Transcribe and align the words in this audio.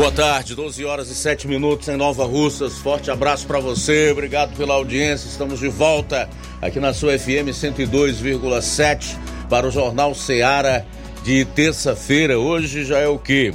Boa 0.00 0.10
tarde, 0.10 0.54
12 0.54 0.82
horas 0.86 1.10
e 1.10 1.14
7 1.14 1.46
minutos 1.46 1.86
em 1.86 1.94
Nova 1.94 2.24
Russas. 2.24 2.78
Forte 2.78 3.10
abraço 3.10 3.46
para 3.46 3.60
você, 3.60 4.10
obrigado 4.10 4.56
pela 4.56 4.72
audiência. 4.72 5.28
Estamos 5.28 5.60
de 5.60 5.68
volta 5.68 6.26
aqui 6.62 6.80
na 6.80 6.94
sua 6.94 7.18
FM 7.18 7.52
102,7 7.52 9.18
para 9.50 9.68
o 9.68 9.70
Jornal 9.70 10.14
Seara 10.14 10.86
de 11.22 11.44
terça-feira. 11.44 12.38
Hoje 12.38 12.82
já 12.82 12.98
é 12.98 13.08
o 13.08 13.18
quê? 13.18 13.52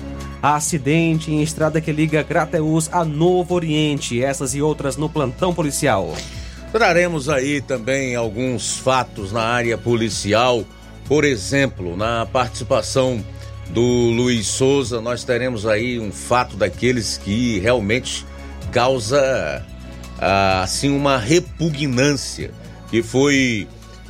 Acidente 0.41 1.33
em 1.33 1.43
estrada 1.43 1.81
que 1.81 1.91
liga 1.91 2.23
Grateus 2.23 2.87
a 2.93 3.03
Novo 3.03 3.55
Oriente. 3.55 4.23
Essas 4.23 4.55
e 4.55 4.61
outras 4.61 4.95
no 4.95 5.09
plantão 5.09 5.53
policial. 5.53 6.15
Traremos 6.71 7.27
aí 7.27 7.59
também 7.59 8.15
alguns 8.15 8.77
fatos 8.77 9.33
na 9.33 9.41
área 9.41 9.77
policial 9.77 10.63
por 11.11 11.25
exemplo, 11.25 11.97
na 11.97 12.25
participação 12.25 13.21
do 13.71 13.81
Luiz 13.81 14.47
Souza, 14.47 15.01
nós 15.01 15.25
teremos 15.25 15.65
aí 15.65 15.99
um 15.99 16.09
fato 16.09 16.55
daqueles 16.55 17.17
que 17.17 17.59
realmente 17.59 18.25
causa 18.71 19.61
ah, 20.17 20.61
assim 20.63 20.89
uma 20.89 21.17
repugnância, 21.17 22.51
que 22.89 23.03
foi 23.03 23.67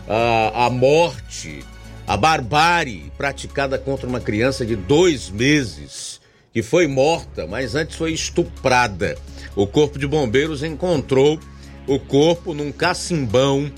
a, 0.08 0.52
ah, 0.54 0.66
a 0.68 0.70
morte, 0.70 1.66
a 2.06 2.16
barbárie 2.16 3.12
praticada 3.18 3.80
contra 3.80 4.08
uma 4.08 4.20
criança 4.20 4.64
de 4.64 4.76
dois 4.76 5.28
meses, 5.28 6.22
que 6.54 6.62
foi 6.62 6.86
morta, 6.86 7.48
mas 7.48 7.74
antes 7.74 7.96
foi 7.96 8.12
estuprada. 8.12 9.18
O 9.56 9.66
Corpo 9.66 9.98
de 9.98 10.06
Bombeiros 10.06 10.62
encontrou 10.62 11.40
o 11.88 11.98
corpo 11.98 12.54
num 12.54 12.72
cacimbão 12.72 13.72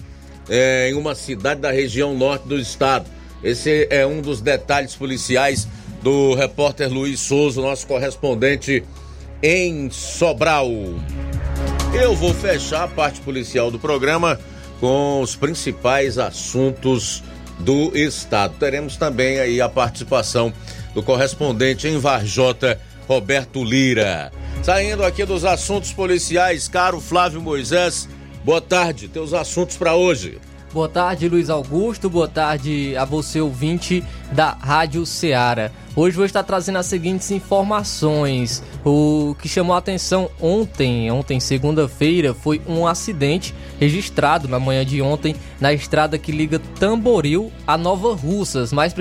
é, 0.49 0.89
em 0.89 0.93
uma 0.93 1.15
cidade 1.15 1.61
da 1.61 1.71
região 1.71 2.17
norte 2.17 2.47
do 2.49 2.59
estado. 2.59 3.09
Esse 3.43 3.87
é 3.89 4.05
um 4.05 4.21
dos 4.21 4.39
detalhes 4.39 4.95
policiais 4.95 5.67
do 6.01 6.33
repórter 6.33 6.91
Luiz 6.91 7.19
Souza, 7.19 7.61
nosso 7.61 7.85
correspondente 7.85 8.83
em 9.41 9.89
Sobral. 9.89 10.69
Eu 11.93 12.15
vou 12.15 12.33
fechar 12.33 12.83
a 12.83 12.87
parte 12.87 13.19
policial 13.19 13.69
do 13.69 13.77
programa 13.77 14.39
com 14.79 15.21
os 15.21 15.35
principais 15.35 16.17
assuntos 16.17 17.21
do 17.59 17.95
estado. 17.95 18.55
Teremos 18.57 18.95
também 18.97 19.39
aí 19.39 19.61
a 19.61 19.67
participação 19.67 20.53
do 20.93 21.03
correspondente 21.03 21.87
em 21.87 21.97
Varjota, 21.97 22.79
Roberto 23.07 23.63
Lira. 23.63 24.31
Saindo 24.61 25.03
aqui 25.03 25.25
dos 25.25 25.43
assuntos 25.43 25.91
policiais, 25.91 26.69
caro 26.69 27.01
Flávio 27.01 27.41
Moisés, 27.41 28.07
boa 28.45 28.61
tarde. 28.61 29.09
Teus 29.09 29.33
assuntos 29.33 29.75
para 29.75 29.95
hoje. 29.95 30.39
Boa 30.73 30.89
tarde, 30.89 31.29
Luiz 31.29 31.51
Augusto. 31.51 32.09
Boa 32.09 32.27
tarde 32.27 32.97
a 32.97 33.05
você, 33.05 33.39
ouvinte 33.39 34.03
da 34.33 34.57
Rádio 34.59 35.05
Ceará. 35.05 35.71
Hoje 35.95 36.15
vou 36.17 36.25
estar 36.25 36.41
trazendo 36.41 36.79
as 36.79 36.87
seguintes 36.87 37.29
informações. 37.29 38.63
O 38.83 39.35
que 39.39 39.47
chamou 39.47 39.75
a 39.75 39.77
atenção 39.77 40.29
ontem, 40.41 41.11
ontem 41.11 41.39
segunda-feira, 41.39 42.33
foi 42.33 42.59
um 42.67 42.87
acidente 42.87 43.53
registrado 43.79 44.47
na 44.47 44.59
manhã 44.59 44.83
de 44.83 45.01
ontem 45.01 45.35
na 45.61 45.71
estrada 45.71 46.17
que 46.17 46.31
liga 46.31 46.59
Tamboril 46.79 47.51
a 47.67 47.77
Nova 47.77 48.15
Russas, 48.15 48.73
mais 48.73 48.93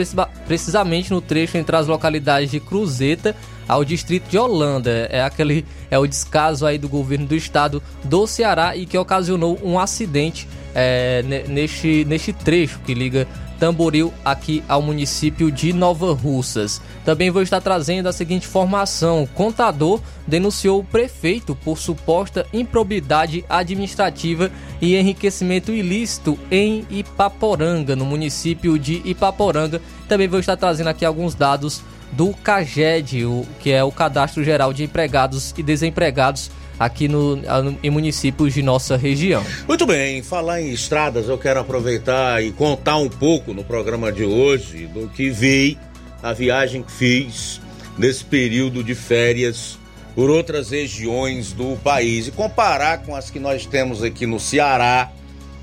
precisamente 0.47 1.11
no 1.11 1.23
trecho 1.23 1.57
entre 1.57 1.75
as 1.77 1.87
localidades 1.87 2.51
de 2.51 2.61
Cruzeta 2.61 3.35
ao 3.67 3.85
distrito 3.85 4.29
de 4.29 4.37
Holanda. 4.37 5.09
É 5.11 5.23
aquele 5.23 5.65
é 5.91 5.99
o 5.99 6.07
descaso 6.07 6.67
aí 6.67 6.77
do 6.77 6.91
governo 6.91 7.27
do 7.27 7.35
estado 7.35 7.83
do 8.05 8.27
Ceará 8.27 8.77
e 8.77 8.85
que 8.85 8.99
ocasionou 8.99 9.59
um 9.63 9.79
acidente 9.79 10.47
é, 10.75 11.23
neste, 11.49 12.05
neste 12.05 12.33
trecho 12.33 12.81
que 12.81 12.93
liga 12.93 13.27
Tamboril 13.63 14.13
aqui 14.25 14.61
ao 14.69 14.83
município 14.83 15.49
de 15.49 15.73
Nova 15.73 16.13
Russas. 16.13 16.83
Também 17.05 17.31
vou 17.31 17.43
estar 17.43 17.61
trazendo 17.61 18.09
a 18.09 18.13
seguinte 18.13 18.49
informação: 18.49 19.29
contador 19.37 20.01
denunciou 20.27 20.81
o 20.81 20.85
prefeito 20.85 21.55
por 21.55 21.79
suposta 21.79 22.45
improbidade 22.53 23.45
administrativa 23.49 24.51
e 24.81 24.97
enriquecimento 24.97 25.71
ilícito 25.71 26.37
em 26.51 26.85
Ipaporanga, 26.91 27.95
no 27.95 28.05
município 28.05 28.77
de 28.77 29.01
Ipaporanga. 29.05 29.81
Também 30.09 30.27
vou 30.27 30.41
estar 30.41 30.57
trazendo 30.57 30.89
aqui 30.89 31.05
alguns 31.05 31.33
dados 31.33 31.83
do 32.11 32.35
CAGED, 32.35 33.25
o, 33.27 33.47
que 33.61 33.71
é 33.71 33.85
o 33.85 33.93
Cadastro 33.93 34.43
Geral 34.43 34.73
de 34.73 34.83
Empregados 34.83 35.55
e 35.57 35.63
Desempregados 35.63 36.51
aqui 36.85 37.09
no, 37.09 37.39
em 37.83 37.91
municípios 37.91 38.55
de 38.55 38.63
nossa 38.63 38.97
região. 38.97 39.45
Muito 39.69 39.87
bem, 39.87 40.23
falar 40.23 40.61
em 40.61 40.73
estradas, 40.73 41.29
eu 41.29 41.39
quero 41.39 41.61
aproveitar 41.61 42.43
e 42.43 42.53
contar 42.53 42.97
um 42.97 43.09
pouco 43.09 43.55
no 43.55 43.63
programa 43.63 44.11
de 44.11 44.25
hoje 44.25 44.87
do 44.89 45.09
que 45.09 45.31
vi, 45.31 45.79
a 46.23 46.33
viagem 46.33 46.83
que 46.83 46.93
fiz 46.93 47.61
nesse 47.99 48.25
período 48.25 48.83
de 48.83 48.95
férias 48.95 49.79
por 50.15 50.29
outras 50.29 50.71
regiões 50.71 51.53
do 51.53 51.77
país 51.77 52.29
e 52.29 52.31
comparar 52.31 52.99
com 52.99 53.15
as 53.15 53.31
que 53.31 53.39
nós 53.39 53.65
temos 53.65 54.03
aqui 54.03 54.27
no 54.27 54.39
Ceará, 54.39 55.11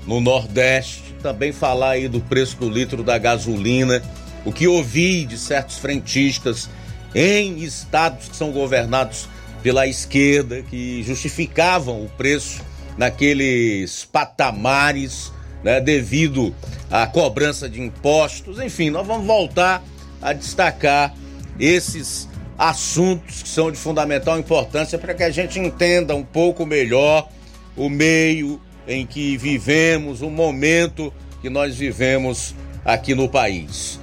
no 0.06 0.20
Nordeste, 0.20 1.14
também 1.22 1.52
falar 1.52 1.90
aí 1.90 2.08
do 2.08 2.20
preço 2.20 2.56
do 2.56 2.68
litro 2.68 3.02
da 3.02 3.16
gasolina, 3.18 4.02
o 4.44 4.52
que 4.52 4.66
ouvi 4.66 5.24
de 5.24 5.38
certos 5.38 5.78
frentistas 5.78 6.68
em 7.14 7.58
estados 7.62 8.28
que 8.28 8.36
são 8.36 8.50
governados 8.50 9.28
pela 9.62 9.86
esquerda 9.86 10.62
que 10.62 11.02
justificavam 11.02 12.04
o 12.04 12.08
preço 12.08 12.62
naqueles 12.96 14.04
patamares, 14.04 15.32
né, 15.62 15.80
devido 15.80 16.54
à 16.90 17.06
cobrança 17.06 17.68
de 17.68 17.80
impostos. 17.80 18.60
Enfim, 18.60 18.90
nós 18.90 19.06
vamos 19.06 19.26
voltar 19.26 19.82
a 20.20 20.32
destacar 20.32 21.14
esses 21.58 22.28
assuntos 22.58 23.42
que 23.42 23.48
são 23.48 23.70
de 23.70 23.78
fundamental 23.78 24.38
importância 24.38 24.98
para 24.98 25.14
que 25.14 25.22
a 25.22 25.30
gente 25.30 25.58
entenda 25.58 26.14
um 26.14 26.24
pouco 26.24 26.66
melhor 26.66 27.28
o 27.76 27.88
meio 27.88 28.60
em 28.86 29.06
que 29.06 29.36
vivemos, 29.36 30.20
o 30.20 30.28
momento 30.28 31.12
que 31.40 31.48
nós 31.48 31.76
vivemos 31.76 32.54
aqui 32.84 33.14
no 33.14 33.28
país. 33.28 33.98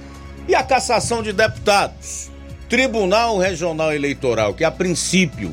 E 0.48 0.54
a 0.54 0.62
cassação 0.62 1.22
de 1.22 1.32
deputados? 1.32 2.30
Tribunal 2.68 3.38
Regional 3.38 3.92
Eleitoral, 3.92 4.52
que 4.52 4.62
a 4.62 4.70
princípio 4.70 5.52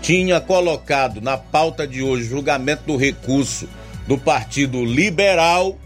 tinha 0.00 0.40
colocado 0.40 1.20
na 1.20 1.36
pauta 1.36 1.86
de 1.86 2.02
hoje 2.02 2.28
julgamento 2.28 2.84
do 2.86 2.96
recurso 2.96 3.68
do 4.06 4.16
Partido 4.16 4.84
Liberal, 4.84 5.76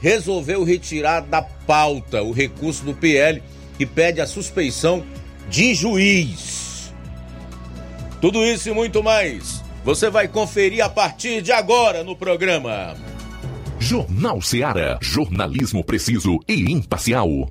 resolveu 0.00 0.62
retirar 0.62 1.20
da 1.20 1.42
pauta 1.42 2.22
o 2.22 2.32
recurso 2.32 2.84
do 2.84 2.94
PL 2.94 3.42
que 3.76 3.84
pede 3.84 4.20
a 4.20 4.26
suspeição 4.26 5.02
de 5.48 5.74
juiz. 5.74 6.92
Tudo 8.20 8.44
isso 8.44 8.68
e 8.68 8.72
muito 8.72 9.02
mais 9.02 9.62
você 9.84 10.08
vai 10.08 10.28
conferir 10.28 10.84
a 10.84 10.88
partir 10.88 11.42
de 11.42 11.50
agora 11.50 12.04
no 12.04 12.14
programa. 12.14 12.94
Jornal 13.80 14.40
Seara. 14.40 14.98
Jornalismo 15.02 15.82
preciso 15.82 16.38
e 16.48 16.70
imparcial. 16.70 17.50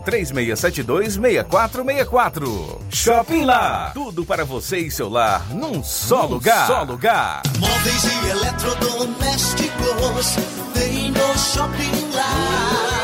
3672 0.00 1.14
6464. 1.14 2.80
Shopping 2.90 3.44
Lá. 3.44 3.92
Tudo 3.94 4.24
para 4.24 4.44
você 4.44 4.78
e 4.78 4.90
seu 4.90 5.08
lar 5.08 5.54
num 5.54 5.82
só 5.82 6.22
num 6.22 6.34
lugar. 6.34 6.66
Só 6.66 6.82
lugar. 6.82 7.42
Móveis 7.58 8.04
e 8.04 8.30
eletrodomésticos 8.30 10.36
tem 10.74 11.10
no 11.10 11.38
Shopping 11.38 12.10
Lá. 12.14 13.03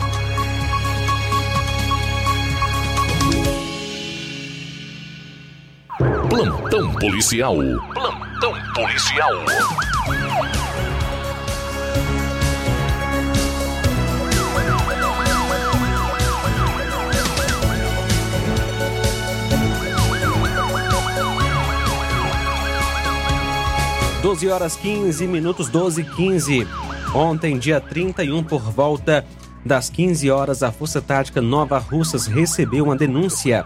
Plantão 6.31 6.93
policial. 6.93 7.57
Plantão 7.93 8.53
policial. 8.73 9.33
Doze 24.21 24.47
horas 24.47 24.77
15 24.77 25.27
minutos, 25.27 25.67
12 25.67 25.99
e 25.99 26.05
15. 26.05 26.67
Ontem, 27.13 27.59
dia 27.59 27.81
31, 27.81 28.41
por 28.41 28.61
volta 28.61 29.25
das 29.65 29.89
15 29.89 30.31
horas, 30.31 30.63
a 30.63 30.71
Força 30.71 31.01
Tática 31.01 31.41
Nova 31.41 31.77
Russas 31.77 32.25
recebeu 32.25 32.85
uma 32.85 32.95
denúncia 32.95 33.65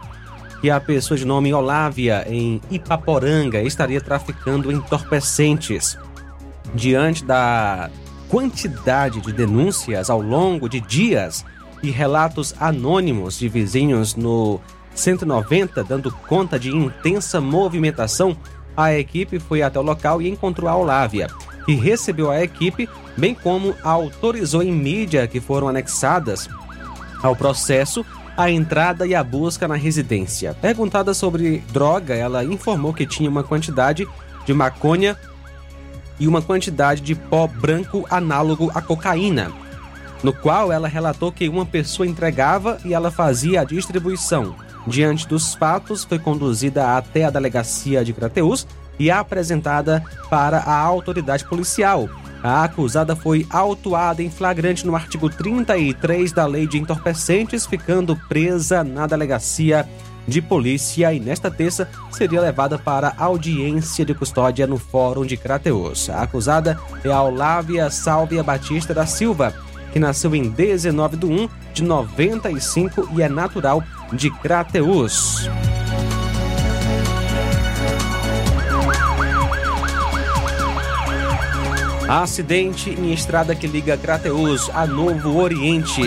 que 0.61 0.69
a 0.69 0.79
pessoa 0.79 1.17
de 1.17 1.25
nome 1.25 1.53
Olávia, 1.53 2.25
em 2.27 2.61
Ipaporanga, 2.69 3.61
estaria 3.61 4.01
traficando 4.01 4.71
entorpecentes. 4.71 5.97
Diante 6.73 7.23
da 7.23 7.89
quantidade 8.27 9.21
de 9.21 9.31
denúncias 9.31 10.09
ao 10.09 10.21
longo 10.21 10.67
de 10.67 10.79
dias 10.79 11.45
e 11.83 11.91
relatos 11.91 12.53
anônimos 12.59 13.37
de 13.37 13.47
vizinhos 13.47 14.15
no 14.15 14.59
190 14.95 15.83
dando 15.83 16.11
conta 16.11 16.57
de 16.57 16.75
intensa 16.75 17.39
movimentação, 17.39 18.35
a 18.75 18.93
equipe 18.93 19.39
foi 19.39 19.61
até 19.61 19.79
o 19.79 19.83
local 19.83 20.21
e 20.21 20.27
encontrou 20.27 20.69
a 20.69 20.75
Olávia, 20.75 21.27
que 21.65 21.75
recebeu 21.75 22.31
a 22.31 22.41
equipe, 22.41 22.89
bem 23.15 23.33
como 23.35 23.75
autorizou 23.83 24.63
em 24.63 24.71
mídia 24.71 25.27
que 25.27 25.39
foram 25.39 25.67
anexadas 25.67 26.49
ao 27.21 27.35
processo 27.35 28.05
a 28.37 28.49
entrada 28.49 29.07
e 29.07 29.15
a 29.15 29.23
busca 29.23 29.67
na 29.67 29.75
residência. 29.75 30.55
Perguntada 30.61 31.13
sobre 31.13 31.63
droga, 31.71 32.13
ela 32.13 32.43
informou 32.43 32.93
que 32.93 33.05
tinha 33.05 33.29
uma 33.29 33.43
quantidade 33.43 34.07
de 34.45 34.53
maconha 34.53 35.17
e 36.19 36.27
uma 36.27 36.41
quantidade 36.41 37.01
de 37.01 37.15
pó 37.15 37.47
branco 37.47 38.05
análogo 38.09 38.71
à 38.73 38.81
cocaína, 38.81 39.51
no 40.23 40.33
qual 40.33 40.71
ela 40.71 40.87
relatou 40.87 41.31
que 41.31 41.47
uma 41.49 41.65
pessoa 41.65 42.07
entregava 42.07 42.77
e 42.85 42.93
ela 42.93 43.11
fazia 43.11 43.61
a 43.61 43.65
distribuição. 43.65 44.55
Diante 44.87 45.27
dos 45.27 45.55
fatos, 45.55 46.03
foi 46.03 46.19
conduzida 46.19 46.95
até 46.95 47.25
a 47.25 47.29
delegacia 47.29 48.05
de 48.05 48.13
Crateus 48.13 48.67
e 48.99 49.11
apresentada 49.11 50.03
para 50.29 50.59
a 50.59 50.77
autoridade 50.77 51.45
policial. 51.45 52.09
A 52.43 52.63
acusada 52.63 53.15
foi 53.15 53.45
autuada 53.49 54.21
em 54.21 54.29
flagrante 54.29 54.85
no 54.85 54.95
artigo 54.95 55.29
33 55.29 56.31
da 56.31 56.45
Lei 56.45 56.67
de 56.67 56.77
Entorpecentes, 56.77 57.65
ficando 57.65 58.15
presa 58.27 58.83
na 58.83 59.07
delegacia 59.07 59.87
de 60.27 60.41
polícia 60.41 61.13
e 61.13 61.19
nesta 61.19 61.51
terça 61.51 61.89
seria 62.11 62.41
levada 62.41 62.77
para 62.77 63.13
audiência 63.17 64.05
de 64.05 64.13
custódia 64.13 64.65
no 64.67 64.77
Fórum 64.77 65.25
de 65.25 65.37
Crateus. 65.37 66.09
A 66.09 66.21
acusada 66.21 66.79
é 67.03 67.11
a 67.11 67.21
Olávia 67.21 67.89
Sálvia 67.89 68.43
Batista 68.43 68.93
da 68.93 69.05
Silva, 69.05 69.53
que 69.91 69.99
nasceu 69.99 70.35
em 70.35 70.49
19 70.49 71.17
de 71.17 71.25
1 71.25 71.49
de 71.73 71.83
95 71.83 73.09
e 73.15 73.21
é 73.21 73.29
natural 73.29 73.83
de 74.13 74.29
Crateus. 74.29 75.49
Acidente 82.07 82.91
em 82.91 83.11
estrada 83.11 83.55
que 83.55 83.65
liga 83.65 83.97
Crateus 83.97 84.69
a 84.69 84.85
Novo 84.85 85.41
Oriente. 85.41 86.01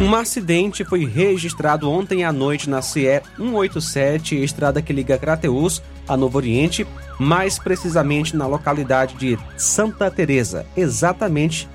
Um 0.00 0.14
acidente 0.14 0.82
foi 0.82 1.04
registrado 1.04 1.90
ontem 1.90 2.24
à 2.24 2.32
noite 2.32 2.70
na 2.70 2.80
CE 2.80 3.20
187, 3.36 4.42
estrada 4.42 4.80
que 4.80 4.94
liga 4.94 5.18
Crateus 5.18 5.82
a 6.08 6.16
Novo 6.16 6.38
Oriente, 6.38 6.86
mais 7.18 7.58
precisamente 7.58 8.34
na 8.34 8.46
localidade 8.46 9.14
de 9.16 9.38
Santa 9.58 10.10
Teresa, 10.10 10.64
exatamente 10.74 11.68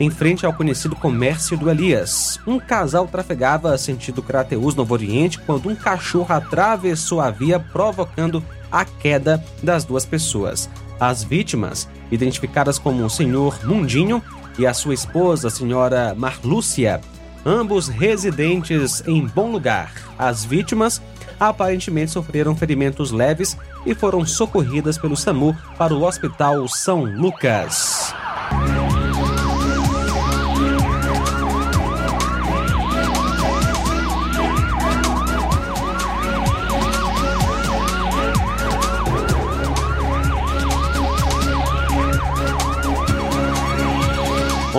em 0.00 0.08
frente 0.08 0.46
ao 0.46 0.52
conhecido 0.54 0.96
comércio 0.96 1.58
do 1.58 1.70
Elias. 1.70 2.40
Um 2.46 2.58
casal 2.58 3.06
trafegava 3.06 3.76
sentido 3.76 4.22
Crateus 4.22 4.74
Novo 4.74 4.94
Oriente 4.94 5.38
quando 5.38 5.68
um 5.68 5.76
cachorro 5.76 6.34
atravessou 6.34 7.20
a 7.20 7.30
via 7.30 7.60
provocando 7.60 8.42
a 8.72 8.84
queda 8.84 9.44
das 9.62 9.84
duas 9.84 10.06
pessoas. 10.06 10.70
As 10.98 11.22
vítimas, 11.22 11.86
identificadas 12.10 12.78
como 12.78 13.04
o 13.04 13.10
senhor 13.10 13.58
Mundinho 13.64 14.22
e 14.58 14.66
a 14.66 14.72
sua 14.72 14.94
esposa, 14.94 15.48
a 15.48 15.50
senhora 15.50 16.14
Marlúcia, 16.16 17.00
ambos 17.44 17.88
residentes 17.88 19.02
em 19.06 19.26
Bom 19.26 19.50
Lugar. 19.50 19.92
As 20.18 20.44
vítimas 20.44 21.00
aparentemente 21.38 22.10
sofreram 22.10 22.56
ferimentos 22.56 23.10
leves 23.10 23.56
e 23.84 23.94
foram 23.94 24.24
socorridas 24.26 24.98
pelo 24.98 25.16
SAMU 25.16 25.56
para 25.76 25.94
o 25.94 26.02
Hospital 26.04 26.66
São 26.68 27.04
Lucas. 27.04 28.14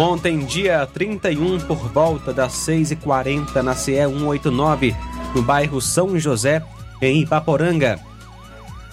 Ontem, 0.01 0.39
dia 0.39 0.83
31, 0.91 1.59
por 1.59 1.77
volta 1.91 2.33
das 2.33 2.53
6h40, 2.53 3.61
na 3.61 3.75
CE 3.75 3.97
189, 3.97 4.95
no 5.35 5.43
bairro 5.43 5.79
São 5.79 6.17
José, 6.17 6.63
em 6.99 7.21
Ipaporanga, 7.21 7.99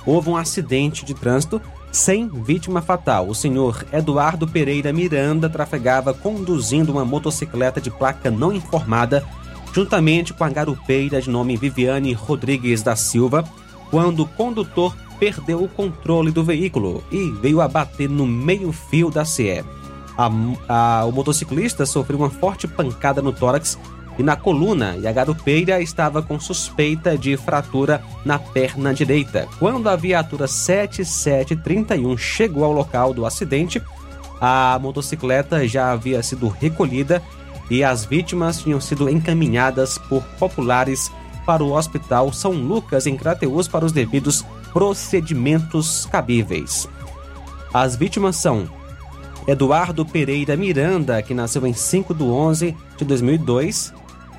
houve 0.05 0.29
um 0.29 0.37
acidente 0.37 1.07
de 1.07 1.15
trânsito 1.15 1.63
sem 1.91 2.29
vítima 2.29 2.83
fatal. 2.83 3.27
O 3.27 3.35
senhor 3.35 3.87
Eduardo 3.91 4.47
Pereira 4.47 4.93
Miranda 4.93 5.49
trafegava 5.49 6.13
conduzindo 6.13 6.93
uma 6.93 7.07
motocicleta 7.07 7.81
de 7.81 7.91
placa 7.91 8.31
não 8.31 8.53
informada, 8.53 9.25
juntamente 9.73 10.35
com 10.35 10.45
a 10.45 10.51
garupeira 10.51 11.23
de 11.23 11.31
nome 11.31 11.57
Viviane 11.57 12.13
Rodrigues 12.13 12.83
da 12.83 12.95
Silva, 12.95 13.51
quando 13.91 14.25
o 14.25 14.29
condutor 14.29 14.95
perdeu 15.19 15.65
o 15.65 15.69
controle 15.71 16.31
do 16.31 16.45
veículo 16.45 17.03
e 17.11 17.31
veio 17.41 17.63
a 17.63 17.67
bater 17.67 18.11
no 18.11 18.27
meio-fio 18.27 19.11
da 19.11 19.25
CE. 19.25 19.78
A, 20.19 20.29
a, 20.69 21.05
o 21.05 21.13
motociclista 21.13 21.87
sofreu 21.87 22.19
uma 22.19 22.29
forte 22.29 22.67
pancada 22.67 23.23
no 23.23 23.33
tórax 23.33 23.79
e 24.19 24.23
na 24.23 24.35
coluna, 24.35 24.97
e 24.97 25.07
a 25.07 25.13
garupeira 25.13 25.81
estava 25.81 26.21
com 26.21 26.41
suspeita 26.41 27.17
de 27.17 27.37
fratura 27.37 28.03
na 28.25 28.37
perna 28.37 28.93
direita. 28.93 29.47
Quando 29.61 29.89
a 29.89 29.95
viatura 29.95 30.49
7731 30.49 32.19
chegou 32.19 32.65
ao 32.65 32.73
local 32.73 33.15
do 33.15 33.25
acidente, 33.25 33.81
a 34.41 34.77
motocicleta 34.83 35.69
já 35.69 35.93
havia 35.93 36.21
sido 36.21 36.49
recolhida 36.49 37.23
e 37.71 37.85
as 37.85 38.05
vítimas 38.05 38.61
tinham 38.61 38.81
sido 38.81 39.09
encaminhadas 39.09 39.99
por 39.99 40.25
populares 40.39 41.13
para 41.47 41.63
o 41.63 41.73
Hospital 41.73 42.33
São 42.33 42.53
Lucas, 42.53 43.07
em 43.07 43.17
Crateus, 43.17 43.69
para 43.69 43.85
os 43.85 43.93
devidos 43.93 44.45
procedimentos 44.73 46.07
cabíveis. 46.07 46.89
As 47.73 47.95
vítimas 47.95 48.37
são 48.37 48.69
Eduardo 49.49 50.05
Pereira 50.05 50.59
Miranda, 50.59 51.23
que 51.23 51.33
nasceu 51.33 51.67
em 51.67 51.73
5 51.73 52.13
de 52.13 52.23
11 52.23 52.77
de 52.99 53.05
2002 53.07 53.95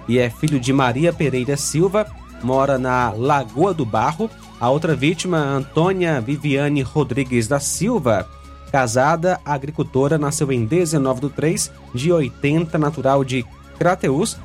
e 0.08 0.20
é 0.20 0.30
filho 0.30 0.60
de 0.60 0.72
Maria 0.72 1.12
Pereira 1.12 1.58
Silva, 1.58 2.06
mora 2.44 2.78
na 2.78 3.10
Lagoa 3.10 3.74
do 3.74 3.84
Barro. 3.84 4.30
A 4.60 4.70
outra 4.70 4.96
vítima, 4.96 5.40
Antônia 5.40 6.22
Viviane 6.22 6.84
Rodrigues 6.84 7.48
da 7.48 7.60
Silva, 7.60 8.28
casada, 8.72 9.40
agricultora, 9.44 10.20
nasceu 10.20 10.52
em 10.52 10.64
19 10.64 11.22
de 11.22 11.30
3 11.30 11.72
de 11.96 12.12
80, 12.12 12.78
natural 12.78 13.24
de 13.24 13.44
Crateus, 13.80 14.38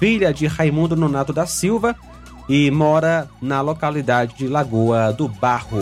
filha 0.00 0.34
de 0.34 0.48
Raimundo 0.48 0.96
Nonato 0.96 1.32
da 1.32 1.46
Silva 1.46 1.94
e 2.48 2.72
mora 2.72 3.28
na 3.40 3.60
localidade 3.60 4.34
de 4.34 4.48
Lagoa 4.48 5.12
do 5.12 5.28
Barro. 5.28 5.78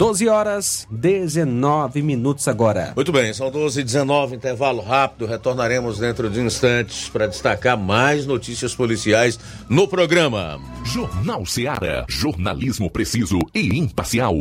12 0.00 0.28
horas 0.30 0.88
19 0.90 2.00
minutos 2.00 2.48
agora. 2.48 2.94
Muito 2.96 3.12
bem, 3.12 3.34
são 3.34 3.50
12 3.50 3.82
e 3.82 3.84
19, 3.84 4.34
intervalo 4.34 4.80
rápido. 4.80 5.26
Retornaremos 5.26 5.98
dentro 5.98 6.30
de 6.30 6.40
instantes 6.40 7.10
para 7.10 7.26
destacar 7.26 7.76
mais 7.76 8.24
notícias 8.24 8.74
policiais 8.74 9.38
no 9.68 9.86
programa. 9.86 10.58
Jornal 10.86 11.44
Seara. 11.44 12.06
Jornalismo 12.08 12.90
preciso 12.90 13.38
e 13.54 13.78
imparcial. 13.78 14.34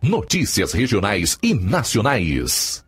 Notícias 0.00 0.72
regionais 0.72 1.36
e 1.42 1.54
nacionais. 1.54 2.87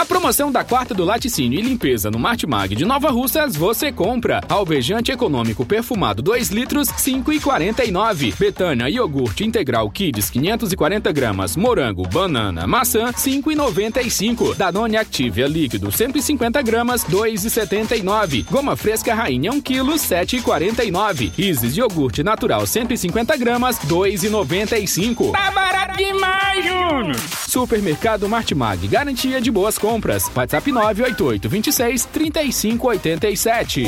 Na 0.00 0.06
promoção 0.06 0.50
da 0.50 0.64
quarta 0.64 0.94
do 0.94 1.04
laticínio 1.04 1.58
e 1.58 1.62
limpeza 1.62 2.10
no 2.10 2.18
Martimag 2.18 2.74
de 2.74 2.86
Nova 2.86 3.10
Russas, 3.10 3.54
você 3.54 3.92
compra 3.92 4.40
alvejante 4.48 5.12
econômico 5.12 5.66
perfumado 5.66 6.22
2 6.22 6.48
litros, 6.48 6.88
5,49. 6.88 8.34
Betânia 8.38 8.88
iogurte 8.88 9.44
integral 9.44 9.90
Kids 9.90 10.30
540 10.30 11.12
gramas, 11.12 11.54
morango, 11.54 12.08
banana, 12.08 12.66
maçã, 12.66 13.12
5,95. 13.12 14.56
Danone 14.56 14.96
Activia 14.96 15.46
líquido 15.46 15.92
150 15.92 16.62
gramas, 16.62 17.04
2,79. 17.04 18.46
Goma 18.50 18.76
fresca 18.76 19.12
rainha 19.12 19.52
1 19.52 19.60
kg, 19.60 19.84
7,49. 19.96 21.32
Isis 21.36 21.76
iogurte 21.76 22.22
natural 22.22 22.66
150 22.66 23.36
gramas, 23.36 23.78
2,95. 23.80 25.32
Tá 25.32 25.50
barato 25.50 25.98
demais, 25.98 26.64
Júnior! 26.64 27.16
Supermercado 27.46 28.26
Martimag, 28.28 28.88
garantia 28.88 29.42
de 29.42 29.50
boas 29.50 29.76
compras. 29.76 29.89
WhatsApp 30.34 30.70
988 30.70 31.48
26 31.48 32.04
35 32.06 32.88
87. 32.88 33.84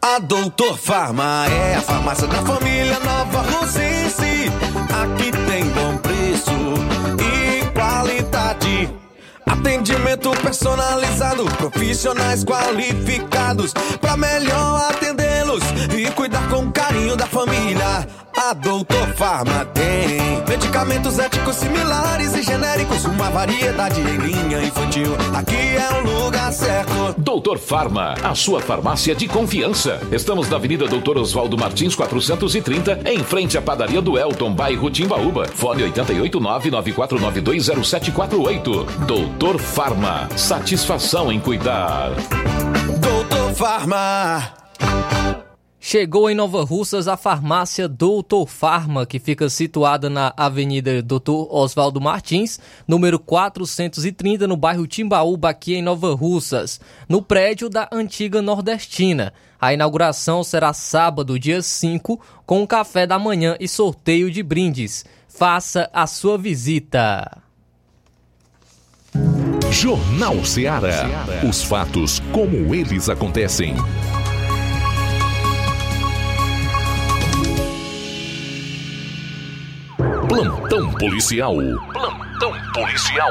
A 0.00 0.18
Doutor 0.20 0.78
Farma 0.78 1.46
é 1.46 1.74
a 1.76 1.80
farmácia 1.80 2.28
da 2.28 2.42
família 2.42 2.98
Nova 3.00 3.40
Rosense. 3.40 4.50
Aqui 5.02 5.32
tem 5.32 5.64
bom 5.70 5.96
preço 5.96 6.50
e 7.20 7.64
qualidade. 7.72 8.94
Atendimento 9.46 10.30
personalizado, 10.42 11.44
profissionais 11.56 12.44
qualificados 12.44 13.72
para 14.00 14.16
melhor 14.16 14.90
e 15.96 16.10
cuidar 16.12 16.48
com 16.48 16.70
carinho 16.70 17.16
da 17.16 17.26
família. 17.26 18.06
A 18.36 18.52
Doutor 18.52 19.14
Farma 19.14 19.64
tem 19.66 20.42
medicamentos 20.48 21.20
éticos 21.20 21.54
similares 21.56 22.34
e 22.34 22.42
genéricos, 22.42 23.04
uma 23.04 23.30
variedade 23.30 24.00
em 24.00 24.16
linha 24.16 24.60
infantil. 24.62 25.14
Aqui 25.32 25.54
é 25.54 25.88
o 26.00 26.24
lugar 26.24 26.52
certo. 26.52 27.14
Doutor 27.16 27.58
Farma, 27.58 28.16
a 28.22 28.34
sua 28.34 28.60
farmácia 28.60 29.14
de 29.14 29.28
confiança. 29.28 30.00
Estamos 30.10 30.50
na 30.50 30.56
Avenida 30.56 30.88
Doutor 30.88 31.16
Oswaldo 31.18 31.56
Martins 31.56 31.94
430, 31.94 33.02
em 33.04 33.22
frente 33.22 33.56
à 33.56 33.62
padaria 33.62 34.02
do 34.02 34.18
Elton, 34.18 34.52
bairro 34.52 34.90
Timbaúba. 34.90 35.46
Fone 35.46 35.84
889-94920748. 35.92 38.84
Doutor 39.06 39.60
Farma, 39.60 40.28
satisfação 40.36 41.30
em 41.30 41.38
cuidar. 41.38 42.10
Doutor 43.00 43.54
Farma. 43.54 44.54
Chegou 45.86 46.30
em 46.30 46.34
Nova 46.34 46.64
Russas 46.64 47.06
a 47.06 47.14
farmácia 47.14 47.86
Doutor 47.86 48.48
Farma, 48.48 49.04
que 49.04 49.18
fica 49.18 49.50
situada 49.50 50.08
na 50.08 50.32
Avenida 50.34 51.02
Doutor 51.02 51.46
Oswaldo 51.54 52.00
Martins, 52.00 52.58
número 52.88 53.18
430, 53.18 54.46
no 54.46 54.56
bairro 54.56 54.86
Timbaúba, 54.86 55.50
aqui 55.50 55.74
em 55.74 55.82
Nova 55.82 56.14
Russas, 56.14 56.80
no 57.06 57.20
prédio 57.20 57.68
da 57.68 57.86
antiga 57.92 58.40
Nordestina. 58.40 59.34
A 59.60 59.74
inauguração 59.74 60.42
será 60.42 60.72
sábado, 60.72 61.38
dia 61.38 61.60
5, 61.60 62.18
com 62.46 62.62
um 62.62 62.66
café 62.66 63.06
da 63.06 63.18
manhã 63.18 63.54
e 63.60 63.68
sorteio 63.68 64.30
de 64.30 64.42
brindes. 64.42 65.04
Faça 65.28 65.90
a 65.92 66.06
sua 66.06 66.38
visita. 66.38 67.42
Jornal 69.70 70.42
Ceará. 70.46 71.04
Os 71.46 71.62
fatos 71.62 72.20
como 72.32 72.74
eles 72.74 73.10
acontecem. 73.10 73.74
Plantão 80.34 80.90
policial. 80.94 81.54
Plantão 81.92 82.52
policial. 82.72 83.30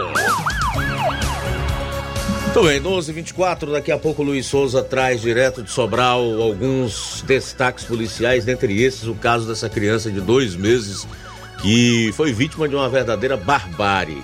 Muito 2.44 2.64
bem, 2.64 2.82
12 2.82 3.12
24 3.12 3.72
daqui 3.74 3.92
a 3.92 3.98
pouco 3.98 4.22
o 4.22 4.26
Luiz 4.26 4.46
Souza 4.46 4.82
traz 4.82 5.20
direto 5.20 5.62
de 5.62 5.70
Sobral 5.70 6.22
alguns 6.42 7.22
destaques 7.28 7.84
policiais, 7.84 8.46
dentre 8.46 8.82
esses 8.82 9.04
o 9.04 9.16
caso 9.16 9.46
dessa 9.46 9.68
criança 9.68 10.10
de 10.10 10.22
dois 10.22 10.56
meses 10.56 11.06
que 11.62 12.14
foi 12.14 12.32
vítima 12.32 12.70
de 12.70 12.76
uma 12.76 12.88
verdadeira 12.88 13.36
barbárie. 13.36 14.24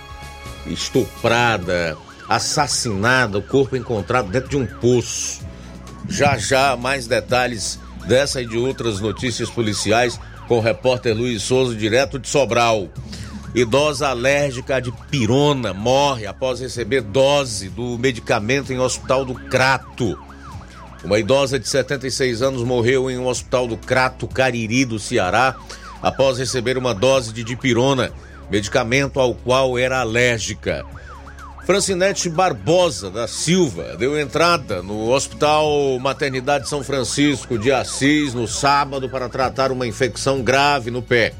Estuprada, 0.65 1.97
assassinada, 2.29 3.39
o 3.39 3.43
corpo 3.43 3.75
encontrado 3.75 4.29
dentro 4.29 4.51
de 4.51 4.55
um 4.55 4.65
poço. 4.65 5.41
Já 6.07 6.37
já 6.37 6.77
mais 6.77 7.07
detalhes 7.07 7.77
dessa 8.07 8.41
e 8.41 8.45
de 8.45 8.57
outras 8.57 9.01
notícias 9.01 9.49
policiais 9.49 10.17
com 10.49 10.57
o 10.57 10.61
repórter 10.61 11.15
Luiz 11.15 11.43
Souza, 11.43 11.75
direto 11.75 12.17
de 12.17 12.27
Sobral. 12.27 12.89
Idosa 13.53 14.07
alérgica 14.07 14.81
de 14.81 14.91
pirona 15.11 15.75
morre 15.75 16.25
após 16.25 16.59
receber 16.59 17.01
dose 17.01 17.69
do 17.69 17.99
medicamento 17.99 18.73
em 18.73 18.79
hospital 18.79 19.23
do 19.23 19.35
Crato. 19.35 20.17
Uma 21.03 21.19
idosa 21.19 21.59
de 21.59 21.69
76 21.69 22.41
anos 22.41 22.63
morreu 22.63 23.11
em 23.11 23.17
um 23.19 23.27
hospital 23.27 23.67
do 23.67 23.77
Crato, 23.77 24.27
Cariri, 24.27 24.85
do 24.85 24.97
Ceará, 24.97 25.55
após 26.01 26.39
receber 26.39 26.79
uma 26.79 26.95
dose 26.95 27.31
de 27.31 27.43
dipirona, 27.43 28.11
medicamento 28.49 29.19
ao 29.19 29.35
qual 29.35 29.77
era 29.77 29.99
alérgica. 29.99 30.83
Francinete 31.65 32.29
Barbosa 32.29 33.11
da 33.11 33.27
Silva 33.27 33.95
deu 33.97 34.19
entrada 34.19 34.81
no 34.81 35.11
Hospital 35.11 35.99
Maternidade 35.99 36.67
São 36.67 36.83
Francisco 36.83 37.59
de 37.59 37.71
Assis 37.71 38.33
no 38.33 38.47
sábado 38.47 39.07
para 39.07 39.29
tratar 39.29 39.71
uma 39.71 39.85
infecção 39.85 40.41
grave 40.41 40.89
no 40.89 41.01
pé. 41.01 41.33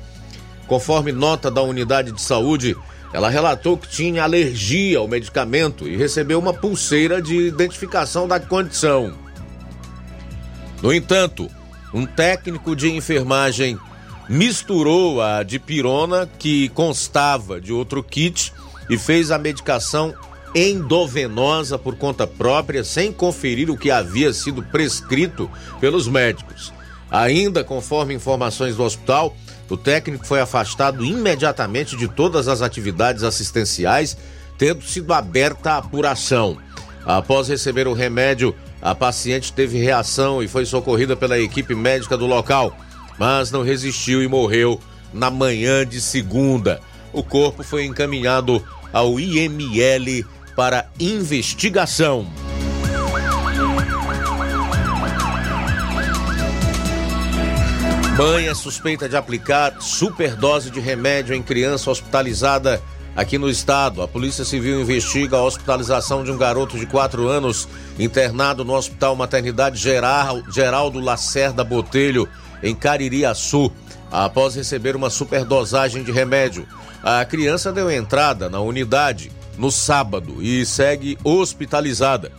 Conforme 0.67 1.11
nota 1.11 1.49
da 1.49 1.63
unidade 1.63 2.11
de 2.11 2.21
saúde, 2.21 2.77
ela 3.11 3.29
relatou 3.29 3.75
que 3.75 3.89
tinha 3.89 4.23
alergia 4.23 4.99
ao 4.99 5.07
medicamento 5.07 5.87
e 5.87 5.97
recebeu 5.97 6.37
uma 6.37 6.53
pulseira 6.53 7.19
de 7.19 7.35
identificação 7.35 8.27
da 8.27 8.39
condição. 8.39 9.13
No 10.81 10.93
entanto, 10.93 11.49
um 11.91 12.05
técnico 12.05 12.75
de 12.75 12.91
enfermagem 12.91 13.79
misturou 14.29 15.23
a 15.23 15.41
dipirona, 15.41 16.29
que 16.37 16.69
constava 16.69 17.59
de 17.59 17.73
outro 17.73 18.03
kit, 18.03 18.53
e 18.89 18.97
fez 18.97 19.31
a 19.31 19.37
medicação 19.37 20.13
endovenosa 20.55 21.77
por 21.77 21.95
conta 21.95 22.25
própria, 22.25 22.83
sem 22.83 23.11
conferir 23.11 23.69
o 23.69 23.77
que 23.77 23.91
havia 23.91 24.33
sido 24.33 24.63
prescrito 24.63 25.49
pelos 25.79 26.07
médicos. 26.07 26.73
Ainda 27.11 27.63
conforme 27.63 28.13
informações 28.13 28.75
do 28.75 28.83
hospital, 28.83 29.35
o 29.69 29.77
técnico 29.77 30.25
foi 30.25 30.41
afastado 30.41 31.05
imediatamente 31.05 31.95
de 31.95 32.07
todas 32.07 32.47
as 32.47 32.61
atividades 32.61 33.23
assistenciais, 33.23 34.17
tendo 34.57 34.83
sido 34.83 35.13
aberta 35.13 35.73
a 35.73 35.77
apuração. 35.77 36.57
Após 37.05 37.47
receber 37.47 37.87
o 37.87 37.93
remédio, 37.93 38.55
a 38.81 38.95
paciente 38.95 39.53
teve 39.53 39.79
reação 39.79 40.41
e 40.41 40.47
foi 40.47 40.65
socorrida 40.65 41.15
pela 41.15 41.39
equipe 41.39 41.75
médica 41.75 42.17
do 42.17 42.25
local, 42.25 42.75
mas 43.17 43.51
não 43.51 43.61
resistiu 43.61 44.23
e 44.23 44.27
morreu 44.27 44.79
na 45.13 45.29
manhã 45.29 45.85
de 45.85 46.01
segunda. 46.01 46.81
O 47.11 47.23
corpo 47.23 47.63
foi 47.63 47.85
encaminhado 47.85 48.63
ao 48.91 49.19
IML 49.19 50.25
para 50.55 50.89
investigação. 50.99 52.27
Mãe 58.17 58.47
é 58.49 58.53
suspeita 58.53 59.07
de 59.07 59.15
aplicar 59.15 59.81
superdose 59.81 60.69
de 60.69 60.81
remédio 60.81 61.33
em 61.33 61.41
criança 61.41 61.89
hospitalizada 61.89 62.81
aqui 63.15 63.37
no 63.37 63.49
estado. 63.49 64.01
A 64.01 64.07
Polícia 64.09 64.43
Civil 64.43 64.81
investiga 64.81 65.37
a 65.37 65.43
hospitalização 65.43 66.21
de 66.23 66.29
um 66.29 66.37
garoto 66.37 66.77
de 66.77 66.85
4 66.85 67.29
anos 67.29 67.67
internado 67.97 68.65
no 68.65 68.73
Hospital 68.73 69.15
Maternidade 69.15 69.77
Geral, 69.77 70.41
Geraldo 70.51 70.99
Lacerda 70.99 71.63
Botelho, 71.63 72.27
em 72.61 72.75
Caririaçu, 72.75 73.71
após 74.11 74.55
receber 74.55 74.95
uma 74.95 75.09
superdosagem 75.09 76.03
de 76.03 76.11
remédio. 76.11 76.67
A 77.03 77.23
criança 77.25 77.71
deu 77.71 77.89
entrada 77.89 78.49
na 78.49 78.59
unidade 78.59 79.31
no 79.57 79.71
sábado 79.71 80.41
e 80.41 80.65
segue 80.65 81.17
hospitalizada. 81.23 82.31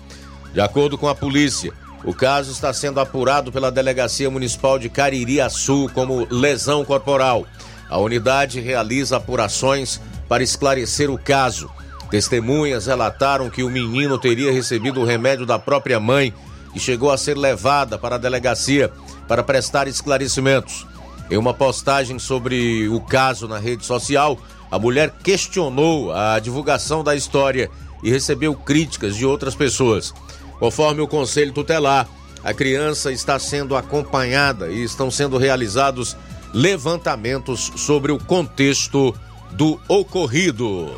De 0.52 0.60
acordo 0.60 0.98
com 0.98 1.08
a 1.08 1.14
polícia, 1.14 1.72
o 2.02 2.14
caso 2.14 2.50
está 2.50 2.72
sendo 2.72 2.98
apurado 2.98 3.52
pela 3.52 3.70
Delegacia 3.70 4.30
Municipal 4.30 4.78
de 4.78 4.88
Caririaçu 4.88 5.90
como 5.94 6.26
lesão 6.30 6.84
corporal. 6.84 7.46
A 7.88 7.98
unidade 7.98 8.60
realiza 8.60 9.16
apurações 9.16 10.00
para 10.28 10.42
esclarecer 10.42 11.10
o 11.10 11.18
caso. 11.18 11.70
Testemunhas 12.10 12.86
relataram 12.86 13.50
que 13.50 13.62
o 13.62 13.70
menino 13.70 14.18
teria 14.18 14.52
recebido 14.52 15.00
o 15.00 15.04
remédio 15.04 15.44
da 15.44 15.58
própria 15.58 16.00
mãe 16.00 16.32
e 16.74 16.80
chegou 16.80 17.10
a 17.10 17.18
ser 17.18 17.36
levada 17.36 17.98
para 17.98 18.14
a 18.14 18.18
delegacia 18.18 18.90
para 19.28 19.42
prestar 19.42 19.86
esclarecimentos. 19.86 20.86
Em 21.30 21.36
uma 21.36 21.54
postagem 21.54 22.18
sobre 22.18 22.88
o 22.88 23.00
caso 23.00 23.46
na 23.46 23.58
rede 23.58 23.86
social, 23.86 24.36
a 24.68 24.78
mulher 24.80 25.14
questionou 25.22 26.12
a 26.12 26.40
divulgação 26.40 27.04
da 27.04 27.14
história 27.14 27.70
e 28.02 28.10
recebeu 28.10 28.52
críticas 28.54 29.14
de 29.14 29.24
outras 29.24 29.54
pessoas. 29.54 30.12
Conforme 30.58 31.00
o 31.00 31.06
conselho 31.06 31.52
tutelar, 31.52 32.08
a 32.42 32.52
criança 32.52 33.12
está 33.12 33.38
sendo 33.38 33.76
acompanhada 33.76 34.70
e 34.70 34.82
estão 34.82 35.08
sendo 35.08 35.38
realizados 35.38 36.16
levantamentos 36.52 37.70
sobre 37.76 38.10
o 38.10 38.18
contexto 38.18 39.14
do 39.52 39.80
ocorrido. 39.86 40.90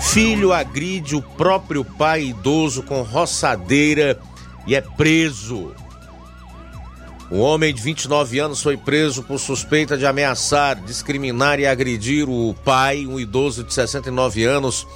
Filho 0.00 0.52
agride 0.52 1.16
o 1.16 1.22
próprio 1.22 1.84
pai 1.84 2.26
idoso 2.26 2.82
com 2.84 3.02
roçadeira 3.02 4.18
e 4.66 4.74
é 4.74 4.80
preso. 4.80 5.74
Um 7.30 7.40
homem 7.40 7.74
de 7.74 7.82
29 7.82 8.38
anos 8.38 8.62
foi 8.62 8.76
preso 8.76 9.22
por 9.22 9.38
suspeita 9.38 9.98
de 9.98 10.06
ameaçar, 10.06 10.80
discriminar 10.80 11.58
e 11.58 11.66
agredir 11.66 12.28
o 12.28 12.54
pai, 12.64 13.04
um 13.04 13.18
idoso 13.18 13.64
de 13.64 13.74
69 13.74 14.44
anos, 14.44 14.86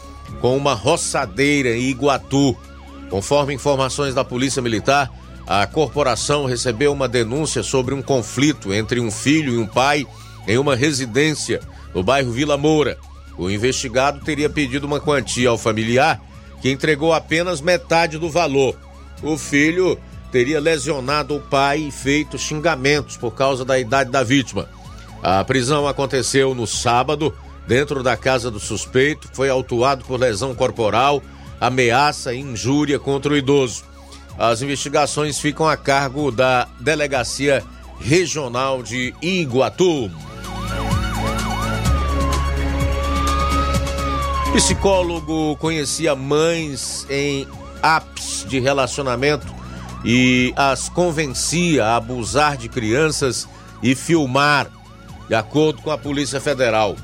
com 0.40 0.56
uma 0.56 0.74
roçadeira 0.74 1.76
em 1.76 1.90
Iguatu. 1.90 2.56
Conforme 3.08 3.54
informações 3.54 4.14
da 4.14 4.24
Polícia 4.24 4.62
Militar, 4.62 5.10
a 5.44 5.66
corporação 5.66 6.44
recebeu 6.44 6.92
uma 6.92 7.08
denúncia 7.08 7.64
sobre 7.64 7.92
um 7.92 8.00
conflito 8.00 8.72
entre 8.72 9.00
um 9.00 9.10
filho 9.10 9.54
e 9.54 9.58
um 9.58 9.66
pai 9.66 10.06
em 10.46 10.56
uma 10.56 10.76
residência 10.76 11.60
no 11.92 12.04
bairro 12.04 12.30
Vila 12.30 12.56
Moura. 12.56 12.96
O 13.36 13.50
investigado 13.50 14.20
teria 14.20 14.48
pedido 14.48 14.86
uma 14.86 15.00
quantia 15.00 15.48
ao 15.48 15.58
familiar, 15.58 16.20
que 16.62 16.70
entregou 16.70 17.12
apenas 17.12 17.60
metade 17.60 18.18
do 18.18 18.30
valor. 18.30 18.76
O 19.22 19.36
filho 19.36 19.98
teria 20.30 20.60
lesionado 20.60 21.36
o 21.36 21.40
pai 21.40 21.80
e 21.80 21.90
feito 21.90 22.38
xingamentos 22.38 23.16
por 23.16 23.32
causa 23.32 23.64
da 23.64 23.78
idade 23.78 24.10
da 24.10 24.22
vítima. 24.22 24.68
A 25.22 25.44
prisão 25.44 25.86
aconteceu 25.86 26.54
no 26.54 26.66
sábado, 26.66 27.34
dentro 27.66 28.02
da 28.02 28.16
casa 28.16 28.50
do 28.50 28.58
suspeito, 28.58 29.28
foi 29.32 29.50
autuado 29.50 30.04
por 30.04 30.18
lesão 30.18 30.54
corporal, 30.54 31.22
ameaça 31.60 32.32
e 32.32 32.40
injúria 32.40 32.98
contra 32.98 33.32
o 33.32 33.36
idoso. 33.36 33.84
As 34.38 34.62
investigações 34.62 35.38
ficam 35.38 35.68
a 35.68 35.76
cargo 35.76 36.30
da 36.30 36.66
Delegacia 36.80 37.62
Regional 38.00 38.82
de 38.82 39.14
Iguatu. 39.20 40.10
Psicólogo 44.54 45.56
conhecia 45.56 46.16
mães 46.16 47.06
em 47.08 47.46
apps 47.82 48.44
de 48.48 48.58
relacionamento 48.58 49.46
e 50.04 50.52
as 50.56 50.88
convencia 50.88 51.84
a 51.86 51.96
abusar 51.96 52.56
de 52.56 52.68
crianças 52.68 53.48
e 53.82 53.94
filmar, 53.94 54.70
de 55.28 55.34
acordo 55.34 55.82
com 55.82 55.90
a 55.90 55.98
Polícia 55.98 56.40
Federal. 56.40 56.96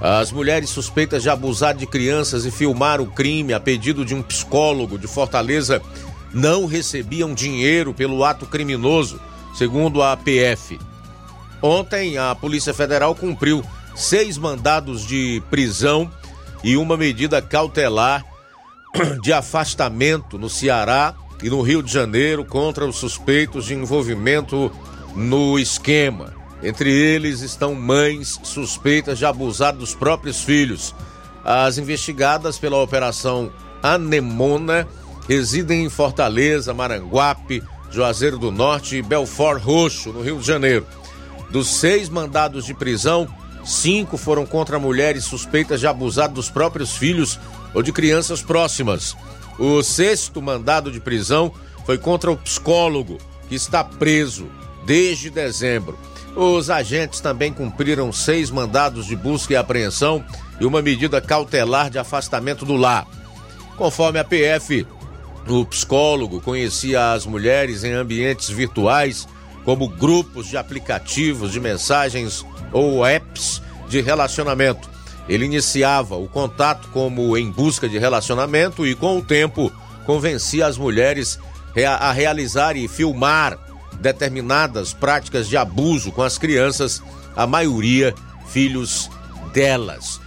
As 0.00 0.30
mulheres 0.30 0.70
suspeitas 0.70 1.22
de 1.22 1.30
abusar 1.30 1.74
de 1.74 1.86
crianças 1.86 2.44
e 2.44 2.50
filmar 2.50 3.00
o 3.00 3.06
crime 3.06 3.52
a 3.52 3.60
pedido 3.60 4.04
de 4.04 4.14
um 4.14 4.22
psicólogo 4.22 4.96
de 4.96 5.08
Fortaleza 5.08 5.82
não 6.32 6.66
recebiam 6.66 7.34
dinheiro 7.34 7.92
pelo 7.92 8.24
ato 8.24 8.46
criminoso, 8.46 9.20
segundo 9.56 10.02
a 10.02 10.12
APF. 10.12 10.78
Ontem, 11.60 12.16
a 12.16 12.34
Polícia 12.34 12.72
Federal 12.72 13.14
cumpriu 13.14 13.64
seis 13.96 14.38
mandados 14.38 15.04
de 15.04 15.42
prisão 15.50 16.08
e 16.62 16.76
uma 16.76 16.96
medida 16.96 17.42
cautelar 17.42 18.24
de 19.22 19.32
afastamento 19.32 20.38
no 20.38 20.48
Ceará 20.48 21.14
e 21.42 21.48
no 21.48 21.62
Rio 21.62 21.82
de 21.82 21.92
Janeiro 21.92 22.44
contra 22.44 22.86
os 22.86 22.96
suspeitos 22.96 23.66
de 23.66 23.74
envolvimento 23.74 24.70
no 25.14 25.58
esquema. 25.58 26.34
Entre 26.62 26.90
eles 26.90 27.40
estão 27.40 27.74
mães 27.74 28.40
suspeitas 28.42 29.18
de 29.18 29.24
abusar 29.24 29.74
dos 29.74 29.94
próprios 29.94 30.42
filhos. 30.42 30.94
As 31.44 31.78
investigadas 31.78 32.58
pela 32.58 32.82
Operação 32.82 33.52
Anemona 33.82 34.88
residem 35.28 35.84
em 35.84 35.88
Fortaleza, 35.88 36.74
Maranguape, 36.74 37.62
Juazeiro 37.90 38.38
do 38.38 38.50
Norte 38.50 38.96
e 38.96 39.02
Belfort 39.02 39.62
Roxo, 39.62 40.12
no 40.12 40.22
Rio 40.22 40.38
de 40.38 40.46
Janeiro. 40.46 40.86
Dos 41.50 41.68
seis 41.68 42.08
mandados 42.08 42.64
de 42.64 42.74
prisão, 42.74 43.28
cinco 43.68 44.16
foram 44.16 44.46
contra 44.46 44.78
mulheres 44.78 45.24
suspeitas 45.24 45.80
de 45.80 45.86
abusar 45.86 46.28
dos 46.30 46.48
próprios 46.48 46.96
filhos 46.96 47.38
ou 47.74 47.82
de 47.82 47.92
crianças 47.92 48.40
próximas. 48.42 49.14
O 49.58 49.82
sexto 49.82 50.40
mandado 50.40 50.90
de 50.90 51.00
prisão 51.00 51.52
foi 51.84 51.98
contra 51.98 52.30
o 52.30 52.36
psicólogo, 52.36 53.18
que 53.48 53.54
está 53.54 53.84
preso 53.84 54.48
desde 54.86 55.30
dezembro. 55.30 55.98
Os 56.34 56.70
agentes 56.70 57.20
também 57.20 57.52
cumpriram 57.52 58.12
seis 58.12 58.50
mandados 58.50 59.06
de 59.06 59.16
busca 59.16 59.52
e 59.52 59.56
apreensão 59.56 60.24
e 60.60 60.64
uma 60.64 60.80
medida 60.80 61.20
cautelar 61.20 61.90
de 61.90 61.98
afastamento 61.98 62.64
do 62.64 62.76
lar. 62.76 63.06
Conforme 63.76 64.18
a 64.18 64.24
PF, 64.24 64.86
o 65.46 65.64
psicólogo 65.64 66.40
conhecia 66.40 67.12
as 67.12 67.26
mulheres 67.26 67.84
em 67.84 67.92
ambientes 67.92 68.48
virtuais, 68.48 69.26
como 69.64 69.88
grupos 69.88 70.46
de 70.46 70.56
aplicativos 70.56 71.52
de 71.52 71.60
mensagens 71.60 72.44
ou 72.72 73.06
apps 73.06 73.62
de 73.88 74.00
relacionamento. 74.00 74.88
Ele 75.28 75.44
iniciava 75.44 76.16
o 76.16 76.28
contato 76.28 76.88
como 76.88 77.36
em 77.36 77.50
busca 77.50 77.88
de 77.88 77.98
relacionamento 77.98 78.86
e, 78.86 78.94
com 78.94 79.18
o 79.18 79.22
tempo, 79.22 79.70
convencia 80.06 80.66
as 80.66 80.78
mulheres 80.78 81.38
a 81.86 82.10
realizar 82.10 82.76
e 82.76 82.88
filmar 82.88 83.58
determinadas 84.00 84.92
práticas 84.92 85.48
de 85.48 85.56
abuso 85.56 86.10
com 86.10 86.22
as 86.22 86.38
crianças, 86.38 87.02
a 87.36 87.46
maioria 87.46 88.14
filhos 88.48 89.10
delas. 89.52 90.20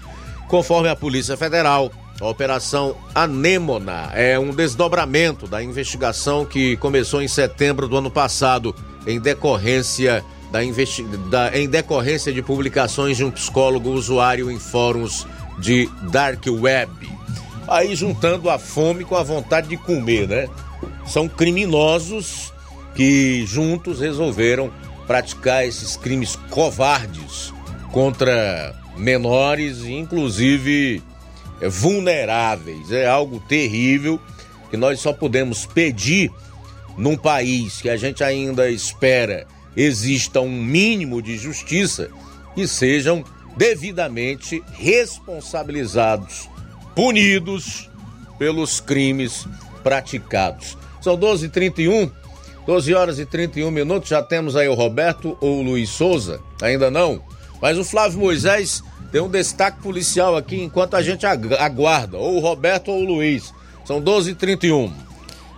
Conforme 0.47 0.89
a 0.89 0.95
Polícia 0.95 1.35
Federal, 1.35 1.91
a 2.19 2.27
Operação 2.27 2.95
Anêmona 3.15 4.11
é 4.13 4.37
um 4.37 4.53
desdobramento 4.53 5.47
da 5.47 5.63
investigação 5.63 6.45
que 6.45 6.77
começou 6.77 7.21
em 7.21 7.27
setembro 7.27 7.87
do 7.87 7.97
ano 7.97 8.11
passado, 8.11 8.75
em 9.07 9.19
decorrência 9.19 10.23
da, 10.51 10.63
investi... 10.63 11.03
da... 11.03 11.57
em 11.57 11.67
decorrência 11.67 12.31
de 12.33 12.41
publicações 12.41 13.17
de 13.17 13.23
um 13.23 13.31
psicólogo 13.31 13.89
usuário 13.89 14.51
em 14.51 14.59
fóruns 14.59 15.25
de 15.59 15.89
dark 16.11 16.45
web. 16.47 16.91
Aí 17.67 17.95
juntando 17.95 18.49
a 18.49 18.59
fome 18.59 19.05
com 19.05 19.15
a 19.15 19.23
vontade 19.23 19.69
de 19.69 19.77
comer, 19.77 20.27
né? 20.27 20.49
São 21.05 21.27
criminosos 21.27 22.53
que 22.95 23.45
juntos 23.45 23.99
resolveram 24.01 24.71
praticar 25.07 25.65
esses 25.65 25.95
crimes 25.95 26.35
covardes 26.49 27.53
contra 27.91 28.75
menores, 28.97 29.85
inclusive 29.85 31.01
é, 31.61 31.69
vulneráveis. 31.69 32.91
É 32.91 33.07
algo 33.07 33.39
terrível 33.47 34.19
que 34.69 34.77
nós 34.77 34.99
só 34.99 35.13
podemos 35.13 35.65
pedir 35.65 36.31
num 36.97 37.15
país 37.15 37.81
que 37.81 37.89
a 37.89 37.95
gente 37.95 38.23
ainda 38.23 38.69
espera 38.69 39.47
exista 39.75 40.41
um 40.41 40.51
mínimo 40.51 41.21
de 41.21 41.37
justiça 41.37 42.09
e 42.55 42.67
sejam 42.67 43.23
devidamente 43.55 44.63
responsabilizados, 44.73 46.49
punidos 46.95 47.89
pelos 48.37 48.79
crimes 48.79 49.47
praticados. 49.83 50.77
São 51.01 51.17
12h31, 51.17 52.11
12 52.65 52.93
horas 52.93 53.19
e 53.19 53.25
31 53.25 53.71
minutos. 53.71 54.09
Já 54.09 54.21
temos 54.21 54.55
aí 54.55 54.67
o 54.67 54.73
Roberto 54.73 55.37
ou 55.41 55.59
o 55.59 55.63
Luiz 55.63 55.89
Souza? 55.89 56.39
Ainda 56.61 56.91
não. 56.91 57.21
Mas 57.61 57.77
o 57.77 57.83
Flávio 57.83 58.19
Moisés 58.19 58.83
tem 59.11 59.21
um 59.21 59.29
destaque 59.29 59.81
policial 59.81 60.35
aqui 60.35 60.61
enquanto 60.61 60.95
a 60.95 61.01
gente 61.01 61.25
aguarda, 61.25 62.17
ou 62.17 62.37
o 62.37 62.39
Roberto 62.39 62.91
ou 62.91 63.01
o 63.01 63.05
Luiz. 63.05 63.53
São 63.85 64.01
12h31. 64.01 64.91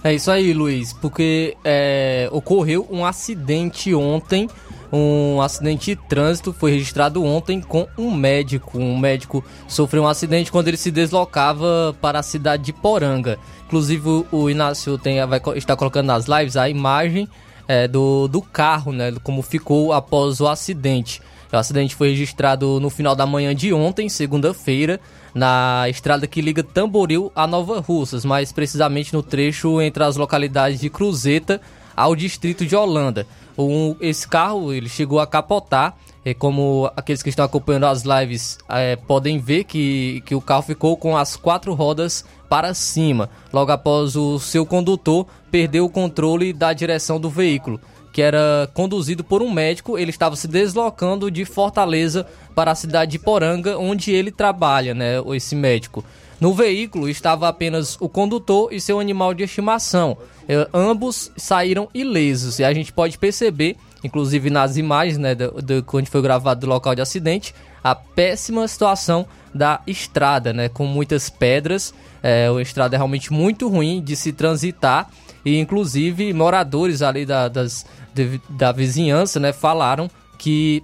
É 0.04 0.14
isso 0.14 0.30
aí, 0.30 0.52
Luiz, 0.52 0.92
porque 0.92 1.56
é, 1.64 2.28
ocorreu 2.32 2.86
um 2.92 3.06
acidente 3.06 3.96
ontem, 3.96 4.50
um 4.92 5.42
acidente 5.42 5.96
de 5.96 5.96
trânsito 5.96 6.54
foi 6.54 6.72
registrado 6.72 7.24
ontem 7.24 7.60
com 7.60 7.88
um 7.98 8.12
médico. 8.12 8.78
Um 8.78 8.96
médico 8.96 9.44
sofreu 9.68 10.04
um 10.04 10.08
acidente 10.08 10.52
quando 10.52 10.68
ele 10.68 10.78
se 10.78 10.92
deslocava 10.92 11.96
para 12.00 12.20
a 12.20 12.24
cidade 12.24 12.64
de 12.64 12.74
Poranga. 12.74 13.40
Inclusive 13.66 14.26
o 14.32 14.50
Inácio 14.52 14.96
tem, 15.00 15.26
vai 15.26 15.42
estar 15.56 15.76
colocando 15.76 16.06
nas 16.08 16.28
lives 16.28 16.56
a 16.56 16.70
imagem 16.70 17.28
é, 17.68 17.88
do, 17.88 18.28
do 18.28 18.40
carro, 18.40 18.92
né? 18.92 19.12
Como 19.24 19.42
ficou 19.42 19.94
após 19.94 20.40
o 20.40 20.48
acidente. 20.48 21.22
O 21.52 21.58
acidente 21.58 21.96
foi 21.96 22.10
registrado 22.10 22.80
no 22.80 22.90
final 22.92 23.16
da 23.16 23.26
manhã 23.26 23.56
de 23.56 23.74
ontem, 23.74 24.10
segunda-feira, 24.10 25.00
na 25.34 25.86
estrada 25.90 26.28
que 26.28 26.42
liga 26.42 26.64
Tamboril 26.64 27.32
a 27.36 27.48
Nova 27.48 27.80
Russas, 27.80 28.24
mais 28.24 28.52
precisamente 28.52 29.14
no 29.14 29.24
trecho 29.24 29.82
entre 29.82 30.04
as 30.04 30.16
localidades 30.16 30.80
de 30.80 30.90
Cruzeta 30.90 31.60
ao 31.96 32.16
distrito 32.16 32.66
de 32.66 32.76
Holanda. 32.76 33.26
Um, 33.58 33.96
esse 34.02 34.28
carro 34.28 34.74
ele 34.74 34.90
chegou 34.90 35.20
a 35.20 35.28
capotar, 35.28 35.96
é, 36.26 36.34
como 36.34 36.90
aqueles 36.96 37.22
que 37.22 37.30
estão 37.30 37.46
acompanhando 37.46 37.86
as 37.86 38.04
lives 38.04 38.58
é, 38.70 38.96
podem 38.96 39.38
ver 39.40 39.66
que, 39.66 40.24
que 40.26 40.34
o 40.34 40.42
carro 40.42 40.64
ficou 40.64 40.98
com 40.98 41.16
as 41.16 41.36
quatro 41.36 41.74
rodas 41.74 42.26
para 42.50 42.74
cima, 42.74 43.30
logo 43.52 43.72
após 43.72 44.16
o 44.16 44.40
seu 44.40 44.66
condutor 44.66 45.28
perder 45.52 45.82
o 45.82 45.90
controle 45.90 46.54
da 46.54 46.72
direção 46.74 47.20
do 47.20 47.30
veículo 47.30 47.80
que 48.14 48.22
era 48.22 48.70
conduzido 48.76 49.24
por 49.24 49.42
um 49.42 49.52
médico. 49.52 49.98
Ele 49.98 50.12
estava 50.12 50.36
se 50.36 50.48
deslocando 50.48 51.32
de 51.32 51.44
Fortaleza 51.44 52.26
para 52.54 52.72
a 52.72 52.76
cidade 52.76 53.12
de 53.12 53.20
Poranga, 53.20 53.78
onde 53.78 54.12
ele 54.12 54.32
trabalha, 54.32 54.94
né, 54.94 55.16
esse 55.36 55.56
médico. 55.56 56.06
No 56.40 56.54
veículo 56.54 57.10
estava 57.10 57.48
apenas 57.48 57.98
o 58.00 58.08
condutor 58.08 58.72
e 58.72 58.80
seu 58.80 59.00
animal 59.00 59.34
de 59.34 59.44
estimação. 59.44 60.18
É, 60.48 60.68
ambos 60.74 61.32
saíram 61.36 61.90
ilesos 61.94 62.60
e 62.60 62.64
a 62.64 62.74
gente 62.74 62.94
pode 62.94 63.18
perceber, 63.18 63.78
inclusive 64.04 64.50
nas 64.50 64.78
imagens, 64.78 65.18
né, 65.18 65.34
do, 65.34 65.52
do, 65.62 65.84
quando 65.84 66.08
foi 66.08 66.22
gravado 66.22 66.62
do 66.62 66.68
local 66.68 66.94
de 66.94 67.02
acidente, 67.02 67.56
a 67.84 67.96
péssima 67.96 68.68
situação 68.68 69.26
da 69.54 69.82
estrada, 69.88 70.54
né, 70.54 70.70
com 70.70 70.86
muitas 70.86 71.30
pedras. 71.30 71.94
É, 72.22 72.48
estrada 72.62 72.96
é 72.96 72.98
realmente 72.98 73.34
muito 73.34 73.68
ruim 73.68 74.02
de 74.02 74.16
se 74.16 74.32
transitar 74.32 75.10
e 75.46 75.60
inclusive 75.60 76.34
moradores 76.34 77.02
ali 77.02 77.26
da, 77.26 77.48
das, 77.48 77.86
de, 78.14 78.42
da 78.50 78.72
vizinhança, 78.72 79.40
né, 79.40 79.52
falaram 79.52 80.10
que 80.38 80.84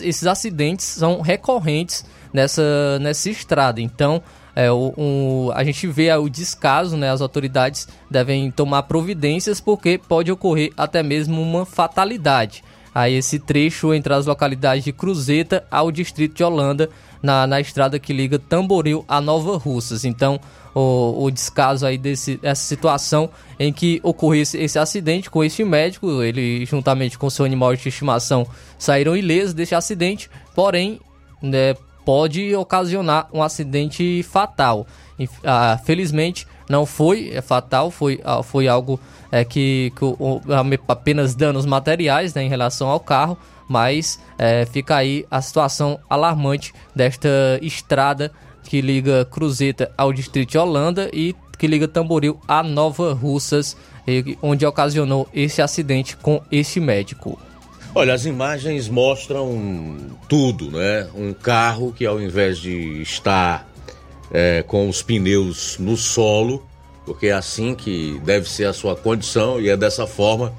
esses 0.00 0.26
acidentes 0.26 0.86
são 0.86 1.20
recorrentes 1.20 2.04
nessa, 2.32 2.98
nessa 3.00 3.30
estrada. 3.30 3.80
Então, 3.80 4.22
é, 4.54 4.70
o, 4.72 5.52
a 5.54 5.62
gente 5.62 5.86
vê 5.86 6.12
o 6.12 6.28
descaso, 6.28 6.96
né? 6.96 7.10
As 7.10 7.20
autoridades 7.20 7.86
devem 8.10 8.50
tomar 8.50 8.82
providências 8.84 9.60
porque 9.60 9.98
pode 9.98 10.32
ocorrer 10.32 10.72
até 10.76 11.02
mesmo 11.02 11.40
uma 11.40 11.64
fatalidade. 11.64 12.64
Aí 12.98 13.14
esse 13.14 13.38
trecho 13.38 13.94
entre 13.94 14.12
as 14.12 14.26
localidades 14.26 14.82
de 14.82 14.92
Cruzeta 14.92 15.64
ao 15.70 15.92
distrito 15.92 16.34
de 16.34 16.42
Holanda, 16.42 16.90
na, 17.22 17.46
na 17.46 17.60
estrada 17.60 17.96
que 17.96 18.12
liga 18.12 18.40
Tamboril 18.40 19.04
a 19.06 19.20
Nova 19.20 19.56
Russas. 19.56 20.04
Então, 20.04 20.40
o, 20.74 21.26
o 21.26 21.30
descaso 21.30 21.86
aí 21.86 21.96
desse, 21.96 22.38
dessa 22.38 22.64
situação 22.64 23.30
em 23.56 23.72
que 23.72 24.00
ocorreu 24.02 24.42
esse, 24.42 24.58
esse, 24.58 24.80
acidente 24.80 25.30
com 25.30 25.44
esse 25.44 25.62
médico, 25.62 26.24
ele 26.24 26.66
juntamente 26.66 27.16
com 27.16 27.30
seu 27.30 27.44
animal 27.44 27.72
de 27.76 27.88
estimação 27.88 28.44
saíram 28.76 29.16
ilesos 29.16 29.54
desse 29.54 29.76
acidente, 29.76 30.28
porém, 30.52 30.98
né, 31.40 31.76
pode 32.04 32.52
ocasionar 32.56 33.28
um 33.32 33.44
acidente 33.44 34.24
fatal. 34.24 34.88
Ah, 35.44 35.78
felizmente 35.84 36.48
não 36.68 36.84
foi 36.84 37.30
é 37.34 37.40
fatal, 37.40 37.90
foi, 37.90 38.20
ah, 38.24 38.42
foi 38.42 38.68
algo 38.68 39.00
é, 39.30 39.44
que, 39.44 39.92
que 39.96 40.04
apenas 40.86 41.34
danos 41.34 41.66
materiais 41.66 42.34
né, 42.34 42.42
em 42.42 42.48
relação 42.48 42.88
ao 42.88 43.00
carro, 43.00 43.36
mas 43.68 44.20
é, 44.38 44.66
fica 44.66 44.96
aí 44.96 45.26
a 45.30 45.40
situação 45.40 45.98
alarmante 46.08 46.72
desta 46.94 47.28
estrada 47.62 48.30
que 48.62 48.80
liga 48.80 49.24
Cruzeta 49.24 49.90
ao 49.96 50.12
distrito 50.12 50.50
de 50.50 50.58
Holanda 50.58 51.10
e 51.12 51.34
que 51.58 51.66
liga 51.66 51.88
Tamboril 51.88 52.38
a 52.46 52.62
Nova 52.62 53.12
Russas, 53.12 53.76
onde 54.40 54.64
ocasionou 54.64 55.28
esse 55.34 55.60
acidente 55.60 56.16
com 56.16 56.40
este 56.52 56.78
médico. 56.78 57.38
Olha, 57.94 58.14
as 58.14 58.26
imagens 58.26 58.88
mostram 58.88 59.96
tudo, 60.28 60.70
né? 60.70 61.08
Um 61.14 61.32
carro 61.32 61.92
que 61.92 62.06
ao 62.06 62.20
invés 62.20 62.58
de 62.58 63.02
estar 63.02 63.67
é, 64.30 64.62
com 64.62 64.88
os 64.88 65.02
pneus 65.02 65.76
no 65.78 65.96
solo, 65.96 66.66
porque 67.04 67.28
é 67.28 67.32
assim 67.32 67.74
que 67.74 68.20
deve 68.24 68.48
ser 68.48 68.66
a 68.66 68.72
sua 68.72 68.94
condição 68.94 69.60
e 69.60 69.68
é 69.68 69.76
dessa 69.76 70.06
forma 70.06 70.52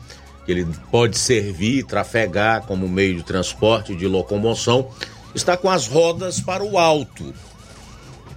que 0.46 0.52
ele 0.52 0.68
pode 0.92 1.18
servir, 1.18 1.84
trafegar 1.84 2.64
como 2.64 2.88
meio 2.88 3.16
de 3.16 3.24
transporte, 3.24 3.96
de 3.96 4.08
locomoção, 4.08 4.90
está 5.36 5.56
com 5.56 5.70
as 5.70 5.88
rodas 5.88 6.40
para 6.40 6.64
o 6.64 6.78
alto 6.78 7.34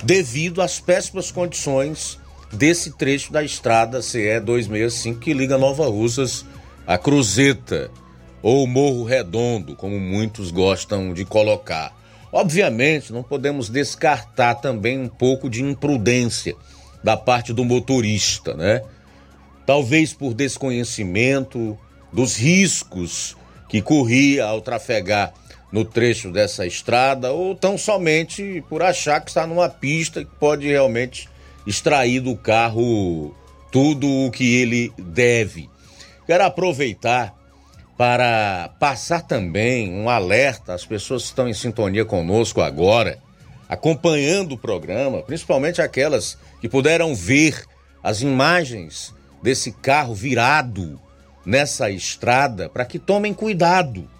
devido 0.02 0.60
às 0.60 0.80
péssimas 0.80 1.30
condições 1.30 2.18
desse 2.52 2.92
trecho 2.92 3.32
da 3.32 3.42
estrada 3.42 4.02
CE 4.02 4.40
265 4.40 5.20
que 5.20 5.32
liga 5.32 5.56
Nova 5.56 5.86
Russas 5.86 6.44
a 6.86 6.98
Cruzeta 6.98 7.90
ou 8.42 8.66
Morro 8.66 9.04
Redondo, 9.04 9.76
como 9.76 9.98
muitos 9.98 10.50
gostam 10.50 11.14
de 11.14 11.24
colocar. 11.24 11.96
Obviamente, 12.32 13.12
não 13.12 13.22
podemos 13.22 13.68
descartar 13.68 14.54
também 14.54 14.98
um 14.98 15.08
pouco 15.08 15.50
de 15.50 15.62
imprudência 15.62 16.56
da 17.04 17.14
parte 17.14 17.52
do 17.52 17.62
motorista, 17.62 18.54
né? 18.54 18.82
Talvez 19.66 20.14
por 20.14 20.32
desconhecimento 20.32 21.78
dos 22.10 22.36
riscos 22.36 23.36
que 23.68 23.82
corria 23.82 24.46
ao 24.46 24.62
trafegar 24.62 25.34
no 25.70 25.84
trecho 25.84 26.30
dessa 26.30 26.66
estrada 26.66 27.32
ou 27.32 27.54
tão 27.54 27.76
somente 27.76 28.64
por 28.68 28.82
achar 28.82 29.20
que 29.20 29.30
está 29.30 29.46
numa 29.46 29.68
pista 29.68 30.24
que 30.24 30.30
pode 30.38 30.66
realmente 30.66 31.28
extrair 31.66 32.20
do 32.20 32.36
carro 32.36 33.34
tudo 33.70 34.06
o 34.08 34.30
que 34.30 34.56
ele 34.56 34.92
deve. 34.98 35.70
Quero 36.26 36.44
aproveitar 36.44 37.34
para 38.02 38.68
passar 38.80 39.22
também 39.22 39.88
um 39.94 40.10
alerta 40.10 40.74
às 40.74 40.84
pessoas 40.84 41.22
que 41.22 41.28
estão 41.28 41.48
em 41.48 41.54
sintonia 41.54 42.04
conosco 42.04 42.60
agora, 42.60 43.20
acompanhando 43.68 44.56
o 44.56 44.58
programa, 44.58 45.22
principalmente 45.22 45.80
aquelas 45.80 46.36
que 46.60 46.68
puderam 46.68 47.14
ver 47.14 47.64
as 48.02 48.20
imagens 48.20 49.14
desse 49.40 49.70
carro 49.70 50.16
virado 50.16 51.00
nessa 51.46 51.90
estrada, 51.90 52.68
para 52.68 52.84
que 52.84 52.98
tomem 52.98 53.32
cuidado 53.32 54.10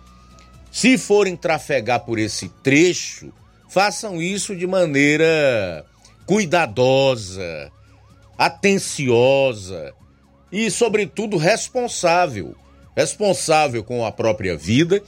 se 0.71 0.97
forem 0.97 1.35
trafegar 1.35 2.05
por 2.05 2.21
esse 2.21 2.49
trecho, 2.62 3.33
façam 3.68 4.23
isso 4.23 4.55
de 4.55 4.64
maneira 4.64 5.85
cuidadosa, 6.25 7.73
atenciosa 8.38 9.92
e, 10.53 10.71
sobretudo, 10.71 11.37
responsável. 11.37 12.55
Responsável 12.97 13.83
com 13.83 14.05
a 14.05 14.13
própria 14.13 14.57
vida 14.57 15.03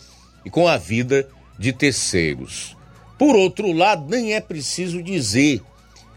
e 0.44 0.50
com 0.50 0.66
a 0.66 0.76
vida 0.76 1.28
de 1.58 1.72
terceiros. 1.72 2.76
Por 3.18 3.36
outro 3.36 3.72
lado, 3.72 4.06
nem 4.08 4.34
é 4.34 4.40
preciso 4.40 5.02
dizer 5.02 5.62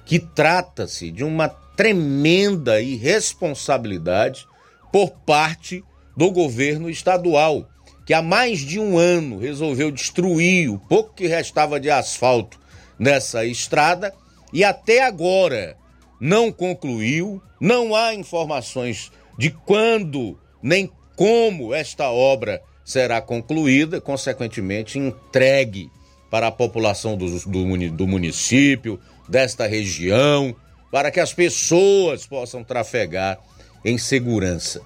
que 0.06 0.20
trata-se 0.20 1.12
de 1.12 1.24
uma 1.24 1.50
tremenda 1.50 2.82
irresponsabilidade 2.82 4.48
por 4.92 5.12
parte 5.12 5.84
do 6.16 6.32
governo 6.32 6.90
estadual 6.90 7.68
que 8.08 8.14
há 8.14 8.22
mais 8.22 8.60
de 8.60 8.80
um 8.80 8.98
ano 8.98 9.38
resolveu 9.38 9.92
destruir 9.92 10.70
o 10.72 10.80
pouco 10.80 11.14
que 11.14 11.28
restava 11.28 11.78
de 11.78 11.90
asfalto 11.90 12.58
nessa 12.98 13.46
estrada 13.46 14.14
e 14.54 14.64
até 14.64 15.04
agora 15.04 15.76
não 16.18 16.50
concluiu, 16.50 17.42
não 17.60 17.94
há 17.94 18.16
informações 18.16 19.12
de 19.38 19.52
quando 19.52 20.40
nem 20.64 20.90
como 21.18 21.74
esta 21.74 22.10
obra 22.10 22.62
será 22.86 23.20
concluída, 23.20 24.00
consequentemente 24.00 24.98
entregue 24.98 25.92
para 26.32 26.48
a 26.48 26.52
população 26.52 27.18
do, 27.18 27.40
do, 27.42 27.92
do 27.92 28.08
município, 28.08 28.98
desta 29.28 29.68
região, 29.68 30.56
para 30.90 31.12
que 31.12 31.20
as 31.20 31.34
pessoas 31.34 32.26
possam 32.26 32.64
trafegar 32.64 33.38
em 33.84 33.98
segurança. 33.98 34.82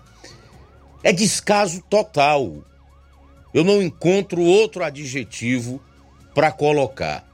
É 1.03 1.13
descaso 1.13 1.83
total 1.87 2.63
eu 3.53 3.63
não 3.63 3.81
encontro 3.81 4.41
outro 4.41 4.83
adjetivo 4.83 5.81
para 6.33 6.51
colocar. 6.51 7.27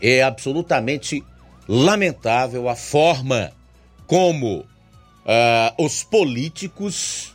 É 0.00 0.22
absolutamente 0.22 1.24
lamentável 1.68 2.68
a 2.68 2.74
forma 2.74 3.52
como 4.06 4.58
uh, 4.58 4.64
os 5.78 6.02
políticos, 6.02 7.31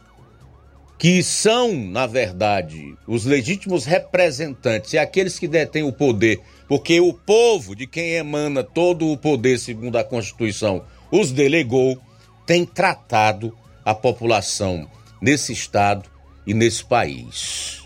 que 0.97 1.21
são, 1.21 1.73
na 1.73 2.07
verdade, 2.07 2.95
os 3.05 3.23
legítimos 3.23 3.85
representantes 3.85 4.93
e 4.93 4.97
aqueles 4.97 5.37
que 5.37 5.47
detêm 5.47 5.83
o 5.83 5.93
poder, 5.93 6.41
porque 6.67 6.99
o 6.99 7.13
povo 7.13 7.75
de 7.75 7.85
quem 7.85 8.13
emana 8.13 8.63
todo 8.63 9.11
o 9.11 9.17
poder, 9.17 9.59
segundo 9.59 9.97
a 9.97 10.03
Constituição, 10.03 10.83
os 11.11 11.31
delegou, 11.31 12.01
tem 12.45 12.65
tratado 12.65 13.55
a 13.85 13.93
população 13.93 14.89
nesse 15.21 15.53
estado 15.53 16.09
e 16.45 16.53
nesse 16.53 16.83
país. 16.83 17.83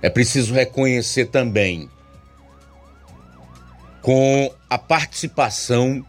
É 0.00 0.08
preciso 0.08 0.54
reconhecer 0.54 1.26
também 1.26 1.90
com 4.00 4.50
a 4.70 4.78
participação 4.78 6.04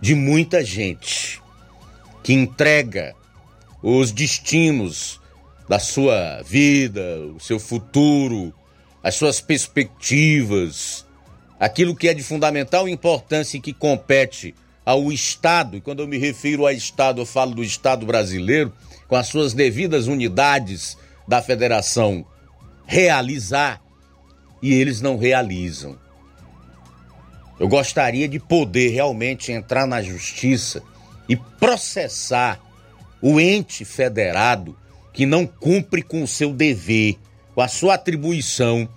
de 0.00 0.14
muita 0.14 0.64
gente 0.64 1.40
que 2.22 2.32
entrega 2.32 3.14
os 3.82 4.12
destinos 4.12 5.20
da 5.68 5.78
sua 5.78 6.42
vida, 6.42 7.18
o 7.34 7.40
seu 7.40 7.58
futuro, 7.58 8.54
as 9.02 9.14
suas 9.14 9.40
perspectivas, 9.40 11.04
aquilo 11.58 11.96
que 11.96 12.08
é 12.08 12.14
de 12.14 12.22
fundamental 12.22 12.88
importância 12.88 13.56
e 13.56 13.60
que 13.60 13.72
compete 13.72 14.54
ao 14.84 15.10
Estado, 15.10 15.76
e 15.76 15.80
quando 15.80 16.00
eu 16.00 16.08
me 16.08 16.18
refiro 16.18 16.66
a 16.66 16.72
Estado, 16.72 17.20
eu 17.20 17.26
falo 17.26 17.54
do 17.54 17.62
Estado 17.62 18.04
brasileiro, 18.06 18.72
com 19.08 19.16
as 19.16 19.28
suas 19.28 19.52
devidas 19.52 20.06
unidades 20.06 20.96
da 21.26 21.40
federação, 21.40 22.24
realizar, 22.86 23.80
e 24.60 24.72
eles 24.72 25.00
não 25.00 25.16
realizam. 25.16 25.98
Eu 27.58 27.68
gostaria 27.68 28.28
de 28.28 28.38
poder 28.38 28.90
realmente 28.90 29.52
entrar 29.52 29.86
na 29.86 30.02
justiça 30.02 30.82
e 31.28 31.36
processar 31.36 32.60
o 33.22 33.40
ente 33.40 33.84
federado 33.84 34.76
que 35.12 35.24
não 35.24 35.46
cumpre 35.46 36.02
com 36.02 36.22
o 36.22 36.28
seu 36.28 36.52
dever, 36.52 37.16
com 37.54 37.60
a 37.60 37.68
sua 37.68 37.94
atribuição, 37.94 38.88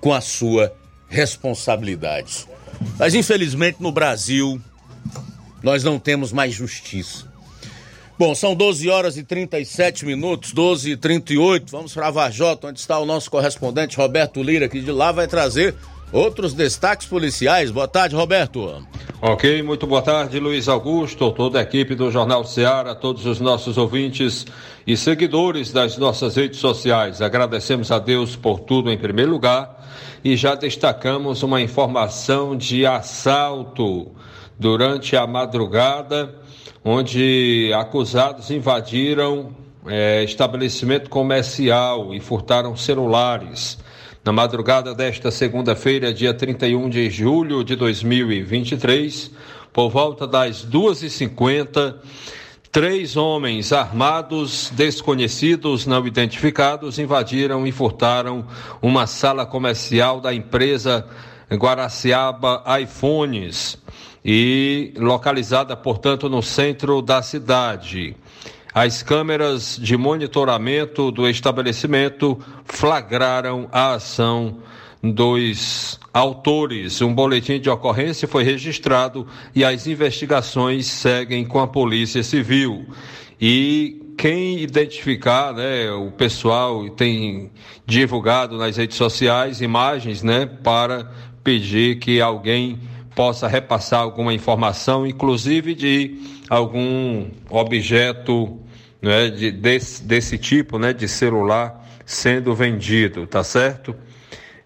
com 0.00 0.14
a 0.14 0.20
sua 0.20 0.72
responsabilidade. 1.08 2.46
Mas 2.98 3.14
infelizmente 3.14 3.82
no 3.82 3.90
Brasil 3.90 4.60
nós 5.62 5.82
não 5.82 5.98
temos 5.98 6.32
mais 6.32 6.54
justiça. 6.54 7.28
Bom, 8.18 8.34
são 8.34 8.54
12 8.54 8.88
horas 8.90 9.16
e 9.16 9.22
37 9.22 10.04
minutos, 10.04 10.52
12 10.52 10.90
e 10.90 10.96
38. 10.96 11.70
Vamos 11.70 11.94
para 11.94 12.10
Vajota, 12.10 12.68
onde 12.68 12.78
está 12.78 12.98
o 12.98 13.06
nosso 13.06 13.30
correspondente 13.30 13.96
Roberto 13.96 14.42
Lira, 14.42 14.68
que 14.68 14.80
de 14.80 14.92
lá 14.92 15.10
vai 15.10 15.26
trazer 15.26 15.74
outros 16.12 16.54
destaques 16.54 17.06
policiais. 17.06 17.70
Boa 17.70 17.88
tarde, 17.88 18.14
Roberto. 18.14 18.84
Ok, 19.22 19.62
muito 19.62 19.86
boa 19.86 20.00
tarde, 20.00 20.40
Luiz 20.40 20.66
Augusto, 20.66 21.30
toda 21.32 21.58
a 21.58 21.62
equipe 21.62 21.94
do 21.94 22.10
Jornal 22.10 22.42
Ceará, 22.42 22.94
todos 22.94 23.26
os 23.26 23.38
nossos 23.38 23.76
ouvintes 23.76 24.46
e 24.86 24.96
seguidores 24.96 25.72
das 25.72 25.98
nossas 25.98 26.36
redes 26.36 26.58
sociais. 26.58 27.20
Agradecemos 27.20 27.90
a 27.92 27.98
Deus 27.98 28.34
por 28.34 28.60
tudo 28.60 28.90
em 28.90 28.96
primeiro 28.96 29.30
lugar 29.30 29.90
e 30.24 30.36
já 30.36 30.54
destacamos 30.54 31.42
uma 31.42 31.60
informação 31.60 32.56
de 32.56 32.86
assalto 32.86 34.10
durante 34.58 35.14
a 35.16 35.26
madrugada, 35.26 36.34
onde 36.82 37.70
acusados 37.74 38.50
invadiram 38.50 39.54
é, 39.86 40.24
estabelecimento 40.24 41.10
comercial 41.10 42.14
e 42.14 42.20
furtaram 42.20 42.74
celulares. 42.74 43.78
Na 44.22 44.32
madrugada 44.32 44.94
desta 44.94 45.30
segunda-feira, 45.30 46.12
dia 46.12 46.34
31 46.34 46.90
de 46.90 47.08
julho 47.08 47.64
de 47.64 47.74
2023, 47.74 49.30
por 49.72 49.88
volta 49.88 50.26
das 50.26 50.62
2h50, 50.62 51.94
três 52.70 53.16
homens 53.16 53.72
armados, 53.72 54.70
desconhecidos, 54.74 55.86
não 55.86 56.06
identificados, 56.06 56.98
invadiram 56.98 57.66
e 57.66 57.72
furtaram 57.72 58.44
uma 58.82 59.06
sala 59.06 59.46
comercial 59.46 60.20
da 60.20 60.34
empresa 60.34 61.06
Guaraciaba 61.50 62.62
iPhones 62.78 63.78
e 64.22 64.92
localizada, 64.98 65.74
portanto, 65.74 66.28
no 66.28 66.42
centro 66.42 67.00
da 67.00 67.22
cidade. 67.22 68.14
As 68.72 69.02
câmeras 69.02 69.78
de 69.80 69.96
monitoramento 69.96 71.10
do 71.10 71.28
estabelecimento 71.28 72.38
flagraram 72.64 73.68
a 73.72 73.94
ação 73.94 74.58
dos 75.02 75.98
autores. 76.12 77.00
Um 77.00 77.12
boletim 77.12 77.58
de 77.58 77.68
ocorrência 77.68 78.28
foi 78.28 78.44
registrado 78.44 79.26
e 79.54 79.64
as 79.64 79.86
investigações 79.86 80.86
seguem 80.86 81.44
com 81.44 81.58
a 81.58 81.66
Polícia 81.66 82.22
Civil. 82.22 82.86
E 83.40 84.14
quem 84.16 84.60
identificar, 84.60 85.54
né, 85.54 85.90
o 85.90 86.10
pessoal 86.10 86.88
tem 86.90 87.50
divulgado 87.86 88.58
nas 88.58 88.76
redes 88.76 88.96
sociais 88.96 89.60
imagens, 89.60 90.22
né, 90.22 90.44
para 90.44 91.10
pedir 91.42 91.98
que 91.98 92.20
alguém 92.20 92.78
possa 93.20 93.46
repassar 93.46 94.00
alguma 94.00 94.32
informação, 94.32 95.06
inclusive 95.06 95.74
de 95.74 96.22
algum 96.48 97.26
objeto 97.50 98.58
né, 99.02 99.28
de, 99.28 99.50
desse, 99.50 100.02
desse 100.02 100.38
tipo, 100.38 100.78
né, 100.78 100.94
de 100.94 101.06
celular 101.06 101.86
sendo 102.06 102.54
vendido, 102.54 103.26
tá 103.26 103.44
certo? 103.44 103.94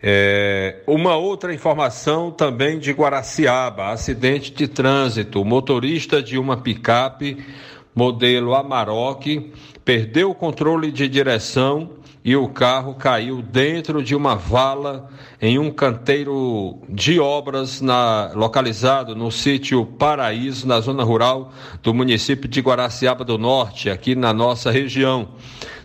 É, 0.00 0.76
uma 0.86 1.16
outra 1.16 1.52
informação 1.52 2.30
também 2.30 2.78
de 2.78 2.92
Guaraciaba, 2.92 3.88
acidente 3.90 4.52
de 4.52 4.68
trânsito. 4.68 5.42
O 5.42 5.44
motorista 5.44 6.22
de 6.22 6.38
uma 6.38 6.56
picape 6.56 7.44
modelo 7.92 8.54
Amarok 8.54 9.52
perdeu 9.84 10.30
o 10.30 10.34
controle 10.34 10.92
de 10.92 11.08
direção 11.08 11.90
e 12.24 12.34
o 12.34 12.48
carro 12.48 12.94
caiu 12.94 13.42
dentro 13.42 14.02
de 14.02 14.16
uma 14.16 14.34
vala 14.34 15.10
em 15.42 15.58
um 15.58 15.70
canteiro 15.70 16.78
de 16.88 17.20
obras 17.20 17.82
na, 17.82 18.32
localizado 18.34 19.14
no 19.14 19.30
sítio 19.30 19.84
Paraíso, 19.84 20.66
na 20.66 20.80
zona 20.80 21.04
rural 21.04 21.52
do 21.82 21.92
município 21.92 22.48
de 22.48 22.62
Guaraciaba 22.62 23.26
do 23.26 23.36
Norte, 23.36 23.90
aqui 23.90 24.14
na 24.14 24.32
nossa 24.32 24.70
região. 24.70 25.28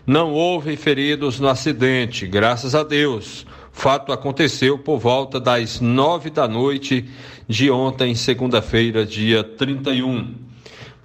Não 0.06 0.32
houve 0.32 0.78
feridos 0.78 1.38
no 1.38 1.46
acidente, 1.46 2.26
graças 2.26 2.74
a 2.74 2.82
Deus. 2.82 3.46
Fato 3.70 4.10
aconteceu 4.10 4.78
por 4.78 4.98
volta 4.98 5.38
das 5.38 5.78
nove 5.78 6.30
da 6.30 6.48
noite 6.48 7.04
de 7.46 7.70
ontem, 7.70 8.14
segunda-feira, 8.14 9.04
dia 9.04 9.44
31. 9.44 10.49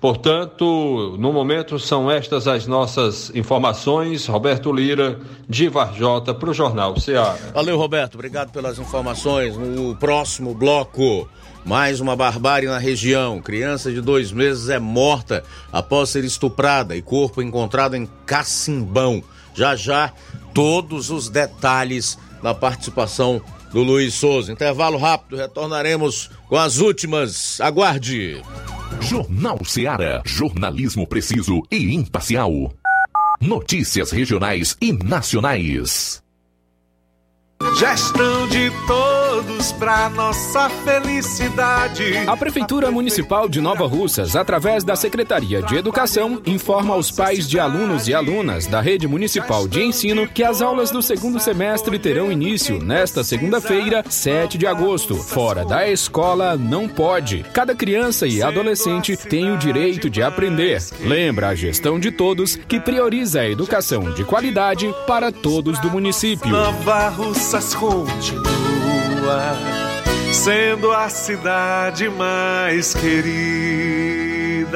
Portanto, 0.05 1.15
no 1.17 1.33
momento 1.33 1.79
são 1.79 2.11
estas 2.11 2.47
as 2.47 2.67
nossas 2.67 3.31
informações. 3.33 4.27
Roberto 4.27 4.71
Lira, 4.71 5.19
de 5.49 5.67
Varjota, 5.67 6.31
para 6.31 6.51
o 6.51 6.53
Jornal 6.53 6.99
Ceará. 6.99 7.35
Valeu, 7.55 7.75
Roberto. 7.75 8.13
Obrigado 8.13 8.51
pelas 8.51 8.77
informações. 8.77 9.57
No 9.57 9.95
próximo 9.95 10.53
bloco, 10.53 11.27
mais 11.65 11.99
uma 11.99 12.15
barbárie 12.15 12.67
na 12.67 12.77
região. 12.77 13.41
Criança 13.41 13.91
de 13.91 13.99
dois 13.99 14.31
meses 14.31 14.69
é 14.69 14.77
morta 14.77 15.43
após 15.73 16.11
ser 16.11 16.23
estuprada 16.23 16.95
e 16.95 17.01
corpo 17.01 17.41
encontrado 17.41 17.95
em 17.95 18.07
Cacimbão. 18.27 19.23
Já 19.55 19.75
já, 19.75 20.13
todos 20.53 21.09
os 21.09 21.29
detalhes 21.29 22.15
na 22.43 22.53
participação 22.53 23.41
do 23.71 23.81
Luiz 23.81 24.13
Souza. 24.13 24.51
Intervalo 24.51 24.99
rápido, 24.99 25.35
retornaremos 25.35 26.29
com 26.47 26.57
as 26.57 26.77
últimas. 26.77 27.59
Aguarde. 27.59 28.43
Jornal 29.01 29.63
Ceará, 29.65 30.21
jornalismo 30.25 31.07
preciso 31.07 31.61
e 31.71 31.93
imparcial. 31.93 32.73
Notícias 33.41 34.11
regionais 34.11 34.75
e 34.81 34.91
nacionais. 34.93 36.23
Gestão 37.77 38.47
de 38.47 38.71
todos 38.87 39.24
para 39.73 40.09
nossa 40.09 40.69
felicidade. 40.69 42.17
A 42.25 42.37
Prefeitura 42.37 42.89
Municipal 42.89 43.49
de 43.49 43.59
Nova 43.59 43.85
Russas, 43.85 44.35
através 44.35 44.83
da 44.83 44.95
Secretaria 44.95 45.61
de 45.61 45.75
Educação, 45.75 46.41
informa 46.45 46.93
aos 46.93 47.11
pais 47.11 47.47
de 47.47 47.59
alunos 47.59 48.07
e 48.07 48.13
alunas 48.13 48.65
da 48.65 48.79
Rede 48.79 49.07
Municipal 49.07 49.67
de 49.67 49.83
Ensino 49.83 50.27
que 50.27 50.43
as 50.43 50.61
aulas 50.61 50.89
do 50.89 51.01
segundo 51.01 51.39
semestre 51.39 51.99
terão 51.99 52.31
início 52.31 52.81
nesta 52.81 53.23
segunda-feira, 53.23 54.03
7 54.07 54.57
de 54.57 54.65
agosto. 54.65 55.15
Fora 55.15 55.65
da 55.65 55.89
escola, 55.89 56.55
não 56.55 56.87
pode. 56.87 57.45
Cada 57.53 57.75
criança 57.75 58.25
e 58.27 58.41
adolescente 58.41 59.17
tem 59.17 59.51
o 59.51 59.57
direito 59.57 60.09
de 60.09 60.23
aprender. 60.23 60.81
Lembra 61.01 61.49
a 61.49 61.55
gestão 61.55 61.99
de 61.99 62.11
todos 62.11 62.55
que 62.55 62.79
prioriza 62.79 63.41
a 63.41 63.49
educação 63.49 64.13
de 64.13 64.23
qualidade 64.23 64.93
para 65.05 65.31
todos 65.31 65.79
do 65.79 65.91
município. 65.91 66.49
Nova 66.49 67.09
Russas 67.09 67.73
continua 67.73 68.64
sendo 70.31 70.91
a 70.91 71.09
cidade 71.09 72.09
mais 72.09 72.93
querida. 72.93 74.75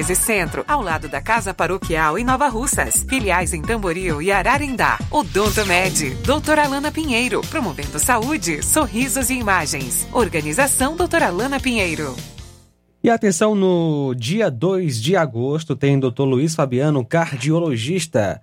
1213 0.01 0.15
Centro, 0.15 0.65
ao 0.67 0.81
lado 0.81 1.07
da 1.07 1.21
Casa 1.21 1.53
Paroquial 1.53 2.17
em 2.17 2.23
Nova 2.23 2.47
Russas. 2.47 3.05
Filiais 3.07 3.53
em 3.53 3.61
Tamboril 3.61 4.21
e 4.21 4.31
Ararindá. 4.31 4.97
Odonto 5.11 5.65
Med, 5.65 6.15
doutora 6.25 6.63
Alana 6.63 6.91
Pinheiro, 6.91 7.41
promovendo 7.41 7.99
saúde, 7.99 8.63
sorrisos 8.63 9.29
e 9.29 9.35
imagens. 9.35 10.07
Organização 10.11 10.95
doutora 10.95 11.27
Alana 11.27 11.59
Pinheiro. 11.59 12.15
E 13.03 13.09
atenção, 13.09 13.55
no 13.55 14.13
dia 14.15 14.49
2 14.49 15.01
de 15.01 15.15
agosto 15.15 15.75
tem 15.75 15.99
Dr. 15.99 16.23
Luiz 16.23 16.55
Fabiano, 16.55 17.05
cardiologista. 17.05 18.41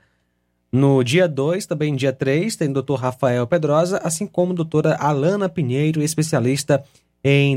No 0.70 1.02
dia 1.02 1.26
2, 1.26 1.64
também 1.66 1.96
dia 1.96 2.12
3, 2.12 2.54
tem 2.56 2.72
Dr. 2.72 2.94
Rafael 2.94 3.46
Pedrosa, 3.46 4.00
assim 4.04 4.26
como 4.26 4.52
doutora 4.52 4.96
Alana 4.96 5.48
Pinheiro, 5.48 6.02
especialista 6.02 6.84
em 6.84 7.07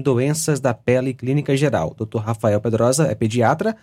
doenças 0.04 0.60
da 0.60 0.74
pele 0.74 1.14
clínica 1.14 1.56
geral. 1.56 1.96
Dr. 1.98 2.20
Rafael 2.20 2.60
Pedrosa 2.60 3.08
é 3.08 3.16
pediatra. 3.16 3.76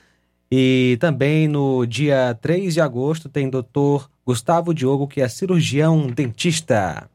E 0.51 0.97
também 0.99 1.47
no 1.47 1.85
dia 1.85 2.37
3 2.41 2.73
de 2.73 2.81
agosto 2.81 3.29
tem 3.29 3.51
Dr. 3.51 4.07
Gustavo 4.25 4.73
Diogo, 4.73 5.07
que 5.07 5.21
é 5.21 5.29
cirurgião 5.29 6.07
dentista. 6.07 7.09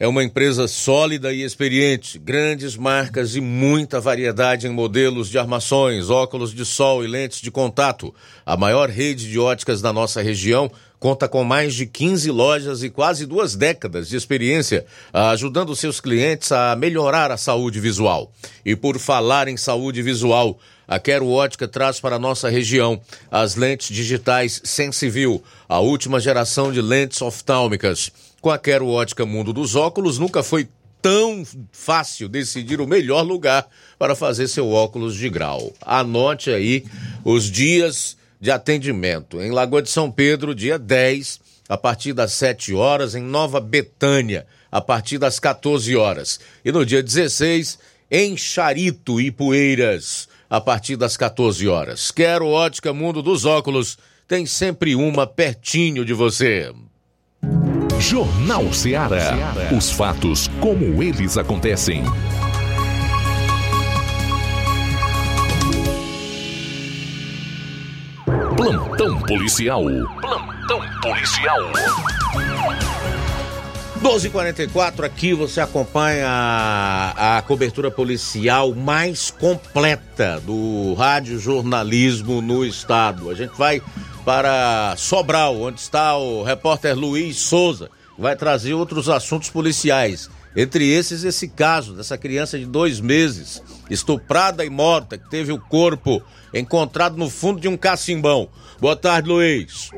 é 0.03 0.09
uma 0.09 0.25
empresa 0.25 0.67
sólida 0.67 1.33
e 1.33 1.45
experiente, 1.45 2.19
grandes 2.19 2.77
marcas 2.77 3.37
e 3.37 3.41
muita 3.41 4.01
variedade 4.01 4.67
em 4.67 4.71
modelos 4.71 5.29
de 5.29 5.39
armações, 5.39 6.11
óculos 6.11 6.53
de 6.53 6.65
sol 6.65 7.05
e 7.05 7.07
lentes 7.07 7.41
de 7.41 7.53
contato. 7.53 8.13
A 8.45 8.57
maior 8.57 8.91
rede 8.91 9.31
de 9.31 9.39
óticas 9.39 9.81
da 9.81 9.93
nossa 9.93 10.21
região 10.21 10.69
conta 10.99 11.29
com 11.29 11.45
mais 11.45 11.73
de 11.73 11.87
15 11.87 12.33
lojas 12.33 12.83
e 12.83 12.91
quase 12.91 13.27
duas 13.27 13.55
décadas 13.55 14.09
de 14.09 14.17
experiência, 14.17 14.85
ajudando 15.13 15.77
seus 15.77 16.01
clientes 16.01 16.51
a 16.51 16.75
melhorar 16.75 17.31
a 17.31 17.37
saúde 17.37 17.79
visual. 17.79 18.33
E 18.67 18.75
por 18.75 18.99
falar 18.99 19.47
em 19.47 19.57
saúde 19.57 20.03
visual, 20.03 20.59
a 20.89 20.99
Quero 20.99 21.29
Ótica 21.29 21.69
traz 21.69 22.01
para 22.01 22.17
a 22.17 22.19
nossa 22.19 22.49
região 22.49 23.01
as 23.31 23.55
lentes 23.55 23.95
digitais 23.95 24.61
Sensivil, 24.65 25.45
a 25.69 25.79
última 25.79 26.19
geração 26.19 26.73
de 26.73 26.83
lentes 26.83 27.23
oftálmicas. 27.23 28.11
Com 28.43 28.51
a 28.51 28.59
Quero 28.59 28.89
Ótica 28.89 29.25
Mundo 29.25 29.53
dos 29.53 29.77
Óculos, 29.77 30.19
nunca 30.19 30.43
foi 30.43 30.69
tão 31.01 31.45
fácil 31.71 32.29
decidir 32.29 32.81
o 32.81 32.89
melhor 32.89 33.23
lugar 33.23 33.69
para 33.97 34.17
fazer 34.17 34.49
seu 34.49 34.69
óculos 34.69 35.15
de 35.15 35.31
grau. 35.31 35.73
Anote 35.81 36.51
aí 36.51 36.85
os 37.25 37.49
dias 37.49 38.17
de 38.41 38.51
atendimento. 38.51 39.41
Em 39.41 39.53
Lagoa 39.53 39.81
de 39.81 39.91
São 39.91 40.11
Pedro, 40.11 40.57
dia 40.57 40.77
10, 40.77 41.39
a 41.69 41.79
partir 41.79 42.13
das 42.13 42.33
7 42.33 42.75
horas, 42.75 43.15
em 43.15 43.23
Nova 43.23 43.61
Betânia, 43.61 44.45
a 44.73 44.81
partir 44.81 45.19
das 45.19 45.39
14 45.39 45.95
horas. 45.95 46.41
E 46.65 46.73
no 46.73 46.85
dia 46.85 47.01
16, 47.01 47.79
em 48.11 48.37
Charito 48.37 49.21
e 49.21 49.31
Poeiras, 49.31 50.29
a 50.51 50.61
partir 50.61 50.97
das 50.97 51.17
14 51.17 51.69
horas. 51.69 52.11
Quero 52.11 52.49
Ótica 52.49 52.93
Mundo 52.93 53.23
dos 53.23 53.45
Óculos, 53.45 53.97
tem 54.27 54.47
sempre 54.47 54.97
uma 54.97 55.29
pertinho 55.29 56.05
de 56.05 56.13
você. 56.13 56.73
Jornal 57.99 58.73
Ceará. 58.73 59.55
Os 59.77 59.91
fatos 59.91 60.49
como 60.61 61.03
eles 61.03 61.37
acontecem. 61.37 62.05
Plantão 68.57 69.21
policial. 69.23 69.85
Plantão 70.21 70.81
policial. 71.01 71.73
12:44 74.03 75.05
aqui 75.05 75.33
você 75.33 75.61
acompanha 75.61 76.27
a, 76.29 77.39
a, 77.39 77.43
cobertura 77.43 77.89
policial 77.89 78.75
mais 78.75 79.31
completa 79.31 80.41
do 80.41 80.95
rádio 80.95 81.39
jornalismo 81.39 82.43
no 82.43 82.65
estado. 82.65 83.31
A 83.31 83.35
gente 83.35 83.57
vai 83.57 83.81
para 84.25 84.95
Sobral, 84.97 85.61
onde 85.61 85.81
está 85.81 86.17
o 86.17 86.43
repórter 86.43 86.97
Luiz 86.97 87.39
Souza, 87.39 87.91
que 88.15 88.23
vai 88.23 88.37
trazer 88.37 88.75
outros 88.75 89.09
assuntos 89.09 89.51
policiais. 89.51 90.31
Entre 90.55 90.89
esses, 90.89 91.25
esse 91.25 91.49
caso 91.49 91.95
dessa 91.95 92.17
criança 92.19 92.59
de 92.59 92.67
dois 92.67 93.01
meses, 93.01 93.63
estuprada 93.91 94.65
e 94.65 94.71
morta, 94.71 95.17
que 95.17 95.29
teve 95.29 95.51
o 95.51 95.59
corpo 95.59 96.23
encontrado 96.53 97.17
no 97.17 97.31
fundo 97.31 97.61
de 97.61 97.69
um 97.69 97.77
cacimbão. 97.77 98.49
Boa 98.79 98.95
tarde, 98.95 99.29
Luiz. 99.29 99.91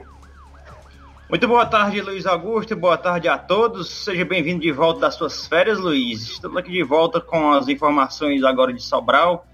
Muito 1.28 1.48
boa 1.48 1.66
tarde, 1.66 2.00
Luiz 2.00 2.24
Augusto. 2.24 2.76
Boa 2.76 2.96
tarde 2.96 3.28
a 3.28 3.36
todos. 3.36 4.04
Seja 4.04 4.24
bem-vindo 4.24 4.60
de 4.60 4.70
volta 4.70 5.00
das 5.00 5.16
suas 5.16 5.46
férias, 5.46 5.78
Luiz. 5.78 6.22
Estamos 6.22 6.56
aqui 6.56 6.70
de 6.70 6.84
volta 6.84 7.20
com 7.20 7.52
as 7.52 7.66
informações 7.66 8.44
agora 8.44 8.72
de 8.72 8.82
Sobral 8.82 9.44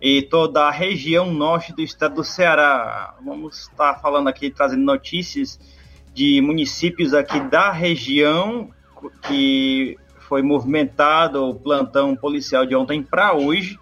e 0.00 0.22
toda 0.22 0.64
a 0.64 0.70
região 0.70 1.32
norte 1.32 1.72
do 1.72 1.82
estado 1.82 2.16
do 2.16 2.24
Ceará. 2.24 3.14
Vamos 3.24 3.60
estar 3.60 3.94
falando 4.00 4.28
aqui, 4.28 4.50
trazendo 4.50 4.84
notícias 4.84 5.58
de 6.14 6.40
municípios 6.40 7.14
aqui 7.14 7.40
da 7.40 7.70
região 7.70 8.70
que 9.22 9.98
foi 10.20 10.42
movimentado 10.42 11.44
o 11.44 11.54
plantão 11.54 12.16
policial 12.16 12.66
de 12.66 12.74
ontem 12.74 13.02
para 13.02 13.34
hoje. 13.34 13.78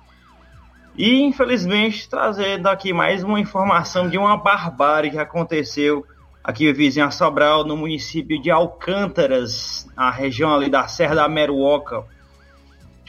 E, 0.97 1.23
infelizmente, 1.23 2.09
trazendo 2.09 2.69
aqui 2.69 2.93
mais 2.93 3.25
uma 3.25 3.41
informação 3.41 4.09
de 4.09 4.17
uma 4.17 4.37
barbárie 4.37 5.11
que 5.11 5.19
aconteceu 5.19 6.05
aqui 6.45 6.71
vizinho 6.73 7.07
a 7.07 7.11
Sobral, 7.11 7.65
no 7.65 7.77
município 7.77 8.41
de 8.41 8.51
Alcântaras, 8.51 9.89
a 9.97 10.11
região 10.11 10.55
ali 10.55 10.69
da 10.69 10.87
Serra 10.87 11.15
da 11.15 11.29
Meruoca. 11.29 12.05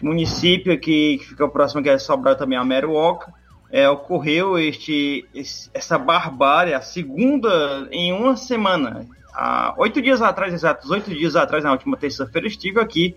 Município 0.01 0.73
aqui 0.73 1.17
que 1.19 1.25
fica 1.25 1.47
próximo 1.47 1.81
que 1.81 1.89
é 1.89 1.97
Sobral 1.97 2.35
também, 2.35 2.57
a 2.57 2.63
Meruoca. 2.63 3.33
É, 3.71 3.89
ocorreu 3.89 4.57
este, 4.57 5.27
essa 5.73 5.97
barbárie, 5.97 6.73
a 6.73 6.81
segunda 6.81 7.87
em 7.91 8.13
uma 8.13 8.37
semana. 8.37 9.05
Há 9.33 9.73
oito 9.77 10.01
dias 10.01 10.21
atrás, 10.21 10.53
exatos 10.53 10.89
oito 10.89 11.09
dias 11.09 11.35
atrás, 11.35 11.63
na 11.63 11.71
última 11.71 11.97
terça-feira, 11.97 12.47
estive 12.47 12.79
aqui 12.79 13.15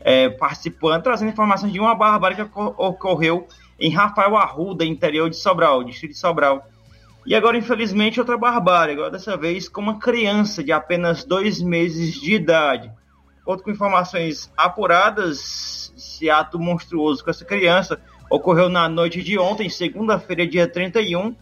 é, 0.00 0.28
participando, 0.28 1.02
trazendo 1.02 1.30
informações 1.30 1.72
de 1.72 1.78
uma 1.78 1.94
barbárie 1.94 2.36
que 2.36 2.42
ocorreu 2.42 3.46
em 3.78 3.90
Rafael 3.90 4.36
Arruda, 4.36 4.84
interior 4.84 5.30
de 5.30 5.36
Sobral, 5.36 5.84
distrito 5.84 6.12
de 6.12 6.18
Sobral. 6.18 6.66
E 7.24 7.34
agora, 7.34 7.56
infelizmente, 7.56 8.18
outra 8.18 8.36
barbárie, 8.36 8.94
agora 8.94 9.10
dessa 9.10 9.36
vez 9.36 9.68
com 9.68 9.80
uma 9.80 9.98
criança 9.98 10.64
de 10.64 10.72
apenas 10.72 11.22
dois 11.24 11.62
meses 11.62 12.14
de 12.14 12.34
idade. 12.34 12.90
Outro 13.44 13.64
com 13.64 13.70
informações 13.70 14.50
apuradas, 14.56 15.79
esse 16.00 16.30
ato 16.30 16.58
monstruoso 16.58 17.22
com 17.22 17.30
essa 17.30 17.44
criança 17.44 18.00
ocorreu 18.30 18.68
na 18.68 18.88
noite 18.88 19.22
de 19.22 19.38
ontem, 19.38 19.68
segunda-feira, 19.68 20.46
dia 20.46 20.66
31. 20.66 21.36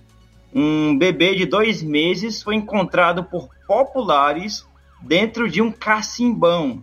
Um 0.53 0.99
bebê 0.99 1.35
de 1.37 1.47
dois 1.47 1.83
meses 1.83 2.43
foi 2.43 2.57
encontrado 2.57 3.23
por 3.23 3.49
populares 3.67 4.67
dentro 5.01 5.49
de 5.49 5.63
um 5.63 5.71
cacimbão. 5.71 6.83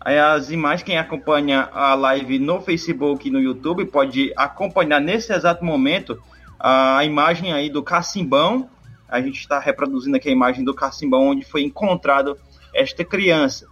As 0.00 0.50
imagens, 0.50 0.84
quem 0.84 0.98
acompanha 0.98 1.68
a 1.72 1.94
live 1.94 2.38
no 2.38 2.60
Facebook 2.60 3.26
e 3.26 3.30
no 3.30 3.40
YouTube 3.40 3.86
pode 3.86 4.32
acompanhar 4.36 5.00
nesse 5.00 5.32
exato 5.32 5.64
momento 5.64 6.22
a 6.60 7.04
imagem 7.04 7.52
aí 7.52 7.68
do 7.68 7.82
cacimbão. 7.82 8.70
A 9.08 9.20
gente 9.20 9.40
está 9.40 9.58
reproduzindo 9.58 10.16
aqui 10.16 10.28
a 10.28 10.32
imagem 10.32 10.64
do 10.64 10.74
cacimbão 10.74 11.28
onde 11.28 11.44
foi 11.44 11.62
encontrado 11.62 12.38
esta 12.72 13.04
criança, 13.04 13.66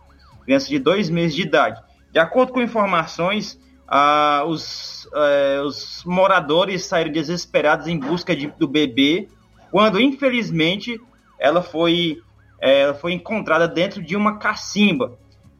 criança 0.44 0.68
de 0.68 0.78
dois 0.78 1.08
meses 1.08 1.36
de 1.36 1.42
idade. 1.42 1.80
De 2.14 2.20
acordo 2.20 2.52
com 2.52 2.62
informações, 2.62 3.60
ah, 3.88 4.44
os, 4.46 5.08
eh, 5.12 5.60
os, 5.64 6.04
moradores 6.06 6.84
saíram 6.84 7.10
desesperados 7.10 7.88
em 7.88 7.98
busca 7.98 8.36
de, 8.36 8.46
do 8.56 8.68
bebê, 8.68 9.26
quando 9.72 10.00
infelizmente 10.00 11.00
ela 11.40 11.60
foi, 11.60 12.22
eh, 12.60 12.82
ela 12.82 12.94
foi 12.94 13.14
encontrada 13.14 13.66
dentro 13.66 14.00
de 14.00 14.14
uma 14.14 14.38
cacimba. 14.38 15.18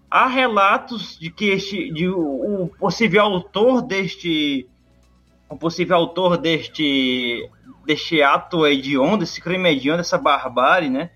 há 0.09 0.29
relatos 0.29 1.19
de 1.19 1.29
que 1.29 1.47
este, 1.47 1.93
de, 1.93 2.09
o, 2.09 2.67
o 2.67 2.69
possível 2.79 3.25
autor 3.25 3.83
deste, 3.83 4.69
o 5.49 5.57
possível 5.57 5.97
autor 5.97 6.37
deste, 6.37 7.51
deste 7.85 8.23
ato 8.23 8.65
hediondo, 8.65 9.19
desse 9.19 9.41
crime 9.41 9.71
hediondo, 9.71 9.99
dessa 9.99 10.19
barbárie, 10.19 10.89
né? 10.89 11.11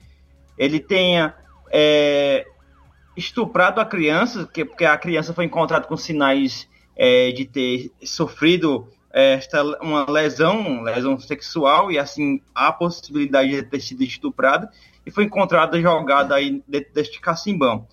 Ele 0.58 0.80
tenha 0.80 1.32
é, 1.70 2.44
estuprado 3.18 3.80
a 3.80 3.84
criança, 3.84 4.48
que, 4.52 4.64
porque 4.64 4.84
a 4.84 4.96
criança 4.96 5.34
foi 5.34 5.44
encontrada 5.44 5.86
com 5.86 5.96
sinais 5.96 6.68
é, 6.96 7.32
de 7.32 7.44
ter 7.44 7.90
sofrido 8.04 8.88
é, 9.12 9.32
esta, 9.34 9.62
uma 9.82 10.08
lesão, 10.08 10.82
lesão 10.82 11.18
sexual, 11.18 11.90
e 11.90 11.98
assim 11.98 12.40
a 12.54 12.72
possibilidade 12.72 13.50
de 13.50 13.62
ter 13.64 13.80
sido 13.80 14.04
estuprada, 14.04 14.70
e 15.04 15.10
foi 15.10 15.24
encontrada 15.24 15.80
jogada 15.80 16.34
aí 16.34 16.62
dentro 16.66 16.94
deste 16.94 17.20
cacimbão. 17.20 17.86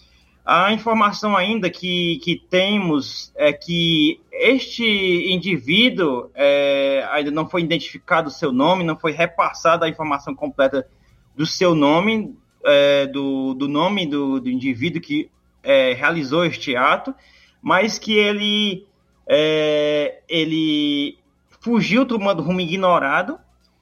A 0.46 0.72
informação 0.72 1.36
ainda 1.36 1.72
que, 1.72 2.20
que 2.24 2.36
temos 2.36 3.34
é 3.36 3.52
que 3.52 4.22
este 4.32 4.86
indivíduo 5.34 6.30
é, 6.36 7.04
ainda 7.12 7.32
não 7.32 7.50
foi 7.50 7.62
identificado 7.62 8.28
o 8.28 8.32
seu 8.32 8.52
nome, 8.52 8.84
não 8.84 8.96
foi 8.96 9.12
repassada 9.12 9.88
a 9.88 9.90
informação 9.90 10.36
completa 10.36 10.88
do 11.36 11.48
seu 11.48 11.74
nome, 11.74 12.38
é, 12.66 13.06
do, 13.08 13.54
do 13.54 13.68
nome 13.68 14.06
do, 14.06 14.40
do 14.40 14.50
indivíduo 14.50 15.02
que 15.02 15.30
é, 15.64 15.94
realizou 15.94 16.46
este 16.46 16.76
ato, 16.76 17.14
mas 17.62 17.98
que 17.98 18.14
ele, 18.14 18.86
é, 19.28 20.22
ele 20.28 21.18
fugiu 21.62 22.06
tomando 22.06 22.44
rumo 22.44 22.62
ignorado 22.62 23.40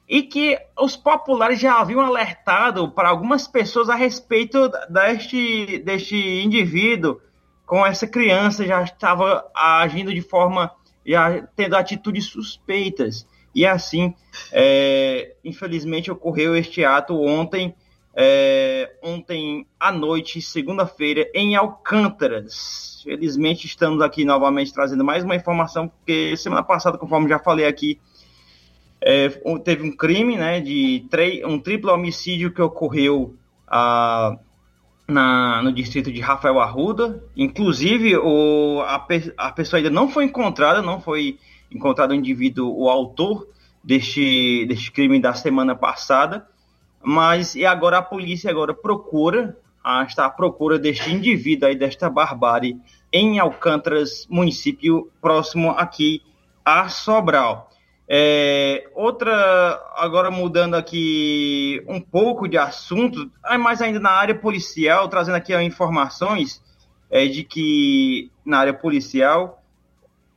e 0.07 0.21
que 0.21 0.57
os 0.79 0.95
populares 0.95 1.59
já 1.59 1.79
haviam 1.79 2.01
alertado 2.01 2.89
para 2.91 3.09
algumas 3.09 3.47
pessoas 3.47 3.89
a 3.89 3.95
respeito 3.95 4.69
deste, 4.89 5.79
deste 5.79 6.15
indivíduo. 6.43 7.19
Com 7.65 7.86
essa 7.86 8.05
criança 8.05 8.65
já 8.65 8.84
estava 8.84 9.49
agindo 9.55 10.13
de 10.13 10.21
forma 10.21 10.71
já 11.05 11.41
tendo 11.55 11.75
atitudes 11.75 12.25
suspeitas. 12.25 13.27
E 13.55 13.65
assim 13.65 14.13
é, 14.51 15.36
infelizmente 15.43 16.11
ocorreu 16.11 16.55
este 16.55 16.84
ato 16.84 17.19
ontem 17.21 17.73
é, 18.16 18.95
ontem 19.01 19.66
à 19.80 19.91
noite, 19.91 20.41
segunda-feira, 20.41 21.30
em 21.34 21.55
Alcântaras. 21.55 23.01
Felizmente 23.03 23.66
estamos 23.66 24.01
aqui 24.01 24.24
novamente 24.24 24.74
trazendo 24.74 25.03
mais 25.03 25.24
uma 25.24 25.36
informação, 25.36 25.88
porque 25.88 26.38
semana 26.38 26.64
passada, 26.64 26.97
conforme 26.97 27.28
já 27.28 27.39
falei 27.39 27.66
aqui, 27.66 27.99
é, 29.01 29.30
teve 29.64 29.84
um 29.84 29.91
crime, 29.95 30.38
né, 30.38 30.61
de 30.61 31.05
um 31.45 31.59
triplo 31.59 31.91
homicídio 31.91 32.53
que 32.53 32.61
ocorreu 32.61 33.36
ah, 33.68 34.38
na, 35.07 35.61
no 35.61 35.74
distrito 35.74 36.11
de 36.11 36.22
Rafael 36.22 36.59
Arruda. 36.59 37.22
Inclusive, 37.36 38.16
o, 38.18 38.82
a, 38.82 39.05
a 39.38 39.51
pessoa 39.51 39.80
ainda 39.80 39.89
não 39.89 40.07
foi 40.07 40.26
encontrada, 40.26 40.82
não 40.82 41.01
foi 41.01 41.38
encontrado 41.70 42.11
o 42.11 42.16
indivíduo, 42.16 42.74
o 42.74 42.89
autor 42.89 43.47
deste, 43.84 44.66
deste 44.68 44.91
crime 44.91 45.20
da 45.20 45.34
semana 45.34 45.76
passada. 45.76 46.47
Mas 47.04 47.56
e 47.56 47.66
agora 47.66 47.97
a 47.97 48.01
polícia 48.01 48.49
agora 48.49 48.74
procura, 48.74 49.58
a, 49.84 50.04
está 50.04 50.26
à 50.26 50.30
procura 50.30 50.80
deste 50.80 51.12
indivíduo 51.12 51.68
aí, 51.68 51.76
desta 51.76 52.10
barbárie, 52.10 52.80
em 53.12 53.39
Alcântaras, 53.39 54.26
município 54.30 55.12
próximo 55.22 55.72
aqui 55.72 56.22
a 56.64 56.88
Sobral. 56.88 57.70
É, 58.08 58.89
outra, 58.95 59.82
agora 59.95 60.30
mudando 60.30 60.76
aqui 60.76 61.84
um 61.88 62.01
pouco 62.01 62.47
de 62.47 62.58
assunto, 62.58 63.30
mas 63.60 63.82
ainda 63.82 63.99
na 63.99 64.12
área 64.12 64.36
policial, 64.36 65.08
trazendo 65.08 65.36
aqui 65.36 65.56
informações 65.62 66.62
é, 67.10 67.26
de 67.26 67.43
que 67.43 68.32
na 68.45 68.60
área 68.60 68.74
policial 68.74 69.62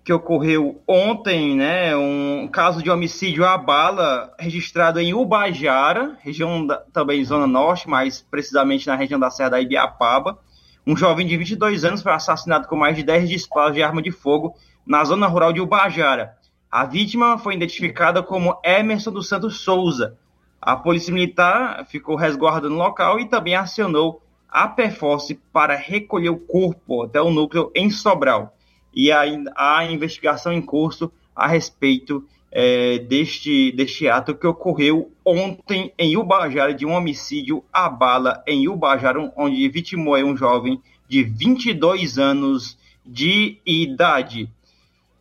que 0.07 0.13
ocorreu 0.13 0.81
ontem, 0.87 1.57
né, 1.57 1.97
um 1.97 2.47
caso 2.47 2.81
de 2.81 2.89
homicídio 2.89 3.45
à 3.45 3.59
bala 3.59 4.33
registrado 4.39 5.01
em 5.01 5.13
Ubajara, 5.13 6.17
região 6.21 6.65
da, 6.65 6.77
também 6.93 7.25
zona 7.25 7.45
norte, 7.45 7.91
mais 7.91 8.23
precisamente 8.23 8.87
na 8.87 8.95
região 8.95 9.19
da 9.19 9.31
Serra 9.31 9.49
da 9.49 9.61
Ibiapaba. 9.61 10.39
Um 10.87 10.97
jovem 10.97 11.27
de 11.27 11.37
22 11.37 11.85
anos 11.85 12.03
foi 12.03 12.13
assassinado 12.13 12.69
com 12.69 12.77
mais 12.77 12.95
de 12.95 13.03
10 13.03 13.29
disparos 13.29 13.75
de 13.75 13.83
arma 13.83 14.01
de 14.01 14.13
fogo 14.13 14.55
na 14.87 15.03
zona 15.03 15.27
rural 15.27 15.53
de 15.53 15.61
Ubajara. 15.61 16.37
A 16.71 16.85
vítima 16.85 17.37
foi 17.37 17.57
identificada 17.57 18.23
como 18.23 18.61
Emerson 18.65 19.11
dos 19.11 19.29
Santos 19.29 19.59
Souza. 19.59 20.17
A 20.63 20.77
polícia 20.77 21.13
militar 21.13 21.85
ficou 21.85 22.15
resguardando 22.15 22.77
o 22.77 22.79
local 22.79 23.19
e 23.19 23.29
também 23.29 23.57
acionou 23.57 24.23
a 24.49 24.69
Perforce 24.69 25.35
para 25.53 25.75
recolher 25.75 26.29
o 26.29 26.39
corpo 26.39 27.03
até 27.03 27.21
o 27.21 27.29
núcleo 27.33 27.73
em 27.75 27.91
Sobral 27.91 28.56
e 28.97 29.13
ainda 29.13 29.53
há 29.55 29.85
investigação 29.85 30.51
em 30.51 30.63
curso 30.63 31.13
a 31.35 31.47
respeito 31.47 32.27
é, 32.51 32.99
deste, 33.01 33.71
deste 33.73 34.09
ato 34.09 34.35
que 34.35 34.47
ocorreu 34.47 35.13
ontem 35.23 35.93
em 35.99 36.17
Ubajara, 36.17 36.73
de 36.73 36.87
um 36.87 36.93
homicídio 36.93 37.63
à 37.71 37.91
bala 37.91 38.43
em 38.47 38.67
Ubajara, 38.67 39.31
onde 39.37 39.69
vitimou 39.69 40.17
um 40.17 40.35
jovem 40.35 40.81
de 41.07 41.23
22 41.23 42.19
anos 42.19 42.79
de 43.05 43.59
idade. 43.67 44.49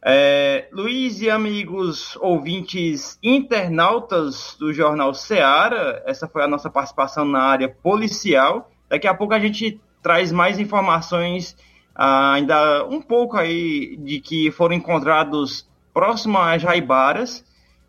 É, 0.01 0.69
Luiz 0.71 1.19
e 1.21 1.29
amigos 1.29 2.15
ouvintes 2.21 3.19
internautas 3.21 4.55
do 4.57 4.71
Jornal 4.71 5.13
Seara, 5.13 6.01
essa 6.05 6.27
foi 6.27 6.43
a 6.43 6.47
nossa 6.47 6.69
participação 6.69 7.25
na 7.25 7.41
área 7.41 7.67
policial. 7.67 8.71
Daqui 8.87 9.07
a 9.07 9.13
pouco 9.13 9.33
a 9.33 9.39
gente 9.39 9.81
traz 10.01 10.31
mais 10.31 10.59
informações 10.59 11.57
ainda 11.95 12.85
um 12.85 13.01
pouco 13.01 13.37
aí 13.37 13.95
de 13.97 14.19
que 14.19 14.51
foram 14.51 14.75
encontrados 14.75 15.67
próximo 15.93 16.37
às 16.37 16.61
Jaibaras, 16.61 17.45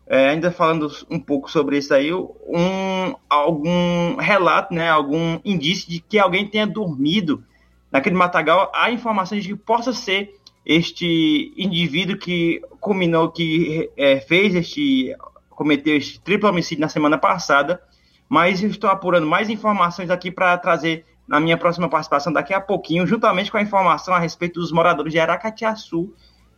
é, 0.07 0.29
ainda 0.29 0.49
falando 0.49 0.89
um 1.09 1.19
pouco 1.19 1.51
sobre 1.51 1.77
isso 1.77 1.93
aí, 1.93 2.13
um, 2.13 3.13
algum 3.29 4.15
relato, 4.15 4.73
né, 4.73 4.89
algum 4.89 5.39
indício 5.43 5.89
de 5.89 5.99
que 5.99 6.17
alguém 6.17 6.47
tenha 6.47 6.65
dormido 6.65 7.43
naquele 7.91 8.15
matagal, 8.15 8.71
há 8.73 8.89
informações 8.89 9.43
de 9.43 9.49
que 9.49 9.55
possa 9.55 9.91
ser 9.91 10.33
este 10.65 11.53
indivíduo 11.57 12.17
que 12.17 12.61
culminou, 12.79 13.29
que 13.31 13.89
é, 13.97 14.19
fez 14.21 14.55
este, 14.55 15.13
cometeu 15.49 15.95
este 15.97 16.19
triplo 16.21 16.49
homicídio 16.49 16.81
na 16.81 16.89
semana 16.89 17.17
passada, 17.17 17.81
mas 18.29 18.61
estou 18.61 18.89
apurando 18.89 19.27
mais 19.27 19.49
informações 19.49 20.09
aqui 20.09 20.31
para 20.31 20.57
trazer 20.57 21.05
na 21.27 21.39
minha 21.39 21.57
próxima 21.57 21.89
participação 21.89 22.31
daqui 22.31 22.53
a 22.53 22.61
pouquinho, 22.61 23.05
juntamente 23.05 23.51
com 23.51 23.57
a 23.57 23.61
informação 23.61 24.13
a 24.13 24.19
respeito 24.19 24.59
dos 24.59 24.71
moradores 24.71 25.11
de 25.11 25.19
Aracatiaçu, 25.19 26.13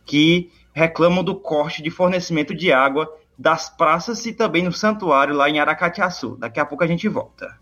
que 0.06 0.50
reclamam 0.72 1.24
do 1.24 1.34
corte 1.34 1.82
de 1.82 1.90
fornecimento 1.90 2.54
de 2.54 2.72
água 2.72 3.12
das 3.36 3.68
praças 3.68 4.24
e 4.26 4.32
também 4.32 4.62
no 4.62 4.72
santuário 4.72 5.34
lá 5.34 5.48
em 5.48 5.58
Aracatiaçu. 5.58 6.36
Daqui 6.38 6.60
a 6.60 6.64
pouco 6.64 6.84
a 6.84 6.86
gente 6.86 7.08
volta. 7.08 7.58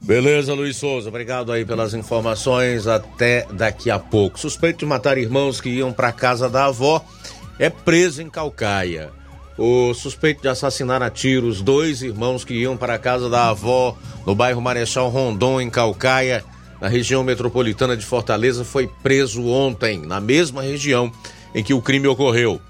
Beleza, 0.00 0.54
Luiz 0.54 0.76
Souza, 0.76 1.08
obrigado 1.08 1.50
aí 1.50 1.64
pelas 1.64 1.92
informações. 1.92 2.86
Até 2.86 3.46
daqui 3.52 3.90
a 3.90 3.98
pouco. 3.98 4.38
Suspeito 4.38 4.78
de 4.78 4.86
matar 4.86 5.18
irmãos 5.18 5.60
que 5.60 5.68
iam 5.68 5.92
para 5.92 6.12
casa 6.12 6.48
da 6.48 6.66
avó 6.66 7.04
é 7.58 7.68
preso 7.68 8.22
em 8.22 8.30
Calcaia. 8.30 9.17
O 9.58 9.92
suspeito 9.92 10.40
de 10.40 10.48
assassinar 10.48 11.02
a 11.02 11.10
tiros 11.10 11.60
dois 11.60 12.00
irmãos 12.00 12.44
que 12.44 12.54
iam 12.54 12.76
para 12.76 12.94
a 12.94 12.98
casa 12.98 13.28
da 13.28 13.48
avó 13.48 13.98
no 14.24 14.32
bairro 14.32 14.60
Marechal 14.60 15.08
Rondon, 15.08 15.60
em 15.60 15.68
Calcaia, 15.68 16.44
na 16.80 16.86
região 16.86 17.24
metropolitana 17.24 17.96
de 17.96 18.06
Fortaleza, 18.06 18.64
foi 18.64 18.86
preso 19.02 19.44
ontem, 19.48 19.98
na 19.98 20.20
mesma 20.20 20.62
região 20.62 21.10
em 21.52 21.64
que 21.64 21.74
o 21.74 21.82
crime 21.82 22.06
ocorreu. 22.06 22.60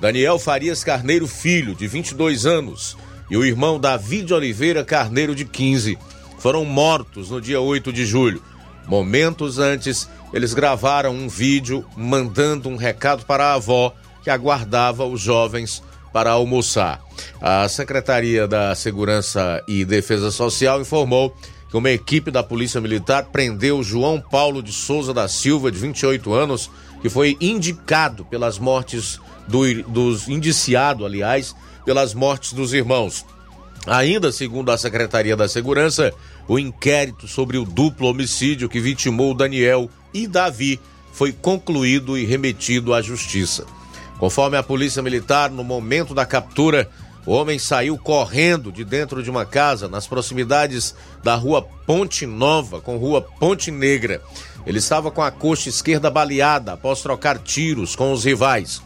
Daniel 0.00 0.36
Farias 0.36 0.82
Carneiro 0.82 1.28
Filho, 1.28 1.76
de 1.76 1.86
22 1.86 2.44
anos, 2.44 2.96
e 3.30 3.36
o 3.36 3.44
irmão 3.44 3.78
Davi 3.78 4.22
de 4.22 4.34
Oliveira 4.34 4.84
Carneiro, 4.84 5.36
de 5.36 5.44
15, 5.44 5.96
foram 6.40 6.64
mortos 6.64 7.30
no 7.30 7.40
dia 7.40 7.60
8 7.60 7.92
de 7.92 8.04
julho. 8.04 8.42
Momentos 8.88 9.60
antes, 9.60 10.08
eles 10.34 10.52
gravaram 10.52 11.14
um 11.14 11.28
vídeo 11.28 11.84
mandando 11.96 12.68
um 12.68 12.74
recado 12.74 13.24
para 13.24 13.44
a 13.44 13.54
avó 13.54 13.94
que 14.24 14.30
aguardava 14.30 15.06
os 15.06 15.20
jovens 15.20 15.80
para 16.12 16.30
almoçar. 16.30 17.00
A 17.40 17.68
Secretaria 17.68 18.46
da 18.46 18.74
Segurança 18.74 19.62
e 19.66 19.84
Defesa 19.84 20.30
Social 20.30 20.80
informou 20.80 21.34
que 21.68 21.76
uma 21.76 21.90
equipe 21.90 22.30
da 22.30 22.42
Polícia 22.42 22.80
Militar 22.80 23.26
prendeu 23.32 23.82
João 23.82 24.20
Paulo 24.20 24.62
de 24.62 24.72
Souza 24.72 25.14
da 25.14 25.26
Silva, 25.26 25.72
de 25.72 25.78
28 25.78 26.32
anos, 26.34 26.70
que 27.00 27.08
foi 27.08 27.36
indicado 27.40 28.24
pelas 28.26 28.58
mortes 28.58 29.18
do, 29.48 29.82
dos 29.84 30.28
indiciado, 30.28 31.06
aliás, 31.06 31.56
pelas 31.84 32.12
mortes 32.12 32.52
dos 32.52 32.72
irmãos. 32.72 33.24
Ainda 33.86 34.30
segundo 34.30 34.70
a 34.70 34.78
Secretaria 34.78 35.36
da 35.36 35.48
Segurança, 35.48 36.12
o 36.46 36.58
inquérito 36.58 37.26
sobre 37.26 37.58
o 37.58 37.64
duplo 37.64 38.06
homicídio 38.06 38.68
que 38.68 38.78
vitimou 38.78 39.34
Daniel 39.34 39.90
e 40.14 40.26
Davi 40.26 40.78
foi 41.12 41.32
concluído 41.32 42.16
e 42.16 42.24
remetido 42.24 42.94
à 42.94 43.02
Justiça. 43.02 43.66
Conforme 44.22 44.56
a 44.56 44.62
polícia 44.62 45.02
militar, 45.02 45.50
no 45.50 45.64
momento 45.64 46.14
da 46.14 46.24
captura, 46.24 46.88
o 47.26 47.32
homem 47.32 47.58
saiu 47.58 47.98
correndo 47.98 48.70
de 48.70 48.84
dentro 48.84 49.20
de 49.20 49.28
uma 49.28 49.44
casa 49.44 49.88
nas 49.88 50.06
proximidades 50.06 50.94
da 51.24 51.34
rua 51.34 51.60
Ponte 51.60 52.24
Nova 52.24 52.80
com 52.80 52.96
rua 52.98 53.20
Ponte 53.20 53.72
Negra. 53.72 54.22
Ele 54.64 54.78
estava 54.78 55.10
com 55.10 55.20
a 55.20 55.32
coxa 55.32 55.68
esquerda 55.68 56.08
baleada 56.08 56.74
após 56.74 57.02
trocar 57.02 57.36
tiros 57.36 57.96
com 57.96 58.12
os 58.12 58.22
rivais. 58.22 58.80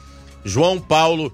João 0.43 0.79
Paulo 0.79 1.31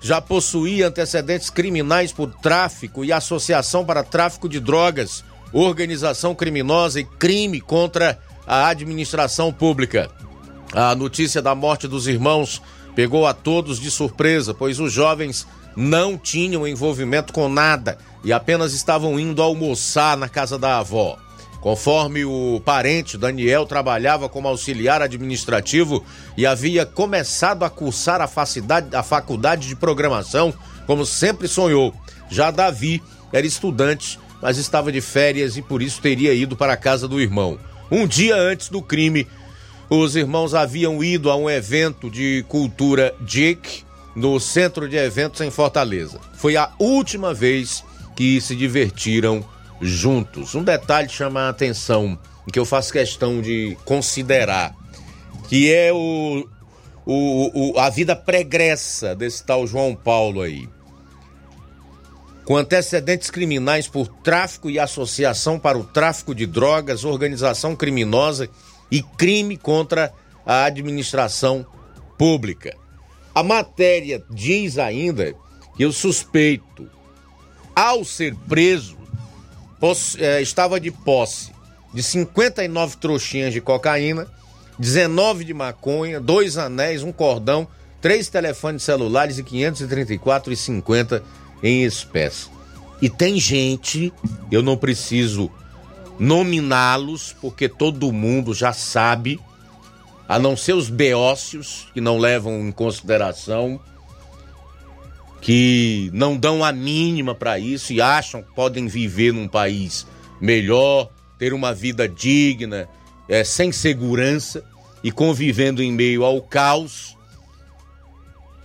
já 0.00 0.20
possuía 0.20 0.88
antecedentes 0.88 1.50
criminais 1.50 2.12
por 2.12 2.32
tráfico 2.32 3.04
e 3.04 3.12
associação 3.12 3.84
para 3.84 4.02
tráfico 4.02 4.48
de 4.48 4.58
drogas, 4.58 5.22
organização 5.52 6.34
criminosa 6.34 7.00
e 7.00 7.04
crime 7.04 7.60
contra 7.60 8.18
a 8.46 8.68
administração 8.68 9.52
pública. 9.52 10.10
A 10.72 10.94
notícia 10.94 11.42
da 11.42 11.54
morte 11.54 11.88
dos 11.88 12.06
irmãos 12.06 12.62
pegou 12.94 13.26
a 13.26 13.34
todos 13.34 13.80
de 13.80 13.90
surpresa, 13.90 14.54
pois 14.54 14.78
os 14.78 14.92
jovens 14.92 15.46
não 15.76 16.16
tinham 16.16 16.66
envolvimento 16.66 17.32
com 17.32 17.48
nada 17.48 17.98
e 18.24 18.32
apenas 18.32 18.72
estavam 18.72 19.18
indo 19.18 19.42
almoçar 19.42 20.16
na 20.16 20.28
casa 20.28 20.58
da 20.58 20.78
avó. 20.78 21.18
Conforme 21.60 22.24
o 22.24 22.60
parente, 22.64 23.18
Daniel 23.18 23.66
trabalhava 23.66 24.28
como 24.28 24.48
auxiliar 24.48 25.02
administrativo 25.02 26.04
e 26.36 26.46
havia 26.46 26.86
começado 26.86 27.64
a 27.64 27.70
cursar 27.70 28.20
a, 28.20 28.26
faculdade, 29.02 29.68
de 29.68 29.76
programação, 29.76 30.54
como 30.86 31.04
sempre 31.04 31.46
sonhou. 31.46 31.94
Já 32.30 32.50
Davi 32.50 33.02
era 33.30 33.46
estudante, 33.46 34.18
mas 34.40 34.56
estava 34.56 34.90
de 34.90 35.02
férias 35.02 35.56
e 35.58 35.62
por 35.62 35.82
isso 35.82 36.00
teria 36.00 36.32
ido 36.32 36.56
para 36.56 36.72
a 36.72 36.78
casa 36.78 37.06
do 37.06 37.20
irmão. 37.20 37.58
Um 37.90 38.06
dia 38.06 38.36
antes 38.36 38.70
do 38.70 38.80
crime, 38.80 39.26
os 39.90 40.14
irmãos 40.14 40.54
haviam 40.54 41.02
ido 41.02 41.30
a 41.30 41.36
um 41.36 41.50
evento 41.50 42.08
de 42.08 42.44
cultura 42.48 43.12
Dick 43.20 43.82
no 44.14 44.38
centro 44.38 44.88
de 44.88 44.96
eventos 44.96 45.40
em 45.40 45.50
Fortaleza. 45.50 46.20
Foi 46.34 46.56
a 46.56 46.70
última 46.78 47.34
vez 47.34 47.84
que 48.14 48.40
se 48.40 48.54
divertiram 48.54 49.44
juntos. 49.80 50.54
Um 50.54 50.62
detalhe 50.62 51.08
chama 51.08 51.42
a 51.42 51.48
atenção, 51.48 52.16
que 52.52 52.58
eu 52.58 52.64
faço 52.64 52.92
questão 52.92 53.40
de 53.40 53.76
considerar, 53.84 54.74
que 55.48 55.72
é 55.72 55.92
o, 55.92 56.46
o, 57.04 57.72
o, 57.72 57.78
a 57.78 57.90
vida 57.90 58.14
pregressa 58.14 59.14
desse 59.14 59.44
tal 59.44 59.66
João 59.66 59.94
Paulo 59.94 60.42
aí. 60.42 60.68
Com 62.44 62.56
antecedentes 62.56 63.30
criminais 63.30 63.86
por 63.86 64.08
tráfico 64.08 64.70
e 64.70 64.78
associação 64.78 65.58
para 65.58 65.78
o 65.78 65.84
tráfico 65.84 66.34
de 66.34 66.46
drogas, 66.46 67.04
organização 67.04 67.76
criminosa 67.76 68.48
e 68.90 69.02
crime 69.02 69.56
contra 69.56 70.12
a 70.44 70.64
administração 70.64 71.64
pública. 72.18 72.76
A 73.34 73.42
matéria 73.42 74.22
diz 74.30 74.78
ainda 74.78 75.34
que 75.76 75.84
o 75.84 75.92
suspeito, 75.92 76.90
ao 77.74 78.04
ser 78.04 78.34
preso, 78.48 78.96
eh, 80.18 80.42
estava 80.42 80.80
de 80.80 80.90
posse 80.90 81.52
de 81.92 82.02
59 82.02 82.96
trouxinhas 82.96 83.52
de 83.52 83.60
cocaína, 83.60 84.26
19 84.78 85.44
de 85.44 85.52
maconha, 85.52 86.20
dois 86.20 86.56
anéis, 86.56 87.02
um 87.02 87.12
cordão, 87.12 87.66
três 88.00 88.28
telefones 88.28 88.82
celulares 88.82 89.38
e 89.38 89.42
534,50 89.42 91.22
em 91.62 91.84
espécie. 91.84 92.48
E 93.02 93.08
tem 93.08 93.38
gente, 93.38 94.12
eu 94.50 94.62
não 94.62 94.76
preciso 94.76 95.50
nominá-los, 96.20 97.34
porque 97.40 97.66
todo 97.66 98.12
mundo 98.12 98.52
já 98.52 98.74
sabe 98.74 99.40
a 100.28 100.38
não 100.38 100.54
ser 100.56 100.74
os 100.74 100.90
beócios, 100.90 101.88
que 101.94 102.00
não 102.00 102.18
levam 102.18 102.60
em 102.60 102.70
consideração, 102.70 103.80
que 105.40 106.10
não 106.12 106.36
dão 106.36 106.62
a 106.62 106.70
mínima 106.70 107.34
para 107.34 107.58
isso 107.58 107.92
e 107.92 108.02
acham 108.02 108.42
que 108.42 108.54
podem 108.54 108.86
viver 108.86 109.32
num 109.32 109.48
país 109.48 110.06
melhor, 110.38 111.10
ter 111.38 111.54
uma 111.54 111.72
vida 111.74 112.06
digna, 112.06 112.86
é, 113.26 113.42
sem 113.42 113.72
segurança 113.72 114.62
e 115.02 115.10
convivendo 115.10 115.82
em 115.82 115.90
meio 115.90 116.22
ao 116.22 116.42
caos, 116.42 117.16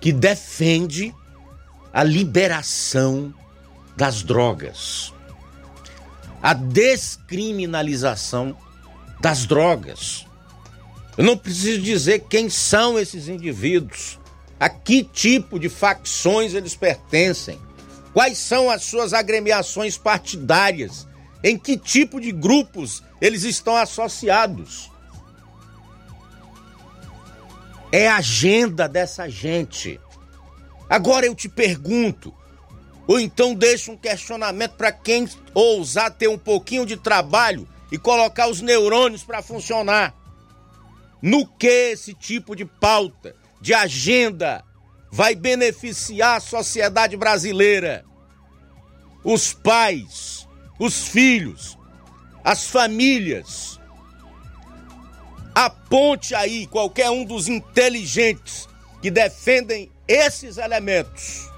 que 0.01 0.11
defende 0.11 1.15
a 1.93 2.03
liberação 2.03 3.33
das 3.95 4.21
drogas, 4.21 5.13
a 6.45 6.53
descriminalização 6.53 8.55
das 9.19 9.47
drogas. 9.47 10.27
Eu 11.17 11.23
não 11.23 11.35
preciso 11.35 11.81
dizer 11.81 12.25
quem 12.29 12.51
são 12.51 12.99
esses 12.99 13.27
indivíduos, 13.27 14.19
a 14.59 14.69
que 14.69 15.03
tipo 15.03 15.59
de 15.59 15.69
facções 15.69 16.53
eles 16.53 16.75
pertencem, 16.75 17.59
quais 18.13 18.37
são 18.37 18.69
as 18.69 18.83
suas 18.83 19.11
agremiações 19.11 19.97
partidárias, 19.97 21.07
em 21.43 21.57
que 21.57 21.75
tipo 21.75 22.21
de 22.21 22.31
grupos 22.31 23.01
eles 23.19 23.41
estão 23.41 23.75
associados. 23.75 24.91
É 27.91 28.07
a 28.07 28.17
agenda 28.17 28.87
dessa 28.87 29.27
gente. 29.27 29.99
Agora 30.87 31.25
eu 31.25 31.33
te 31.33 31.49
pergunto, 31.49 32.31
ou 33.07 33.19
então 33.19 33.53
deixo 33.53 33.91
um 33.91 33.97
questionamento 33.97 34.73
para 34.73 34.91
quem 34.91 35.27
ousar 35.53 36.11
ter 36.11 36.27
um 36.27 36.37
pouquinho 36.37 36.85
de 36.85 36.97
trabalho 36.97 37.67
e 37.91 37.97
colocar 37.97 38.47
os 38.49 38.61
neurônios 38.61 39.23
para 39.23 39.41
funcionar. 39.41 40.13
No 41.21 41.47
que 41.47 41.67
esse 41.67 42.13
tipo 42.13 42.55
de 42.55 42.65
pauta, 42.65 43.35
de 43.61 43.73
agenda, 43.73 44.63
vai 45.11 45.33
beneficiar 45.35 46.37
a 46.37 46.41
sociedade 46.41 47.15
brasileira? 47.15 48.03
Os 49.23 49.53
pais, 49.53 50.47
os 50.79 51.07
filhos, 51.07 51.77
as 52.43 52.67
famílias. 52.67 53.79
Aponte 55.53 56.35
aí 56.35 56.67
qualquer 56.67 57.09
um 57.09 57.23
dos 57.23 57.47
inteligentes 57.47 58.67
que 59.01 59.09
defendem 59.09 59.89
esses 60.07 60.57
elementos. 60.57 61.49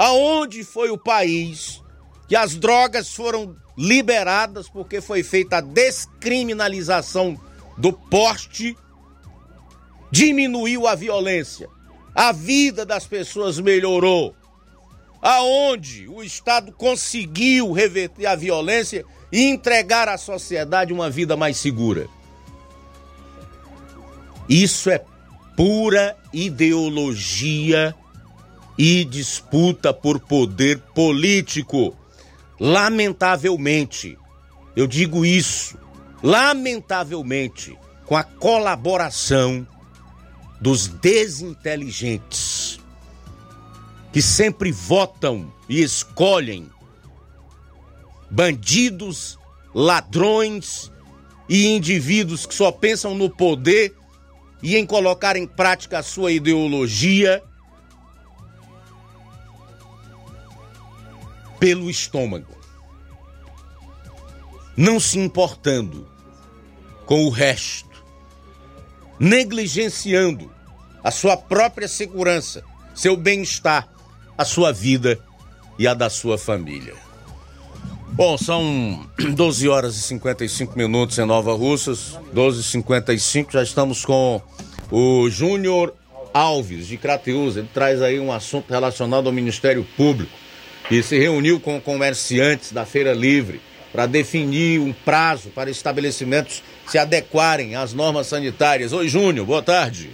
Aonde 0.00 0.64
foi 0.64 0.88
o 0.88 0.96
país 0.96 1.82
que 2.26 2.34
as 2.34 2.56
drogas 2.56 3.14
foram 3.14 3.54
liberadas 3.76 4.66
porque 4.66 4.98
foi 4.98 5.22
feita 5.22 5.58
a 5.58 5.60
descriminalização 5.60 7.38
do 7.76 7.92
poste 7.92 8.74
diminuiu 10.10 10.86
a 10.86 10.94
violência. 10.94 11.68
A 12.14 12.32
vida 12.32 12.86
das 12.86 13.06
pessoas 13.06 13.60
melhorou. 13.60 14.34
Aonde 15.20 16.08
o 16.08 16.22
Estado 16.22 16.72
conseguiu 16.72 17.70
reverter 17.70 18.24
a 18.24 18.34
violência 18.34 19.04
e 19.30 19.50
entregar 19.50 20.08
à 20.08 20.16
sociedade 20.16 20.94
uma 20.94 21.10
vida 21.10 21.36
mais 21.36 21.58
segura. 21.58 22.08
Isso 24.48 24.88
é 24.88 25.04
pura 25.54 26.16
ideologia 26.32 27.94
e 28.82 29.04
disputa 29.04 29.92
por 29.92 30.18
poder 30.18 30.78
político. 30.94 31.94
Lamentavelmente, 32.58 34.16
eu 34.74 34.86
digo 34.86 35.22
isso 35.22 35.78
lamentavelmente, 36.22 37.78
com 38.06 38.16
a 38.16 38.24
colaboração 38.24 39.66
dos 40.58 40.86
desinteligentes, 40.88 42.80
que 44.10 44.22
sempre 44.22 44.72
votam 44.72 45.52
e 45.68 45.82
escolhem 45.82 46.70
bandidos, 48.30 49.38
ladrões 49.74 50.90
e 51.46 51.66
indivíduos 51.66 52.46
que 52.46 52.54
só 52.54 52.72
pensam 52.72 53.14
no 53.14 53.28
poder 53.28 53.94
e 54.62 54.74
em 54.74 54.86
colocar 54.86 55.36
em 55.36 55.46
prática 55.46 55.98
a 55.98 56.02
sua 56.02 56.32
ideologia 56.32 57.42
pelo 61.60 61.88
estômago 61.88 62.60
não 64.76 64.98
se 64.98 65.18
importando 65.18 66.08
com 67.04 67.26
o 67.26 67.28
resto, 67.28 68.02
negligenciando 69.18 70.50
a 71.04 71.10
sua 71.10 71.36
própria 71.36 71.86
segurança, 71.86 72.64
seu 72.94 73.14
bem-estar, 73.14 73.88
a 74.38 74.44
sua 74.44 74.72
vida 74.72 75.18
e 75.78 75.86
a 75.86 75.92
da 75.92 76.08
sua 76.08 76.38
família. 76.38 76.94
Bom, 78.12 78.38
são 78.38 79.06
12 79.36 79.68
horas 79.68 79.96
e 79.96 80.00
55 80.00 80.78
minutos 80.78 81.18
em 81.18 81.26
Nova 81.26 81.52
Russas, 81.54 82.18
12 82.32 82.60
e 82.60 82.64
55 82.64 83.52
já 83.52 83.62
estamos 83.62 84.04
com 84.04 84.40
o 84.90 85.28
Júnior 85.28 85.94
Alves, 86.32 86.86
de 86.86 86.96
Crateus. 86.96 87.56
Ele 87.56 87.68
traz 87.72 88.00
aí 88.00 88.18
um 88.18 88.32
assunto 88.32 88.70
relacionado 88.70 89.26
ao 89.26 89.32
Ministério 89.32 89.86
Público, 89.96 90.32
que 90.90 91.04
se 91.04 91.16
reuniu 91.16 91.60
com 91.60 91.80
comerciantes 91.80 92.72
da 92.72 92.84
Feira 92.84 93.12
Livre 93.12 93.60
para 93.92 94.06
definir 94.06 94.80
um 94.80 94.92
prazo 94.92 95.48
para 95.50 95.70
estabelecimentos 95.70 96.64
se 96.84 96.98
adequarem 96.98 97.76
às 97.76 97.94
normas 97.94 98.26
sanitárias. 98.26 98.92
Oi, 98.92 99.06
Júnior, 99.06 99.46
boa 99.46 99.62
tarde. 99.62 100.10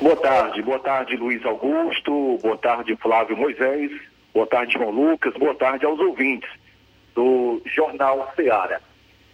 Boa 0.00 0.16
tarde, 0.16 0.62
boa 0.62 0.78
tarde, 0.78 1.14
Luiz 1.16 1.44
Augusto, 1.44 2.38
boa 2.42 2.56
tarde, 2.56 2.96
Flávio 2.96 3.36
Moisés, 3.36 3.90
boa 4.32 4.46
tarde, 4.46 4.72
João 4.72 4.88
Lucas, 4.88 5.34
boa 5.34 5.54
tarde 5.54 5.84
aos 5.84 6.00
ouvintes 6.00 6.48
do 7.14 7.60
Jornal 7.66 8.32
Ceará. 8.34 8.80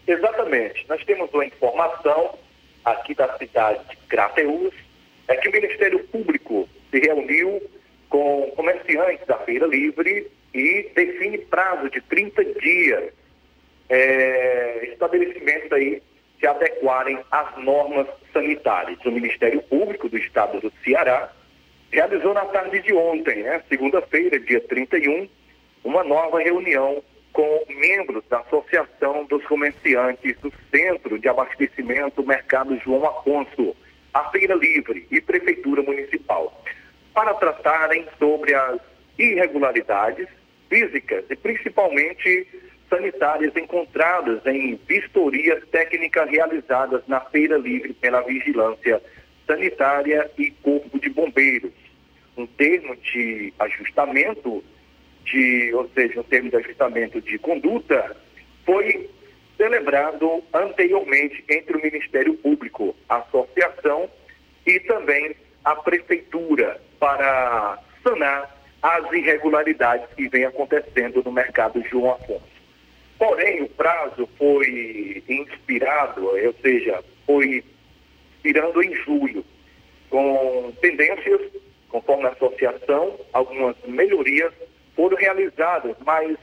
Exatamente, 0.09 0.85
nós 0.89 1.05
temos 1.05 1.33
uma 1.33 1.47
informação 1.47 2.35
aqui 2.85 3.15
da 3.15 3.33
cidade 3.39 3.79
de 3.91 3.97
Crateús, 4.09 4.75
é 5.29 5.37
que 5.37 5.49
o 5.51 5.53
Ministério 5.53 6.01
Público 6.09 6.69
se 6.91 6.99
reuniu 6.99 7.63
com 8.09 8.51
comerciantes 8.57 9.25
da 9.25 9.39
Feira 9.39 9.65
Livre 9.65 10.27
e 10.55 10.91
define 10.95 11.39
prazo 11.39 11.91
de 11.91 12.01
30 12.01 12.45
dias 12.61 13.13
é, 13.89 14.89
estabelecimentos 14.93 15.73
aí 15.73 16.03
se 16.39 16.47
adequarem 16.47 17.19
às 17.31 17.57
normas 17.59 18.07
sanitárias. 18.33 18.99
O 19.05 19.11
Ministério 19.11 19.63
Público 19.63 20.09
do 20.09 20.17
Estado 20.17 20.61
do 20.61 20.73
Ceará 20.85 21.33
realizou 21.91 22.35
na 22.35 22.45
tarde 22.47 22.81
de 22.81 22.93
ontem, 22.93 23.43
né, 23.43 23.63
segunda-feira, 23.69 24.39
dia 24.39 24.61
31, 24.61 25.29
uma 25.85 26.05
nova 26.05 26.39
reunião 26.41 27.03
com 27.33 27.65
membros 27.69 28.25
da 28.29 28.41
Associação 28.41 29.25
dos 29.25 29.45
Comerciantes 29.45 30.37
do 30.41 30.53
Centro 30.71 31.19
de 31.19 31.29
Abastecimento 31.29 32.27
Mercado 32.27 32.79
João 32.81 33.07
Afonso, 33.07 33.77
a 34.13 34.25
Feira 34.31 34.55
Livre 34.55 35.07
e 35.11 35.21
Prefeitura 35.21 35.83
Municipal, 35.83 36.63
para 37.15 37.35
tratarem 37.35 38.07
sobre 38.19 38.55
as 38.55 38.81
irregularidades 39.19 40.29
físicas 40.69 41.25
e 41.31 41.37
principalmente 41.37 42.47
sanitárias 42.89 43.55
encontradas 43.57 44.45
em 44.47 44.79
vistorias 44.89 45.63
técnicas 45.69 46.29
realizadas 46.31 47.03
na 47.07 47.21
Feira 47.21 47.59
Livre 47.59 47.93
pela 47.95 48.23
Vigilância 48.23 49.03
Sanitária 49.47 50.31
e 50.39 50.51
Corpo 50.51 50.99
de 50.99 51.11
Bombeiros. 51.11 51.73
Um 52.37 52.47
termo 52.47 52.97
de 52.97 53.53
ajustamento, 53.59 54.63
de, 55.25 55.73
ou 55.75 55.89
seja, 55.95 56.21
um 56.21 56.25
termo 56.25 56.51
de 56.51 56.57
ajustamento 56.57 57.21
de 57.21 57.39
conduta, 57.39 58.17
foi 58.65 59.09
celebrado 59.57 60.43
anteriormente 60.55 61.45
entre 61.49 61.77
o 61.77 61.83
Ministério 61.83 62.35
Público, 62.35 62.95
a 63.09 63.17
Associação 63.17 64.09
e 64.65 64.79
também 64.81 65.35
a 65.65 65.75
Prefeitura 65.75 66.81
para 66.99 67.79
sanar 68.03 68.58
as 68.83 69.13
irregularidades 69.13 70.09
que 70.15 70.29
vem 70.29 70.45
acontecendo 70.45 71.23
no 71.25 71.33
mercado 71.33 71.83
João 71.89 72.13
Afonso. 72.13 72.59
Porém, 73.19 73.63
o 73.63 73.69
prazo 73.71 74.29
foi 74.39 75.23
inspirado, 75.29 76.25
ou 76.25 76.55
seja, 76.63 77.03
foi 77.27 77.65
inspirando 78.37 78.83
em 78.83 78.95
julho, 78.95 79.45
com 80.09 80.73
tendências, 80.81 81.41
conforme 81.89 82.27
a 82.27 82.31
associação, 82.31 83.19
algumas 83.33 83.77
melhorias 83.87 84.53
foram 84.95 85.17
realizadas, 85.17 85.97
mas 86.05 86.37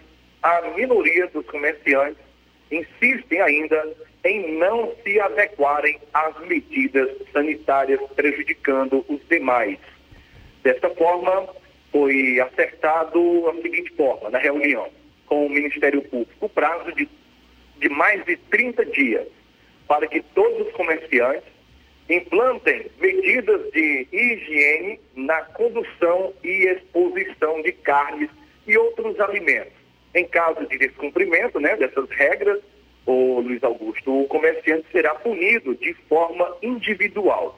a 0.43 0.61
minoria 0.75 1.27
dos 1.27 1.45
comerciantes 1.45 2.21
insistem 2.69 3.41
ainda 3.41 3.95
em 4.25 4.57
não 4.57 4.91
se 5.03 5.19
adequarem 5.19 5.99
às 6.13 6.37
medidas 6.41 7.09
sanitárias, 7.31 8.01
prejudicando 8.15 9.05
os 9.07 9.19
demais. 9.27 9.77
Desta 10.63 10.89
forma, 10.89 11.47
foi 11.95 12.41
acertado 12.41 13.47
a 13.47 13.61
seguinte 13.61 13.89
forma 13.95 14.29
na 14.29 14.37
reunião 14.37 14.89
com 15.27 15.45
o 15.45 15.49
Ministério 15.49 16.01
Público 16.01 16.45
o 16.45 16.49
prazo 16.49 16.91
de, 16.91 17.07
de 17.77 17.87
mais 17.87 18.21
de 18.25 18.35
30 18.35 18.85
dias 18.87 19.25
para 19.87 20.05
que 20.05 20.21
todos 20.33 20.67
os 20.67 20.73
comerciantes 20.73 21.47
implantem 22.09 22.87
medidas 22.99 23.71
de 23.71 24.09
higiene 24.11 24.99
na 25.15 25.41
condução 25.43 26.33
e 26.43 26.65
exposição 26.65 27.61
de 27.61 27.71
carnes 27.71 28.29
e 28.67 28.77
outros 28.77 29.17
alimentos. 29.21 29.71
Em 30.13 30.27
caso 30.27 30.67
de 30.67 30.77
descumprimento 30.77 31.61
né, 31.61 31.77
dessas 31.77 32.09
regras, 32.09 32.59
o 33.05 33.39
Luiz 33.39 33.63
Augusto, 33.63 34.23
o 34.23 34.27
comerciante 34.27 34.85
será 34.91 35.15
punido 35.15 35.73
de 35.75 35.93
forma 36.09 36.57
individual. 36.61 37.57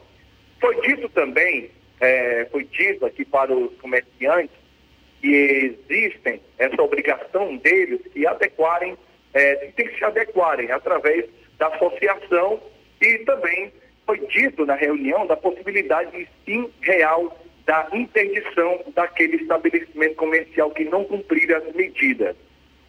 Foi 0.61 0.79
dito 0.81 1.09
também, 1.09 1.71
é, 1.99 2.45
foi 2.51 2.63
dito 2.65 3.05
aqui 3.05 3.25
para 3.25 3.53
os 3.53 3.75
comerciantes 3.79 4.55
que 5.21 5.77
existem 5.89 6.39
essa 6.57 6.81
obrigação 6.81 7.57
deles 7.57 8.01
que 8.13 8.25
adequarem, 8.25 8.97
é, 9.33 9.55
tem 9.75 9.87
que 9.87 9.97
se 9.97 10.03
adequarem 10.03 10.71
através 10.71 11.25
da 11.57 11.67
associação 11.67 12.61
e 13.01 13.17
também 13.19 13.71
foi 14.05 14.19
dito 14.27 14.65
na 14.65 14.75
reunião 14.75 15.25
da 15.25 15.35
possibilidade 15.35 16.27
sim 16.45 16.69
real 16.81 17.37
da 17.65 17.89
interdição 17.91 18.81
daquele 18.95 19.37
estabelecimento 19.37 20.15
comercial 20.15 20.71
que 20.71 20.85
não 20.85 21.03
cumprir 21.03 21.53
as 21.53 21.75
medidas. 21.75 22.35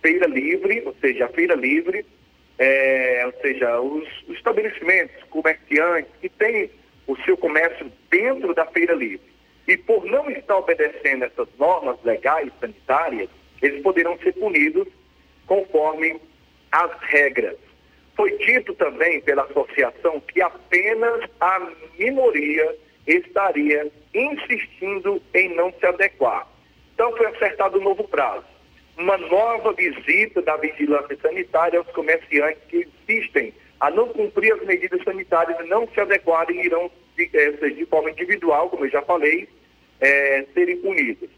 Feira 0.01 0.27
livre, 0.29 0.83
ou 0.87 0.95
seja, 1.01 1.29
feira 1.29 1.57
livre, 1.57 2.07
é, 2.59 3.23
ou 3.27 3.33
seja, 3.41 3.81
os, 3.81 4.09
os 4.29 4.37
estabelecimentos 4.37 5.21
comerciantes 5.25 6.13
que 6.21 6.29
têm 6.29 6.71
o 7.09 7.17
seu 7.25 7.37
comércio 7.37 7.91
dentro 8.11 8.55
da 8.55 8.67
feira 8.67 8.95
livre 8.95 9.27
e 9.67 9.77
por 9.77 10.05
não 10.05 10.31
estar 10.31 10.57
obedecendo 10.57 11.25
essas 11.25 11.49
normas 11.59 11.97
legais 12.05 12.53
sanitárias, 12.61 13.29
eles 13.61 13.83
poderão 13.83 14.17
ser 14.19 14.33
punidos 14.35 14.87
conforme 15.47 16.21
as 16.71 16.91
regras. 17.01 17.57
Foi 18.15 18.37
dito 18.39 18.75
também 18.75 19.21
pela 19.23 19.43
associação 19.45 20.21
que 20.21 20.41
apenas 20.41 21.29
a 21.41 21.71
minoria 21.99 22.77
estaria 23.07 23.91
insistindo 24.15 25.21
em 25.35 25.55
não 25.55 25.73
se 25.73 25.87
adequar. 25.87 26.47
Então 26.95 27.17
foi 27.17 27.27
acertado 27.27 27.79
um 27.79 27.85
novo 27.85 28.07
prazo. 28.09 28.45
Uma 28.97 29.17
nova 29.17 29.73
visita 29.73 30.43
da 30.43 30.57
vigilância 30.57 31.17
sanitária 31.23 31.79
aos 31.79 31.89
comerciantes 31.93 32.63
que 32.69 32.89
insistem 33.07 33.55
a 33.81 33.91
não 33.91 34.09
cumprir 34.09 34.53
as 34.55 34.65
medidas 34.65 35.03
sanitárias 35.05 35.59
e 35.61 35.69
não 35.69 35.87
se 35.89 36.01
adequarem 36.01 36.65
irão 36.65 36.91
de, 37.17 37.31
eh, 37.33 37.71
de 37.71 37.87
forma 37.87 38.11
individual, 38.11 38.69
como 38.71 38.85
eu 38.85 38.91
já 38.91 39.03
falei, 39.03 39.49
é, 40.01 40.45
serem 40.55 40.79
punidas. 40.79 41.31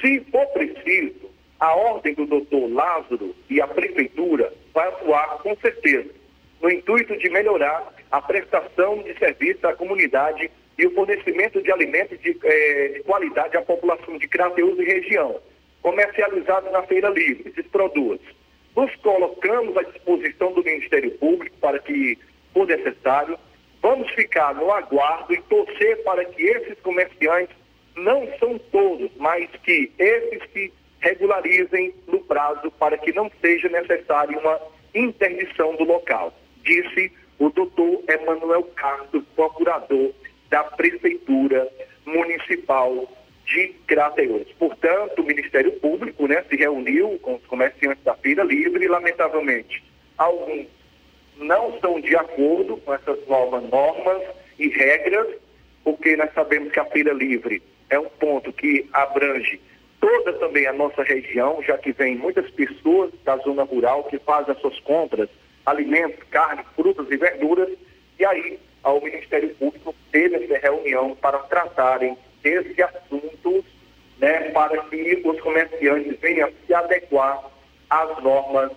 Se 0.00 0.20
for 0.30 0.46
preciso, 0.48 1.30
a 1.58 1.74
ordem 1.74 2.14
do 2.14 2.26
doutor 2.26 2.72
Lázaro 2.72 3.34
e 3.48 3.60
a 3.60 3.66
prefeitura 3.66 4.52
vai 4.72 4.88
atuar 4.88 5.38
com 5.38 5.54
certeza, 5.56 6.10
no 6.60 6.70
intuito 6.70 7.16
de 7.18 7.28
melhorar 7.28 7.94
a 8.10 8.20
prestação 8.20 9.02
de 9.02 9.16
serviço 9.18 9.66
à 9.66 9.74
comunidade 9.74 10.50
e 10.78 10.86
o 10.86 10.94
fornecimento 10.94 11.62
de 11.62 11.70
alimentos 11.70 12.18
de, 12.20 12.36
é, 12.42 12.88
de 12.88 13.02
qualidade 13.02 13.56
à 13.56 13.62
população 13.62 14.16
de 14.18 14.26
Crateus 14.26 14.78
e 14.78 14.84
região, 14.84 15.40
comercializados 15.82 16.72
na 16.72 16.82
Feira 16.84 17.08
Livre, 17.10 17.50
esses 17.50 17.66
produtos. 17.70 18.26
Nos 18.80 18.96
colocamos 18.96 19.76
à 19.76 19.82
disposição 19.82 20.54
do 20.54 20.64
Ministério 20.64 21.10
Público 21.18 21.54
para 21.60 21.78
que, 21.80 22.16
for 22.54 22.66
necessário, 22.66 23.38
vamos 23.82 24.10
ficar 24.12 24.54
no 24.54 24.72
aguardo 24.72 25.34
e 25.34 25.42
torcer 25.42 26.02
para 26.02 26.24
que 26.24 26.42
esses 26.42 26.80
comerciantes 26.80 27.54
não 27.94 28.26
são 28.38 28.58
todos, 28.72 29.10
mas 29.18 29.50
que 29.64 29.92
esses 29.98 30.50
se 30.54 30.72
regularizem 31.00 31.94
no 32.06 32.20
prazo 32.20 32.70
para 32.78 32.96
que 32.96 33.12
não 33.12 33.30
seja 33.42 33.68
necessária 33.68 34.38
uma 34.38 34.58
interdição 34.94 35.76
do 35.76 35.84
local, 35.84 36.32
disse 36.64 37.12
o 37.38 37.50
doutor 37.50 38.02
Emanuel 38.08 38.62
Castro, 38.76 39.22
procurador 39.36 40.10
da 40.48 40.64
Prefeitura 40.64 41.70
Municipal 42.06 43.06
de 43.50 43.68
Crateús. 43.86 44.46
Portanto, 44.58 45.20
o 45.20 45.24
Ministério 45.24 45.72
Público 45.72 46.26
né, 46.26 46.44
se 46.48 46.56
reuniu 46.56 47.18
com 47.20 47.34
os 47.34 47.44
comerciantes 47.46 48.02
da 48.04 48.14
Feira 48.14 48.44
Livre 48.44 48.84
e, 48.84 48.88
lamentavelmente, 48.88 49.82
alguns 50.16 50.66
não 51.36 51.74
estão 51.74 52.00
de 52.00 52.14
acordo 52.16 52.76
com 52.78 52.94
essas 52.94 53.26
novas 53.26 53.68
normas 53.68 54.22
e 54.58 54.68
regras, 54.68 55.26
porque 55.82 56.16
nós 56.16 56.32
sabemos 56.32 56.70
que 56.72 56.78
a 56.78 56.84
Feira 56.84 57.12
Livre 57.12 57.62
é 57.88 57.98
um 57.98 58.08
ponto 58.08 58.52
que 58.52 58.88
abrange 58.92 59.60
toda 60.00 60.32
também 60.34 60.66
a 60.66 60.72
nossa 60.72 61.02
região, 61.02 61.62
já 61.62 61.76
que 61.76 61.92
vem 61.92 62.16
muitas 62.16 62.48
pessoas 62.50 63.10
da 63.24 63.36
zona 63.38 63.64
rural 63.64 64.04
que 64.04 64.18
fazem 64.18 64.54
as 64.54 64.60
suas 64.60 64.78
compras, 64.80 65.28
alimentos, 65.66 66.22
carne, 66.30 66.62
frutas 66.76 67.10
e 67.10 67.16
verduras, 67.16 67.68
e 68.18 68.24
aí 68.24 68.58
o 68.84 69.00
Ministério 69.00 69.54
Público 69.56 69.94
teve 70.12 70.36
essa 70.36 70.58
reunião 70.58 71.16
para 71.16 71.38
tratarem 71.40 72.16
desse 72.42 72.82
assunto, 72.82 73.64
né, 74.18 74.50
para 74.50 74.82
que 74.84 75.22
os 75.24 75.40
comerciantes 75.40 76.18
venham 76.20 76.50
se 76.66 76.74
adequar 76.74 77.42
às 77.88 78.22
normas 78.22 78.72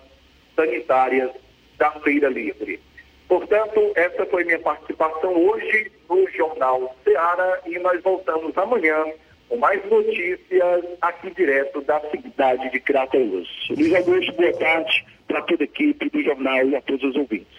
sanitárias 0.56 1.30
da 1.78 1.90
Feira 2.00 2.28
Livre. 2.28 2.80
Portanto, 3.28 3.92
essa 3.94 4.26
foi 4.26 4.44
minha 4.44 4.58
participação 4.58 5.34
hoje 5.34 5.90
no 6.08 6.28
Jornal 6.30 6.94
Ceará 7.04 7.60
e 7.66 7.78
nós 7.78 8.02
voltamos 8.02 8.56
amanhã 8.56 9.04
com 9.48 9.56
mais 9.56 9.84
notícias 9.90 10.84
aqui 11.00 11.30
direto 11.30 11.80
da 11.82 12.00
cidade 12.10 12.70
de 12.70 12.80
Crateus. 12.80 13.48
Luiz 13.70 13.94
Augusto, 13.94 14.32
boa 14.34 14.52
tarde 14.52 15.06
para 15.26 15.42
toda 15.42 15.62
a 15.62 15.64
equipe 15.64 16.10
do 16.10 16.22
jornal 16.22 16.66
e 16.68 16.76
a 16.76 16.82
todos 16.82 17.02
os 17.04 17.16
ouvintes. 17.16 17.53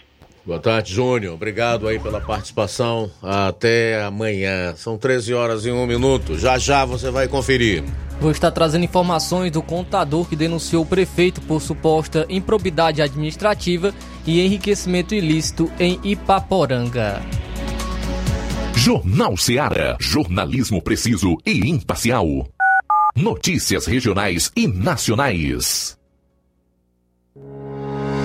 Boa 0.46 0.60
tarde, 0.60 0.94
Júnior. 0.94 1.34
Obrigado 1.34 1.88
aí 1.88 1.98
pela 1.98 2.22
participação. 2.22 3.10
Até 3.22 4.04
amanhã. 4.04 4.76
São 4.76 4.96
13 4.96 5.34
horas 5.34 5.66
e 5.66 5.72
um 5.72 5.88
minuto. 5.88 6.38
Já 6.38 6.60
já 6.60 6.86
você 6.86 7.10
vai 7.10 7.28
conferir. 7.28 7.84
Vou 8.22 8.30
estar 8.30 8.52
trazendo 8.52 8.86
informações 8.86 9.52
do 9.52 9.62
contador 9.62 10.26
que 10.30 10.36
denunciou 10.36 10.84
o 10.84 10.86
prefeito 10.86 11.42
por 11.42 11.62
suposta 11.62 12.26
improbidade 12.30 13.02
administrativa 13.02 13.94
e 14.26 14.40
enriquecimento 14.40 15.16
ilícito 15.16 15.70
em 15.80 16.00
Ipaporanga. 16.04 17.22
Jornal 18.76 19.36
Seara. 19.36 19.98
Jornalismo 20.00 20.80
preciso 20.80 21.38
e 21.44 21.70
imparcial. 21.70 22.48
Notícias 23.16 23.88
regionais 23.88 24.52
e 24.56 24.68
nacionais. 24.68 25.98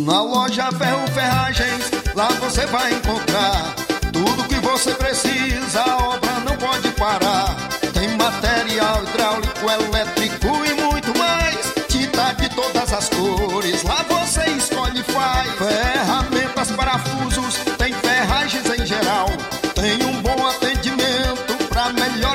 Na 0.00 0.22
loja 0.22 0.70
Ferro 0.72 1.06
Ferragens, 1.14 1.90
lá 2.14 2.28
você 2.40 2.66
vai 2.66 2.92
encontrar 2.92 3.74
tudo 4.12 4.44
que 4.44 4.56
você 4.56 4.92
precisa, 4.94 5.80
a 5.80 5.96
obra 6.08 6.32
não 6.40 6.56
pode 6.56 6.90
parar. 6.90 7.56
Tem 7.94 8.08
material 8.16 9.04
hidráulico, 9.04 9.70
elétrico 9.70 10.48
e 10.66 10.74
muito 10.82 11.16
mais. 11.16 11.72
Tinta 11.88 12.32
de 12.32 12.48
todas 12.50 12.92
as 12.92 13.08
cores, 13.10 13.82
lá 13.84 14.04
você 14.08 14.44
escolhe 14.50 15.00
e 15.00 15.04
faz. 15.04 15.48
Ferramentas, 15.52 16.72
parafusos, 16.72 17.56
tem 17.78 17.92
ferragens 17.92 18.66
em 18.66 18.84
geral. 18.84 19.28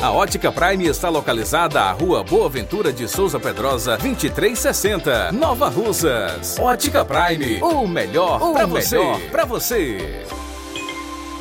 A 0.00 0.10
Ótica 0.12 0.50
Prime 0.50 0.86
está 0.86 1.10
localizada 1.10 1.82
à 1.82 1.92
Rua 1.92 2.24
Boa 2.24 2.48
Ventura 2.48 2.90
de 2.90 3.06
Souza 3.06 3.38
Pedrosa, 3.38 3.98
2360, 3.98 5.30
Nova 5.32 5.68
Russas. 5.68 6.58
Ótica 6.58 7.04
Prime, 7.04 7.60
o 7.60 7.86
melhor 7.86 8.40
para 8.54 8.64
você. 8.64 8.98
Para 9.30 9.44
você. 9.44 10.24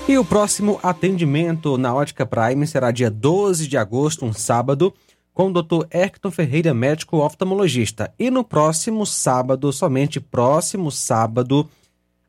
E 0.10 0.18
o 0.18 0.26
próximo 0.26 0.78
atendimento 0.84 1.78
na 1.78 1.96
Ótica 1.96 2.26
Prime 2.26 2.68
será 2.68 2.92
dia 2.92 3.10
12 3.10 3.66
de 3.66 3.78
agosto, 3.78 4.26
um 4.26 4.34
sábado, 4.34 4.94
com 5.34 5.48
o 5.48 5.54
Dr. 5.54 5.86
Hector 5.90 6.32
Ferreira, 6.32 6.74
médico 6.74 7.20
oftalmologista. 7.20 8.14
E 8.20 8.30
no 8.30 8.44
próximo 8.44 9.06
sábado, 9.06 9.72
somente 9.72 10.20
próximo 10.20 10.92
sábado, 10.92 11.66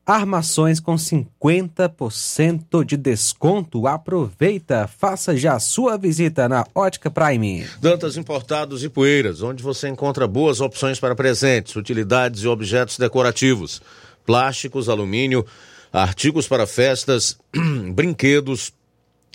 armações 0.07 0.79
com 0.79 0.95
50% 0.95 2.85
de 2.85 2.95
desconto. 2.95 3.85
Aproveita, 3.87 4.87
faça 4.87 5.35
já 5.35 5.59
sua 5.59 5.97
visita 5.97 6.47
na 6.47 6.65
Ótica 6.73 7.11
Prime. 7.11 7.67
Dantas 7.81 8.15
Importados 8.15 8.85
e 8.85 8.89
Poeiras, 8.89 9.41
onde 9.41 9.61
você 9.61 9.89
encontra 9.89 10.25
boas 10.25 10.61
opções 10.61 10.97
para 10.97 11.13
presentes, 11.13 11.75
utilidades 11.75 12.43
e 12.43 12.47
objetos 12.47 12.97
decorativos, 12.97 13.81
plásticos, 14.25 14.87
alumínio, 14.87 15.45
artigos 15.91 16.47
para 16.47 16.65
festas, 16.65 17.37
brinquedos 17.93 18.71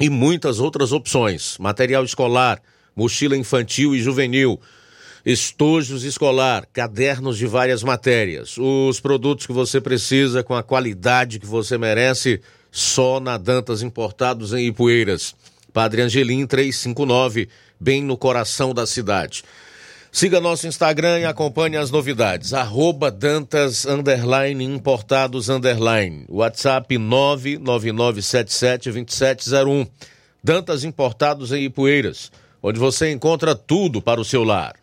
e 0.01 0.09
muitas 0.09 0.59
outras 0.59 0.91
opções. 0.91 1.59
Material 1.59 2.03
escolar, 2.03 2.63
mochila 2.97 3.37
infantil 3.37 3.95
e 3.95 4.01
juvenil 4.01 4.59
estojos 5.25 6.03
escolar, 6.05 6.67
cadernos 6.73 7.39
de 7.39 7.47
várias 7.47 7.83
matérias, 7.83 8.57
os 8.59 9.01
produtos 9.01 9.47
que 9.47 9.53
você 9.53 9.81
precisa 9.81 10.43
com 10.43 10.55
a 10.55 10.63
qualidade 10.63 11.39
que 11.39 11.47
você 11.47 11.79
merece, 11.79 12.41
só 12.71 13.21
na 13.21 13.37
Dantas 13.37 13.83
Importados 13.83 14.53
em 14.53 14.67
Ipueiras. 14.67 15.35
Padre 15.73 16.03
Angelim 16.03 16.45
359, 16.47 17.49
bem 17.79 18.03
no 18.03 18.17
coração 18.17 18.75
da 18.75 18.85
cidade. 18.87 19.45
Siga 20.11 20.41
nosso 20.41 20.67
Instagram 20.67 21.21
e 21.21 21.25
acompanhe 21.25 21.77
as 21.79 21.91
novidades. 21.91 22.53
Arroba 22.53 23.11
Dantas 23.11 23.87
underline, 23.87 24.63
Importados 24.63 25.49
underline. 25.49 26.27
WhatsApp 26.29 26.95
999772701. 26.99 29.89
Dantas 30.45 30.85
Importados 30.85 31.51
em 31.53 31.65
Ipueiras, 31.65 32.31
onde 32.63 32.79
você 32.79 33.11
encontra 33.11 33.55
tudo 33.55 34.03
para 34.03 34.21
o 34.21 34.25
seu 34.25 34.45
lar. 34.45 34.82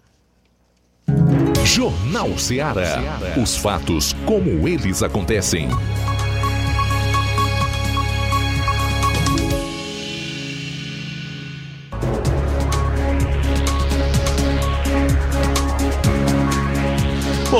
Jornal 1.66 2.38
Ceará. 2.38 3.00
Os 3.42 3.56
fatos 3.56 4.14
como 4.26 4.68
eles 4.68 5.02
acontecem. 5.04 5.70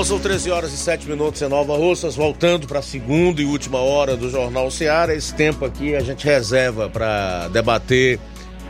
Bom, 0.02 0.06
são 0.06 0.20
13 0.20 0.50
horas 0.50 0.74
e 0.74 0.78
7 0.78 1.08
minutos 1.08 1.40
em 1.44 1.48
Nova 1.48 1.78
Russas, 1.78 2.16
voltando 2.16 2.66
para 2.66 2.80
a 2.80 2.82
segunda 2.82 3.40
e 3.40 3.46
última 3.46 3.78
hora 3.78 4.18
do 4.18 4.32
Jornal 4.32 4.72
Seara. 4.72 5.14
Esse 5.14 5.32
tempo 5.32 5.64
aqui 5.64 5.96
a 5.96 6.00
gente 6.00 6.26
reserva 6.26 6.90
para 6.90 7.48
debater 7.50 8.20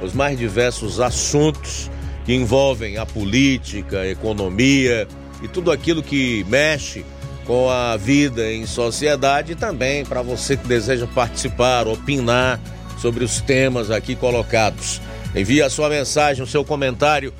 os 0.02 0.12
mais 0.12 0.38
diversos 0.38 1.00
assuntos 1.00 1.90
que 2.26 2.34
envolvem 2.34 2.98
a 2.98 3.06
política, 3.06 4.02
a 4.02 4.10
economia 4.10 5.08
e 5.42 5.48
tudo 5.48 5.72
aquilo 5.72 6.04
que 6.04 6.46
mexe 6.50 7.06
com 7.46 7.70
a 7.70 7.96
vida 7.96 8.52
em 8.52 8.66
sociedade 8.66 9.54
e 9.54 9.56
também 9.56 10.04
para 10.04 10.22
você 10.22 10.58
que 10.58 10.68
deseja 10.68 11.08
participar, 11.08 11.88
opinar 11.88 12.60
sobre 12.98 13.24
os 13.24 13.40
temas 13.40 13.90
aqui 13.90 14.18
colocados. 14.18 15.00
Envie 15.34 15.62
a 15.62 15.70
sua 15.70 15.88
mensagem, 15.88 16.44
o 16.44 16.48
seu 16.48 16.66
comentário 16.66 17.34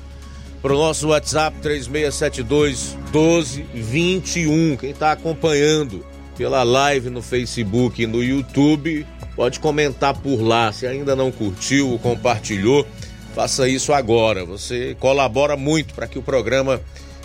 para 0.62 0.72
o 0.72 0.78
nosso 0.78 1.08
WhatsApp 1.08 1.58
3672 1.60 2.96
1221. 3.12 4.76
Quem 4.76 4.90
está 4.90 5.10
acompanhando 5.10 6.06
pela 6.36 6.62
live 6.62 7.10
no 7.10 7.20
Facebook 7.20 8.02
e 8.02 8.06
no 8.06 8.22
YouTube, 8.22 9.06
pode 9.34 9.60
comentar 9.60 10.14
por 10.14 10.40
lá. 10.40 10.72
Se 10.72 10.86
ainda 10.86 11.16
não 11.16 11.30
curtiu 11.32 11.90
ou 11.90 11.98
compartilhou, 11.98 12.86
faça 13.34 13.68
isso 13.68 13.92
agora. 13.92 14.44
Você 14.44 14.96
colabora 14.98 15.56
muito 15.56 15.94
para 15.94 16.06
que 16.06 16.18
o 16.18 16.22
programa 16.22 16.80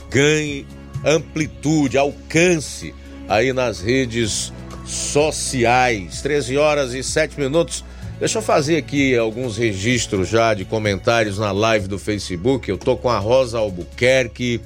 ganhe 0.09 0.65
amplitude, 1.05 1.97
alcance 1.97 2.93
aí 3.29 3.53
nas 3.53 3.79
redes 3.79 4.51
sociais. 4.85 6.21
13 6.21 6.57
horas 6.57 6.93
e 6.93 7.03
7 7.03 7.39
minutos. 7.39 7.83
Deixa 8.20 8.39
eu 8.39 8.41
fazer 8.41 8.78
aqui 8.78 9.15
alguns 9.15 9.57
registros 9.57 10.28
já 10.28 10.55
de 10.55 10.65
comentários 10.65 11.38
na 11.38 11.51
live 11.51 11.88
do 11.88 11.99
Facebook. 11.99 12.68
Eu 12.68 12.78
tô 12.78 12.97
com 12.97 13.09
a 13.09 13.20
Rosa 13.20 13.59
Albuquerque 13.59 14.59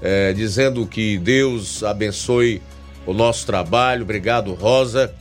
é, 0.00 0.32
dizendo 0.32 0.86
que 0.86 1.18
Deus 1.18 1.82
abençoe 1.82 2.62
o 3.04 3.12
nosso 3.12 3.44
trabalho. 3.46 4.04
Obrigado, 4.04 4.54
Rosa. 4.54 5.12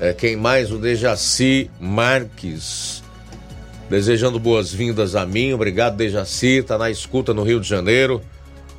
É, 0.00 0.14
quem 0.14 0.36
mais? 0.36 0.72
O 0.72 0.78
Dejaci 0.78 1.70
Marques. 1.78 3.02
Desejando 3.90 4.38
boas-vindas 4.38 5.14
a 5.14 5.26
mim. 5.26 5.52
Obrigado, 5.52 5.96
Dejaci. 5.96 6.62
Tá 6.62 6.78
na 6.78 6.90
escuta 6.90 7.34
no 7.34 7.42
Rio 7.42 7.60
de 7.60 7.68
Janeiro. 7.68 8.22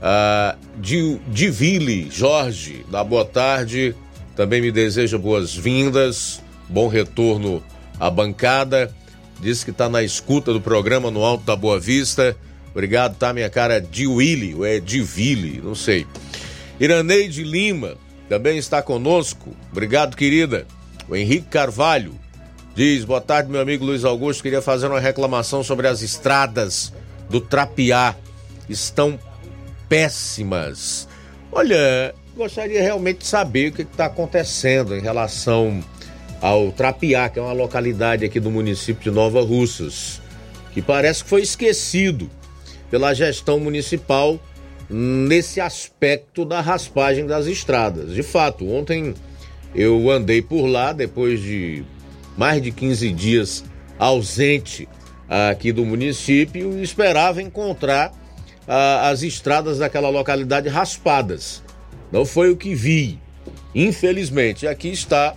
Ah, 0.02 0.56
Divile 1.28 2.10
Jorge, 2.10 2.84
da 2.90 3.04
boa 3.04 3.26
tarde. 3.26 3.96
Também 4.36 4.60
me 4.60 4.72
deseja 4.72 5.20
boas-vindas. 5.20 6.42
Bom 6.68 6.88
retorno 6.88 7.62
a 8.00 8.10
bancada. 8.10 8.94
Diz 9.40 9.64
que 9.64 9.72
está 9.72 9.90
na 9.90 10.04
escuta 10.04 10.54
do 10.54 10.62
programa 10.62 11.12
no 11.12 11.24
Alto 11.24 11.44
da 11.44 11.56
Boa 11.56 11.80
Vista. 11.80 12.36
Obrigado, 12.72 13.16
tá, 13.16 13.34
minha 13.34 13.50
cara? 13.50 13.80
De 13.80 14.08
Willy, 14.08 14.54
ou 14.54 14.66
é 14.66 14.80
de 14.80 15.02
Ville, 15.02 15.62
não 15.64 15.76
sei. 15.76 16.06
Iraneide 16.80 17.44
Lima 17.44 17.96
também 18.28 18.58
está 18.58 18.82
conosco. 18.82 19.56
Obrigado, 19.72 20.16
querida. 20.16 20.66
O 21.08 21.16
Henrique 21.16 21.48
Carvalho 21.48 22.14
diz: 22.76 23.06
Boa 23.06 23.22
tarde, 23.22 23.50
meu 23.50 23.62
amigo 23.62 23.86
Luiz 23.86 24.04
Augusto. 24.04 24.44
Queria 24.44 24.62
fazer 24.62 24.88
uma 24.88 25.00
reclamação 25.00 25.64
sobre 25.64 25.88
as 25.88 26.02
estradas 26.02 26.92
do 27.30 27.40
Trapiá. 27.40 28.16
Estão 28.68 29.20
péssimas. 29.88 31.08
Olha, 31.52 32.14
gostaria 32.36 32.82
realmente 32.82 33.20
de 33.20 33.28
saber 33.28 33.70
o 33.70 33.72
que 33.72 33.84
está 33.84 34.08
acontecendo 34.08 34.96
em 34.96 35.02
relação 35.02 35.82
ao 36.46 36.72
Trapiá, 36.72 37.28
que 37.28 37.40
é 37.40 37.42
uma 37.42 37.54
localidade 37.54 38.24
aqui 38.24 38.40
do 38.40 38.52
município 38.52 39.04
de 39.04 39.10
Nova 39.10 39.42
Russas, 39.42 40.22
que 40.76 40.80
parece 40.80 41.24
que 41.24 41.30
foi 41.32 41.42
esquecido 41.42 42.30
pela 42.92 43.16
gestão 43.16 43.60
municipal 43.60 44.40
nesse 44.88 45.60
aspecto 45.60 46.46
da 46.46 46.62
raspagem 46.62 47.26
das 47.26 47.48
estradas. 47.48 48.14
De 48.14 48.22
fato, 48.22 48.70
ontem 48.70 49.16
eu 49.74 50.12
andei 50.12 50.40
por 50.40 50.68
lá 50.68 50.94
depois 50.94 51.42
de 51.42 51.84
mais 52.38 52.62
de 52.62 52.70
15 52.70 53.12
dias 53.12 53.64
ausente 53.98 54.88
aqui 55.28 55.72
do 55.72 55.84
município 55.84 56.78
e 56.78 56.84
esperava 56.84 57.42
encontrar 57.42 58.14
ah, 58.68 59.10
as 59.10 59.24
estradas 59.24 59.80
daquela 59.80 60.10
localidade 60.10 60.70
raspadas. 60.70 61.64
Não 62.12 62.24
foi 62.24 62.52
o 62.52 62.56
que 62.56 62.76
vi. 62.76 63.20
Infelizmente, 63.74 64.68
aqui 64.68 64.90
está 64.90 65.36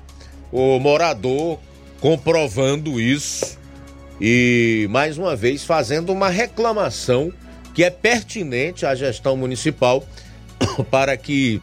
o 0.53 0.79
morador 0.79 1.59
comprovando 2.01 3.01
isso 3.01 3.59
e, 4.21 4.87
mais 4.91 5.19
uma 5.19 5.37
vez, 5.37 5.65
fazendo 5.65 6.13
uma 6.13 6.29
reclamação 6.29 7.33
que 7.75 7.85
é 7.85 7.91
pertinente 7.91 8.85
à 8.85 8.95
gestão 8.95 9.37
municipal 9.37 10.05
para 10.91 11.17
que 11.17 11.63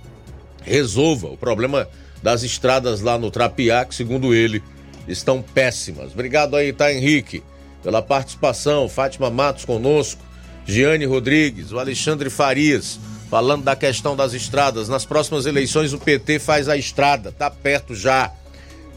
resolva 0.62 1.28
o 1.28 1.38
problema 1.38 1.88
das 2.24 2.44
estradas 2.44 3.02
lá 3.02 3.18
no 3.18 3.30
Trapiá, 3.30 3.86
que, 3.86 3.94
segundo 3.94 4.34
ele, 4.34 4.64
estão 5.08 5.42
péssimas. 5.42 6.14
Obrigado 6.14 6.56
aí, 6.56 6.74
tá, 6.74 6.92
Henrique, 6.92 7.44
pela 7.84 8.02
participação. 8.02 8.90
Fátima 8.90 9.30
Matos 9.30 9.66
conosco, 9.66 10.22
Giane 10.66 11.06
Rodrigues, 11.06 11.72
o 11.72 11.80
Alexandre 11.80 12.30
Farias, 12.30 13.00
falando 13.30 13.64
da 13.64 13.76
questão 13.76 14.16
das 14.16 14.34
estradas. 14.34 14.90
Nas 14.90 15.06
próximas 15.06 15.46
eleições, 15.46 15.94
o 15.94 16.00
PT 16.00 16.40
faz 16.40 16.68
a 16.68 16.78
estrada, 16.78 17.32
tá 17.32 17.50
perto 17.52 17.94
já 17.94 18.32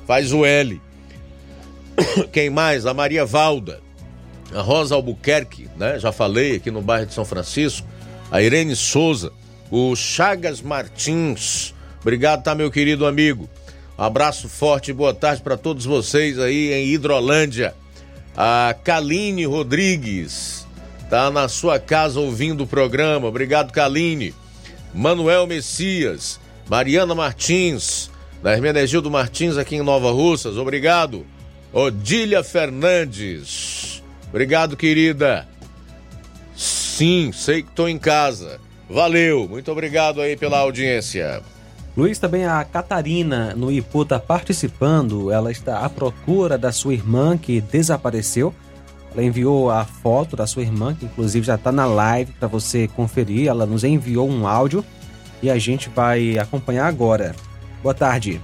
faz 0.09 0.32
o 0.32 0.46
L. 0.46 0.80
Quem 2.32 2.48
mais? 2.48 2.86
A 2.86 2.94
Maria 2.94 3.26
Valda, 3.26 3.82
a 4.54 4.62
Rosa 4.62 4.94
Albuquerque, 4.94 5.68
né? 5.76 5.98
Já 5.98 6.11
falei 6.11 6.56
aqui 6.56 6.70
no 6.70 6.80
bairro 6.80 7.04
de 7.04 7.12
São 7.12 7.26
Francisco. 7.26 7.86
A 8.30 8.40
Irene 8.40 8.74
Souza, 8.74 9.30
o 9.70 9.94
Chagas 9.94 10.62
Martins. 10.62 11.74
Obrigado, 12.00 12.42
tá, 12.42 12.54
meu 12.54 12.70
querido 12.70 13.04
amigo. 13.04 13.50
Abraço 13.98 14.48
forte 14.48 14.92
e 14.92 14.94
boa 14.94 15.12
tarde 15.12 15.42
para 15.42 15.59
todos 15.59 15.84
vocês 15.84 16.38
aí 16.38 16.72
em 16.72 16.86
Hidrolândia. 16.86 17.74
A 18.34 18.74
Kaline 18.82 19.44
Rodrigues 19.44 20.66
tá 21.11 21.30
na 21.30 21.48
sua 21.48 21.78
casa 21.78 22.18
ouvindo 22.18 22.64
o 22.64 22.66
programa. 22.66 23.28
Obrigado, 23.28 23.72
Kaline. 23.72 24.34
Manuel 24.94 25.46
Messias, 25.46 26.40
Mariana 26.66 27.14
Martins, 27.14 28.11
da 28.43 28.53
Hermenegildo 28.53 29.11
Martins 29.11 29.57
aqui 29.57 29.76
em 29.76 29.82
Nova 29.82 30.11
Russas. 30.11 30.57
Obrigado. 30.57 31.26
Odília 31.72 32.43
Fernandes. 32.43 34.03
Obrigado, 34.28 34.76
querida. 34.76 35.47
Sim, 36.55 37.30
sei 37.32 37.62
que 37.62 37.68
estou 37.68 37.89
em 37.89 37.99
casa. 37.99 38.61
Valeu, 38.89 39.47
muito 39.49 39.70
obrigado 39.70 40.20
aí 40.20 40.36
pela 40.36 40.59
audiência. 40.59 41.43
Luiz, 41.97 42.18
também 42.18 42.47
a 42.47 42.64
Catarina 42.64 43.55
no 43.55 43.70
Ipu 43.70 44.03
está 44.03 44.18
participando. 44.18 45.30
Ela 45.30 45.51
está 45.51 45.80
à 45.80 45.89
procura 45.89 46.57
da 46.57 46.72
sua 46.72 46.95
irmã 46.95 47.36
que 47.36 47.61
desapareceu. 47.61 48.55
Ela 49.12 49.24
enviou 49.24 49.70
a 49.70 49.84
foto 49.84 50.36
da 50.36 50.47
sua 50.47 50.62
irmã, 50.62 50.95
que 50.95 51.07
inclusive 51.07 51.47
já 51.47 51.57
está 51.57 51.72
na 51.72 51.86
live 51.86 52.32
para 52.32 52.49
você 52.49 52.89
conferir. 52.89 53.49
Ela 53.49 53.66
nos 53.66 53.84
enviou 53.84 54.28
um 54.28 54.47
áudio 54.47 54.84
e 55.43 55.51
a 55.51 55.59
gente 55.59 55.89
vai 55.89 56.39
acompanhar 56.39 56.86
agora. 56.86 57.34
Boa 57.80 57.94
tarde. 57.94 58.40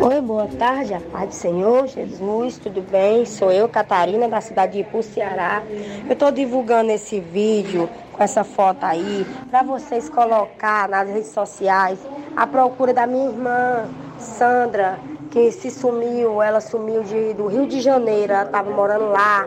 Oi, 0.00 0.20
boa 0.22 0.46
tarde, 0.46 0.94
a 0.94 1.00
paz 1.00 1.28
do 1.28 1.34
Senhor, 1.34 1.86
Jesus, 1.88 2.56
tudo 2.56 2.80
bem? 2.80 3.26
Sou 3.26 3.52
eu, 3.52 3.68
Catarina, 3.68 4.26
da 4.26 4.40
cidade 4.40 4.72
de 4.72 4.80
Ipu, 4.80 5.02
Ceará. 5.02 5.62
Eu 6.06 6.12
estou 6.14 6.32
divulgando 6.32 6.90
esse 6.90 7.20
vídeo 7.20 7.86
com 8.12 8.22
essa 8.22 8.44
foto 8.44 8.84
aí 8.84 9.26
para 9.50 9.62
vocês 9.62 10.08
colocar 10.08 10.88
nas 10.88 11.06
redes 11.06 11.32
sociais 11.32 11.98
a 12.34 12.46
procura 12.46 12.94
da 12.94 13.06
minha 13.06 13.28
irmã 13.28 13.90
Sandra, 14.18 14.98
que 15.30 15.52
se 15.52 15.70
sumiu, 15.70 16.40
ela 16.40 16.62
sumiu 16.62 17.02
de, 17.02 17.34
do 17.34 17.46
Rio 17.46 17.66
de 17.66 17.82
Janeiro, 17.82 18.32
ela 18.32 18.44
estava 18.44 18.70
morando 18.70 19.10
lá. 19.10 19.46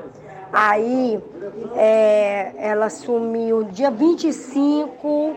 Aí 0.51 1.19
é, 1.75 2.53
ela 2.59 2.91
sumiu 2.91 3.63
dia 3.63 3.89
25, 3.89 5.35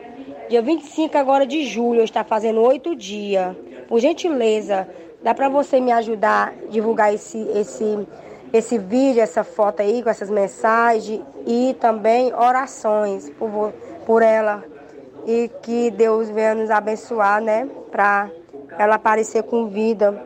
dia 0.48 0.62
25 0.62 1.16
agora 1.16 1.46
de 1.46 1.64
julho, 1.66 2.02
está 2.02 2.24
fazendo 2.24 2.60
oito 2.60 2.94
dias. 2.94 3.56
Por 3.88 4.00
gentileza, 4.00 4.88
dá 5.22 5.34
para 5.34 5.48
você 5.48 5.80
me 5.80 5.92
ajudar 5.92 6.48
a 6.48 6.66
divulgar 6.68 7.12
esse, 7.12 7.38
esse, 7.38 8.06
esse 8.52 8.78
vídeo, 8.78 9.20
essa 9.20 9.44
foto 9.44 9.82
aí, 9.82 10.02
com 10.02 10.10
essas 10.10 10.30
mensagens 10.30 11.20
e 11.46 11.74
também 11.80 12.32
orações 12.32 13.30
por, 13.30 13.72
por 14.04 14.22
ela. 14.22 14.64
E 15.26 15.50
que 15.62 15.90
Deus 15.90 16.30
venha 16.30 16.54
nos 16.54 16.70
abençoar, 16.70 17.42
né? 17.42 17.68
Para 17.90 18.30
ela 18.78 18.94
aparecer 18.94 19.42
com 19.42 19.68
vida. 19.68 20.24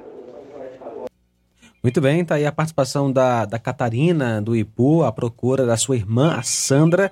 Muito 1.83 1.99
bem, 1.99 2.23
tá 2.23 2.35
aí 2.35 2.45
a 2.45 2.53
participação 2.53 3.11
da, 3.11 3.47
da 3.47 3.59
Catarina 3.59 4.43
do 4.43 4.55
Ipu, 4.55 5.03
a 5.03 5.11
procura 5.11 5.65
da 5.65 5.79
sua 5.79 5.97
irmã, 5.97 6.37
a 6.37 6.43
Sandra. 6.43 7.11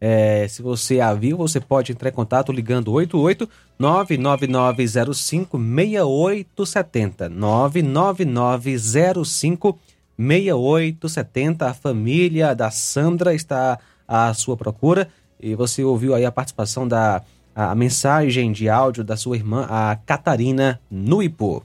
É, 0.00 0.46
se 0.48 0.62
você 0.62 1.00
a 1.00 1.12
viu, 1.12 1.36
você 1.36 1.58
pode 1.60 1.90
entrar 1.90 2.10
em 2.10 2.12
contato 2.12 2.52
ligando 2.52 2.92
88 2.92 3.50
99905 3.78 5.58
6870. 5.58 7.28
99905 7.28 9.78
6870. 10.16 11.66
A 11.66 11.74
família 11.74 12.54
da 12.54 12.70
Sandra 12.70 13.34
está 13.34 13.80
à 14.06 14.32
sua 14.34 14.56
procura. 14.56 15.08
E 15.40 15.54
você 15.54 15.84
ouviu 15.84 16.14
aí 16.14 16.24
a 16.24 16.32
participação 16.32 16.86
da 16.86 17.22
a 17.54 17.74
mensagem 17.74 18.52
de 18.52 18.68
áudio 18.68 19.02
da 19.02 19.16
sua 19.16 19.34
irmã, 19.34 19.66
a 19.68 19.96
Catarina 20.06 20.78
no 20.88 21.20
Ipu. 21.20 21.64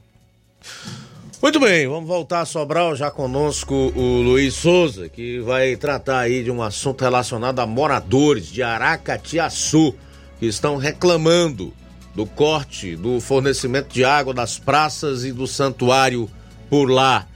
Muito 1.44 1.60
bem, 1.60 1.86
vamos 1.86 2.08
voltar 2.08 2.40
a 2.40 2.46
Sobral, 2.46 2.96
já 2.96 3.10
conosco 3.10 3.74
o 3.74 4.22
Luiz 4.22 4.54
Souza, 4.54 5.10
que 5.10 5.40
vai 5.40 5.76
tratar 5.76 6.20
aí 6.20 6.42
de 6.42 6.50
um 6.50 6.62
assunto 6.62 7.02
relacionado 7.02 7.58
a 7.58 7.66
moradores 7.66 8.46
de 8.46 8.62
Aracatiaçu, 8.62 9.94
que 10.40 10.46
estão 10.46 10.78
reclamando 10.78 11.70
do 12.14 12.24
corte 12.24 12.96
do 12.96 13.20
fornecimento 13.20 13.92
de 13.92 14.06
água 14.06 14.32
das 14.32 14.58
praças 14.58 15.22
e 15.22 15.32
do 15.32 15.46
santuário 15.46 16.30
por 16.70 16.86
lá. 16.86 17.26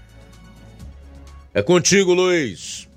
É 1.53 1.61
contigo, 1.61 2.15
Luiz. 2.15 2.89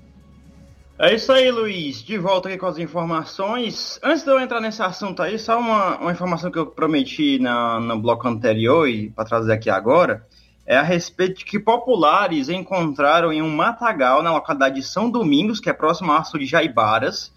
É 0.98 1.14
isso 1.14 1.30
aí, 1.30 1.50
Luiz. 1.50 2.02
De 2.02 2.16
volta 2.16 2.48
aqui 2.48 2.56
com 2.56 2.64
as 2.64 2.78
informações. 2.78 4.00
Antes 4.02 4.24
de 4.24 4.30
eu 4.30 4.40
entrar 4.40 4.62
nesse 4.62 4.82
assunto 4.82 5.20
aí, 5.20 5.38
só 5.38 5.60
uma, 5.60 5.98
uma 5.98 6.12
informação 6.12 6.50
que 6.50 6.58
eu 6.58 6.64
prometi 6.64 7.38
na, 7.38 7.78
no 7.78 8.00
bloco 8.00 8.26
anterior 8.26 8.88
e 8.88 9.10
para 9.10 9.26
trazer 9.26 9.52
aqui 9.52 9.68
agora 9.68 10.26
é 10.72 10.76
a 10.78 10.82
respeito 10.82 11.40
de 11.40 11.44
que 11.44 11.58
populares 11.58 12.48
encontraram 12.48 13.30
em 13.30 13.42
um 13.42 13.54
matagal 13.54 14.22
na 14.22 14.32
localidade 14.32 14.76
de 14.76 14.82
São 14.82 15.10
Domingos, 15.10 15.60
que 15.60 15.68
é 15.68 15.72
próximo 15.72 16.10
ao 16.10 16.18
aço 16.18 16.38
de 16.38 16.46
Jaibaras, 16.46 17.30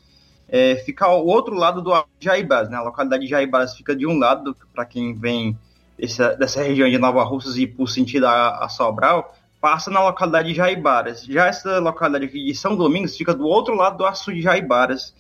é, 0.48 0.78
fica 0.78 1.06
ao 1.06 1.26
outro 1.26 1.54
lado 1.54 1.82
do 1.82 1.92
Jaibaras, 2.18 2.70
né? 2.70 2.78
A 2.78 2.82
localidade 2.82 3.24
de 3.24 3.30
Jaibaras 3.30 3.76
fica 3.76 3.94
de 3.94 4.08
um 4.08 4.18
lado, 4.18 4.56
para 4.74 4.86
quem 4.86 5.14
vem 5.14 5.58
dessa, 5.98 6.64
região 6.64 6.90
de 6.90 6.98
Nova 6.98 7.26
Russas 7.26 7.58
e 7.58 7.68
por 7.68 7.90
sentido 7.90 8.26
a, 8.26 8.64
a 8.64 8.70
Sobral, 8.70 9.36
passa 9.60 9.92
na 9.92 10.02
localidade 10.02 10.48
de 10.48 10.56
Jaibaras. 10.56 11.26
Já 11.26 11.48
essa 11.48 11.80
localidade 11.80 12.28
aqui 12.28 12.42
de 12.42 12.56
São 12.56 12.74
Domingos 12.74 13.18
fica 13.18 13.34
do 13.34 13.46
outro 13.46 13.76
lado 13.76 13.98
do 13.98 14.06
aço 14.06 14.34
de 14.34 14.42
Jaibaras, 14.42 15.14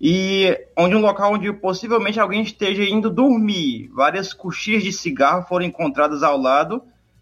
e 0.00 0.56
onde 0.78 0.94
um 0.94 1.00
local 1.00 1.32
onde 1.32 1.52
possivelmente 1.52 2.20
alguém 2.20 2.42
esteja 2.42 2.84
indo 2.84 3.10
dormir. 3.10 3.90
Várias 3.92 4.32
coxias 4.32 4.84
de 4.84 4.92
cigarro 4.92 5.44
foram 5.48 5.66
encontradas 5.66 6.22
ao 6.22 6.40
lado, 6.40 6.80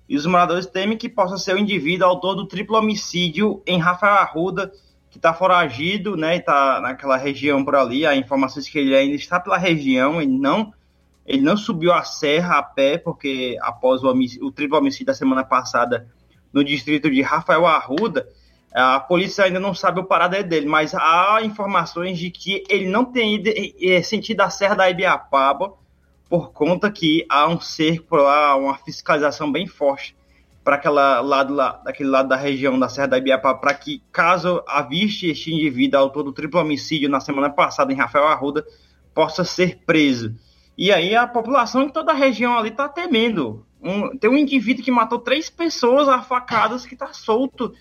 e 0.08 0.16
os 0.16 0.24
moradores 0.24 0.66
temem 0.66 0.96
que 0.96 1.08
possa 1.08 1.36
ser 1.36 1.54
o 1.54 1.58
indivíduo 1.58 2.08
autor 2.08 2.34
do 2.34 2.46
triplo 2.46 2.78
homicídio 2.78 3.62
em 3.66 3.78
Rafael 3.78 4.14
Arruda, 4.14 4.72
que 5.10 5.18
está 5.18 5.34
foragido, 5.34 6.16
né, 6.16 6.36
está 6.36 6.80
naquela 6.80 7.16
região 7.16 7.64
por 7.64 7.76
ali. 7.76 8.06
Há 8.06 8.16
informações 8.16 8.68
que 8.68 8.78
ele 8.78 8.96
ainda 8.96 9.16
está 9.16 9.38
pela 9.38 9.58
região, 9.58 10.20
ele 10.20 10.38
não, 10.38 10.72
ele 11.26 11.42
não 11.42 11.56
subiu 11.56 11.92
a 11.92 12.04
serra 12.04 12.58
a 12.58 12.62
pé, 12.62 12.96
porque 12.96 13.58
após 13.60 14.02
o, 14.02 14.10
o 14.42 14.50
triplo 14.50 14.78
homicídio 14.78 15.06
da 15.06 15.14
semana 15.14 15.44
passada 15.44 16.08
no 16.52 16.64
distrito 16.64 17.10
de 17.10 17.20
Rafael 17.20 17.66
Arruda, 17.66 18.26
a 18.72 19.00
polícia 19.00 19.44
ainda 19.44 19.60
não 19.60 19.74
sabe 19.74 20.00
o 20.00 20.04
paradero 20.04 20.48
dele, 20.48 20.66
mas 20.66 20.94
há 20.94 21.40
informações 21.42 22.18
de 22.18 22.30
que 22.30 22.64
ele 22.68 22.88
não 22.88 23.04
tem 23.04 23.36
ido, 23.36 23.50
é, 23.82 24.02
sentido 24.02 24.40
a 24.42 24.50
serra 24.50 24.74
da 24.74 24.90
Ibiapaba, 24.90 25.74
por 26.28 26.52
conta 26.52 26.90
que 26.90 27.24
há 27.28 27.48
um 27.48 27.60
cerco 27.60 28.16
lá, 28.16 28.54
uma 28.56 28.76
fiscalização 28.78 29.50
bem 29.50 29.66
forte 29.66 30.16
para 30.62 30.76
aquela 30.76 31.20
lado 31.20 31.54
lá, 31.54 31.80
daquele 31.82 32.10
lado 32.10 32.28
da 32.28 32.36
região 32.36 32.78
da 32.78 32.90
Serra 32.90 33.08
da 33.08 33.18
Ibiapá, 33.18 33.54
para 33.54 33.72
que 33.72 34.02
caso 34.12 34.62
aviste 34.68 35.26
este 35.26 35.50
indivíduo 35.50 35.98
autor 35.98 36.24
do 36.24 36.32
triplo 36.32 36.60
homicídio 36.60 37.08
na 37.08 37.20
semana 37.20 37.48
passada 37.48 37.90
em 37.90 37.96
Rafael 37.96 38.26
Arruda, 38.26 38.66
possa 39.14 39.44
ser 39.44 39.78
preso. 39.86 40.34
E 40.76 40.92
aí 40.92 41.16
a 41.16 41.26
população 41.26 41.82
em 41.84 41.88
toda 41.88 42.12
a 42.12 42.14
região 42.14 42.56
ali 42.58 42.68
está 42.68 42.86
temendo. 42.86 43.64
Um, 43.82 44.16
tem 44.18 44.28
um 44.28 44.36
indivíduo 44.36 44.84
que 44.84 44.90
matou 44.90 45.18
três 45.18 45.48
pessoas 45.48 46.06
a 46.06 46.20
facadas 46.20 46.84
que 46.84 46.94
está 46.94 47.14
solto 47.14 47.72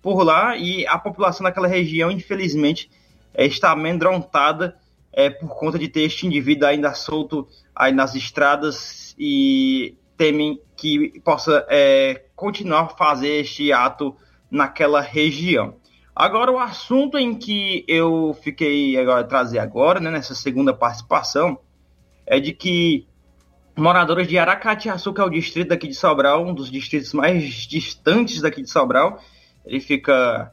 por 0.00 0.22
lá 0.22 0.56
e 0.56 0.86
a 0.86 0.96
população 0.96 1.42
daquela 1.42 1.66
região, 1.66 2.10
infelizmente, 2.12 2.88
é, 3.34 3.44
está 3.44 3.72
amedrontada 3.72 4.76
é, 5.12 5.28
por 5.30 5.48
conta 5.58 5.78
de 5.78 5.88
ter 5.88 6.02
este 6.02 6.26
indivíduo 6.26 6.68
ainda 6.68 6.94
solto 6.94 7.48
aí 7.76 7.92
nas 7.92 8.14
estradas 8.14 9.14
e 9.18 9.96
temem 10.16 10.58
que 10.76 11.20
possa 11.20 11.66
é, 11.68 12.24
continuar 12.34 12.84
a 12.84 12.88
fazer 12.88 13.40
este 13.40 13.70
ato 13.72 14.16
naquela 14.50 15.00
região. 15.00 15.76
Agora, 16.14 16.50
o 16.50 16.58
assunto 16.58 17.18
em 17.18 17.34
que 17.34 17.84
eu 17.86 18.34
fiquei 18.42 18.98
agora 18.98 19.22
trazer 19.24 19.58
agora, 19.58 20.00
né, 20.00 20.10
nessa 20.10 20.34
segunda 20.34 20.72
participação, 20.72 21.58
é 22.26 22.40
de 22.40 22.52
que 22.52 23.06
moradores 23.76 24.26
de 24.26 24.38
Aracatiaçu, 24.38 25.12
que 25.12 25.20
é 25.20 25.24
o 25.24 25.28
distrito 25.28 25.68
daqui 25.68 25.86
de 25.86 25.94
Sobral, 25.94 26.46
um 26.46 26.54
dos 26.54 26.70
distritos 26.70 27.12
mais 27.12 27.44
distantes 27.66 28.40
daqui 28.40 28.62
de 28.62 28.70
Sobral, 28.70 29.20
ele 29.66 29.80
fica 29.80 30.50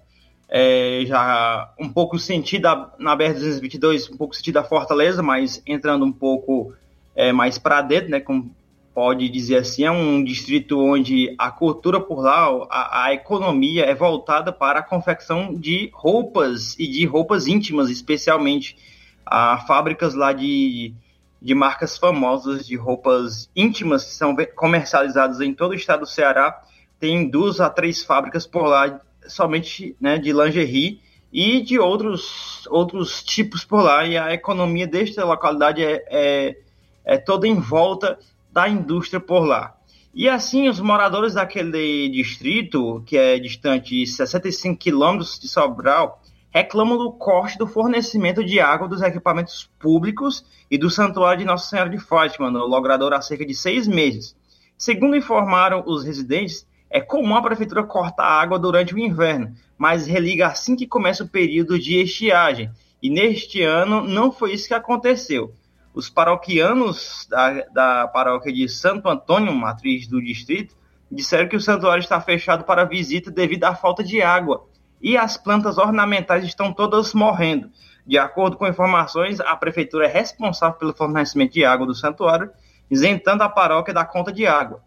é, 0.49 1.03
já 1.05 1.73
um 1.79 1.87
pouco 1.87 2.19
sentido 2.19 2.67
na 2.99 3.15
BR-222, 3.15 4.11
um 4.13 4.17
pouco 4.17 4.35
sentido 4.35 4.57
a 4.57 4.63
Fortaleza, 4.63 5.23
mas 5.23 5.63
entrando 5.65 6.03
um 6.03 6.11
pouco 6.11 6.73
é, 7.15 7.31
mais 7.31 7.57
para 7.57 7.81
dentro, 7.81 8.09
né, 8.09 8.19
como 8.19 8.53
pode 8.93 9.27
dizer 9.27 9.57
assim, 9.57 9.83
é 9.83 9.91
um 9.91 10.23
distrito 10.23 10.79
onde 10.79 11.33
a 11.37 11.49
cultura 11.49 11.99
por 11.99 12.21
lá, 12.21 12.47
a, 12.69 13.05
a, 13.05 13.13
economia 13.13 13.85
é 13.85 13.95
voltada 13.95 14.53
para 14.53 14.79
a 14.79 14.83
confecção 14.83 15.53
de 15.53 15.89
roupas 15.91 16.77
e 16.77 16.87
de 16.87 17.05
roupas 17.05 17.47
íntimas, 17.47 17.89
especialmente. 17.89 18.77
Há 19.25 19.57
fábricas 19.65 20.13
lá 20.13 20.31
de, 20.31 20.93
de 21.41 21.55
marcas 21.55 21.97
famosas 21.97 22.67
de 22.67 22.75
roupas 22.75 23.49
íntimas 23.55 24.03
que 24.03 24.11
são 24.11 24.35
comercializadas 24.55 25.41
em 25.41 25.53
todo 25.53 25.71
o 25.71 25.75
estado 25.75 26.01
do 26.01 26.05
Ceará. 26.05 26.61
Tem 26.99 27.27
duas 27.27 27.59
a 27.59 27.69
três 27.69 28.03
fábricas 28.03 28.45
por 28.45 28.67
lá, 28.67 29.01
somente 29.25 29.95
né, 29.99 30.17
de 30.17 30.31
lingerie 30.31 31.01
e 31.31 31.61
de 31.61 31.79
outros, 31.79 32.67
outros 32.69 33.23
tipos 33.23 33.63
por 33.63 33.81
lá. 33.81 34.05
E 34.05 34.17
a 34.17 34.33
economia 34.33 34.85
desta 34.85 35.25
localidade 35.25 35.83
é, 35.83 36.03
é 36.09 36.57
é, 37.05 37.17
toda 37.17 37.47
em 37.47 37.55
volta 37.55 38.17
da 38.51 38.69
indústria 38.69 39.19
por 39.19 39.45
lá. 39.45 39.75
E 40.13 40.29
assim, 40.29 40.69
os 40.69 40.79
moradores 40.79 41.33
daquele 41.33 42.07
distrito, 42.09 43.01
que 43.05 43.17
é 43.17 43.39
distante 43.39 44.05
65 44.05 44.77
quilômetros 44.77 45.39
de 45.39 45.47
Sobral, 45.47 46.21
reclamam 46.51 46.99
do 46.99 47.11
corte 47.11 47.57
do 47.57 47.65
fornecimento 47.65 48.43
de 48.43 48.59
água 48.59 48.87
dos 48.87 49.01
equipamentos 49.01 49.67
públicos 49.79 50.45
e 50.69 50.77
do 50.77 50.87
Santuário 50.87 51.39
de 51.39 51.45
Nossa 51.45 51.67
Senhora 51.67 51.89
de 51.89 51.97
Fátima, 51.97 52.51
no 52.51 52.67
logrador 52.67 53.11
há 53.11 53.21
cerca 53.21 53.43
de 53.43 53.55
seis 53.55 53.87
meses. 53.87 54.35
Segundo 54.77 55.15
informaram 55.15 55.83
os 55.87 56.03
residentes, 56.03 56.67
é 56.91 57.01
comum 57.01 57.35
a 57.35 57.41
prefeitura 57.41 57.83
cortar 57.83 58.27
água 58.27 58.59
durante 58.59 58.93
o 58.93 58.99
inverno, 58.99 59.55
mas 59.75 60.05
religa 60.05 60.45
assim 60.45 60.75
que 60.75 60.85
começa 60.85 61.23
o 61.23 61.27
período 61.27 61.79
de 61.79 61.99
estiagem. 61.99 62.69
E 63.01 63.09
neste 63.09 63.63
ano 63.63 64.07
não 64.07 64.31
foi 64.31 64.53
isso 64.53 64.67
que 64.67 64.75
aconteceu. 64.75 65.55
Os 65.93 66.09
paroquianos 66.09 67.27
da, 67.29 67.65
da 67.71 68.07
paróquia 68.07 68.51
de 68.51 68.67
Santo 68.67 69.07
Antônio, 69.07 69.53
matriz 69.53 70.07
do 70.07 70.21
distrito, 70.21 70.75
disseram 71.11 71.47
que 71.47 71.55
o 71.55 71.61
santuário 71.61 72.01
está 72.01 72.19
fechado 72.19 72.63
para 72.63 72.83
visita 72.83 73.29
devido 73.29 73.65
à 73.65 73.75
falta 73.75 74.03
de 74.03 74.21
água 74.21 74.65
e 74.99 75.15
as 75.15 75.37
plantas 75.37 75.77
ornamentais 75.77 76.43
estão 76.43 76.73
todas 76.73 77.13
morrendo. 77.13 77.69
De 78.07 78.17
acordo 78.17 78.57
com 78.57 78.67
informações, 78.67 79.39
a 79.39 79.55
prefeitura 79.55 80.07
é 80.07 80.11
responsável 80.11 80.77
pelo 80.77 80.93
fornecimento 80.93 81.53
de 81.53 81.63
água 81.63 81.85
do 81.85 81.93
santuário, 81.93 82.49
isentando 82.89 83.43
a 83.43 83.49
paróquia 83.49 83.93
da 83.93 84.03
conta 84.03 84.31
de 84.31 84.47
água. 84.47 84.81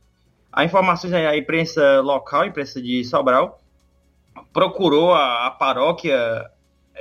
A 0.52 0.64
informações 0.64 1.12
aí, 1.12 1.26
a 1.26 1.36
imprensa 1.36 2.00
local, 2.00 2.46
imprensa 2.46 2.80
de 2.80 3.04
Sobral, 3.04 3.60
procurou 4.52 5.14
a, 5.14 5.46
a 5.46 5.50
paróquia 5.50 6.50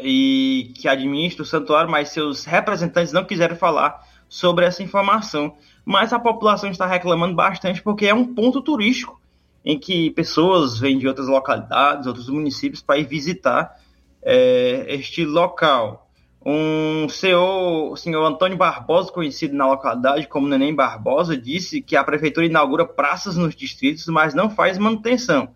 e 0.01 0.73
que 0.75 0.87
administra 0.87 1.43
o 1.43 1.45
santuário, 1.45 1.89
mas 1.89 2.09
seus 2.09 2.45
representantes 2.45 3.13
não 3.13 3.23
quiseram 3.23 3.55
falar 3.55 4.03
sobre 4.27 4.65
essa 4.65 4.83
informação. 4.83 5.55
Mas 5.83 6.11
a 6.11 6.19
população 6.19 6.69
está 6.69 6.85
reclamando 6.85 7.35
bastante 7.35 7.81
porque 7.81 8.07
é 8.07 8.13
um 8.13 8.33
ponto 8.33 8.61
turístico 8.61 9.21
em 9.63 9.79
que 9.79 10.11
pessoas 10.11 10.77
vêm 10.77 10.97
de 10.97 11.07
outras 11.07 11.27
localidades, 11.27 12.05
outros 12.05 12.29
municípios 12.29 12.81
para 12.81 12.99
ir 12.99 13.05
visitar 13.05 13.75
é, 14.21 14.85
este 14.89 15.25
local. 15.25 16.07
Um 16.45 17.09
CEO, 17.09 17.91
o 17.91 17.97
senhor 17.97 18.23
Antônio 18.23 18.55
Barbosa, 18.55 19.11
conhecido 19.11 19.55
na 19.55 19.65
localidade 19.65 20.27
como 20.27 20.47
Neném 20.47 20.75
Barbosa, 20.75 21.35
disse 21.35 21.81
que 21.81 21.95
a 21.95 22.03
prefeitura 22.03 22.45
inaugura 22.45 22.85
praças 22.85 23.35
nos 23.35 23.55
distritos, 23.55 24.05
mas 24.07 24.35
não 24.35 24.49
faz 24.51 24.77
manutenção. 24.77 25.49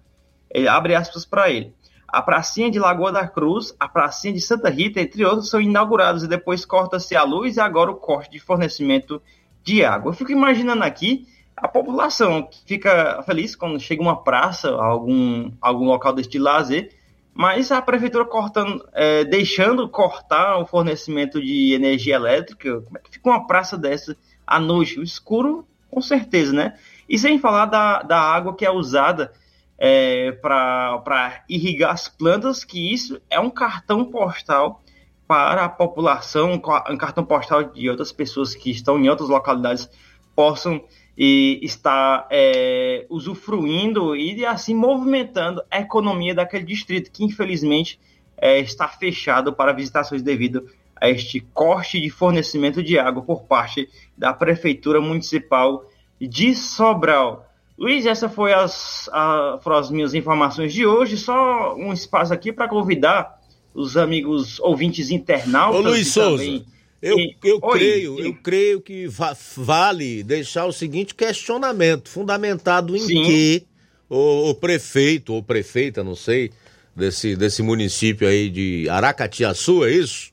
Ele 0.50 0.68
abre 0.68 0.96
aspas 0.96 1.26
para 1.26 1.52
ele. 1.52 1.74
A 2.12 2.22
pracinha 2.22 2.70
de 2.72 2.80
Lagoa 2.80 3.12
da 3.12 3.28
Cruz, 3.28 3.76
a 3.80 3.88
pracinha 3.88 4.34
de 4.34 4.42
Santa 4.42 4.70
Rita, 4.70 5.00
entre 5.00 5.24
outros, 5.24 5.50
são 5.50 5.62
inaugurados 5.62 6.24
e 6.24 6.28
depois 6.28 6.66
corta-se 6.66 7.16
a 7.16 7.24
luz 7.24 7.58
e 7.58 7.60
agora 7.60 7.92
o 7.92 7.96
corte 7.96 8.32
de 8.32 8.40
fornecimento 8.40 9.22
de 9.64 9.84
água. 9.84 10.10
Eu 10.10 10.14
fico 10.14 10.32
imaginando 10.32 10.84
aqui 10.84 11.28
a 11.56 11.68
população 11.68 12.44
que 12.44 12.64
fica 12.66 13.22
feliz 13.24 13.56
quando 13.56 13.80
chega 13.80 14.02
uma 14.02 14.24
praça, 14.24 14.70
algum, 14.72 15.52
algum 15.62 15.86
local 15.86 16.14
deste 16.14 16.40
lazer, 16.40 16.92
mas 17.34 17.72
a 17.72 17.82
prefeitura 17.82 18.26
cortando, 18.26 18.86
é, 18.94 19.24
deixando 19.24 19.88
cortar 19.88 20.58
o 20.58 20.66
fornecimento 20.66 21.42
de 21.42 21.74
energia 21.74 22.16
elétrica, 22.16 22.82
como 22.82 22.98
é 22.98 23.02
que 23.02 23.12
fica 23.12 23.30
uma 23.30 23.46
praça 23.46 23.78
dessa 23.78 24.16
à 24.46 24.60
noite? 24.60 25.00
O 25.00 25.04
escuro, 25.04 25.66
com 25.92 26.02
certeza, 26.02 26.54
né? 26.54 26.78
E 27.08 27.18
sem 27.18 27.40
falar 27.40 27.66
da, 27.66 28.02
da 28.02 28.20
água 28.20 28.56
que 28.56 28.66
é 28.66 28.72
usada 28.72 29.32
é, 29.80 30.34
para 30.34 31.44
irrigar 31.48 31.92
as 31.92 32.10
plantas, 32.10 32.66
que 32.66 32.94
isso 32.94 33.22
é 33.30 33.40
um 33.40 33.50
cartão 33.50 34.04
postal 34.04 34.84
para 35.26 35.66
a 35.66 35.70
população, 35.70 36.54
um 36.54 36.98
cartão 36.98 37.24
postal 37.24 37.64
de 37.64 37.90
outras 37.90 38.12
pessoas 38.12 38.54
que 38.54 38.70
estão 38.70 39.00
em 39.00 39.08
outras 39.08 39.30
localidades 39.30 39.90
possam 40.36 40.84
e 41.18 41.60
estar 41.62 42.28
é, 42.32 43.06
usufruindo 43.10 44.16
e 44.16 44.46
assim 44.46 44.74
movimentando 44.74 45.62
a 45.70 45.80
economia 45.80 46.34
daquele 46.34 46.66
distrito 46.66 47.12
que 47.12 47.24
infelizmente 47.24 48.00
é, 48.38 48.60
está 48.60 48.88
fechado 48.88 49.54
para 49.54 49.74
visitações 49.74 50.22
devido 50.22 50.70
a 50.96 51.10
este 51.10 51.42
corte 51.54 52.00
de 52.00 52.10
fornecimento 52.10 52.82
de 52.82 52.98
água 52.98 53.22
por 53.22 53.44
parte 53.44 53.90
da 54.18 54.34
prefeitura 54.34 55.00
municipal 55.00 55.86
de 56.20 56.56
Sobral. 56.56 57.49
Luiz, 57.80 58.06
essa 58.06 58.28
foi 58.28 58.52
as, 58.52 59.10
a, 59.14 59.58
foram 59.64 59.78
as 59.78 59.90
minhas 59.90 60.14
informações 60.14 60.74
de 60.74 60.86
hoje. 60.86 61.16
Só 61.16 61.78
um 61.78 61.94
espaço 61.94 62.34
aqui 62.34 62.52
para 62.52 62.68
convidar 62.68 63.40
os 63.74 63.96
amigos 63.96 64.60
ouvintes 64.60 65.10
internautas. 65.10 65.80
Ô, 65.80 65.90
Luiz 65.90 66.10
Souza, 66.10 66.44
também... 66.44 66.66
eu, 67.02 67.18
eu, 67.42 67.60
Oi, 67.62 67.80
creio, 67.80 68.20
eu 68.20 68.34
creio 68.44 68.82
que 68.82 69.08
va 69.08 69.34
vale 69.56 70.22
deixar 70.24 70.66
o 70.66 70.74
seguinte 70.74 71.16
questionamento, 71.16 72.10
fundamentado 72.10 72.98
em 72.98 73.00
sim. 73.00 73.24
que 73.24 73.64
o, 74.10 74.50
o, 74.50 74.56
prefeito 74.56 75.34
ou 75.34 75.42
prefeita, 75.42 76.04
não 76.04 76.16
sei, 76.16 76.52
desse, 76.94 77.34
desse 77.38 77.64
município 77.64 78.28
aí 78.28 78.50
de 78.50 78.90
Aracatiaçu, 78.90 79.86
é 79.86 79.92
isso? 79.92 80.32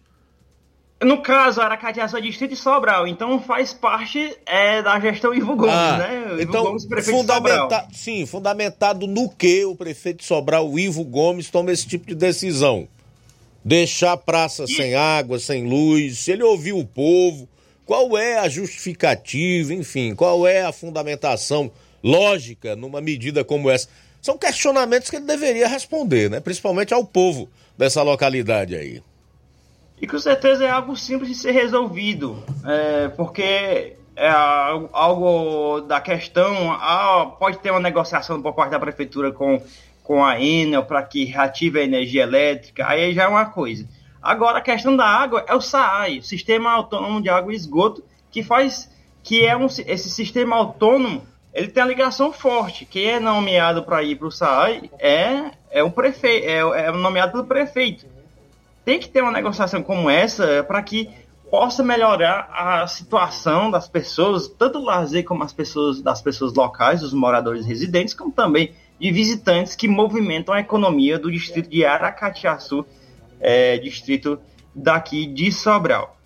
No 1.02 1.20
caso, 1.20 1.60
Aracatiaçu 1.60 2.16
é 2.16 2.20
distrito 2.22 2.52
de 2.52 2.56
Sobral, 2.56 3.06
então 3.06 3.38
faz 3.38 3.74
parte 3.74 4.34
é, 4.46 4.80
da 4.80 4.98
gestão 4.98 5.34
Ivo 5.34 5.54
Gomes, 5.54 5.74
ah, 5.74 5.98
né? 5.98 6.32
Ivo 6.32 6.42
então, 6.42 6.64
Gomes, 6.64 6.86
prefeito 6.86 7.18
fundamenta 7.18 7.86
Sim, 7.92 8.24
fundamentado 8.24 9.06
no 9.06 9.28
que 9.28 9.62
o 9.66 9.76
prefeito 9.76 10.20
de 10.20 10.24
Sobral, 10.24 10.70
o 10.70 10.78
Ivo 10.78 11.04
Gomes, 11.04 11.50
toma 11.50 11.70
esse 11.70 11.86
tipo 11.86 12.06
de 12.06 12.14
decisão? 12.14 12.88
Deixar 13.62 14.12
a 14.12 14.16
praça 14.16 14.64
e... 14.64 14.74
sem 14.74 14.94
água, 14.94 15.38
sem 15.38 15.68
luz, 15.68 16.20
se 16.20 16.30
ele 16.32 16.42
ouviu 16.42 16.78
o 16.78 16.86
povo, 16.86 17.46
qual 17.84 18.16
é 18.16 18.38
a 18.38 18.48
justificativa, 18.48 19.74
enfim, 19.74 20.14
qual 20.14 20.46
é 20.48 20.62
a 20.62 20.72
fundamentação 20.72 21.70
lógica 22.02 22.74
numa 22.74 23.02
medida 23.02 23.44
como 23.44 23.68
essa? 23.68 23.86
São 24.22 24.38
questionamentos 24.38 25.10
que 25.10 25.16
ele 25.16 25.26
deveria 25.26 25.68
responder, 25.68 26.30
né? 26.30 26.40
Principalmente 26.40 26.94
ao 26.94 27.04
povo 27.04 27.50
dessa 27.76 28.02
localidade 28.02 28.74
aí 28.74 29.02
e 30.00 30.06
com 30.06 30.18
certeza 30.18 30.64
é 30.64 30.70
algo 30.70 30.96
simples 30.96 31.28
de 31.28 31.34
ser 31.34 31.52
resolvido, 31.52 32.42
é, 32.64 33.08
porque 33.08 33.96
é 34.14 34.30
algo 34.92 35.80
da 35.82 36.00
questão, 36.00 36.72
ah, 36.72 37.34
pode 37.38 37.58
ter 37.58 37.70
uma 37.70 37.80
negociação 37.80 38.40
por 38.40 38.54
parte 38.54 38.70
da 38.70 38.80
prefeitura 38.80 39.32
com, 39.32 39.62
com 40.02 40.24
a 40.24 40.40
Enel 40.40 40.84
para 40.84 41.02
que 41.02 41.24
reative 41.24 41.80
a 41.80 41.84
energia 41.84 42.22
elétrica, 42.22 42.86
aí 42.86 43.12
já 43.14 43.24
é 43.24 43.28
uma 43.28 43.46
coisa. 43.46 43.88
Agora 44.22 44.58
a 44.58 44.62
questão 44.62 44.96
da 44.96 45.06
água 45.06 45.44
é 45.46 45.54
o 45.54 45.60
SAAI, 45.60 46.20
Sistema 46.22 46.72
Autônomo 46.72 47.22
de 47.22 47.28
Água 47.28 47.52
e 47.52 47.56
Esgoto, 47.56 48.02
que 48.30 48.42
faz 48.42 48.90
que 49.22 49.44
é 49.44 49.56
um, 49.56 49.66
esse 49.66 50.08
sistema 50.10 50.56
autônomo 50.56 51.26
ele 51.52 51.68
tem 51.68 51.82
a 51.82 51.86
ligação 51.86 52.32
forte. 52.32 52.84
Quem 52.84 53.06
é 53.06 53.18
nomeado 53.18 53.82
para 53.82 54.02
ir 54.02 54.16
para 54.16 54.28
o 54.28 54.30
SAAI 54.30 54.90
é, 54.98 55.52
é 55.70 55.82
o 55.82 55.90
prefeito, 55.90 56.46
é, 56.46 56.86
é 56.86 56.92
nomeado 56.92 57.32
pelo 57.32 57.44
prefeito 57.44 58.06
tem 58.86 59.00
que 59.00 59.08
ter 59.08 59.20
uma 59.20 59.32
negociação 59.32 59.82
como 59.82 60.08
essa 60.08 60.62
para 60.62 60.80
que 60.80 61.10
possa 61.50 61.82
melhorar 61.82 62.48
a 62.52 62.86
situação 62.86 63.68
das 63.68 63.88
pessoas, 63.88 64.46
tanto 64.46 64.78
do 64.78 64.84
lazer 64.84 65.24
como 65.24 65.42
as 65.42 65.52
pessoas 65.52 66.00
das 66.00 66.22
pessoas 66.22 66.54
locais, 66.54 67.00
dos 67.00 67.12
moradores 67.12 67.66
residentes, 67.66 68.14
como 68.14 68.30
também 68.30 68.74
de 69.00 69.10
visitantes 69.10 69.74
que 69.74 69.88
movimentam 69.88 70.54
a 70.54 70.60
economia 70.60 71.18
do 71.18 71.32
distrito 71.32 71.68
de 71.68 71.84
Aracatiaçu, 71.84 72.86
é, 73.40 73.76
distrito 73.78 74.38
daqui 74.72 75.26
de 75.26 75.50
Sobral. 75.50 76.16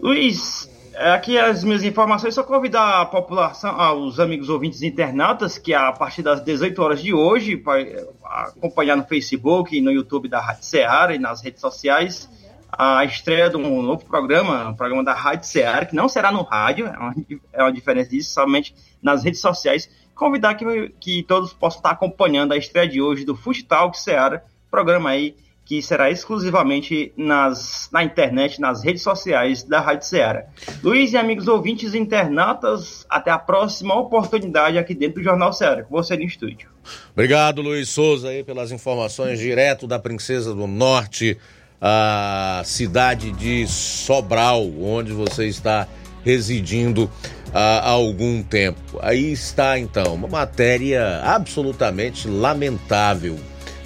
Luiz, 0.00 0.68
aqui 0.98 1.38
as 1.38 1.62
minhas 1.62 1.84
informações, 1.84 2.34
só 2.34 2.42
convidar 2.42 3.00
a 3.00 3.06
população, 3.06 4.04
os 4.04 4.18
amigos 4.18 4.48
ouvintes 4.48 4.82
internautas, 4.82 5.56
que 5.56 5.72
a 5.72 5.92
partir 5.92 6.22
das 6.22 6.40
18 6.40 6.82
horas 6.82 7.02
de 7.02 7.14
hoje, 7.14 7.56
para 7.56 8.06
acompanhar 8.24 8.96
no 8.96 9.04
Facebook 9.04 9.80
no 9.80 9.90
YouTube 9.90 10.28
da 10.28 10.40
Rádio 10.40 10.64
Ceará 10.64 11.14
e 11.14 11.18
nas 11.18 11.42
redes 11.42 11.60
sociais, 11.60 12.28
a 12.70 13.04
estreia 13.04 13.48
de 13.48 13.56
um 13.56 13.82
novo 13.82 14.04
programa, 14.04 14.68
um 14.68 14.74
programa 14.74 15.04
da 15.04 15.14
Rádio 15.14 15.46
Ceará, 15.46 15.86
que 15.86 15.94
não 15.94 16.08
será 16.08 16.30
no 16.30 16.42
rádio, 16.42 16.86
é 16.86 16.98
uma, 16.98 17.14
é 17.52 17.62
uma 17.62 17.72
diferença 17.72 18.10
disso, 18.10 18.32
somente 18.32 18.74
nas 19.02 19.24
redes 19.24 19.40
sociais. 19.40 19.88
Convidar 20.14 20.54
que, 20.54 20.92
que 21.00 21.22
todos 21.22 21.52
possam 21.52 21.78
estar 21.78 21.90
acompanhando 21.90 22.52
a 22.52 22.56
estreia 22.56 22.88
de 22.88 23.00
hoje 23.00 23.24
do 23.24 23.36
Food 23.36 23.64
Talk 23.64 23.98
Ceará, 23.98 24.42
programa 24.70 25.10
aí 25.10 25.34
que 25.68 25.82
será 25.82 26.10
exclusivamente 26.10 27.12
nas, 27.14 27.90
na 27.92 28.02
internet, 28.02 28.58
nas 28.58 28.82
redes 28.82 29.02
sociais 29.02 29.62
da 29.62 29.80
Rádio 29.80 30.06
Ceará. 30.06 30.46
Luiz 30.82 31.12
e 31.12 31.18
amigos 31.18 31.46
ouvintes 31.46 31.94
internautas, 31.94 33.04
até 33.06 33.30
a 33.30 33.38
próxima 33.38 33.94
oportunidade 33.94 34.78
aqui 34.78 34.94
dentro 34.94 35.16
do 35.16 35.22
Jornal 35.22 35.52
Ceará, 35.52 35.82
com 35.82 35.94
você 35.94 36.16
no 36.16 36.22
estúdio. 36.22 36.70
Obrigado, 37.12 37.60
Luiz 37.60 37.90
Souza, 37.90 38.30
aí, 38.30 38.42
pelas 38.42 38.72
informações 38.72 39.38
direto 39.38 39.86
da 39.86 39.98
Princesa 39.98 40.54
do 40.54 40.66
Norte, 40.66 41.36
a 41.78 42.62
cidade 42.64 43.30
de 43.32 43.66
Sobral, 43.66 44.66
onde 44.80 45.12
você 45.12 45.48
está 45.48 45.86
residindo 46.24 47.10
há 47.52 47.90
algum 47.90 48.42
tempo. 48.42 48.98
Aí 49.02 49.32
está, 49.32 49.78
então, 49.78 50.14
uma 50.14 50.28
matéria 50.28 51.20
absolutamente 51.22 52.26
lamentável 52.26 53.38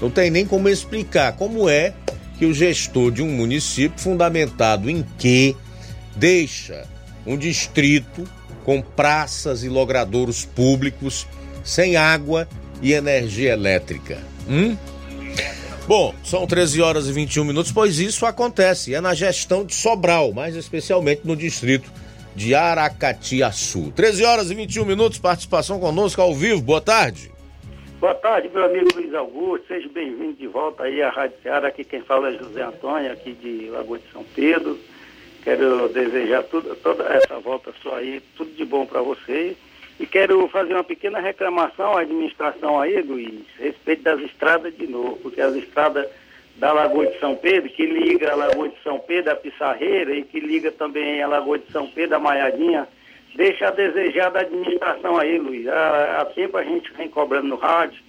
não 0.02 0.10
tem 0.10 0.32
nem 0.32 0.44
como 0.44 0.68
explicar 0.68 1.34
como 1.34 1.68
é 1.68 1.94
que 2.36 2.44
o 2.44 2.52
gestor 2.52 3.12
de 3.12 3.22
um 3.22 3.28
município, 3.28 4.00
fundamentado 4.00 4.90
em 4.90 5.06
que, 5.16 5.56
deixa 6.16 6.84
um 7.24 7.36
distrito 7.36 8.28
com 8.64 8.82
praças 8.82 9.62
e 9.62 9.68
logradouros 9.68 10.44
públicos 10.44 11.24
sem 11.62 11.94
água 11.94 12.48
e 12.82 12.92
energia 12.92 13.52
elétrica. 13.52 14.18
Hum? 14.48 14.76
Bom, 15.86 16.12
são 16.24 16.48
13 16.48 16.82
horas 16.82 17.06
e 17.06 17.12
21 17.12 17.44
minutos, 17.44 17.70
pois 17.70 18.00
isso 18.00 18.26
acontece. 18.26 18.92
É 18.92 19.00
na 19.00 19.14
gestão 19.14 19.64
de 19.64 19.72
Sobral, 19.72 20.32
mais 20.32 20.56
especialmente 20.56 21.20
no 21.24 21.36
distrito 21.36 21.92
de 22.34 22.56
Aracatiaçu. 22.56 23.92
13 23.94 24.24
horas 24.24 24.50
e 24.50 24.54
21 24.54 24.84
minutos, 24.84 25.18
participação 25.18 25.78
conosco 25.78 26.20
ao 26.20 26.34
vivo. 26.34 26.60
Boa 26.60 26.80
tarde. 26.80 27.31
Boa 28.02 28.16
tarde, 28.16 28.50
meu 28.52 28.64
amigo 28.64 28.88
Luiz 28.96 29.14
Augusto. 29.14 29.68
Seja 29.68 29.88
bem-vindo 29.88 30.32
de 30.32 30.48
volta 30.48 30.82
aí 30.82 31.00
à 31.00 31.08
Rádio 31.08 31.36
Ceará. 31.40 31.68
Aqui 31.68 31.84
quem 31.84 32.02
fala 32.02 32.30
é 32.30 32.32
José 32.32 32.60
Antônio, 32.60 33.12
aqui 33.12 33.30
de 33.30 33.70
Lagoa 33.70 34.00
de 34.00 34.10
São 34.10 34.24
Pedro. 34.34 34.76
Quero 35.44 35.88
desejar 35.88 36.42
tudo, 36.42 36.74
toda 36.82 37.04
essa 37.04 37.38
volta 37.38 37.72
sua 37.80 37.98
aí, 37.98 38.20
tudo 38.36 38.50
de 38.56 38.64
bom 38.64 38.84
para 38.84 39.00
você. 39.02 39.56
E 40.00 40.04
quero 40.04 40.48
fazer 40.48 40.74
uma 40.74 40.82
pequena 40.82 41.20
reclamação 41.20 41.96
à 41.96 42.00
administração 42.00 42.80
aí, 42.80 43.00
Luiz, 43.02 43.44
a 43.60 43.62
respeito 43.62 44.02
das 44.02 44.20
estradas 44.22 44.76
de 44.76 44.88
novo, 44.88 45.20
porque 45.22 45.40
as 45.40 45.54
estradas 45.54 46.08
da 46.56 46.72
Lagoa 46.72 47.06
de 47.06 47.20
São 47.20 47.36
Pedro, 47.36 47.70
que 47.70 47.86
liga 47.86 48.32
a 48.32 48.34
Lagoa 48.34 48.68
de 48.68 48.82
São 48.82 48.98
Pedro 48.98 49.30
a 49.30 49.36
Pissarreira 49.36 50.12
e 50.12 50.24
que 50.24 50.40
liga 50.40 50.72
também 50.72 51.22
a 51.22 51.28
Lagoa 51.28 51.60
de 51.60 51.70
São 51.70 51.86
Pedro 51.86 52.16
a 52.16 52.18
Maiadinha, 52.18 52.88
deixa 53.34 53.68
a 53.68 53.70
desejar 53.70 54.30
da 54.30 54.40
administração 54.40 55.18
aí, 55.18 55.38
Luiz. 55.38 55.66
Há, 55.68 56.20
há 56.20 56.24
tempo 56.26 56.56
a 56.56 56.62
gente 56.62 56.92
vem 56.92 57.08
cobrando 57.08 57.48
no 57.48 57.56
rádio, 57.56 58.02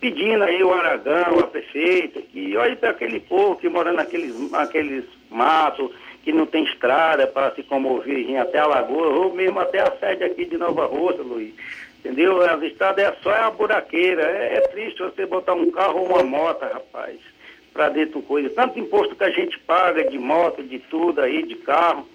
pedindo 0.00 0.44
aí 0.44 0.62
o 0.62 0.72
Aragão, 0.72 1.38
a 1.40 1.46
prefeita, 1.46 2.20
que 2.20 2.56
olhe 2.56 2.76
para 2.76 2.90
aquele 2.90 3.20
povo 3.20 3.56
que 3.56 3.68
mora 3.68 3.92
naqueles, 3.92 4.50
naqueles 4.50 5.04
matos, 5.30 5.90
que 6.22 6.32
não 6.32 6.44
tem 6.44 6.64
estrada 6.64 7.26
para 7.26 7.54
se 7.54 7.62
comover 7.62 8.18
ir 8.18 8.36
até 8.36 8.58
a 8.58 8.66
lagoa, 8.66 9.08
ou 9.08 9.34
mesmo 9.34 9.60
até 9.60 9.80
a 9.80 9.92
sede 9.92 10.24
aqui 10.24 10.44
de 10.44 10.56
Nova 10.56 10.86
Rosa, 10.86 11.22
Luiz. 11.22 11.54
Entendeu? 12.06 12.40
As 12.42 12.62
estradas 12.62 13.04
é 13.04 13.16
só 13.22 13.30
a 13.30 13.50
buraqueira. 13.50 14.22
É, 14.22 14.56
é 14.56 14.60
triste 14.60 15.02
você 15.02 15.26
botar 15.26 15.54
um 15.54 15.70
carro 15.70 16.00
ou 16.00 16.06
uma 16.06 16.22
moto, 16.22 16.62
rapaz, 16.62 17.18
para 17.72 17.88
dentro 17.88 18.22
coisa. 18.22 18.48
Tanto 18.50 18.78
imposto 18.78 19.16
que 19.16 19.24
a 19.24 19.30
gente 19.30 19.58
paga 19.60 20.04
de 20.04 20.18
moto, 20.18 20.62
de 20.62 20.78
tudo 20.78 21.20
aí, 21.20 21.42
de 21.42 21.56
carro. 21.56 22.08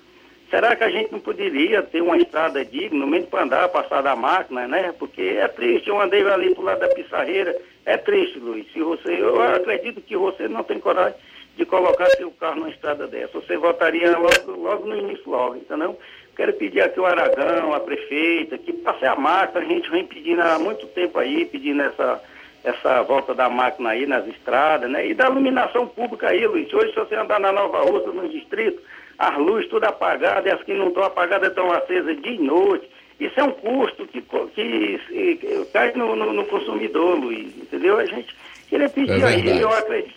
Será 0.52 0.76
que 0.76 0.84
a 0.84 0.90
gente 0.90 1.14
não 1.14 1.20
poderia 1.22 1.82
ter 1.82 2.02
uma 2.02 2.18
estrada 2.18 2.64
digna, 2.66 3.08
menos 3.08 3.30
para 3.30 3.44
andar, 3.44 3.70
passar 3.70 4.02
da 4.02 4.18
máquina, 4.18 4.68
né? 4.68 4.94
Porque 5.00 5.22
é 5.22 5.48
triste, 5.48 5.88
eu 5.90 6.00
andei 6.00 6.28
ali 6.30 6.54
pro 6.54 6.64
lado 6.64 6.82
da 6.82 6.90
pissarreira, 6.90 7.56
é 7.86 7.96
triste, 7.96 8.38
Luiz. 8.38 8.70
Se 8.74 8.82
você, 8.82 9.22
eu 9.22 9.42
acredito 9.42 10.02
que 10.02 10.18
você 10.18 10.50
não 10.50 10.62
tem 10.62 10.78
coragem 10.78 11.18
de 11.56 11.66
colocar 11.66 12.06
seu 12.18 12.30
carro 12.32 12.58
numa 12.58 12.70
estrada 12.70 13.08
dessa. 13.08 13.40
Você 13.40 13.56
votaria 13.56 14.18
logo, 14.18 14.62
logo 14.62 14.88
no 14.88 14.98
início, 14.98 15.24
logo, 15.26 15.56
entendeu? 15.56 15.98
Quero 16.36 16.52
pedir 16.54 16.82
aqui 16.82 17.00
o 17.00 17.06
Aragão, 17.06 17.74
a 17.74 17.80
prefeita, 17.80 18.58
que 18.58 18.74
passe 18.74 19.06
a 19.06 19.16
máquina, 19.16 19.62
a 19.62 19.66
gente 19.66 19.90
vem 19.90 20.06
pedindo 20.06 20.42
há 20.42 20.60
muito 20.60 20.86
tempo 20.88 21.18
aí, 21.18 21.46
pedindo 21.46 21.82
essa, 21.82 22.22
essa 22.66 23.02
volta 23.04 23.34
da 23.34 23.48
máquina 23.48 23.92
aí 23.92 24.06
nas 24.06 24.28
estradas, 24.28 24.92
né? 24.92 25.08
E 25.08 25.14
da 25.14 25.30
iluminação 25.30 25.88
pública 25.88 26.28
aí, 26.28 26.46
Luiz. 26.46 26.74
Hoje, 26.74 26.92
se 26.92 27.00
você 27.00 27.16
andar 27.16 27.40
na 27.40 27.54
Nova 27.54 27.84
Rússia, 27.84 28.12
no 28.12 28.28
distrito, 28.28 28.82
as 29.22 29.38
luzes 29.38 29.70
tudo 29.70 29.84
apagadas, 29.86 30.46
e 30.46 30.50
as 30.50 30.64
que 30.64 30.74
não 30.74 30.88
estão 30.88 31.04
apagadas 31.04 31.50
estão 31.50 31.72
acesas 31.72 32.20
de 32.22 32.40
noite. 32.40 32.90
Isso 33.20 33.40
é 33.40 33.44
um 33.44 33.52
custo 33.52 34.08
que, 34.08 34.20
que, 34.20 35.00
que 35.38 35.66
cai 35.72 35.92
no, 35.94 36.16
no, 36.16 36.34
no, 36.34 36.44
consumidor, 36.46 37.20
Luiz, 37.20 37.56
entendeu? 37.56 38.00
A 38.00 38.06
gente 38.06 38.36
queria 38.68 38.90
pedir 38.90 39.22
é 39.22 39.26
aí, 39.26 39.62
eu 39.62 39.70
acredito, 39.70 40.14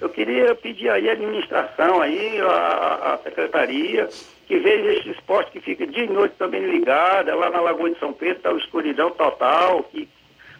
eu 0.00 0.08
queria 0.08 0.54
pedir 0.54 0.88
aí 0.88 1.06
a 1.06 1.12
administração, 1.12 2.00
aí, 2.00 2.40
a, 2.40 3.12
a 3.12 3.18
secretaria, 3.22 4.08
que 4.48 4.58
veja 4.58 5.00
esse 5.00 5.10
esporte 5.10 5.52
que 5.52 5.60
fica 5.60 5.86
de 5.86 6.06
noite 6.06 6.34
também 6.38 6.64
ligada, 6.64 7.34
lá 7.34 7.50
na 7.50 7.60
Lagoa 7.60 7.90
de 7.90 7.98
São 7.98 8.14
Pedro, 8.14 8.38
está 8.38 8.52
escuridão 8.52 9.10
total, 9.10 9.82
que 9.82 10.08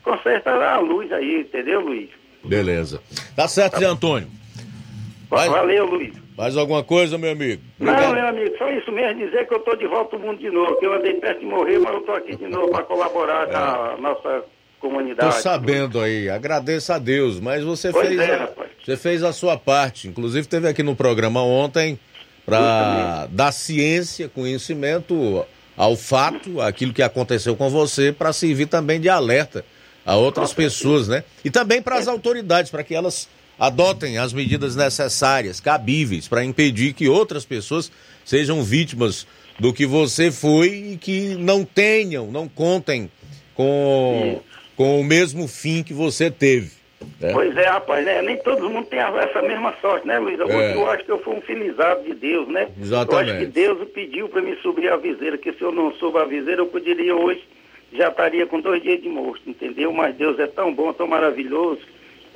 conserta 0.03 0.51
a 0.51 0.79
luz 0.79 1.11
aí, 1.11 1.41
entendeu, 1.41 1.81
Luiz? 1.81 2.11
Beleza. 2.45 3.01
Tá 3.35 3.49
certo, 3.49 3.79
Zé 3.79 3.87
Antônio. 3.87 4.29
Vai, 5.31 5.49
Valeu, 5.49 5.87
Luiz. 5.87 6.26
Mais 6.37 6.57
alguma 6.57 6.85
coisa, 6.85 7.17
meu 7.17 7.33
amigo? 7.33 7.63
Obrigado. 7.81 8.03
Não, 8.03 8.15
meu 8.15 8.27
amigo, 8.27 8.59
só 8.59 8.71
isso 8.71 8.93
mesmo, 8.93 9.25
dizer 9.25 9.47
que 9.47 9.55
eu 9.55 9.59
estou 9.59 9.77
de 9.77 9.87
volta 9.87 10.17
ao 10.17 10.23
mundo 10.23 10.39
de 10.39 10.51
novo, 10.51 10.77
que 10.77 10.85
eu 10.85 10.93
andei 10.93 11.15
perto 11.15 11.41
de 11.41 11.47
morrer, 11.47 11.79
mas 11.79 11.95
eu 11.95 12.01
estou 12.01 12.15
aqui 12.15 12.37
de 12.37 12.47
novo 12.47 12.71
para 12.71 12.85
colaborar 12.85 13.49
é. 13.49 13.53
com 13.53 13.57
a 13.57 13.97
nossa 13.97 14.45
comunidade. 14.79 15.29
Estou 15.29 15.43
sabendo 15.43 15.99
aí, 15.99 16.29
agradeço 16.29 16.93
a 16.93 16.99
Deus, 16.99 17.41
mas 17.41 17.65
você 17.65 17.91
fez, 17.91 18.19
é, 18.21 18.35
a, 18.35 18.51
você 18.85 18.97
fez 18.99 19.23
a 19.23 19.33
sua 19.33 19.57
parte. 19.57 20.09
Inclusive 20.09 20.47
teve 20.47 20.69
aqui 20.69 20.83
no 20.83 20.95
programa 20.95 21.43
ontem 21.43 21.99
para 22.45 23.27
dar 23.31 23.51
ciência, 23.51 24.29
conhecimento 24.29 25.45
ao 25.75 25.97
fato, 25.97 26.61
aquilo 26.61 26.93
que 26.93 27.03
aconteceu 27.03 27.57
com 27.57 27.71
você, 27.71 28.13
para 28.13 28.33
servir 28.33 28.67
também 28.67 29.01
de 29.01 29.09
alerta 29.09 29.65
a 30.05 30.17
outras 30.17 30.53
pessoas, 30.53 31.09
né? 31.09 31.25
E 31.45 31.51
também 31.51 31.83
para 31.83 31.97
as 31.97 32.07
autoridades, 32.07 32.71
para 32.71 32.85
que 32.85 32.95
elas 32.95 33.29
adotem 33.59 34.19
as 34.19 34.33
medidas 34.33 34.77
necessárias, 34.77 35.61
cabíveis, 35.61 36.29
para 36.29 36.45
impedir 36.45 36.93
que 36.93 37.09
outras 37.09 37.45
pessoas 37.45 37.91
sejam 38.25 38.63
vítimas 38.63 39.27
do 39.59 39.73
que 39.73 39.87
você 39.87 40.31
foi 40.31 40.69
e 40.93 40.97
que 40.99 41.35
não 41.37 41.65
tenham, 41.65 42.31
não 42.31 42.49
contem 42.49 43.11
com, 43.55 44.41
com 44.77 45.01
o 45.01 45.05
mesmo 45.05 45.49
fim 45.49 45.83
que 45.83 45.95
você 45.95 46.31
teve. 46.31 46.77
Né? 47.21 47.31
Pois 47.33 47.57
é, 47.57 47.67
rapaz, 47.67 48.05
né? 48.05 48.23
Nem 48.23 48.37
todo 48.39 48.69
mundo 48.69 48.87
tem 48.87 48.99
essa 48.99 49.43
mesma 49.43 49.75
sorte, 49.81 50.07
né, 50.07 50.19
Luiz? 50.19 50.39
Eu, 50.39 50.49
é. 50.49 50.75
eu 50.75 50.91
acho 50.91 51.05
que 51.05 51.13
eu 51.13 51.23
fui 51.23 51.35
um 51.35 51.41
filizado 51.41 52.03
de 52.05 52.15
Deus, 52.15 52.49
né? 52.49 52.69
Exatamente. 52.81 53.29
Eu 53.29 53.37
acho 53.37 53.47
que 53.47 53.53
Deus 53.53 53.89
pediu 53.91 54.29
para 54.29 54.43
me 54.43 54.57
subir 54.57 54.91
a 54.91 54.97
viseira, 54.97 55.39
que 55.39 55.53
se 55.53 55.63
eu 55.63 55.73
não 55.73 55.93
soube 55.95 56.19
a 56.19 56.25
viseira, 56.25 56.63
eu 56.63 56.67
poderia 56.67 57.15
hoje, 57.15 57.43
já 57.93 58.09
estaria 58.09 58.47
com 58.47 58.61
dois 58.61 58.83
dias 58.83 59.01
de 59.01 59.09
morto, 59.09 59.49
entendeu? 59.49 59.93
Mas 59.93 60.17
Deus 60.17 60.39
é 60.39 60.47
tão 60.47 60.75
bom, 60.75 60.93
tão 60.93 61.07
maravilhoso, 61.07 61.81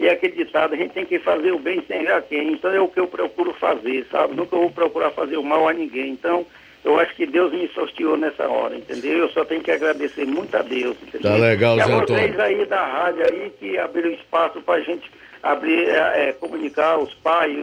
e 0.01 0.09
aquele 0.09 0.35
ditado, 0.35 0.73
a 0.73 0.77
gente 0.79 0.93
tem 0.93 1.05
que 1.05 1.19
fazer 1.19 1.53
o 1.53 1.59
bem 1.59 1.85
sem 1.87 2.09
a 2.09 2.23
quem. 2.23 2.55
Então 2.55 2.71
é 2.71 2.81
o 2.81 2.89
que 2.89 2.99
eu 2.99 3.07
procuro 3.07 3.53
fazer, 3.53 4.07
sabe? 4.11 4.35
Nunca 4.35 4.57
vou 4.57 4.71
procurar 4.71 5.11
fazer 5.11 5.37
o 5.37 5.45
mal 5.45 5.69
a 5.69 5.75
ninguém. 5.75 6.13
Então, 6.13 6.47
eu 6.83 6.99
acho 6.99 7.15
que 7.15 7.27
Deus 7.27 7.53
me 7.53 7.69
sorteou 7.69 8.17
nessa 8.17 8.49
hora, 8.49 8.75
entendeu? 8.75 9.19
Eu 9.19 9.29
só 9.29 9.45
tenho 9.45 9.61
que 9.61 9.71
agradecer 9.71 10.25
muito 10.25 10.57
a 10.57 10.63
Deus, 10.63 10.97
entendeu? 11.03 11.31
Tá 11.31 11.37
legal, 11.37 11.77
Zé 11.77 11.83
Antônio. 11.83 12.07
vocês 12.07 12.41
aí 12.41 12.65
da 12.65 12.83
rádio 12.83 13.25
aí 13.31 13.53
que 13.61 13.77
abriram 13.77 14.11
espaço 14.13 14.63
para 14.63 14.81
a 14.81 14.81
gente 14.81 15.11
abrir, 15.43 15.91
é, 15.91 16.29
é, 16.29 16.33
comunicar 16.33 16.99
os 16.99 17.13
pais, 17.17 17.55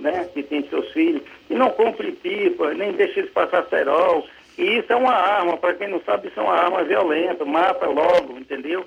né, 0.00 0.28
que 0.34 0.42
têm 0.42 0.68
seus 0.68 0.90
filhos, 0.92 1.22
e 1.48 1.54
não 1.54 1.70
compre 1.70 2.10
pipa, 2.10 2.74
nem 2.74 2.90
deixe 2.92 3.20
eles 3.20 3.30
passar 3.30 3.64
cerol. 3.66 4.26
E 4.58 4.78
isso 4.78 4.92
é 4.92 4.96
uma 4.96 5.14
arma, 5.14 5.56
para 5.56 5.74
quem 5.74 5.88
não 5.88 6.00
sabe, 6.00 6.26
isso 6.26 6.40
é 6.40 6.42
uma 6.42 6.54
arma 6.54 6.82
violenta, 6.82 7.44
mata 7.44 7.86
logo, 7.86 8.36
entendeu? 8.36 8.84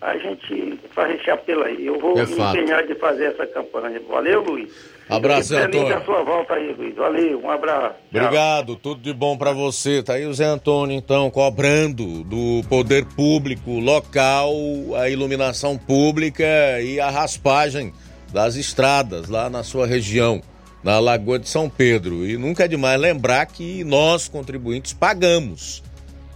A 0.00 0.16
gente 0.16 0.78
faz 0.94 1.14
esse 1.20 1.30
apelo 1.30 1.62
aí. 1.62 1.86
Eu 1.86 1.98
vou 1.98 2.18
é 2.18 2.24
me 2.24 2.32
empenhar 2.32 2.86
de 2.86 2.94
fazer 2.94 3.26
essa 3.26 3.46
campanha. 3.46 4.00
Valeu, 4.08 4.42
Luiz. 4.42 4.72
Abraço, 5.08 5.56
Antônio. 5.56 5.96
a 5.96 6.00
sua 6.04 6.22
volta 6.22 6.54
aí, 6.54 6.72
Luiz. 6.72 6.94
Valeu, 6.94 7.40
um 7.42 7.50
abraço. 7.50 7.96
Obrigado, 8.10 8.76
tudo 8.76 9.02
de 9.02 9.12
bom 9.12 9.36
para 9.36 9.52
você. 9.52 10.02
Tá 10.02 10.14
aí 10.14 10.24
o 10.24 10.32
Zé 10.32 10.44
Antônio, 10.44 10.96
então, 10.96 11.30
cobrando 11.30 12.24
do 12.24 12.62
poder 12.68 13.04
público 13.04 13.72
local 13.78 14.52
a 14.96 15.10
iluminação 15.10 15.76
pública 15.76 16.46
e 16.80 16.98
a 16.98 17.10
raspagem 17.10 17.92
das 18.32 18.54
estradas 18.54 19.28
lá 19.28 19.50
na 19.50 19.62
sua 19.62 19.86
região, 19.86 20.40
na 20.82 20.98
Lagoa 20.98 21.38
de 21.38 21.48
São 21.48 21.68
Pedro. 21.68 22.24
E 22.24 22.38
nunca 22.38 22.64
é 22.64 22.68
demais 22.68 22.98
lembrar 22.98 23.44
que 23.46 23.84
nós, 23.84 24.28
contribuintes, 24.28 24.94
pagamos 24.94 25.82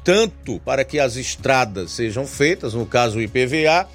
tanto 0.04 0.60
para 0.60 0.84
que 0.84 1.00
as 1.00 1.16
estradas 1.16 1.90
sejam 1.90 2.26
feitas, 2.26 2.74
no 2.74 2.84
caso 2.84 3.18
o 3.18 3.22
IPVA, 3.22 3.88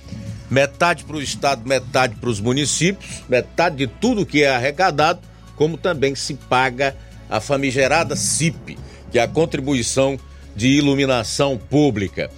metade 0.49 1.03
para 1.03 1.18
o 1.18 1.22
Estado, 1.22 1.68
metade 1.68 2.15
para 2.15 2.30
os 2.30 2.40
municípios, 2.40 3.22
metade 3.30 3.77
de 3.77 3.88
tudo 3.88 4.26
que 4.26 4.44
é 4.44 4.49
arrecadado, 4.49 5.22
como 5.56 5.77
também 5.77 6.15
se 6.15 6.34
paga 6.34 6.98
a 7.30 7.40
famigerada 7.40 8.15
CIP, 8.15 8.77
que 9.11 9.19
é 9.19 9.22
a 9.22 9.27
contribuição 9.27 10.19
de 10.56 10.68
iluminação 10.68 11.57
pública. 11.57 12.31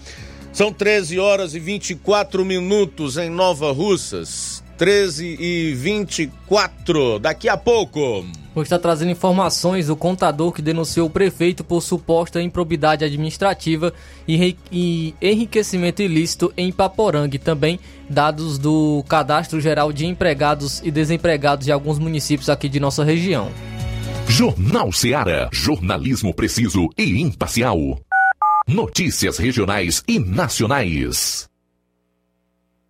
São 0.51 0.73
13 0.73 1.17
horas 1.17 1.55
e 1.55 1.59
24 1.59 2.43
minutos 2.43 3.15
em 3.15 3.29
Nova 3.29 3.71
Russas. 3.71 4.61
13 4.77 5.37
e 5.39 5.73
24. 5.75 7.19
Daqui 7.19 7.47
a 7.47 7.55
pouco. 7.55 8.25
Vou 8.53 8.63
estar 8.63 8.79
trazendo 8.79 9.11
informações 9.11 9.87
do 9.87 9.95
contador 9.95 10.51
que 10.51 10.61
denunciou 10.61 11.07
o 11.07 11.09
prefeito 11.09 11.63
por 11.63 11.81
suposta 11.81 12.41
improbidade 12.41 13.05
administrativa 13.05 13.93
e 14.27 14.57
enriquecimento 15.21 16.01
ilícito 16.01 16.53
em 16.57 16.71
Paporanga. 16.71 17.39
também 17.39 17.79
dados 18.09 18.57
do 18.57 19.03
Cadastro 19.07 19.61
Geral 19.61 19.93
de 19.93 20.05
Empregados 20.05 20.81
e 20.83 20.91
Desempregados 20.91 21.65
de 21.65 21.71
alguns 21.71 21.97
municípios 21.97 22.49
aqui 22.49 22.67
de 22.67 22.79
nossa 22.79 23.03
região. 23.03 23.49
Jornal 24.27 24.91
Seara. 24.91 25.49
Jornalismo 25.51 26.33
preciso 26.33 26.89
e 26.97 27.21
imparcial. 27.21 27.77
Notícias 28.67 29.37
regionais 29.37 30.03
e 30.07 30.19
nacionais. 30.19 31.50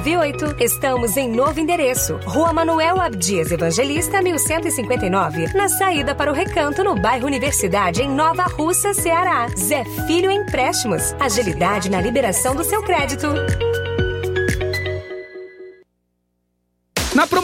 981330698. 0.00 0.60
Estamos 0.60 1.16
em 1.16 1.28
novo 1.28 1.60
endereço. 1.60 2.18
Rua 2.24 2.52
Manuel 2.52 3.00
Abdias 3.00 3.50
Evangelista, 3.50 4.22
1159. 4.22 5.52
Na 5.54 5.68
saída 5.68 6.14
para 6.14 6.30
o 6.30 6.34
Recanto, 6.34 6.82
no 6.82 6.94
bairro 6.94 7.26
Universidade, 7.26 8.02
em 8.02 8.08
Nova 8.08 8.44
Russa, 8.44 8.94
Ceará. 8.94 9.48
Zé 9.56 9.84
Filho 10.06 10.30
Empréstimos. 10.30 11.14
Agilidade 11.20 11.90
na 11.90 12.00
liberação 12.00 12.54
do 12.54 12.64
seu 12.64 12.82
crédito. 12.82 13.28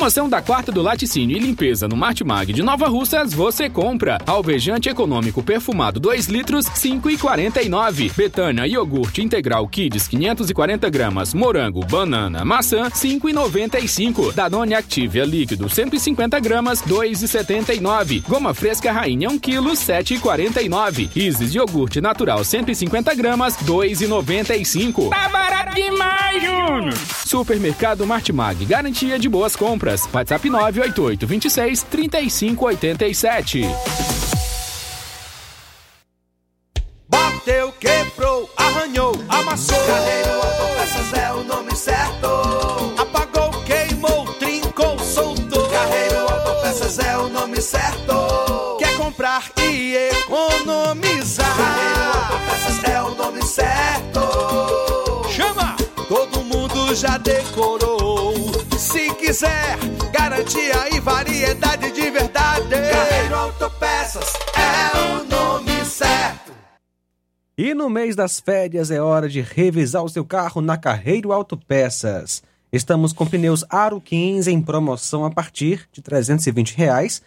Promoção 0.09 0.29
da 0.29 0.41
quarta 0.41 0.73
do 0.73 0.81
laticínio 0.81 1.37
e 1.37 1.41
limpeza 1.41 1.87
no 1.87 1.95
Martimag 1.95 2.51
de 2.51 2.63
Nova 2.63 2.89
Russas, 2.89 3.35
você 3.35 3.69
compra 3.69 4.17
alvejante 4.27 4.89
econômico 4.89 5.43
perfumado 5.43 6.01
2 6.01 6.29
litros, 6.29 6.65
5,49. 6.65 8.17
Betânia 8.17 8.67
iogurte 8.67 9.21
integral 9.21 9.69
Kids 9.69 10.09
540 10.09 10.89
gramas, 10.89 11.35
morango, 11.35 11.85
banana, 11.85 12.43
maçã, 12.43 12.89
5,95. 12.89 14.33
Danone 14.33 14.73
Activia 14.73 15.27
líquido 15.27 15.69
150 15.69 16.41
gramas, 16.41 16.81
2,79. 16.81 18.23
Goma 18.27 18.55
fresca 18.55 18.91
rainha 18.91 19.29
1 19.29 19.39
kg, 19.39 19.73
7,49. 19.73 21.11
Isis 21.15 21.55
iogurte 21.55 22.01
natural 22.01 22.43
150 22.43 23.15
gramas, 23.15 23.59
2,95. 23.59 25.11
Tá 25.11 25.29
barato 25.29 25.75
demais, 25.75 26.43
Júnior! 26.43 26.95
Supermercado 27.27 28.07
Martimag, 28.07 28.65
garantia 28.65 29.19
de 29.19 29.29
boas 29.29 29.55
compras. 29.55 29.98
WhatsApp 30.13 30.49
988 30.49 31.27
26 31.27 31.83
35 31.85 32.65
87. 32.67 33.63
Bateu, 37.09 37.73
quebrou, 37.81 38.49
arranhou, 38.57 39.13
amassou. 39.29 39.79
Carreiro 39.87 40.31
Autopeças 40.35 41.13
é 41.15 41.33
o 41.33 41.43
nome 41.45 41.75
certo. 41.75 42.27
Apagou, 42.99 43.51
queimou, 43.65 44.27
trincou, 44.35 44.99
soltou. 44.99 45.67
Carreiro 45.69 46.19
Autopeças 46.19 46.99
é 46.99 47.17
o 47.17 47.29
nome 47.29 47.61
certo. 47.61 48.77
Quer 48.79 48.95
comprar 48.97 49.51
e 49.59 50.11
economizar? 50.11 51.57
Carreiro 51.57 52.19
Autopeças 52.19 52.85
é 52.85 53.03
o 53.03 53.15
nome 53.15 53.43
certo. 53.43 54.21
Chama! 55.31 55.77
Todo 56.09 56.43
mundo 56.43 56.95
já 56.95 57.17
decorou. 57.17 57.98
Se 59.29 59.35
quiser, 59.35 59.79
garantia 60.11 60.97
e 60.97 61.01
variedade 61.01 61.93
de 61.93 62.11
verdade. 62.11 62.71
Carreiro 62.71 63.35
Autopeças 63.35 64.33
é 64.57 64.97
o 64.97 65.25
nome 65.25 65.85
certo. 65.85 66.51
E 67.57 67.75
no 67.75 67.91
mês 67.91 68.17
das 68.17 68.41
férias 68.41 68.91
é 68.91 69.03
hora 69.03 69.29
de 69.29 69.43
revisar 69.43 70.03
o 70.03 70.09
seu 70.09 70.25
carro 70.25 70.63
na 70.63 70.79
Carreiro 70.79 71.31
Autopeças. 71.31 72.43
Estamos 72.73 73.13
com 73.13 73.27
pneus 73.27 73.67
Aro 73.69 74.01
15 74.01 74.51
em 74.51 74.63
promoção 74.63 75.27
a 75.27 75.31
partir 75.31 75.87
de 75.93 76.01
320 76.01 76.75
reais, 76.75 77.21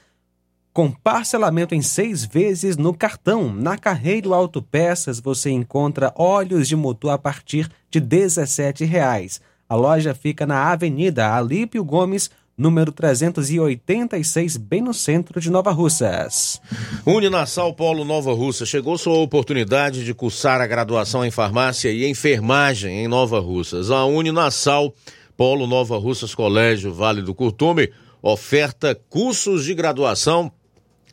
com 0.74 0.92
parcelamento 0.92 1.76
em 1.76 1.84
seis 1.84 2.26
vezes 2.26 2.78
no 2.78 2.96
cartão. 2.96 3.54
Na 3.54 3.78
Carreiro 3.78 4.34
Autopeças 4.34 5.20
você 5.20 5.52
encontra 5.52 6.12
óleos 6.16 6.68
de 6.68 6.76
motor 6.76 7.12
a 7.12 7.18
partir 7.20 7.70
de 7.92 8.00
17 8.00 8.86
reais. 8.86 9.40
A 9.72 9.76
loja 9.76 10.14
fica 10.14 10.46
na 10.46 10.70
Avenida 10.70 11.34
Alípio 11.34 11.82
Gomes, 11.82 12.30
número 12.58 12.92
386, 12.92 14.58
bem 14.58 14.82
no 14.82 14.94
centro 14.94 15.40
de 15.40 15.50
Nova 15.50 15.72
Russas. 15.72 16.62
Uninassal 17.06 17.74
Polo 17.74 18.04
Nova 18.04 18.34
Russa. 18.34 18.66
Chegou 18.66 18.98
sua 18.98 19.18
oportunidade 19.20 20.04
de 20.04 20.14
cursar 20.14 20.60
a 20.60 20.68
graduação 20.68 21.24
em 21.24 21.32
farmácia 21.32 21.90
e 21.90 22.06
enfermagem 22.06 23.06
em 23.06 23.08
Nova 23.08 23.40
Russas. 23.40 23.90
A 23.92 24.04
Uninassal 24.04 24.94
Polo 25.38 25.66
Nova 25.66 25.98
Russas 25.98 26.36
Colégio 26.36 26.94
Vale 26.94 27.22
do 27.22 27.34
Curtume 27.34 27.94
oferta 28.22 28.94
cursos 29.10 29.64
de 29.64 29.74
graduação 29.74 30.52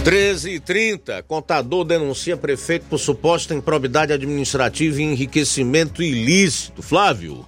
13 0.05 0.51
e 0.51 0.61
30 0.61 1.23
contador 1.23 1.83
denuncia 1.83 2.37
prefeito 2.37 2.85
por 2.91 2.99
suposta 2.99 3.55
improbidade 3.55 4.13
administrativa 4.13 5.01
e 5.01 5.03
enriquecimento 5.03 6.03
ilícito. 6.03 6.83
Flávio. 6.83 7.47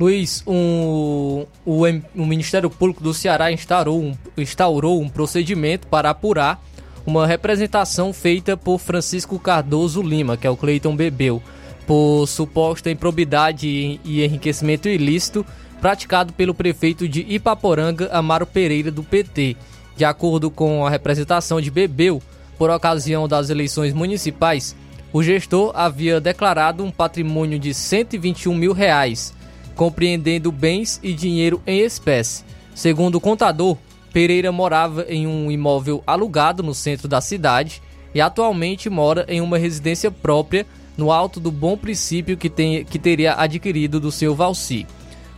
Luiz, 0.00 0.42
um, 0.46 1.44
o, 1.66 1.82
o 2.16 2.24
Ministério 2.24 2.70
Público 2.70 3.02
do 3.02 3.12
Ceará 3.12 3.52
instaurou 3.52 4.00
um, 4.00 4.16
instaurou 4.38 4.98
um 4.98 5.10
procedimento 5.10 5.86
para 5.88 6.08
apurar 6.08 6.58
uma 7.04 7.26
representação 7.26 8.14
feita 8.14 8.56
por 8.56 8.78
Francisco 8.78 9.38
Cardoso 9.38 10.00
Lima, 10.00 10.38
que 10.38 10.46
é 10.46 10.50
o 10.50 10.56
Cleiton 10.56 10.96
Bebeu, 10.96 11.42
por 11.86 12.26
suposta 12.26 12.90
improbidade 12.90 14.00
e 14.02 14.24
enriquecimento 14.24 14.88
ilícito 14.88 15.44
praticado 15.82 16.32
pelo 16.32 16.54
prefeito 16.54 17.06
de 17.06 17.26
Ipaporanga, 17.28 18.08
Amaro 18.10 18.46
Pereira, 18.46 18.90
do 18.90 19.02
PT. 19.02 19.54
De 19.98 20.04
acordo 20.04 20.48
com 20.48 20.86
a 20.86 20.90
representação 20.90 21.60
de 21.60 21.72
Bebeu, 21.72 22.22
por 22.56 22.70
ocasião 22.70 23.26
das 23.26 23.50
eleições 23.50 23.92
municipais, 23.92 24.76
o 25.12 25.24
gestor 25.24 25.72
havia 25.74 26.20
declarado 26.20 26.84
um 26.84 26.90
patrimônio 26.92 27.58
de 27.58 27.74
121 27.74 28.54
mil 28.54 28.72
reais, 28.72 29.34
compreendendo 29.74 30.52
bens 30.52 31.00
e 31.02 31.12
dinheiro 31.12 31.60
em 31.66 31.80
espécie. 31.80 32.44
Segundo 32.76 33.16
o 33.16 33.20
contador, 33.20 33.76
Pereira 34.12 34.52
morava 34.52 35.04
em 35.08 35.26
um 35.26 35.50
imóvel 35.50 36.00
alugado 36.06 36.62
no 36.62 36.76
centro 36.76 37.08
da 37.08 37.20
cidade 37.20 37.82
e 38.14 38.20
atualmente 38.20 38.88
mora 38.88 39.26
em 39.28 39.40
uma 39.40 39.58
residência 39.58 40.12
própria 40.12 40.64
no 40.96 41.10
alto 41.10 41.40
do 41.40 41.50
bom 41.50 41.76
princípio 41.76 42.36
que, 42.36 42.48
tem, 42.48 42.84
que 42.84 43.00
teria 43.00 43.34
adquirido 43.34 43.98
do 43.98 44.12
seu 44.12 44.32
Valci. 44.32 44.86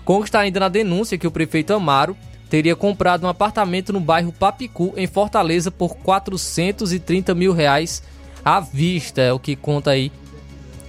Consta 0.04 0.38
ainda 0.38 0.60
na 0.60 0.68
denúncia 0.68 1.16
que 1.16 1.26
o 1.26 1.30
prefeito 1.30 1.72
Amaro 1.72 2.14
teria 2.50 2.74
comprado 2.74 3.24
um 3.24 3.28
apartamento 3.28 3.92
no 3.92 4.00
bairro 4.00 4.32
Papicu, 4.32 4.92
em 4.96 5.06
Fortaleza, 5.06 5.70
por 5.70 5.96
430 5.98 7.32
mil 7.32 7.52
reais 7.52 8.02
à 8.44 8.58
vista. 8.58 9.22
É 9.22 9.32
o 9.32 9.38
que 9.38 9.54
conta 9.54 9.92
aí, 9.92 10.10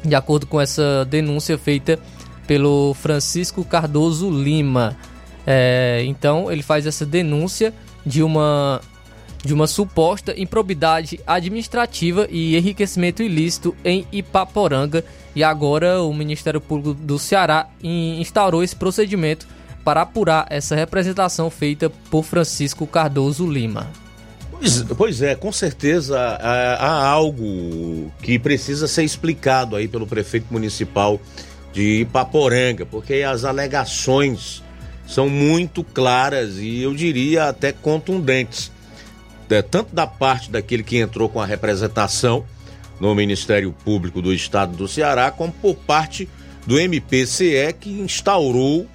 de 0.03 0.15
acordo 0.15 0.47
com 0.47 0.59
essa 0.59 1.05
denúncia 1.05 1.57
feita 1.59 1.99
pelo 2.47 2.95
Francisco 2.95 3.63
Cardoso 3.63 4.29
Lima. 4.29 4.97
É, 5.45 6.03
então 6.05 6.51
ele 6.51 6.63
faz 6.63 6.88
essa 6.88 7.05
denúncia 7.05 7.73
de 8.05 8.21
uma 8.21 8.81
de 9.43 9.55
uma 9.55 9.65
suposta 9.65 10.39
improbidade 10.39 11.19
administrativa 11.25 12.27
e 12.29 12.55
enriquecimento 12.55 13.23
ilícito 13.23 13.75
em 13.83 14.05
Ipaporanga 14.11 15.03
e 15.35 15.43
agora 15.43 16.03
o 16.03 16.13
Ministério 16.13 16.61
Público 16.61 16.93
do 16.93 17.17
Ceará 17.17 17.67
instaurou 17.81 18.61
esse 18.63 18.75
procedimento 18.75 19.47
para 19.83 20.01
apurar 20.01 20.45
essa 20.49 20.75
representação 20.75 21.49
feita 21.49 21.89
por 22.09 22.23
Francisco 22.23 22.85
Cardoso 22.85 23.49
Lima. 23.49 23.89
Pois, 24.51 24.83
pois 24.95 25.21
é, 25.21 25.35
com 25.35 25.51
certeza 25.51 26.19
há, 26.19 27.07
algo 27.07 28.11
que 28.21 28.37
precisa 28.37 28.87
ser 28.87 29.03
explicado 29.03 29.75
aí 29.75 29.87
pelo 29.87 30.05
prefeito 30.05 30.47
municipal 30.51 31.19
de 31.73 32.01
Ipaporanga, 32.01 32.85
porque 32.85 33.23
as 33.23 33.43
alegações 33.43 34.61
são 35.07 35.27
muito 35.27 35.83
claras 35.83 36.57
e 36.57 36.81
eu 36.81 36.93
diria 36.93 37.49
até 37.49 37.71
contundentes, 37.71 38.71
é, 39.49 39.61
tanto 39.61 39.95
da 39.95 40.05
parte 40.05 40.51
daquele 40.51 40.83
que 40.83 40.97
entrou 40.97 41.27
com 41.27 41.41
a 41.41 41.45
representação 41.45 42.45
no 42.99 43.15
Ministério 43.15 43.71
Público 43.83 44.21
do 44.21 44.31
Estado 44.31 44.77
do 44.77 44.87
Ceará, 44.87 45.31
como 45.31 45.51
por 45.51 45.75
parte 45.75 46.29
do 46.67 46.79
MPCE 46.79 47.73
que 47.79 47.89
instaurou 47.89 48.87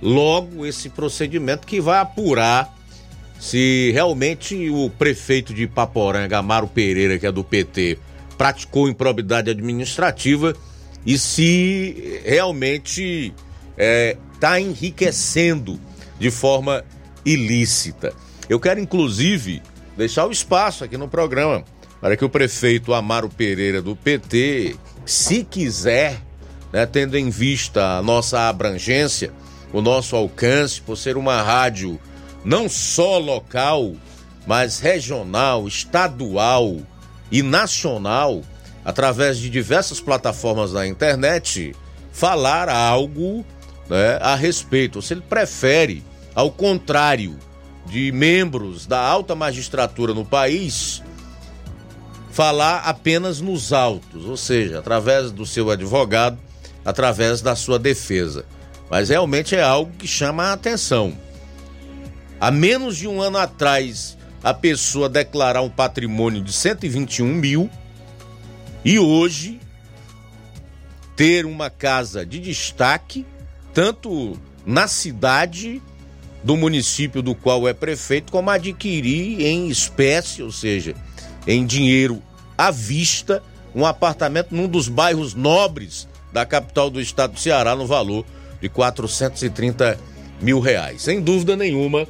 logo 0.00 0.66
esse 0.66 0.88
procedimento 0.88 1.66
que 1.66 1.80
vai 1.80 1.98
apurar 1.98 2.74
se 3.38 3.90
realmente 3.92 4.68
o 4.70 4.90
prefeito 4.90 5.52
de 5.52 5.64
Ipaporanga, 5.64 6.38
Amaro 6.38 6.66
Pereira, 6.66 7.18
que 7.18 7.26
é 7.26 7.32
do 7.32 7.44
PT, 7.44 7.98
praticou 8.36 8.88
improbidade 8.88 9.50
administrativa 9.50 10.54
e 11.04 11.18
se 11.18 12.20
realmente 12.24 13.32
está 13.32 13.42
é, 13.78 14.16
tá 14.40 14.60
enriquecendo 14.60 15.78
de 16.18 16.30
forma 16.30 16.84
ilícita. 17.24 18.12
Eu 18.48 18.58
quero, 18.58 18.80
inclusive, 18.80 19.62
deixar 19.96 20.26
o 20.26 20.32
espaço 20.32 20.84
aqui 20.84 20.96
no 20.96 21.08
programa 21.08 21.64
para 22.00 22.16
que 22.16 22.24
o 22.24 22.28
prefeito 22.28 22.94
Amaro 22.94 23.28
Pereira 23.28 23.82
do 23.82 23.96
PT, 23.96 24.76
se 25.04 25.44
quiser, 25.44 26.20
né, 26.72 26.86
tendo 26.86 27.16
em 27.16 27.30
vista 27.30 27.98
a 27.98 28.02
nossa 28.02 28.48
abrangência, 28.48 29.32
o 29.72 29.80
nosso 29.80 30.16
alcance, 30.16 30.80
por 30.80 30.96
ser 30.96 31.16
uma 31.16 31.42
rádio 31.42 32.00
não 32.44 32.68
só 32.68 33.18
local, 33.18 33.94
mas 34.46 34.78
regional, 34.78 35.66
estadual 35.66 36.76
e 37.30 37.42
nacional, 37.42 38.42
através 38.84 39.38
de 39.38 39.50
diversas 39.50 40.00
plataformas 40.00 40.72
na 40.72 40.86
internet, 40.86 41.74
falar 42.12 42.68
algo 42.68 43.44
né, 43.90 44.18
a 44.20 44.36
respeito. 44.36 45.02
Se 45.02 45.14
ele 45.14 45.22
prefere, 45.22 46.04
ao 46.34 46.52
contrário 46.52 47.36
de 47.86 48.12
membros 48.12 48.86
da 48.86 49.00
alta 49.00 49.34
magistratura 49.34 50.14
no 50.14 50.24
país, 50.24 51.02
falar 52.30 52.82
apenas 52.84 53.40
nos 53.40 53.72
autos, 53.72 54.24
ou 54.24 54.36
seja, 54.36 54.78
através 54.78 55.32
do 55.32 55.44
seu 55.44 55.70
advogado, 55.70 56.38
através 56.84 57.40
da 57.40 57.56
sua 57.56 57.78
defesa. 57.78 58.44
Mas 58.90 59.08
realmente 59.08 59.54
é 59.54 59.62
algo 59.62 59.92
que 59.98 60.06
chama 60.06 60.44
a 60.44 60.52
atenção. 60.52 61.16
Há 62.40 62.50
menos 62.50 62.96
de 62.96 63.08
um 63.08 63.20
ano 63.20 63.38
atrás, 63.38 64.16
a 64.42 64.54
pessoa 64.54 65.08
declarar 65.08 65.62
um 65.62 65.70
patrimônio 65.70 66.42
de 66.42 66.52
121 66.52 67.26
mil 67.26 67.70
e 68.84 68.98
hoje 68.98 69.58
ter 71.16 71.46
uma 71.46 71.70
casa 71.70 72.24
de 72.24 72.38
destaque 72.38 73.26
tanto 73.72 74.38
na 74.64 74.86
cidade 74.86 75.82
do 76.44 76.56
município 76.56 77.22
do 77.22 77.34
qual 77.34 77.66
é 77.66 77.72
prefeito, 77.72 78.30
como 78.30 78.50
adquirir 78.50 79.40
em 79.40 79.68
espécie, 79.68 80.42
ou 80.42 80.52
seja, 80.52 80.94
em 81.46 81.66
dinheiro 81.66 82.22
à 82.56 82.70
vista, 82.70 83.42
um 83.74 83.84
apartamento 83.84 84.54
num 84.54 84.68
dos 84.68 84.88
bairros 84.88 85.34
nobres 85.34 86.06
da 86.32 86.46
capital 86.46 86.88
do 86.88 87.00
estado 87.00 87.32
do 87.32 87.40
Ceará, 87.40 87.74
no 87.74 87.86
valor 87.86 88.24
de 88.60 88.68
430 88.68 89.98
mil 90.40 90.60
reais. 90.60 91.02
Sem 91.02 91.20
dúvida 91.20 91.56
nenhuma, 91.56 92.06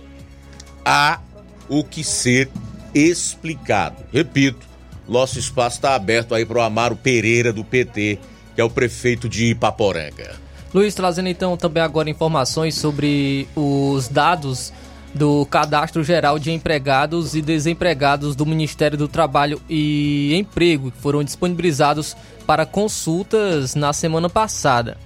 há 0.84 1.20
o 1.68 1.82
que 1.82 2.02
ser 2.04 2.48
explicado. 2.94 3.96
Repito, 4.12 4.66
nosso 5.08 5.38
espaço 5.38 5.76
está 5.76 5.94
aberto 5.94 6.34
aí 6.34 6.44
para 6.44 6.58
o 6.58 6.62
Amaro 6.62 6.96
Pereira 6.96 7.52
do 7.52 7.64
PT, 7.64 8.18
que 8.54 8.60
é 8.60 8.64
o 8.64 8.70
prefeito 8.70 9.28
de 9.28 9.46
Ipaporanga. 9.46 10.34
Luiz, 10.74 10.94
trazendo 10.94 11.28
então 11.28 11.56
também 11.56 11.82
agora 11.82 12.10
informações 12.10 12.74
sobre 12.74 13.48
os 13.54 14.08
dados 14.08 14.72
do 15.14 15.46
Cadastro 15.46 16.04
Geral 16.04 16.38
de 16.38 16.50
Empregados 16.52 17.34
e 17.34 17.40
Desempregados 17.40 18.36
do 18.36 18.44
Ministério 18.44 18.98
do 18.98 19.08
Trabalho 19.08 19.60
e 19.68 20.34
Emprego, 20.34 20.90
que 20.90 20.98
foram 20.98 21.24
disponibilizados 21.24 22.14
para 22.46 22.66
consultas 22.66 23.74
na 23.74 23.92
semana 23.92 24.28
passada. 24.28 24.98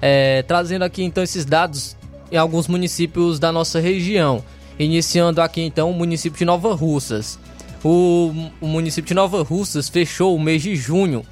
É, 0.00 0.42
trazendo 0.42 0.84
aqui 0.84 1.02
então 1.02 1.22
esses 1.22 1.44
dados 1.44 1.96
em 2.30 2.36
alguns 2.36 2.68
municípios 2.68 3.38
da 3.38 3.50
nossa 3.50 3.80
região. 3.80 4.42
Iniciando 4.78 5.40
aqui 5.40 5.60
então 5.60 5.90
o 5.90 5.94
município 5.94 6.38
de 6.38 6.44
Nova 6.44 6.74
Russas. 6.74 7.38
O, 7.82 8.32
o 8.60 8.66
município 8.66 9.08
de 9.08 9.14
Nova 9.14 9.42
Russas 9.42 9.88
fechou 9.88 10.34
o 10.34 10.40
mês 10.40 10.62
de 10.62 10.76
junho 10.76 11.24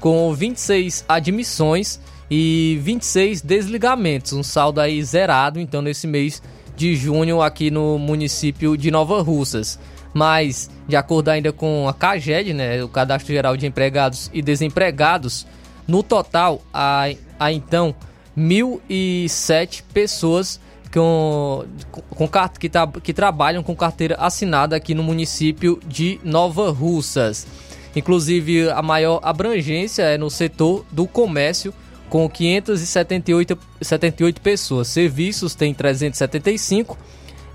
com 0.00 0.32
26 0.34 1.04
admissões 1.08 2.00
e 2.30 2.78
26 2.82 3.40
desligamentos, 3.42 4.32
um 4.32 4.42
saldo 4.42 4.80
aí 4.80 5.02
zerado 5.04 5.60
então 5.60 5.80
nesse 5.82 6.06
mês 6.06 6.42
de 6.76 6.96
junho 6.96 7.40
aqui 7.40 7.70
no 7.70 7.98
município 7.98 8.76
de 8.76 8.90
Nova 8.90 9.22
Russas. 9.22 9.78
Mas, 10.14 10.70
de 10.86 10.96
acordo 10.96 11.28
ainda 11.28 11.52
com 11.52 11.88
a 11.88 11.94
CAGED, 11.94 12.52
né, 12.52 12.82
o 12.82 12.88
Cadastro 12.88 13.32
Geral 13.32 13.56
de 13.56 13.66
Empregados 13.66 14.30
e 14.32 14.42
Desempregados, 14.42 15.46
no 15.86 16.02
total 16.02 16.60
há, 16.72 17.10
há 17.38 17.52
então 17.52 17.94
1.007 18.36 19.82
pessoas 19.92 20.60
com, 20.92 21.64
com, 22.10 22.28
que, 22.58 22.68
tá, 22.68 22.86
que 22.86 23.12
trabalham 23.12 23.62
com 23.62 23.74
carteira 23.74 24.16
assinada 24.16 24.76
aqui 24.76 24.94
no 24.94 25.02
município 25.02 25.80
de 25.86 26.20
Nova 26.22 26.70
Russas. 26.70 27.46
Inclusive, 27.94 28.70
a 28.70 28.82
maior 28.82 29.20
abrangência 29.22 30.02
é 30.02 30.18
no 30.18 30.30
setor 30.30 30.84
do 30.90 31.06
comércio, 31.06 31.74
com 32.08 32.28
578 32.28 33.58
78 33.80 34.40
pessoas. 34.40 34.88
Serviços 34.88 35.54
tem 35.54 35.72
375, 35.72 36.98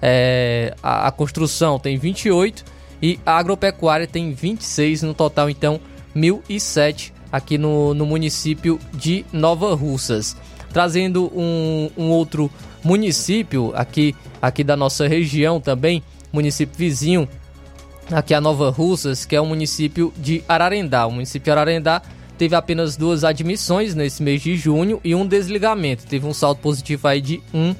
é, 0.02 0.76
a, 0.82 1.08
a, 1.08 1.12
construção 1.12 1.78
tem 1.80 1.98
28 1.98 2.66
e 3.02 3.20
a 3.26 3.38
agropecuária 3.38 4.08
tem 4.08 4.32
26, 4.32 5.04
no 5.04 5.14
total 5.14 5.50
então 5.50 5.80
1.007 6.16 7.12
aqui 7.32 7.58
no, 7.58 7.94
no 7.94 8.06
município 8.06 8.80
de 8.94 9.26
Nova 9.32 9.76
Russas. 9.76 10.36
Trazendo 10.78 11.32
um, 11.36 11.90
um 11.98 12.12
outro 12.12 12.52
município 12.84 13.74
aqui, 13.74 14.16
aqui 14.40 14.64
da 14.64 14.78
nossa 14.78 15.08
região 15.08 15.60
também, 15.60 16.04
município 16.32 16.78
vizinho, 16.78 17.28
aqui 18.12 18.32
a 18.32 18.40
Nova 18.40 18.70
Russas, 18.70 19.26
que 19.26 19.36
é 19.36 19.42
o 19.42 19.46
município 19.48 20.14
de 20.16 20.44
Ararendá. 20.48 21.08
O 21.08 21.12
município 21.12 21.46
de 21.46 21.50
Ararendá 21.50 22.04
teve 22.38 22.56
apenas 22.56 22.96
duas 22.96 23.24
admissões 23.24 23.96
nesse 23.96 24.22
mês 24.22 24.40
de 24.40 24.56
junho 24.56 25.02
e 25.04 25.16
um 25.16 25.26
desligamento. 25.26 26.06
Teve 26.06 26.28
um 26.28 26.34
saldo 26.34 26.62
positivo 26.62 27.08
aí 27.08 27.22
de 27.22 27.42
um. 27.52 27.74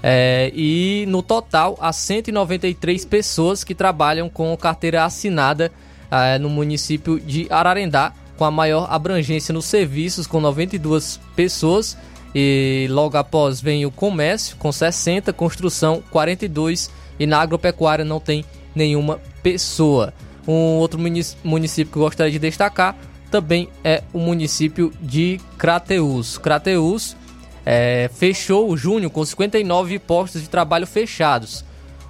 É, 0.00 0.52
e 0.54 1.04
no 1.08 1.24
total, 1.24 1.76
há 1.80 1.92
193 1.92 3.04
pessoas 3.06 3.64
que 3.64 3.74
trabalham 3.74 4.28
com 4.28 4.56
carteira 4.56 5.04
assinada 5.04 5.72
é, 6.08 6.38
no 6.38 6.48
município 6.48 7.18
de 7.18 7.48
Ararendá, 7.50 8.12
com 8.36 8.44
a 8.44 8.52
maior 8.52 8.86
abrangência 8.88 9.52
nos 9.52 9.64
serviços, 9.64 10.28
com 10.28 10.40
92 10.40 11.18
pessoas. 11.34 11.96
E 12.38 12.86
logo 12.90 13.16
após 13.16 13.62
vem 13.62 13.86
o 13.86 13.90
comércio, 13.90 14.58
com 14.58 14.70
60, 14.70 15.32
construção, 15.32 16.02
42 16.10 16.90
e 17.18 17.26
na 17.26 17.40
agropecuária 17.40 18.04
não 18.04 18.20
tem 18.20 18.44
nenhuma 18.74 19.18
pessoa. 19.42 20.12
Um 20.46 20.76
outro 20.76 21.00
município 21.42 21.90
que 21.90 21.96
eu 21.96 22.02
gostaria 22.02 22.30
de 22.30 22.38
destacar 22.38 22.94
também 23.30 23.70
é 23.82 24.02
o 24.12 24.18
município 24.18 24.92
de 25.00 25.40
Crateus. 25.56 26.36
Crateus 26.36 27.16
é, 27.64 28.10
fechou 28.12 28.70
o 28.70 28.76
junho 28.76 29.08
com 29.08 29.24
59 29.24 29.98
postos 30.00 30.42
de 30.42 30.50
trabalho 30.50 30.86
fechados. 30.86 31.64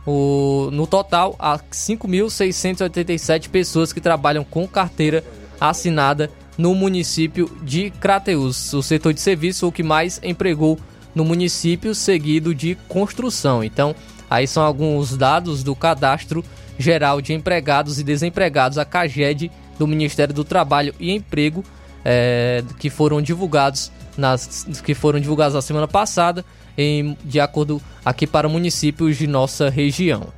O, 0.04 0.70
no 0.72 0.88
total, 0.88 1.36
há 1.38 1.56
5.687 1.56 3.48
pessoas 3.48 3.92
que 3.92 4.00
trabalham 4.00 4.42
com 4.42 4.66
carteira 4.66 5.22
assinada 5.60 6.32
no 6.56 6.74
município 6.74 7.50
de 7.62 7.90
Crateus. 7.90 8.72
O 8.72 8.82
setor 8.82 9.12
de 9.12 9.20
serviço 9.20 9.66
o 9.66 9.72
que 9.72 9.82
mais 9.82 10.20
empregou 10.22 10.78
no 11.14 11.24
município, 11.24 11.94
seguido 11.94 12.54
de 12.54 12.76
construção. 12.88 13.64
Então, 13.64 13.94
Aí 14.28 14.46
são 14.46 14.62
alguns 14.62 15.16
dados 15.16 15.62
do 15.62 15.74
Cadastro 15.74 16.44
Geral 16.78 17.20
de 17.20 17.32
Empregados 17.32 17.98
e 17.98 18.04
Desempregados, 18.04 18.76
a 18.76 18.84
CAGED, 18.84 19.50
do 19.78 19.86
Ministério 19.86 20.34
do 20.34 20.44
Trabalho 20.44 20.94
e 20.98 21.12
Emprego, 21.12 21.64
é, 22.04 22.62
que 22.78 22.90
foram 22.90 23.20
divulgados 23.20 23.92
nas 24.16 24.66
que 24.82 24.94
foram 24.94 25.20
divulgados 25.20 25.54
na 25.54 25.62
semana 25.62 25.86
passada, 25.86 26.44
em, 26.76 27.16
de 27.24 27.38
acordo 27.38 27.80
aqui 28.04 28.26
para 28.26 28.48
municípios 28.48 29.16
de 29.16 29.26
nossa 29.26 29.68
região. 29.68 30.28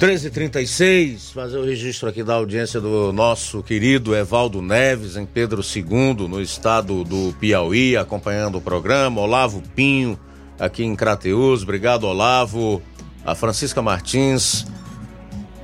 13h36, 0.00 1.32
fazer 1.32 1.56
o 1.56 1.64
registro 1.64 2.08
aqui 2.08 2.24
da 2.24 2.34
audiência 2.34 2.80
do 2.80 3.12
nosso 3.12 3.62
querido 3.62 4.14
Evaldo 4.14 4.60
Neves, 4.60 5.16
em 5.16 5.24
Pedro 5.24 5.62
II, 5.62 6.26
no 6.28 6.42
estado 6.42 7.04
do 7.04 7.32
Piauí, 7.38 7.96
acompanhando 7.96 8.58
o 8.58 8.60
programa. 8.60 9.20
Olavo 9.20 9.62
Pinho, 9.74 10.18
aqui 10.58 10.84
em 10.84 10.96
Crateus. 10.96 11.62
Obrigado, 11.62 12.04
Olavo. 12.08 12.82
A 13.24 13.36
Francisca 13.36 13.80
Martins. 13.80 14.66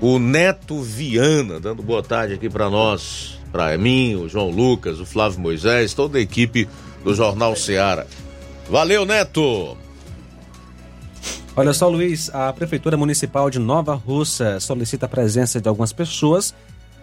O 0.01 0.19
Neto 0.21 0.81
Viana, 0.81 1.59
dando 1.59 1.83
boa 1.83 2.03
tarde 2.03 2.35
aqui 2.35 2.49
para 2.49 2.71
nós, 2.71 3.39
para 3.51 3.77
mim, 3.77 4.15
o 4.15 4.29
João 4.29 4.49
Lucas, 4.49 5.01
o 5.01 5.05
Flávio 5.05 5.41
Moisés, 5.41 5.93
toda 5.93 6.19
a 6.19 6.21
equipe 6.21 6.69
do 7.05 7.13
Jornal 7.15 7.57
Seara. 7.57 8.07
Valeu, 8.71 9.05
Neto! 9.05 9.77
Olha 11.57 11.73
só, 11.73 11.89
Luiz, 11.89 12.33
a 12.33 12.53
Prefeitura 12.53 12.97
Municipal 12.97 13.51
de 13.51 13.59
Nova 13.59 13.95
Russa 13.95 14.61
solicita 14.61 15.07
a 15.07 15.09
presença 15.09 15.61
de 15.61 15.69
algumas 15.69 15.93
pessoas 15.93 16.55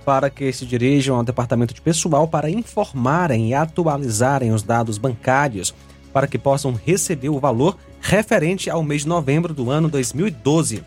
para 0.06 0.30
que 0.30 0.54
se 0.54 0.66
dirijam 0.66 1.18
ao 1.18 1.24
departamento 1.24 1.74
de 1.74 1.82
pessoal 1.82 2.28
para 2.30 2.50
informarem 2.50 3.50
e 3.50 3.54
atualizarem 3.54 4.54
os 4.54 4.64
dados 4.64 4.98
bancários 4.98 5.76
para 6.14 6.28
que 6.28 6.38
possam 6.38 6.80
receber 6.86 7.28
o 7.28 7.40
valor 7.40 7.78
referente 8.00 8.70
ao 8.70 8.82
mês 8.82 9.02
de 9.02 9.10
novembro 9.10 9.54
do 9.54 9.70
ano 9.70 9.90
2012. 9.90 10.82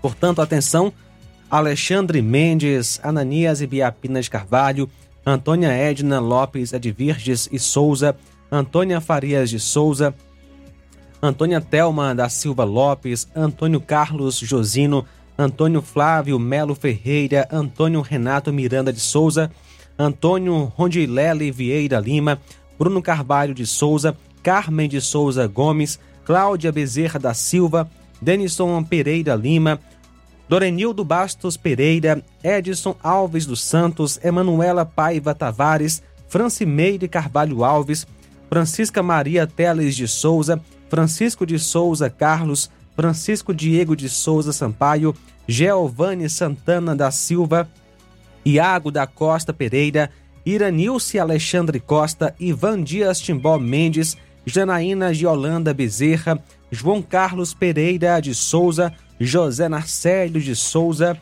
Portanto, 0.00 0.40
atenção, 0.40 0.90
Alexandre 1.50 2.22
Mendes, 2.22 2.98
Ananias 3.02 3.60
Ibiapina 3.60 4.22
de 4.22 4.30
Carvalho, 4.30 4.88
Antônia 5.24 5.68
Edna 5.68 6.18
Lopes 6.18 6.72
Edvirges 6.72 7.46
e 7.52 7.58
Souza, 7.58 8.16
Antônia 8.50 9.02
Farias 9.02 9.50
de 9.50 9.60
Souza, 9.60 10.14
Antônia 11.22 11.60
Telma 11.60 12.14
da 12.14 12.28
Silva 12.28 12.64
Lopes, 12.64 13.28
Antônio 13.36 13.80
Carlos 13.80 14.38
Josino, 14.38 15.04
Antônio 15.36 15.82
Flávio 15.82 16.38
Melo 16.38 16.74
Ferreira, 16.74 17.46
Antônio 17.50 18.00
Renato 18.00 18.52
Miranda 18.52 18.92
de 18.92 19.00
Souza, 19.00 19.50
Antônio 19.98 20.64
Rondilele 20.76 21.50
Vieira 21.50 22.00
Lima, 22.00 22.40
Bruno 22.78 23.02
Carvalho 23.02 23.54
de 23.54 23.66
Souza, 23.66 24.16
Carmen 24.42 24.88
de 24.88 25.00
Souza 25.00 25.46
Gomes, 25.46 26.00
Cláudia 26.24 26.72
Bezerra 26.72 27.18
da 27.18 27.34
Silva, 27.34 27.90
Denison 28.20 28.82
Pereira 28.82 29.34
Lima, 29.34 29.78
Dorenildo 30.48 31.04
Bastos 31.04 31.56
Pereira, 31.56 32.24
Edson 32.42 32.96
Alves 33.02 33.44
dos 33.44 33.62
Santos, 33.62 34.18
Emanuela 34.24 34.86
Paiva 34.86 35.34
Tavares, 35.34 36.02
Francimeire 36.28 37.06
Carvalho 37.08 37.62
Alves, 37.62 38.06
Francisca 38.48 39.02
Maria 39.02 39.46
Teles 39.46 39.94
de 39.94 40.08
Souza, 40.08 40.60
Francisco 40.90 41.46
de 41.46 41.56
Souza 41.56 42.10
Carlos, 42.10 42.68
Francisco 42.96 43.54
Diego 43.54 43.94
de 43.94 44.08
Souza 44.08 44.52
Sampaio, 44.52 45.14
Geovane 45.46 46.28
Santana 46.28 46.96
da 46.96 47.12
Silva, 47.12 47.70
Iago 48.44 48.90
da 48.90 49.06
Costa 49.06 49.52
Pereira, 49.52 50.10
Iranilce 50.44 51.18
Alexandre 51.18 51.78
Costa, 51.78 52.34
Ivan 52.40 52.82
Dias 52.82 53.20
Timbó 53.20 53.56
Mendes, 53.56 54.16
Janaína 54.44 55.14
Giolanda 55.14 55.72
Bezerra, 55.72 56.42
João 56.72 57.00
Carlos 57.00 57.54
Pereira 57.54 58.20
de 58.20 58.34
Souza, 58.34 58.92
José 59.20 59.68
Narcélio 59.68 60.40
de 60.40 60.56
Souza, 60.56 61.16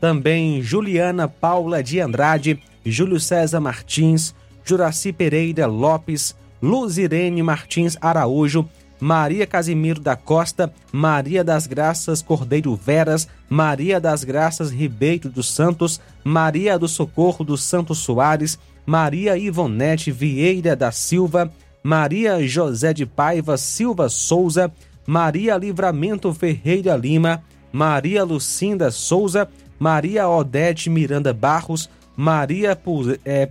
também 0.00 0.60
Juliana 0.62 1.28
Paula 1.28 1.80
de 1.80 2.00
Andrade, 2.00 2.60
Júlio 2.84 3.20
César 3.20 3.60
Martins, 3.60 4.34
Juraci 4.64 5.12
Pereira 5.12 5.66
Lopes, 5.66 6.34
Luzirene 6.60 7.42
Martins 7.42 7.96
Araújo, 8.00 8.68
Maria 9.02 9.48
Casimiro 9.48 10.00
da 10.00 10.14
Costa, 10.14 10.72
Maria 10.92 11.42
das 11.42 11.66
Graças 11.66 12.22
Cordeiro 12.22 12.76
Veras, 12.76 13.26
Maria 13.50 14.00
das 14.00 14.22
Graças 14.22 14.70
Ribeiro 14.70 15.28
dos 15.28 15.52
Santos, 15.52 16.00
Maria 16.22 16.78
do 16.78 16.86
Socorro 16.86 17.44
dos 17.44 17.64
Santos 17.64 17.98
Soares, 17.98 18.60
Maria 18.86 19.36
Ivonete 19.36 20.12
Vieira 20.12 20.76
da 20.76 20.92
Silva, 20.92 21.52
Maria 21.82 22.46
José 22.46 22.94
de 22.94 23.04
Paiva 23.04 23.56
Silva 23.56 24.08
Souza, 24.08 24.72
Maria 25.04 25.56
Livramento 25.56 26.32
Ferreira 26.32 26.96
Lima, 26.96 27.42
Maria 27.72 28.22
Lucinda 28.22 28.88
Souza, 28.92 29.48
Maria 29.80 30.28
Odete 30.28 30.88
Miranda 30.88 31.32
Barros, 31.32 31.90
Maria 32.16 32.78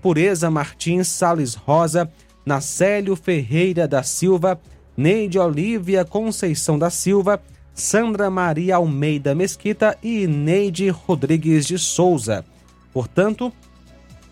Pureza 0.02 0.49
Martins 0.49 1.10
Sales 1.10 1.56
Rosa, 1.56 2.10
Nacélio 2.45 3.18
Ferreira 3.18 3.86
da 3.86 4.02
Silva, 4.02 4.57
Neide 5.02 5.40
Olívia 5.40 6.06
Conceição 6.06 6.78
da 6.78 6.91
Silva, 6.91 7.41
Sandra 7.73 8.30
Maria 8.30 8.76
Almeida 8.76 9.34
Mesquita 9.34 9.98
e 10.03 10.28
Neide 10.28 10.90
Rodrigues 10.90 11.65
de 11.65 11.80
Souza. 11.80 12.45
Portanto, 12.94 13.52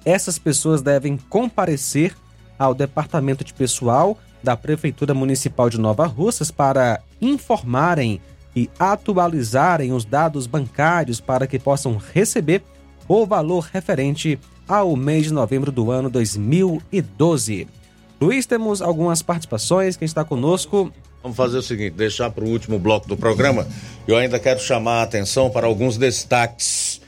essas 0.05 0.37
pessoas 0.37 0.83
devem 0.83 1.17
comparecer 1.17 2.15
ao 2.59 2.75
Departamento 2.75 3.43
de 3.43 3.51
Pessoal 3.51 4.15
da 4.43 4.55
Prefeitura 4.55 5.11
Municipal 5.11 5.71
de 5.71 5.79
Nova 5.79 6.05
Russas 6.05 6.51
para 6.51 7.01
informarem 7.19 8.21
e 8.55 8.69
atualizarem 8.77 9.91
os 9.91 10.05
dados 10.05 10.45
bancários 10.45 11.19
para 11.19 11.47
que 11.47 11.57
possam 11.57 11.97
receber 12.13 12.61
o 13.07 13.25
valor 13.25 13.67
referente 13.73 14.39
ao 14.67 14.95
mês 14.95 15.23
de 15.23 15.33
novembro 15.33 15.71
do 15.71 15.89
ano 15.89 16.11
2012. 16.11 17.78
Luiz, 18.21 18.45
temos 18.45 18.81
algumas 18.81 19.21
participações. 19.21 19.95
Quem 19.95 20.05
está 20.05 20.25
conosco? 20.25 20.91
Vamos 21.23 21.37
fazer 21.37 21.57
o 21.57 21.61
seguinte: 21.61 21.93
deixar 21.93 22.29
para 22.29 22.43
o 22.43 22.49
último 22.49 22.77
bloco 22.77 23.07
do 23.07 23.15
programa. 23.15 23.65
Eu 24.05 24.17
ainda 24.17 24.37
quero 24.37 24.59
chamar 24.59 24.99
a 24.99 25.03
atenção 25.03 25.49
para 25.49 25.65
alguns 25.65 25.97
destaques, 25.97 26.99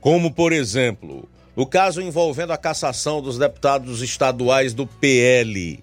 como, 0.00 0.32
por 0.32 0.52
exemplo, 0.52 1.28
o 1.56 1.66
caso 1.66 2.00
envolvendo 2.00 2.52
a 2.52 2.56
cassação 2.56 3.20
dos 3.20 3.36
deputados 3.36 4.00
estaduais 4.00 4.72
do 4.72 4.86
PL. 4.86 5.82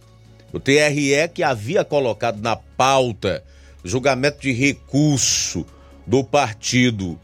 O 0.53 0.59
TRE, 0.59 1.27
que 1.34 1.43
havia 1.43 1.84
colocado 1.84 2.41
na 2.41 2.55
pauta 2.55 3.43
julgamento 3.84 4.41
de 4.41 4.53
recurso 4.53 5.65
do 6.05 6.23
partido 6.23 7.19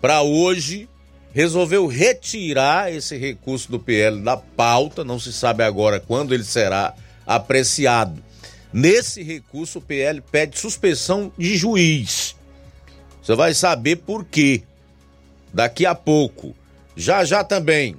para 0.00 0.22
hoje, 0.22 0.88
resolveu 1.32 1.88
retirar 1.88 2.92
esse 2.92 3.16
recurso 3.16 3.70
do 3.70 3.80
PL 3.80 4.20
da 4.20 4.36
pauta, 4.36 5.04
não 5.04 5.18
se 5.18 5.32
sabe 5.32 5.64
agora 5.64 5.98
quando 5.98 6.32
ele 6.32 6.44
será 6.44 6.94
apreciado. 7.28 8.24
Nesse 8.72 9.22
recurso, 9.22 9.78
o 9.78 9.82
PL 9.82 10.22
pede 10.22 10.58
suspensão 10.58 11.30
de 11.36 11.56
juiz. 11.56 12.34
Você 13.22 13.34
vai 13.34 13.52
saber 13.52 13.96
por 13.96 14.24
quê 14.24 14.62
daqui 15.52 15.84
a 15.84 15.94
pouco. 15.94 16.56
Já 16.96 17.24
já 17.24 17.44
também. 17.44 17.96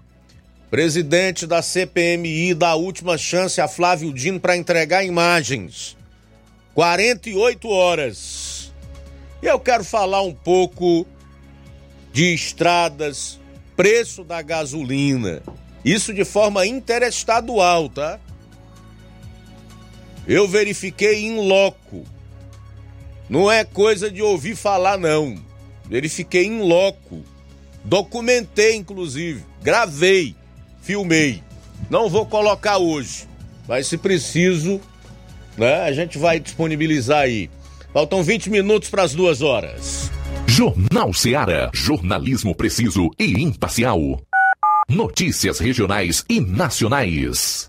Presidente 0.72 1.48
da 1.48 1.62
CPMI 1.62 2.54
dá 2.54 2.76
última 2.76 3.18
chance 3.18 3.62
a 3.62 3.68
Flávio 3.68 4.12
Dino 4.12 4.40
para 4.40 4.58
entregar 4.58 5.04
imagens. 5.04 5.96
48 6.74 7.68
horas. 7.70 8.74
E 9.42 9.46
eu 9.46 9.60
quero 9.60 9.84
falar 9.84 10.22
um 10.22 10.34
pouco 10.34 11.08
de 12.12 12.34
estradas, 12.34 13.40
preço 13.76 14.24
da 14.24 14.42
gasolina. 14.42 15.42
Isso 15.84 16.14
de 16.14 16.26
forma 16.26 16.66
interestadual, 16.66 17.90
tá? 17.90 18.20
Eu 20.30 20.48
verifiquei 20.48 21.26
em 21.26 21.38
loco. 21.40 22.06
Não 23.28 23.52
é 23.52 23.64
coisa 23.64 24.12
de 24.12 24.22
ouvir 24.22 24.56
falar, 24.56 24.96
não. 24.96 25.36
Verifiquei 25.90 26.46
em 26.46 26.62
loco. 26.62 27.24
Documentei, 27.84 28.76
inclusive. 28.76 29.44
Gravei. 29.64 30.36
Filmei. 30.84 31.42
Não 31.90 32.08
vou 32.08 32.28
colocar 32.28 32.78
hoje. 32.78 33.28
Mas 33.68 33.88
se 33.88 33.98
preciso, 33.98 34.80
né, 35.58 35.82
a 35.82 35.92
gente 35.92 36.20
vai 36.20 36.40
disponibilizar 36.40 37.22
aí. 37.22 37.50
Faltam 37.92 38.22
20 38.22 38.52
minutos 38.52 38.88
para 38.88 39.02
as 39.02 39.16
duas 39.16 39.42
horas. 39.42 40.12
Jornal 40.46 41.12
Seara. 41.12 41.72
Jornalismo 41.74 42.54
preciso 42.54 43.10
e 43.18 43.42
imparcial. 43.42 44.22
Notícias 44.88 45.58
regionais 45.58 46.24
e 46.30 46.40
nacionais. 46.40 47.69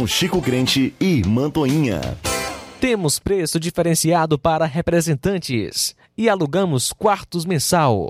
Chico 0.07 0.41
Crente 0.41 0.93
e 0.99 1.21
Mantoinha. 1.27 2.01
Temos 2.79 3.19
preço 3.19 3.59
diferenciado 3.59 4.39
para 4.39 4.65
representantes 4.65 5.95
e 6.17 6.27
alugamos 6.27 6.91
quartos 6.91 7.45
mensal. 7.45 8.09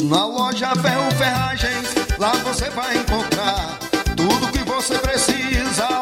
Na 0.00 0.26
loja 0.26 0.74
Ferro 0.76 1.10
Ferragens, 1.12 1.94
lá 2.18 2.32
você 2.42 2.68
vai 2.70 2.96
encontrar 2.98 3.78
tudo 4.16 4.50
que 4.52 4.64
você 4.64 4.98
precisa, 4.98 6.01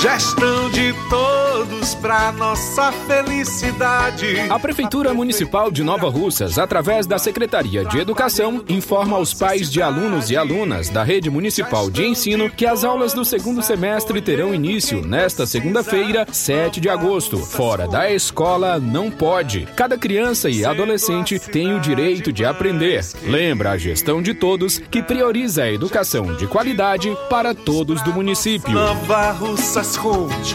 Gestão 0.00 0.70
de 0.70 0.94
todos 1.08 1.94
pra 1.96 2.32
nossa 2.32 2.90
felicidade. 3.06 4.40
A 4.50 4.58
Prefeitura 4.58 5.14
Municipal 5.14 5.70
de 5.70 5.82
Nova 5.82 6.08
Russas, 6.08 6.58
através 6.58 7.06
da 7.06 7.18
Secretaria 7.18 7.84
de 7.84 7.98
Educação, 7.98 8.64
informa 8.68 9.16
aos 9.16 9.34
pais 9.34 9.70
de 9.70 9.82
alunos 9.82 10.30
e 10.30 10.36
alunas 10.36 10.88
da 10.88 11.02
Rede 11.02 11.30
Municipal 11.30 11.90
de 11.90 12.04
Ensino 12.04 12.50
que 12.50 12.66
as 12.66 12.84
aulas 12.84 13.12
do 13.12 13.24
segundo 13.24 13.62
semestre 13.62 14.20
terão 14.20 14.54
início 14.54 15.06
nesta 15.06 15.46
segunda-feira, 15.46 16.26
7 16.30 16.80
de 16.80 16.88
agosto. 16.88 17.38
Fora 17.38 17.86
da 17.86 18.10
escola, 18.10 18.78
não 18.78 19.10
pode. 19.10 19.68
Cada 19.76 19.98
criança 19.98 20.48
e 20.48 20.64
adolescente 20.64 21.38
tem 21.38 21.74
o 21.74 21.80
direito 21.80 22.32
de 22.32 22.44
aprender. 22.44 23.04
Lembra 23.22 23.72
a 23.72 23.78
gestão 23.78 24.22
de 24.22 24.34
todos 24.34 24.78
que 24.78 25.02
prioriza 25.02 25.64
a 25.64 25.72
educação 25.72 26.34
de 26.34 26.46
qualidade 26.46 27.16
para 27.28 27.54
todos 27.54 28.02
do 28.02 28.12
município. 28.12 28.72
Nova 28.72 29.32
Continua 29.72 30.52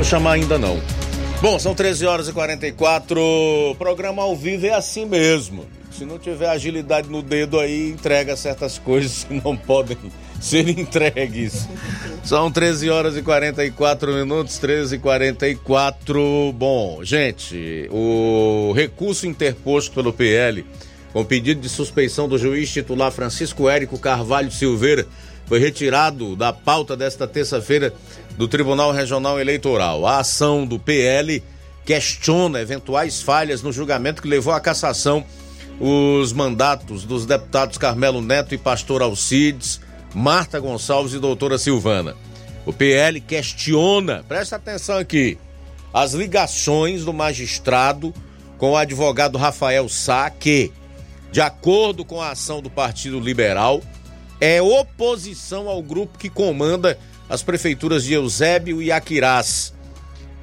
Chamar 0.08 0.32
ainda 0.32 0.56
não. 0.56 0.80
Bom, 1.42 1.58
são 1.58 1.74
13 1.74 2.06
horas 2.06 2.28
e 2.28 2.32
44. 2.32 3.20
Programa 3.78 4.22
ao 4.22 4.34
vivo 4.34 4.66
é 4.66 4.72
assim 4.72 5.04
mesmo. 5.04 5.66
Se 5.92 6.06
não 6.06 6.18
tiver 6.18 6.48
agilidade 6.48 7.10
no 7.10 7.20
dedo 7.20 7.60
aí, 7.60 7.90
entrega 7.90 8.34
certas 8.34 8.78
coisas 8.78 9.24
que 9.24 9.34
não 9.44 9.54
podem 9.54 9.98
ser 10.40 10.66
entregues. 10.66 11.68
São 12.24 12.50
13 12.50 12.88
horas 12.88 13.18
e 13.18 13.22
44 13.22 14.14
minutos, 14.14 14.56
13 14.56 14.96
e 14.96 14.98
44. 14.98 16.54
Bom, 16.54 17.04
gente, 17.04 17.86
o 17.90 18.72
recurso 18.74 19.26
interposto 19.26 19.92
pelo 19.92 20.10
PL 20.10 20.64
com 21.12 21.22
pedido 21.22 21.60
de 21.60 21.68
suspeição 21.68 22.26
do 22.26 22.38
juiz 22.38 22.72
titular 22.72 23.12
Francisco 23.12 23.68
Érico 23.68 23.98
Carvalho 23.98 24.50
Silveira 24.50 25.06
foi 25.44 25.58
retirado 25.58 26.36
da 26.36 26.52
pauta 26.52 26.96
desta 26.96 27.26
terça-feira 27.26 27.92
do 28.38 28.46
Tribunal 28.46 28.92
Regional 28.92 29.40
Eleitoral. 29.40 30.06
A 30.06 30.20
ação 30.20 30.64
do 30.64 30.78
PL 30.78 31.42
questiona 31.84 32.60
eventuais 32.60 33.20
falhas 33.20 33.62
no 33.62 33.72
julgamento 33.72 34.22
que 34.22 34.28
levou 34.28 34.54
à 34.54 34.60
cassação 34.60 35.24
os 35.80 36.32
mandatos 36.32 37.04
dos 37.04 37.26
deputados 37.26 37.76
Carmelo 37.78 38.22
Neto 38.22 38.54
e 38.54 38.58
Pastor 38.58 39.02
Alcides, 39.02 39.80
Marta 40.14 40.60
Gonçalves 40.60 41.12
e 41.14 41.18
doutora 41.18 41.58
Silvana. 41.58 42.16
O 42.64 42.72
PL 42.72 43.20
questiona, 43.20 44.24
presta 44.28 44.56
atenção 44.56 44.98
aqui, 44.98 45.36
as 45.92 46.12
ligações 46.12 47.04
do 47.04 47.12
magistrado 47.12 48.14
com 48.56 48.72
o 48.72 48.76
advogado 48.76 49.36
Rafael 49.36 49.88
Sá, 49.88 50.30
que, 50.30 50.72
de 51.32 51.40
acordo 51.40 52.04
com 52.04 52.20
a 52.20 52.30
ação 52.30 52.62
do 52.62 52.70
Partido 52.70 53.18
Liberal, 53.18 53.80
é 54.40 54.62
oposição 54.62 55.68
ao 55.68 55.82
grupo 55.82 56.18
que 56.18 56.28
comanda 56.28 56.98
as 57.28 57.42
prefeituras 57.42 58.04
de 58.04 58.14
Eusébio 58.14 58.80
e 58.80 58.90
Aquirás. 58.90 59.74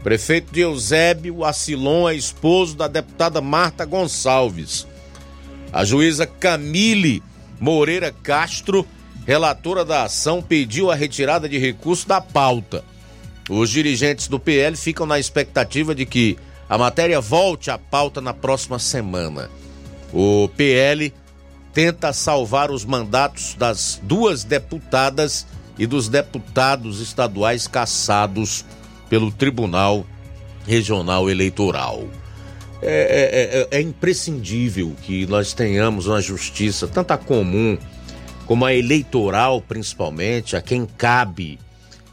Prefeito 0.03 0.53
de 0.53 0.61
Eusébio, 0.61 1.43
Acilon 1.43 2.07
é 2.07 2.15
esposo 2.15 2.75
da 2.75 2.87
deputada 2.87 3.41
Marta 3.41 3.85
Gonçalves. 3.85 4.85
A 5.73 5.83
juíza 5.83 6.27
Camille 6.27 7.23
Moreira 7.59 8.11
Castro, 8.11 8.85
relatora 9.25 9.83
da 9.83 10.03
ação, 10.03 10.41
pediu 10.41 10.91
a 10.91 10.95
retirada 10.95 11.49
de 11.49 11.57
recurso 11.57 12.07
da 12.07 12.21
pauta. 12.21 12.83
Os 13.49 13.69
dirigentes 13.69 14.27
do 14.27 14.39
PL 14.39 14.75
ficam 14.75 15.05
na 15.05 15.19
expectativa 15.19 15.95
de 15.95 16.05
que 16.05 16.37
a 16.69 16.77
matéria 16.77 17.19
volte 17.19 17.71
à 17.71 17.77
pauta 17.77 18.21
na 18.21 18.33
próxima 18.33 18.77
semana. 18.77 19.49
O 20.13 20.49
PL 20.55 21.13
tenta 21.73 22.13
salvar 22.13 22.71
os 22.71 22.85
mandatos 22.85 23.55
das 23.55 23.99
duas 24.03 24.43
deputadas 24.43 25.45
e 25.77 25.85
dos 25.85 26.07
deputados 26.07 26.99
estaduais 26.99 27.67
cassados 27.67 28.65
pelo 29.09 29.31
Tribunal 29.31 30.05
Regional 30.65 31.29
Eleitoral. 31.29 32.07
É, 32.81 33.67
é, 33.71 33.77
é, 33.77 33.79
é 33.79 33.81
imprescindível 33.81 34.95
que 35.01 35.25
nós 35.25 35.53
tenhamos 35.53 36.07
uma 36.07 36.21
justiça, 36.21 36.87
tanto 36.87 37.11
a 37.11 37.17
comum 37.17 37.77
como 38.45 38.65
a 38.65 38.73
eleitoral, 38.73 39.61
principalmente, 39.61 40.55
a 40.55 40.61
quem 40.61 40.85
cabe 40.85 41.59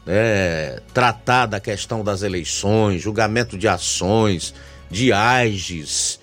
né, 0.05 0.79
tratar 0.93 1.45
da 1.45 1.59
questão 1.59 2.03
das 2.03 2.23
eleições, 2.23 3.01
julgamento 3.01 3.57
de 3.57 3.67
ações, 3.67 4.53
de 4.89 5.13
AGES, 5.13 6.19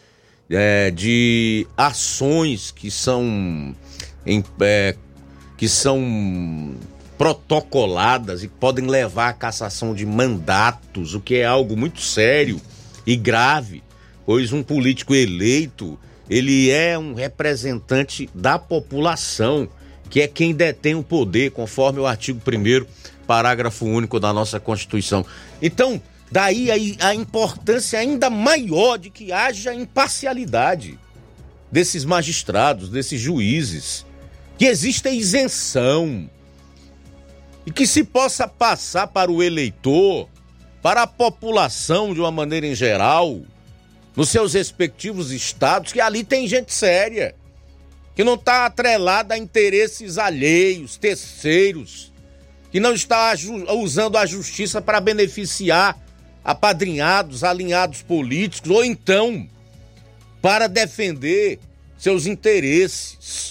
é, 0.51 0.91
de 0.91 1.67
ações 1.77 2.71
que 2.71 2.91
são, 2.91 3.75
em, 4.27 4.45
é, 4.61 4.97
que 5.57 5.69
são 5.69 6.75
protocoladas 7.21 8.43
e 8.43 8.49
podem 8.49 8.87
levar 8.87 9.29
à 9.29 9.33
cassação 9.35 9.95
de 9.95 10.07
mandatos, 10.07 11.13
o 11.13 11.21
que 11.21 11.35
é 11.35 11.45
algo 11.45 11.77
muito 11.77 12.01
sério 12.01 12.59
e 13.07 13.15
grave, 13.15 13.83
pois 14.25 14.55
um 14.55 14.63
político 14.63 15.15
eleito 15.15 15.99
ele 16.31 16.71
é 16.71 16.99
um 16.99 17.13
representante 17.13 18.31
da 18.35 18.59
população, 18.59 19.69
que 20.09 20.23
é 20.23 20.27
quem 20.27 20.55
detém 20.55 20.95
o 20.95 21.03
poder, 21.03 21.51
conforme 21.51 22.01
o 22.01 22.07
artigo 22.07 22.41
1 22.41 22.87
parágrafo 23.27 23.85
único 23.85 24.19
da 24.19 24.33
nossa 24.33 24.59
Constituição. 24.59 25.23
Então, 25.61 26.01
daí 26.33 26.71
a, 26.71 27.09
a 27.09 27.15
importância 27.15 27.99
ainda 27.99 28.31
maior 28.31 28.97
de 28.97 29.11
que 29.11 29.31
haja 29.31 29.75
imparcialidade 29.75 30.99
desses 31.71 32.03
magistrados, 32.03 32.89
desses 32.89 33.21
juízes, 33.21 34.07
que 34.57 34.65
exista 34.65 35.11
isenção 35.11 36.31
e 37.67 37.71
que 37.71 37.87
se 37.87 38.05
possa 38.05 38.49
passar 38.49 39.07
para 39.07 39.31
o 39.31 39.43
eleitor, 39.43 40.29
para 40.83 41.03
a 41.03 41.07
população 41.07 42.15
de 42.15 42.21
uma 42.21 42.31
maneira 42.31 42.67
em 42.67 42.75
geral, 42.75 43.41
nos 44.17 44.29
seus 44.29 44.55
respectivos 44.55 45.31
estados, 45.31 45.93
que 45.93 46.01
ali 46.01 46.25
tem 46.25 46.49
gente 46.49 46.73
séria, 46.73 47.35
que 48.15 48.25
não 48.25 48.35
está 48.35 48.67
atrelada 48.67 49.35
a 49.35 49.39
interesses 49.39 50.19
alheios, 50.19 50.97
terceiros, 50.97 52.13
que 52.71 52.81
não 52.81 52.93
está 52.93 53.35
usando 53.75 54.17
a 54.17 54.27
justiça 54.27 54.81
para 54.81 55.01
beneficiar 55.01 55.99
apadrinhados, 56.45 57.45
alinhados 57.45 58.03
políticos, 58.03 58.71
ou 58.71 58.85
então 58.85 59.49
para 60.41 60.67
defender 60.67 61.59
seus 61.99 62.27
interesses. 62.27 63.50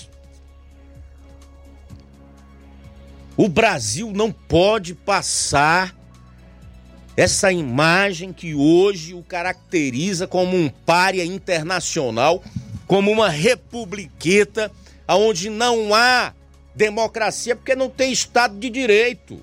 O 3.42 3.48
Brasil 3.48 4.12
não 4.12 4.34
pode 4.34 4.94
passar 4.94 5.96
essa 7.16 7.50
imagem 7.54 8.34
que 8.34 8.54
hoje 8.54 9.14
o 9.14 9.24
caracteriza 9.24 10.28
como 10.28 10.58
um 10.58 10.68
pária 10.68 11.24
internacional, 11.24 12.44
como 12.86 13.10
uma 13.10 13.30
republiqueta 13.30 14.70
onde 15.08 15.50
não 15.50 15.96
há 15.96 16.34
democracia 16.76 17.56
porque 17.56 17.78
não 17.78 17.90
tem 17.90 18.12
Estado 18.12 18.60
de 18.60 18.70
Direito. 18.70 19.42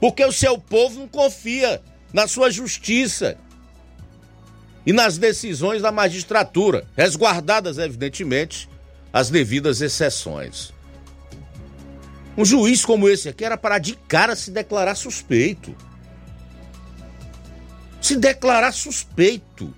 Porque 0.00 0.24
o 0.24 0.32
seu 0.32 0.56
povo 0.56 1.00
não 1.00 1.06
confia 1.06 1.82
na 2.14 2.26
sua 2.26 2.50
justiça 2.50 3.36
e 4.86 4.92
nas 4.94 5.18
decisões 5.18 5.82
da 5.82 5.92
magistratura, 5.92 6.86
resguardadas, 6.96 7.76
evidentemente, 7.76 8.70
as 9.12 9.28
devidas 9.28 9.82
exceções. 9.82 10.72
Um 12.40 12.44
juiz 12.46 12.86
como 12.86 13.06
esse 13.06 13.28
aqui 13.28 13.44
era 13.44 13.58
para 13.58 13.76
de 13.76 13.94
cara 13.94 14.34
se 14.34 14.50
declarar 14.50 14.94
suspeito. 14.94 15.76
Se 18.00 18.16
declarar 18.16 18.72
suspeito 18.72 19.74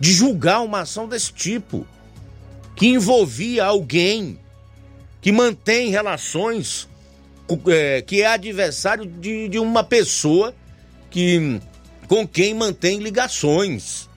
de 0.00 0.10
julgar 0.14 0.62
uma 0.62 0.80
ação 0.80 1.06
desse 1.06 1.30
tipo, 1.30 1.86
que 2.74 2.86
envolvia 2.86 3.66
alguém 3.66 4.40
que 5.20 5.30
mantém 5.30 5.90
relações, 5.90 6.88
é, 7.66 8.00
que 8.00 8.22
é 8.22 8.28
adversário 8.28 9.04
de, 9.04 9.50
de 9.50 9.58
uma 9.58 9.84
pessoa 9.84 10.54
que 11.10 11.60
com 12.06 12.26
quem 12.26 12.54
mantém 12.54 12.98
ligações. 13.00 14.08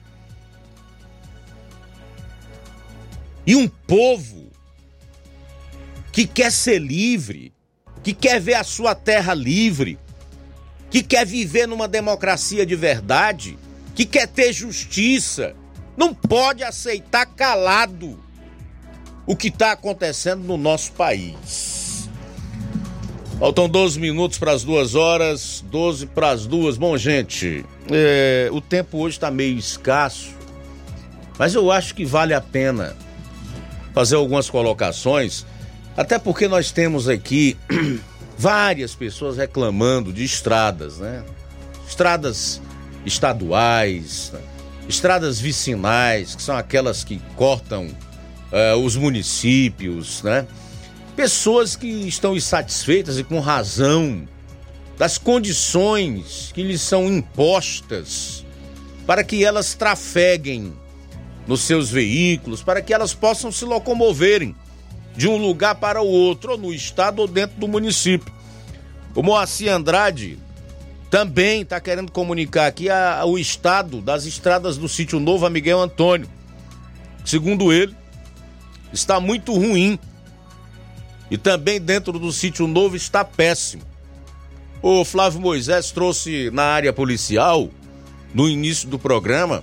E 3.46 3.54
um 3.54 3.68
povo 3.68 4.51
que 6.12 6.26
quer 6.26 6.52
ser 6.52 6.78
livre, 6.78 7.52
que 8.02 8.12
quer 8.12 8.38
ver 8.38 8.54
a 8.54 8.62
sua 8.62 8.94
terra 8.94 9.32
livre, 9.32 9.98
que 10.90 11.02
quer 11.02 11.24
viver 11.24 11.66
numa 11.66 11.88
democracia 11.88 12.66
de 12.66 12.76
verdade, 12.76 13.58
que 13.94 14.04
quer 14.04 14.28
ter 14.28 14.52
justiça, 14.52 15.56
não 15.96 16.12
pode 16.12 16.62
aceitar 16.62 17.24
calado 17.26 18.22
o 19.26 19.34
que 19.34 19.48
está 19.48 19.72
acontecendo 19.72 20.42
no 20.42 20.58
nosso 20.58 20.92
país. 20.92 22.10
Faltam 23.38 23.68
12 23.68 23.98
minutos 23.98 24.38
para 24.38 24.52
as 24.52 24.62
duas 24.62 24.94
horas, 24.94 25.64
12 25.70 26.06
para 26.06 26.30
as 26.30 26.46
duas. 26.46 26.76
Bom, 26.76 26.96
gente, 26.96 27.64
é, 27.90 28.48
o 28.52 28.60
tempo 28.60 28.98
hoje 28.98 29.16
está 29.16 29.30
meio 29.30 29.58
escasso, 29.58 30.30
mas 31.38 31.54
eu 31.54 31.70
acho 31.70 31.94
que 31.94 32.04
vale 32.04 32.34
a 32.34 32.40
pena 32.40 32.94
fazer 33.94 34.16
algumas 34.16 34.48
colocações 34.48 35.46
até 35.96 36.18
porque 36.18 36.48
nós 36.48 36.70
temos 36.70 37.08
aqui 37.08 37.56
várias 38.38 38.94
pessoas 38.94 39.36
reclamando 39.36 40.12
de 40.12 40.24
estradas, 40.24 40.98
né? 40.98 41.24
Estradas 41.86 42.60
estaduais, 43.04 44.30
né? 44.32 44.40
estradas 44.88 45.40
vicinais, 45.40 46.34
que 46.34 46.42
são 46.42 46.56
aquelas 46.56 47.04
que 47.04 47.20
cortam 47.36 47.86
uh, 47.86 48.76
os 48.76 48.96
municípios, 48.96 50.22
né? 50.22 50.46
Pessoas 51.14 51.76
que 51.76 51.86
estão 51.86 52.34
insatisfeitas 52.34 53.18
e 53.18 53.24
com 53.24 53.38
razão 53.38 54.26
das 54.98 55.18
condições 55.18 56.50
que 56.54 56.62
lhes 56.62 56.80
são 56.80 57.06
impostas 57.06 58.44
para 59.06 59.22
que 59.22 59.44
elas 59.44 59.74
trafeguem 59.74 60.72
nos 61.46 61.60
seus 61.60 61.90
veículos, 61.90 62.62
para 62.62 62.80
que 62.80 62.94
elas 62.94 63.12
possam 63.12 63.50
se 63.50 63.64
locomoverem 63.64 64.54
de 65.16 65.28
um 65.28 65.36
lugar 65.36 65.74
para 65.74 66.00
o 66.00 66.06
outro, 66.06 66.52
ou 66.52 66.58
no 66.58 66.72
estado 66.72 67.20
ou 67.20 67.28
dentro 67.28 67.58
do 67.58 67.68
município. 67.68 68.32
O 69.14 69.22
Moacir 69.22 69.70
Andrade 69.70 70.38
também 71.10 71.60
está 71.60 71.78
querendo 71.78 72.10
comunicar 72.10 72.66
aqui 72.66 72.88
a, 72.88 73.20
a, 73.20 73.24
o 73.26 73.38
estado 73.38 74.00
das 74.00 74.24
estradas 74.24 74.78
do 74.78 74.88
sítio 74.88 75.20
Novo 75.20 75.44
a 75.44 75.50
Miguel 75.50 75.80
Antônio. 75.80 76.28
Segundo 77.24 77.72
ele, 77.72 77.94
está 78.92 79.20
muito 79.20 79.52
ruim. 79.52 79.98
E 81.30 81.36
também 81.36 81.80
dentro 81.80 82.18
do 82.18 82.32
sítio 82.32 82.66
Novo 82.66 82.96
está 82.96 83.24
péssimo. 83.24 83.82
O 84.82 85.04
Flávio 85.04 85.40
Moisés 85.40 85.90
trouxe 85.90 86.50
na 86.50 86.64
área 86.64 86.92
policial, 86.92 87.70
no 88.34 88.48
início 88.48 88.88
do 88.88 88.98
programa, 88.98 89.62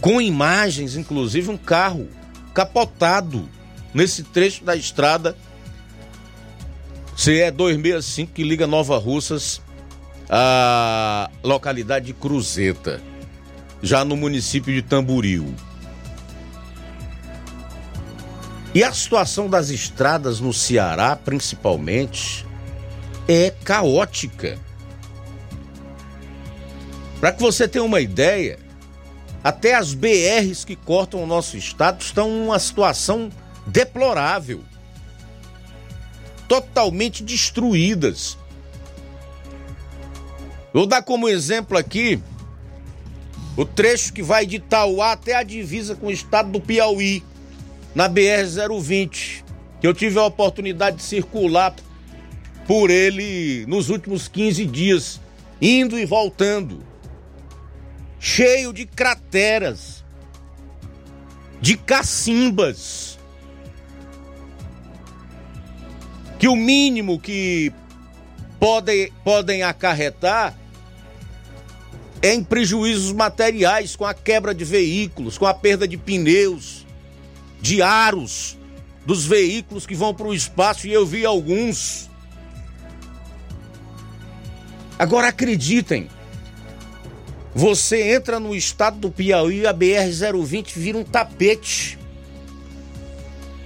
com 0.00 0.20
imagens, 0.20 0.96
inclusive, 0.96 1.50
um 1.50 1.56
carro 1.56 2.08
capotado 2.54 3.48
nesse 3.92 4.22
trecho 4.22 4.64
da 4.64 4.76
estrada 4.76 5.36
CE 7.20 7.50
265 7.50 8.32
que 8.32 8.42
liga 8.42 8.66
Nova 8.66 8.96
Russas 8.96 9.60
à 10.26 11.28
localidade 11.42 12.06
de 12.06 12.12
Cruzeta, 12.14 12.98
já 13.82 14.06
no 14.06 14.16
município 14.16 14.72
de 14.72 14.80
Tamboril. 14.80 15.54
E 18.74 18.82
a 18.82 18.90
situação 18.90 19.50
das 19.50 19.68
estradas 19.68 20.40
no 20.40 20.54
Ceará, 20.54 21.14
principalmente, 21.14 22.46
é 23.28 23.50
caótica. 23.64 24.58
Para 27.20 27.32
que 27.32 27.42
você 27.42 27.68
tenha 27.68 27.84
uma 27.84 28.00
ideia, 28.00 28.58
até 29.42 29.74
as 29.74 29.94
BRs 29.94 30.64
que 30.64 30.76
cortam 30.76 31.22
o 31.22 31.26
nosso 31.26 31.56
estado 31.56 32.02
estão 32.02 32.28
em 32.28 32.42
uma 32.42 32.58
situação 32.58 33.30
deplorável. 33.66 34.62
Totalmente 36.46 37.22
destruídas. 37.22 38.36
Vou 40.72 40.86
dar 40.86 41.02
como 41.02 41.28
exemplo 41.28 41.76
aqui 41.76 42.20
o 43.56 43.64
trecho 43.64 44.12
que 44.12 44.22
vai 44.22 44.46
de 44.46 44.58
Tauá 44.58 45.12
até 45.12 45.34
a 45.34 45.42
divisa 45.42 45.94
com 45.94 46.06
o 46.06 46.12
estado 46.12 46.50
do 46.50 46.60
Piauí, 46.60 47.22
na 47.94 48.08
BR-020, 48.08 49.42
que 49.80 49.86
eu 49.86 49.92
tive 49.92 50.18
a 50.18 50.24
oportunidade 50.24 50.98
de 50.98 51.02
circular 51.02 51.74
por 52.66 52.90
ele 52.90 53.66
nos 53.66 53.90
últimos 53.90 54.28
15 54.28 54.64
dias, 54.66 55.20
indo 55.60 55.98
e 55.98 56.06
voltando 56.06 56.89
cheio 58.20 58.70
de 58.72 58.84
crateras, 58.84 60.04
de 61.60 61.76
cacimbas. 61.76 63.18
Que 66.38 66.46
o 66.46 66.54
mínimo 66.54 67.18
que 67.18 67.72
podem, 68.58 69.10
podem 69.24 69.62
acarretar 69.62 70.56
em 72.22 72.44
prejuízos 72.44 73.12
materiais, 73.12 73.96
com 73.96 74.04
a 74.04 74.12
quebra 74.12 74.54
de 74.54 74.64
veículos, 74.64 75.38
com 75.38 75.46
a 75.46 75.54
perda 75.54 75.88
de 75.88 75.96
pneus, 75.96 76.86
de 77.60 77.80
aros 77.80 78.58
dos 79.06 79.24
veículos 79.24 79.86
que 79.86 79.94
vão 79.94 80.14
para 80.14 80.26
o 80.26 80.34
espaço, 80.34 80.86
e 80.86 80.92
eu 80.92 81.06
vi 81.06 81.24
alguns. 81.24 82.10
Agora 84.98 85.28
acreditem, 85.28 86.10
você 87.54 88.14
entra 88.14 88.38
no 88.38 88.54
estado 88.54 88.98
do 88.98 89.10
Piauí, 89.10 89.66
a 89.66 89.74
BR-020 89.74 90.72
vira 90.74 90.98
um 90.98 91.04
tapete. 91.04 91.98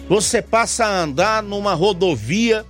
Você 0.08 0.40
passa 0.40 0.86
a 0.86 1.02
andar 1.02 1.42
numa 1.42 1.74
rodovia 1.74 2.64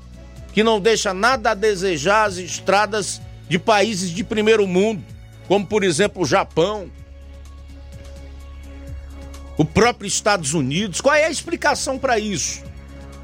que 0.52 0.62
não 0.62 0.80
deixa 0.80 1.12
nada 1.12 1.50
a 1.50 1.54
desejar 1.54 2.24
as 2.24 2.36
estradas 2.36 3.20
de 3.48 3.58
países 3.58 4.10
de 4.10 4.22
primeiro 4.22 4.66
mundo, 4.66 5.02
como 5.46 5.66
por 5.66 5.82
exemplo 5.84 6.22
o 6.22 6.26
Japão, 6.26 6.90
o 9.56 9.64
próprio 9.64 10.06
Estados 10.06 10.54
Unidos. 10.54 11.00
Qual 11.00 11.14
é 11.14 11.26
a 11.26 11.30
explicação 11.30 11.98
para 11.98 12.18
isso? 12.18 12.62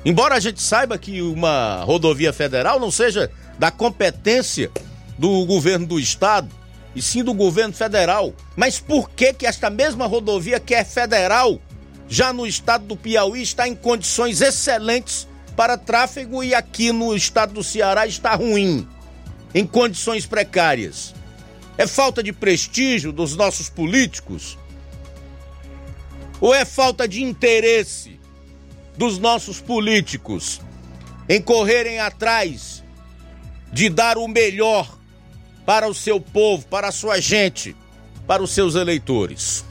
Embora 0.05 0.35
a 0.35 0.41
gente 0.41 0.63
saiba 0.63 0.97
que 0.97 1.21
uma 1.23 1.83
rodovia 1.85 2.33
federal 2.33 2.81
não 2.81 2.91
seja 2.91 3.31
da 3.59 3.71
competência 3.71 4.71
do 5.19 5.45
governo 5.45 5.87
do 5.87 6.01
estado, 6.01 6.49
e 6.95 7.03
sim 7.03 7.23
do 7.23 7.35
governo 7.35 7.75
federal. 7.75 8.35
Mas 8.57 8.79
por 8.79 9.11
que 9.11 9.33
que 9.33 9.47
esta 9.47 9.71
mesma 9.71 10.07
rodovia 10.07 10.61
que 10.61 10.75
é 10.75 10.85
federal, 10.85 11.61
já 12.09 12.33
no 12.33 12.47
estado 12.47 12.85
do 12.87 12.97
Piauí, 12.97 13.43
está 13.43 13.69
em 13.69 13.75
condições 13.75 14.41
excelentes 14.41 15.29
para 15.57 15.77
tráfego 15.77 16.43
e 16.43 16.55
aqui 16.55 16.93
no 16.93 17.15
estado 17.15 17.55
do 17.55 17.63
Ceará 17.63 18.07
está 18.07 18.35
ruim, 18.35 18.89
em 19.55 19.67
condições 19.67 20.27
precárias? 20.27 21.15
É 21.79 21.87
falta 21.87 22.23
de 22.23 22.33
prestígio 22.33 23.13
dos 23.13 23.37
nossos 23.37 23.69
políticos? 23.69 24.59
Ou 26.41 26.55
é 26.55 26.65
falta 26.65 27.07
de 27.07 27.23
interesse 27.23 28.19
dos 28.97 29.19
nossos 29.19 29.61
políticos 29.61 30.61
em 31.29 31.41
correrem 31.41 32.01
atrás 32.01 32.83
de 33.73 33.89
dar 33.89 34.19
o 34.19 34.27
melhor 34.27 35.00
para 35.71 35.87
o 35.87 35.95
seu 35.95 36.21
povo, 36.21 36.67
para 36.67 36.89
a 36.89 36.91
sua 36.91 37.21
gente, 37.21 37.77
para 38.27 38.43
os 38.43 38.51
seus 38.51 38.75
eleitores. 38.75 39.65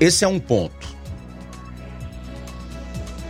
Esse 0.00 0.24
é 0.24 0.28
um 0.28 0.40
ponto. 0.40 0.96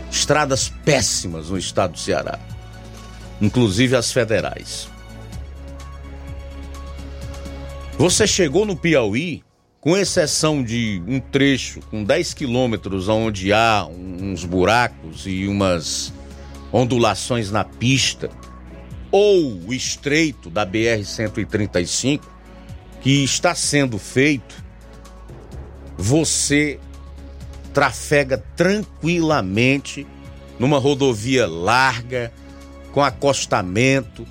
Estradas 0.09 0.69
péssimas 0.85 1.49
no 1.49 1.57
estado 1.57 1.91
do 1.91 1.99
Ceará, 1.99 2.39
inclusive 3.41 3.93
as 3.97 4.09
federais. 4.09 4.87
Você 7.97 8.25
chegou 8.25 8.65
no 8.65 8.77
Piauí, 8.77 9.43
com 9.81 9.97
exceção 9.97 10.63
de 10.63 11.03
um 11.05 11.19
trecho 11.19 11.81
com 11.91 12.05
10 12.05 12.35
quilômetros 12.35 13.09
onde 13.09 13.51
há 13.51 13.85
uns 13.85 14.45
buracos 14.45 15.27
e 15.27 15.45
umas 15.45 16.13
ondulações 16.71 17.51
na 17.51 17.63
pista, 17.63 18.29
ou 19.11 19.61
o 19.67 19.73
estreito 19.73 20.49
da 20.49 20.65
BR-135, 20.65 22.21
que 23.01 23.23
está 23.23 23.55
sendo 23.55 23.97
feito, 23.97 24.55
você 25.97 26.79
trafega 27.73 28.43
tranquilamente 28.55 30.05
numa 30.57 30.79
rodovia 30.79 31.47
larga, 31.47 32.31
com 32.91 33.03
acostamento, 33.03 34.25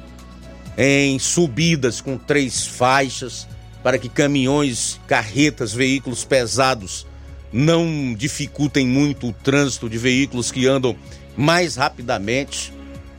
em 0.76 1.18
subidas 1.18 2.00
com 2.00 2.16
três 2.16 2.66
faixas, 2.66 3.46
para 3.82 3.98
que 3.98 4.08
caminhões, 4.08 4.98
carretas, 5.06 5.72
veículos 5.72 6.24
pesados 6.24 7.06
não 7.52 8.14
dificultem 8.14 8.86
muito 8.86 9.28
o 9.28 9.32
trânsito 9.32 9.88
de 9.88 9.98
veículos 9.98 10.50
que 10.50 10.66
andam 10.66 10.96
mais 11.36 11.76
rapidamente, 11.76 12.72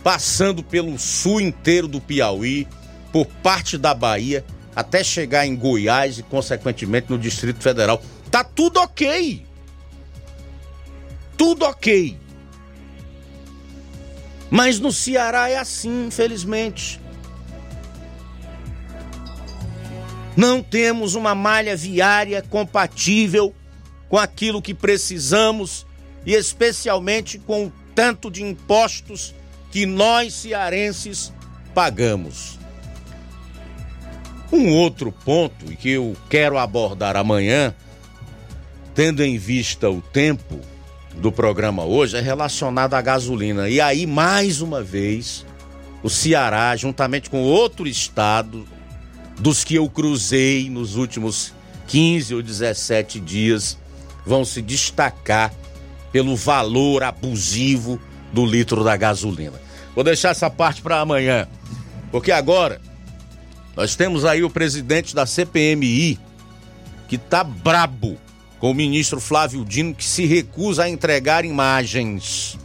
passando 0.03 0.63
pelo 0.63 0.97
sul 0.97 1.41
inteiro 1.41 1.87
do 1.87 1.99
Piauí, 1.99 2.67
por 3.11 3.25
parte 3.25 3.77
da 3.77 3.93
Bahia, 3.93 4.43
até 4.75 5.03
chegar 5.03 5.45
em 5.45 5.55
Goiás 5.55 6.19
e, 6.19 6.23
consequentemente, 6.23 7.09
no 7.09 7.17
Distrito 7.17 7.61
Federal. 7.61 8.01
Tá 8.29 8.43
tudo 8.43 8.79
ok. 8.79 9.45
Tudo 11.37 11.65
ok. 11.65 12.17
Mas 14.49 14.79
no 14.79 14.91
Ceará 14.91 15.49
é 15.49 15.57
assim, 15.57 16.07
infelizmente. 16.07 16.99
Não 20.35 20.61
temos 20.61 21.15
uma 21.15 21.33
malha 21.33 21.75
viária 21.75 22.41
compatível 22.41 23.53
com 24.09 24.17
aquilo 24.17 24.61
que 24.61 24.73
precisamos 24.73 25.85
e 26.25 26.33
especialmente 26.33 27.39
com 27.39 27.67
o 27.67 27.73
tanto 27.95 28.29
de 28.29 28.43
impostos 28.43 29.33
que 29.71 29.85
nós 29.85 30.33
cearenses 30.33 31.33
pagamos. 31.73 32.59
Um 34.51 34.69
outro 34.69 35.11
ponto 35.11 35.65
que 35.77 35.91
eu 35.91 36.15
quero 36.29 36.57
abordar 36.57 37.15
amanhã, 37.15 37.73
tendo 38.93 39.23
em 39.23 39.37
vista 39.37 39.89
o 39.89 40.01
tempo 40.01 40.59
do 41.15 41.31
programa 41.31 41.83
hoje, 41.83 42.15
é 42.17 42.21
relacionado 42.21 42.93
à 42.93 43.01
gasolina. 43.01 43.69
E 43.69 43.81
aí, 43.81 44.05
mais 44.05 44.61
uma 44.61 44.83
vez, 44.83 45.45
o 46.03 46.09
Ceará, 46.09 46.75
juntamente 46.75 47.29
com 47.29 47.41
outro 47.41 47.87
estado, 47.87 48.67
dos 49.39 49.63
que 49.63 49.75
eu 49.75 49.89
cruzei 49.89 50.69
nos 50.69 50.95
últimos 50.95 51.53
15 51.87 52.35
ou 52.35 52.41
17 52.41 53.19
dias, 53.19 53.77
vão 54.25 54.45
se 54.45 54.61
destacar 54.61 55.53
pelo 56.15 56.33
valor 56.37 57.03
abusivo 57.03 57.99
do 58.31 58.45
litro 58.45 58.85
da 58.85 58.95
gasolina. 58.95 59.61
Vou 59.93 60.01
deixar 60.01 60.29
essa 60.29 60.49
parte 60.49 60.81
para 60.81 61.01
amanhã, 61.01 61.45
porque 62.09 62.31
agora 62.31 62.79
nós 63.75 63.97
temos 63.97 64.23
aí 64.23 64.41
o 64.41 64.49
presidente 64.49 65.13
da 65.13 65.25
CPMI 65.25 66.17
que 67.09 67.17
tá 67.17 67.43
brabo 67.43 68.17
com 68.59 68.71
o 68.71 68.73
ministro 68.73 69.19
Flávio 69.19 69.65
Dino 69.65 69.93
que 69.93 70.05
se 70.05 70.25
recusa 70.25 70.85
a 70.85 70.89
entregar 70.89 71.43
imagens 71.43 72.57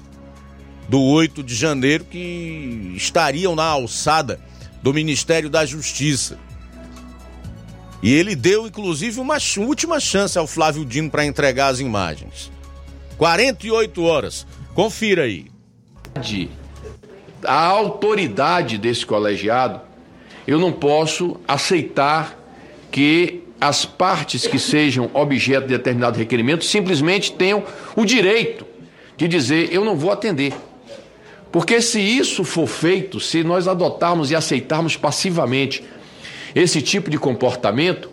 do 0.89 1.03
8 1.03 1.43
de 1.43 1.57
janeiro 1.57 2.05
que 2.05 2.93
estariam 2.95 3.57
na 3.57 3.65
alçada 3.65 4.39
do 4.81 4.95
Ministério 4.95 5.51
da 5.51 5.67
Justiça. 5.67 6.39
E 8.01 8.15
ele 8.15 8.37
deu 8.37 8.69
inclusive 8.69 9.19
uma 9.19 9.39
última 9.59 9.99
chance 9.99 10.39
ao 10.39 10.47
Flávio 10.47 10.85
Dino 10.85 11.11
para 11.11 11.27
entregar 11.27 11.67
as 11.67 11.81
imagens. 11.81 12.60
48 13.21 14.03
horas. 14.03 14.47
Confira 14.73 15.25
aí. 15.25 15.45
A 17.45 17.67
autoridade 17.67 18.79
desse 18.79 19.05
colegiado, 19.05 19.83
eu 20.47 20.59
não 20.59 20.73
posso 20.73 21.37
aceitar 21.47 22.35
que 22.91 23.43
as 23.61 23.85
partes 23.85 24.47
que 24.47 24.59
sejam 24.59 25.11
objeto 25.13 25.67
de 25.67 25.77
determinado 25.77 26.19
requerimento 26.19 26.65
simplesmente 26.65 27.33
tenham 27.33 27.63
o 27.95 28.07
direito 28.07 28.65
de 29.19 29.29
dizer 29.29 29.69
eu 29.71 29.85
não 29.85 29.97
vou 29.97 30.11
atender. 30.11 30.55
Porque 31.53 31.83
se 31.83 32.01
isso 32.01 32.43
for 32.43 32.67
feito, 32.67 33.21
se 33.21 33.45
nós 33.45 33.69
adotarmos 33.69 34.31
e 34.31 34.35
aceitarmos 34.35 34.97
passivamente 34.97 35.85
esse 36.55 36.81
tipo 36.81 37.11
de 37.11 37.19
comportamento, 37.19 38.10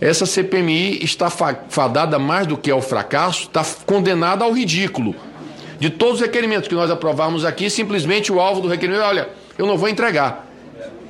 essa 0.00 0.26
CPMI 0.26 1.02
está 1.02 1.30
fadada 1.30 2.18
mais 2.18 2.46
do 2.46 2.56
que 2.56 2.70
ao 2.70 2.82
fracasso, 2.82 3.44
está 3.44 3.64
condenada 3.86 4.44
ao 4.44 4.52
ridículo. 4.52 5.14
De 5.78 5.90
todos 5.90 6.16
os 6.16 6.20
requerimentos 6.20 6.68
que 6.68 6.74
nós 6.74 6.90
aprovamos 6.90 7.44
aqui, 7.44 7.68
simplesmente 7.68 8.32
o 8.32 8.40
alvo 8.40 8.60
do 8.60 8.68
requerimento 8.68 9.02
é: 9.02 9.06
olha, 9.06 9.28
eu 9.58 9.66
não 9.66 9.76
vou 9.76 9.88
entregar. 9.88 10.46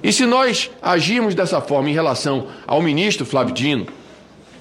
E 0.02 0.12
se 0.12 0.24
nós 0.26 0.70
agirmos 0.80 1.34
dessa 1.34 1.60
forma 1.60 1.90
em 1.90 1.92
relação 1.92 2.48
ao 2.66 2.82
ministro 2.82 3.24
Flávio 3.24 3.54
Dino, 3.54 3.86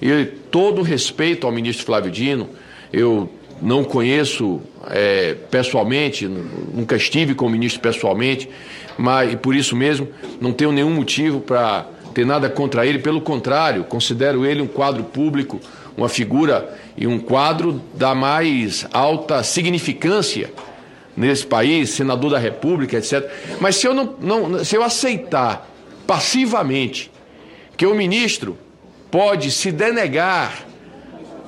e 0.00 0.24
todo 0.50 0.82
respeito 0.82 1.46
ao 1.46 1.52
ministro 1.52 1.86
Flávio 1.86 2.10
Dino, 2.10 2.48
eu 2.92 3.30
não 3.60 3.84
conheço 3.84 4.60
é, 4.88 5.34
pessoalmente, 5.50 6.26
nunca 6.26 6.96
estive 6.96 7.34
com 7.34 7.46
o 7.46 7.50
ministro 7.50 7.80
pessoalmente, 7.80 8.48
mas 8.98 9.34
por 9.36 9.54
isso 9.54 9.74
mesmo 9.74 10.08
não 10.40 10.52
tenho 10.52 10.72
nenhum 10.72 10.90
motivo 10.90 11.40
para 11.40 11.86
ter 12.16 12.24
nada 12.24 12.48
contra 12.48 12.86
ele, 12.86 12.98
pelo 12.98 13.20
contrário, 13.20 13.84
considero 13.84 14.46
ele 14.46 14.62
um 14.62 14.66
quadro 14.66 15.04
público, 15.04 15.60
uma 15.94 16.08
figura 16.08 16.74
e 16.96 17.06
um 17.06 17.18
quadro 17.18 17.82
da 17.92 18.14
mais 18.14 18.86
alta 18.90 19.42
significância 19.42 20.50
nesse 21.14 21.46
país, 21.46 21.90
senador 21.90 22.30
da 22.30 22.38
República, 22.38 22.96
etc. 22.96 23.30
Mas 23.60 23.76
se 23.76 23.86
eu 23.86 23.92
não, 23.92 24.14
não 24.18 24.64
se 24.64 24.74
eu 24.74 24.82
aceitar 24.82 25.68
passivamente 26.06 27.10
que 27.76 27.84
o 27.84 27.94
ministro 27.94 28.56
pode 29.10 29.50
se 29.50 29.70
denegar 29.70 30.64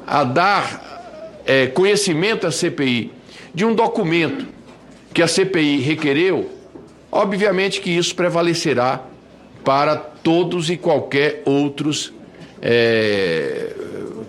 a 0.06 0.22
dar 0.22 1.40
é, 1.46 1.66
conhecimento 1.68 2.46
à 2.46 2.52
CPI 2.52 3.10
de 3.54 3.64
um 3.64 3.74
documento 3.74 4.46
que 5.14 5.22
a 5.22 5.26
CPI 5.26 5.80
requereu, 5.80 6.50
obviamente 7.10 7.80
que 7.80 7.88
isso 7.88 8.14
prevalecerá 8.14 9.07
para 9.68 9.96
todos 9.96 10.70
e 10.70 10.78
qualquer 10.78 11.42
outros 11.44 12.10
é, 12.62 13.70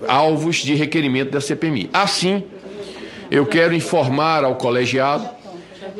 alvos 0.05 0.57
de 0.57 0.75
requerimento 0.75 1.31
da 1.31 1.39
CPMI. 1.39 1.89
Assim, 1.93 2.43
eu 3.31 3.45
quero 3.45 3.73
informar 3.73 4.43
ao 4.43 4.55
colegiado 4.55 5.29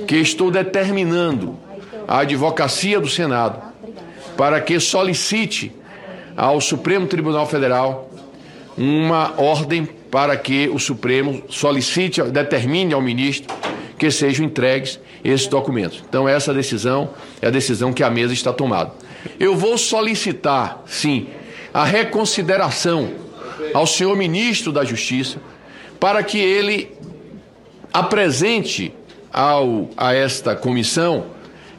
que 0.05 0.17
estou 0.17 0.51
determinando 0.51 1.57
a 2.05 2.19
advocacia 2.19 2.99
do 2.99 3.07
Senado 3.07 3.61
para 4.35 4.59
que 4.59 4.77
solicite 4.77 5.71
ao 6.35 6.59
Supremo 6.59 7.07
Tribunal 7.07 7.47
Federal 7.47 8.11
uma 8.77 9.35
ordem 9.37 9.87
para 10.11 10.35
que 10.35 10.67
o 10.67 10.77
Supremo 10.77 11.43
solicite, 11.47 12.21
determine 12.23 12.93
ao 12.93 13.01
ministro 13.01 13.55
que 13.97 14.11
sejam 14.11 14.45
entregues 14.45 14.99
esses 15.23 15.47
documentos. 15.47 16.03
Então, 16.09 16.27
essa 16.27 16.53
decisão 16.53 17.11
é 17.41 17.47
a 17.47 17.49
decisão 17.49 17.93
que 17.93 18.03
a 18.03 18.09
mesa 18.09 18.33
está 18.33 18.51
tomada. 18.51 18.91
Eu 19.39 19.55
vou 19.55 19.77
solicitar, 19.77 20.83
sim, 20.85 21.27
a 21.73 21.83
reconsideração 21.83 23.11
ao 23.73 23.85
senhor 23.85 24.15
ministro 24.15 24.71
da 24.71 24.83
Justiça 24.83 25.37
para 25.99 26.23
que 26.23 26.37
ele 26.37 26.91
apresente 27.93 28.93
ao, 29.31 29.89
a 29.97 30.13
esta 30.13 30.55
comissão 30.55 31.25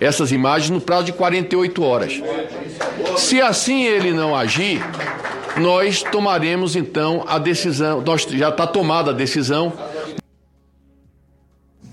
essas 0.01 0.33
imagens 0.33 0.71
no 0.71 0.81
prazo 0.81 1.05
de 1.05 1.13
48 1.13 1.83
horas. 1.85 2.23
Se 3.19 3.41
assim 3.41 3.85
ele 3.85 4.13
não 4.13 4.35
agir, 4.35 4.83
nós 5.59 6.03
tomaremos 6.03 6.75
então 6.75 7.23
a 7.29 7.39
decisão, 7.39 8.01
nós, 8.01 8.23
já 8.23 8.49
está 8.49 8.67
tomada 8.67 9.11
a 9.11 9.15
decisão. 9.15 9.73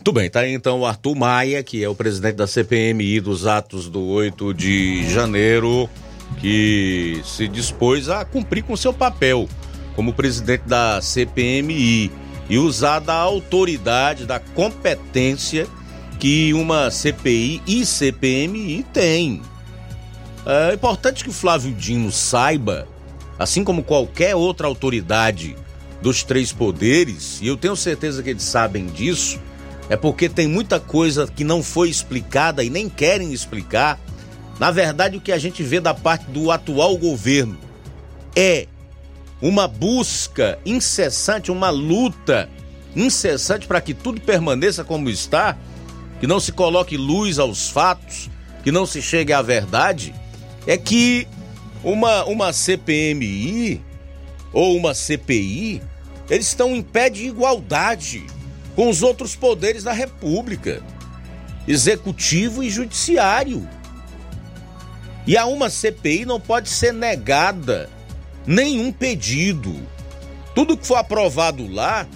Muito 0.07 0.15
bem, 0.15 0.29
tá 0.29 0.39
aí 0.39 0.53
então 0.53 0.79
o 0.79 0.85
Arthur 0.85 1.15
Maia, 1.15 1.61
que 1.61 1.83
é 1.83 1.89
o 1.89 1.93
presidente 1.93 2.35
da 2.35 2.47
CPMI 2.47 3.19
dos 3.19 3.45
atos 3.45 3.89
do 3.89 4.05
8 4.05 4.53
de 4.53 5.05
janeiro, 5.11 5.89
que 6.39 7.19
se 7.25 7.45
dispôs 7.45 8.07
a 8.07 8.23
cumprir 8.23 8.63
com 8.63 8.77
seu 8.77 8.93
papel 8.93 9.49
como 9.97 10.13
presidente 10.13 10.63
da 10.65 11.01
CPMI 11.01 12.09
e 12.49 12.57
usar 12.57 12.99
da 12.99 13.15
autoridade, 13.15 14.25
da 14.25 14.39
competência 14.39 15.67
que 16.17 16.53
uma 16.53 16.89
CPI 16.89 17.61
e 17.67 17.85
CPMI 17.85 18.85
tem. 18.93 19.41
É 20.45 20.73
importante 20.73 21.21
que 21.21 21.29
o 21.29 21.33
Flávio 21.33 21.73
Dino 21.73 22.13
saiba, 22.13 22.87
assim 23.37 23.61
como 23.61 23.83
qualquer 23.83 24.37
outra 24.37 24.67
autoridade 24.67 25.53
dos 26.01 26.23
três 26.23 26.53
poderes, 26.53 27.41
e 27.41 27.47
eu 27.47 27.57
tenho 27.57 27.75
certeza 27.75 28.23
que 28.23 28.29
eles 28.29 28.43
sabem 28.43 28.85
disso, 28.85 29.37
é 29.89 29.95
porque 29.95 30.27
tem 30.27 30.47
muita 30.47 30.79
coisa 30.79 31.27
que 31.27 31.43
não 31.43 31.63
foi 31.63 31.89
explicada 31.89 32.63
e 32.63 32.69
nem 32.69 32.89
querem 32.89 33.33
explicar. 33.33 33.99
Na 34.59 34.71
verdade, 34.71 35.17
o 35.17 35.21
que 35.21 35.31
a 35.31 35.37
gente 35.37 35.63
vê 35.63 35.79
da 35.79 35.93
parte 35.93 36.25
do 36.25 36.51
atual 36.51 36.97
governo 36.97 37.57
é 38.35 38.67
uma 39.41 39.67
busca 39.67 40.57
incessante, 40.65 41.51
uma 41.51 41.69
luta 41.69 42.49
incessante 42.95 43.67
para 43.67 43.79
que 43.79 43.93
tudo 43.93 44.19
permaneça 44.19 44.83
como 44.83 45.09
está 45.09 45.57
que 46.19 46.27
não 46.27 46.39
se 46.39 46.51
coloque 46.51 46.97
luz 46.97 47.39
aos 47.39 47.69
fatos, 47.69 48.29
que 48.63 48.71
não 48.71 48.85
se 48.85 49.01
chegue 49.01 49.33
à 49.33 49.41
verdade, 49.41 50.13
é 50.65 50.77
que 50.77 51.27
uma, 51.83 52.25
uma 52.25 52.51
CPMI 52.51 53.81
ou 54.51 54.75
uma 54.75 54.93
CPI, 54.93 55.81
eles 56.29 56.47
estão 56.47 56.75
em 56.75 56.81
pé 56.81 57.09
de 57.09 57.27
igualdade 57.27 58.25
com 58.77 58.89
os 58.89 59.01
outros 59.01 59.35
poderes 59.35 59.83
da 59.83 59.91
República, 59.91 60.83
executivo 61.67 62.63
e 62.63 62.69
judiciário. 62.69 63.67
E 65.25 65.35
a 65.35 65.47
uma 65.47 65.67
CPI 65.67 66.25
não 66.25 66.39
pode 66.39 66.69
ser 66.69 66.93
negada 66.93 67.89
nenhum 68.45 68.91
pedido. 68.91 69.75
Tudo 70.53 70.77
que 70.77 70.85
for 70.85 70.97
aprovado 70.97 71.67
lá 71.67 72.07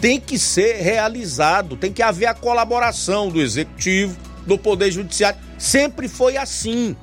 tem 0.00 0.18
que 0.18 0.36
ser 0.36 0.82
realizado, 0.82 1.76
tem 1.76 1.92
que 1.92 2.02
haver 2.02 2.26
a 2.26 2.34
colaboração 2.34 3.28
do 3.28 3.40
executivo, 3.40 4.18
do 4.44 4.58
poder 4.58 4.90
judiciário. 4.90 5.38
Sempre 5.56 6.08
foi 6.08 6.36
assim. 6.36 6.96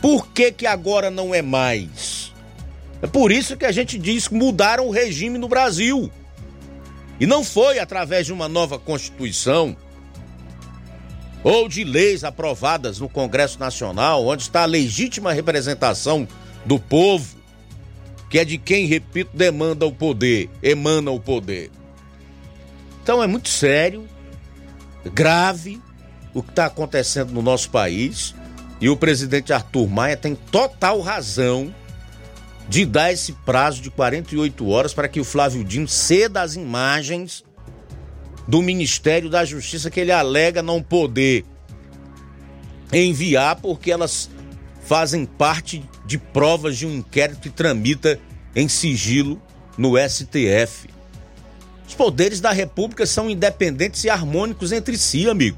Por 0.00 0.28
que 0.28 0.52
que 0.52 0.68
agora 0.68 1.10
não 1.10 1.34
é 1.34 1.42
mais? 1.42 2.32
É 3.02 3.08
por 3.08 3.32
isso 3.32 3.56
que 3.56 3.66
a 3.66 3.72
gente 3.72 3.98
diz 3.98 4.28
que 4.28 4.34
mudaram 4.34 4.86
o 4.86 4.92
regime 4.92 5.36
no 5.36 5.48
Brasil. 5.48 6.12
E 7.18 7.26
não 7.26 7.44
foi 7.44 7.78
através 7.78 8.26
de 8.26 8.32
uma 8.32 8.48
nova 8.48 8.78
Constituição 8.78 9.76
ou 11.42 11.68
de 11.68 11.84
leis 11.84 12.24
aprovadas 12.24 12.98
no 12.98 13.08
Congresso 13.08 13.58
Nacional, 13.60 14.26
onde 14.26 14.42
está 14.42 14.62
a 14.62 14.66
legítima 14.66 15.32
representação 15.32 16.26
do 16.64 16.78
povo, 16.78 17.36
que 18.30 18.38
é 18.38 18.44
de 18.44 18.56
quem, 18.56 18.86
repito, 18.86 19.36
demanda 19.36 19.86
o 19.86 19.92
poder, 19.92 20.48
emana 20.62 21.10
o 21.10 21.20
poder. 21.20 21.70
Então 23.02 23.22
é 23.22 23.26
muito 23.26 23.50
sério, 23.50 24.08
grave 25.12 25.80
o 26.32 26.42
que 26.42 26.50
está 26.50 26.66
acontecendo 26.66 27.32
no 27.32 27.42
nosso 27.42 27.68
país 27.70 28.34
e 28.80 28.88
o 28.88 28.96
presidente 28.96 29.52
Arthur 29.52 29.86
Maia 29.86 30.16
tem 30.16 30.34
total 30.34 31.00
razão 31.00 31.72
de 32.68 32.86
dar 32.86 33.12
esse 33.12 33.32
prazo 33.32 33.82
de 33.82 33.90
48 33.90 34.68
horas 34.68 34.94
para 34.94 35.08
que 35.08 35.20
o 35.20 35.24
Flávio 35.24 35.64
Dino 35.64 35.86
ceda 35.86 36.42
as 36.42 36.56
imagens 36.56 37.44
do 38.48 38.62
Ministério 38.62 39.28
da 39.28 39.44
Justiça 39.44 39.90
que 39.90 40.00
ele 40.00 40.12
alega 40.12 40.62
não 40.62 40.82
poder 40.82 41.44
enviar 42.92 43.56
porque 43.56 43.90
elas 43.90 44.30
fazem 44.84 45.24
parte 45.24 45.84
de 46.06 46.18
provas 46.18 46.76
de 46.76 46.86
um 46.86 46.96
inquérito 46.96 47.40
que 47.40 47.50
tramita 47.50 48.20
em 48.54 48.68
sigilo 48.68 49.40
no 49.76 49.94
STF. 49.98 50.88
Os 51.86 51.94
poderes 51.94 52.40
da 52.40 52.52
República 52.52 53.06
são 53.06 53.28
independentes 53.28 54.04
e 54.04 54.10
harmônicos 54.10 54.72
entre 54.72 54.96
si, 54.96 55.28
amigo. 55.28 55.56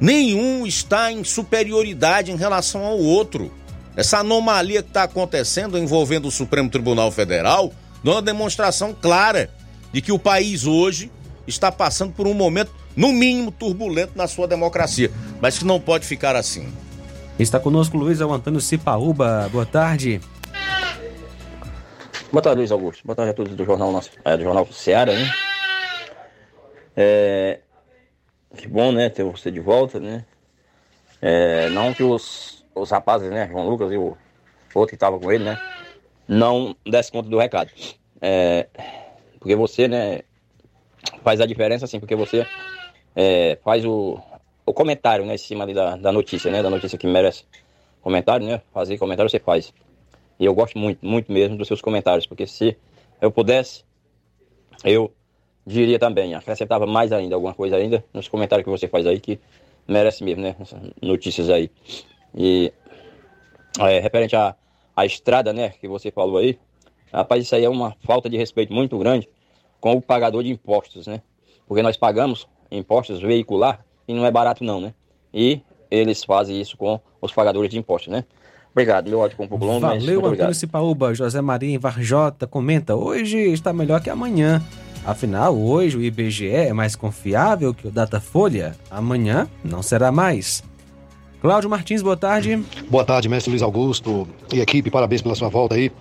Nenhum 0.00 0.66
está 0.66 1.10
em 1.10 1.22
superioridade 1.24 2.30
em 2.30 2.36
relação 2.36 2.84
ao 2.84 2.98
outro. 2.98 3.52
Essa 3.96 4.18
anomalia 4.18 4.82
que 4.82 4.88
está 4.88 5.04
acontecendo 5.04 5.78
envolvendo 5.78 6.26
o 6.26 6.30
Supremo 6.30 6.68
Tribunal 6.68 7.10
Federal 7.12 7.72
dá 8.02 8.12
uma 8.12 8.22
demonstração 8.22 8.92
clara 8.92 9.50
de 9.92 10.00
que 10.00 10.10
o 10.10 10.18
país 10.18 10.66
hoje 10.66 11.10
está 11.46 11.70
passando 11.70 12.12
por 12.12 12.26
um 12.26 12.34
momento, 12.34 12.72
no 12.96 13.12
mínimo, 13.12 13.52
turbulento 13.52 14.12
na 14.16 14.26
sua 14.26 14.48
democracia, 14.48 15.10
mas 15.40 15.58
que 15.58 15.64
não 15.64 15.80
pode 15.80 16.06
ficar 16.06 16.34
assim. 16.34 16.72
Está 17.38 17.60
conosco 17.60 17.96
Luiz 17.96 18.20
Antônio 18.20 18.60
Cipaúba. 18.60 19.48
Boa 19.52 19.66
tarde. 19.66 20.20
Boa 22.32 22.42
tarde, 22.42 22.58
Luiz 22.58 22.72
Augusto. 22.72 23.02
Boa 23.04 23.14
tarde 23.14 23.30
a 23.30 23.34
todos 23.34 23.54
do 23.54 23.64
Jornal, 23.64 24.02
é, 24.24 24.36
do 24.36 24.42
jornal 24.42 24.66
Seara, 24.72 25.12
né? 25.12 25.32
É, 26.96 27.60
que 28.56 28.68
bom, 28.68 28.92
né, 28.92 29.08
ter 29.08 29.24
você 29.24 29.50
de 29.50 29.60
volta, 29.60 29.98
né? 29.98 30.24
É, 31.20 31.68
não 31.70 31.92
que 31.92 32.02
os, 32.02 32.53
os 32.74 32.90
rapazes, 32.90 33.30
né, 33.30 33.48
João 33.48 33.68
Lucas 33.68 33.92
e 33.92 33.96
o 33.96 34.16
outro 34.74 34.90
que 34.90 34.96
estava 34.96 35.18
com 35.18 35.30
ele, 35.30 35.44
né, 35.44 35.58
não 36.26 36.74
desse 36.84 37.12
conta 37.12 37.28
do 37.28 37.38
recado. 37.38 37.70
É, 38.20 38.66
porque 39.38 39.54
você, 39.54 39.86
né, 39.86 40.20
faz 41.22 41.40
a 41.40 41.46
diferença, 41.46 41.84
assim, 41.84 42.00
porque 42.00 42.16
você 42.16 42.46
é, 43.14 43.58
faz 43.62 43.84
o, 43.84 44.18
o 44.66 44.72
comentário, 44.72 45.24
né, 45.24 45.34
em 45.34 45.38
cima 45.38 45.66
da, 45.66 45.96
da 45.96 46.12
notícia, 46.12 46.50
né, 46.50 46.62
da 46.62 46.70
notícia 46.70 46.98
que 46.98 47.06
merece 47.06 47.44
comentário, 48.00 48.46
né, 48.46 48.60
fazer 48.72 48.98
comentário 48.98 49.30
você 49.30 49.38
faz. 49.38 49.72
E 50.38 50.44
eu 50.44 50.54
gosto 50.54 50.78
muito, 50.78 51.04
muito 51.04 51.30
mesmo 51.32 51.56
dos 51.56 51.68
seus 51.68 51.80
comentários, 51.80 52.26
porque 52.26 52.46
se 52.46 52.76
eu 53.20 53.30
pudesse, 53.30 53.84
eu 54.84 55.12
diria 55.66 55.98
também, 55.98 56.34
acrescentava 56.34 56.86
mais 56.86 57.12
ainda, 57.12 57.34
alguma 57.34 57.54
coisa 57.54 57.76
ainda, 57.76 58.04
nos 58.12 58.28
comentários 58.28 58.64
que 58.64 58.70
você 58.70 58.88
faz 58.88 59.06
aí, 59.06 59.20
que 59.20 59.38
merece 59.86 60.24
mesmo, 60.24 60.42
né? 60.42 60.56
Notícias 61.00 61.48
aí. 61.50 61.70
E 62.34 62.72
é, 63.78 64.00
referente 64.00 64.34
à, 64.34 64.54
à 64.96 65.06
estrada, 65.06 65.52
né, 65.52 65.70
que 65.70 65.88
você 65.88 66.10
falou 66.10 66.38
aí, 66.38 66.58
rapaz, 67.12 67.44
isso 67.44 67.54
aí 67.54 67.64
é 67.64 67.68
uma 67.68 67.94
falta 68.04 68.28
de 68.28 68.36
respeito 68.36 68.72
muito 68.72 68.98
grande 68.98 69.28
com 69.80 69.92
o 69.92 70.02
pagador 70.02 70.42
de 70.42 70.50
impostos, 70.50 71.06
né? 71.06 71.20
Porque 71.66 71.82
nós 71.82 71.96
pagamos 71.96 72.48
impostos 72.70 73.20
veicular 73.20 73.84
e 74.08 74.14
não 74.14 74.24
é 74.24 74.30
barato 74.30 74.64
não, 74.64 74.80
né? 74.80 74.94
E 75.32 75.60
eles 75.90 76.24
fazem 76.24 76.60
isso 76.60 76.76
com 76.76 77.00
os 77.20 77.32
pagadores 77.32 77.70
de 77.70 77.78
impostos, 77.78 78.12
né? 78.12 78.24
Obrigado, 78.72 79.08
meu 79.08 79.20
áudio 79.20 79.32
ficou 79.32 79.46
um 79.46 79.48
pouco 79.48 79.64
longo, 79.64 79.80
Valeu, 79.80 79.94
mas 79.94 80.08
Antônio 80.08 80.26
obrigado. 80.26 80.54
Cipaúba, 80.54 81.14
José 81.14 81.40
Maria 81.40 81.74
em 81.74 81.78
Varjota 81.78 82.46
comenta, 82.46 82.96
hoje 82.96 83.38
está 83.38 83.72
melhor 83.72 84.00
que 84.00 84.10
amanhã. 84.10 84.60
Afinal, 85.06 85.54
hoje 85.56 85.98
o 85.98 86.02
IBGE 86.02 86.48
é 86.48 86.72
mais 86.72 86.96
confiável 86.96 87.74
que 87.74 87.86
o 87.86 87.90
Datafolha. 87.90 88.74
Amanhã 88.90 89.46
não 89.62 89.82
será 89.82 90.10
mais. 90.10 90.64
Cláudio 91.44 91.68
Martins, 91.68 92.00
boa 92.00 92.16
tarde. 92.16 92.64
Boa 92.88 93.04
tarde, 93.04 93.28
mestre 93.28 93.50
Luiz 93.50 93.60
Augusto 93.60 94.26
e 94.50 94.60
equipe, 94.60 94.90
parabéns 94.90 95.20
pela 95.20 95.34
sua 95.34 95.50
volta 95.50 95.74
aí. 95.74 95.92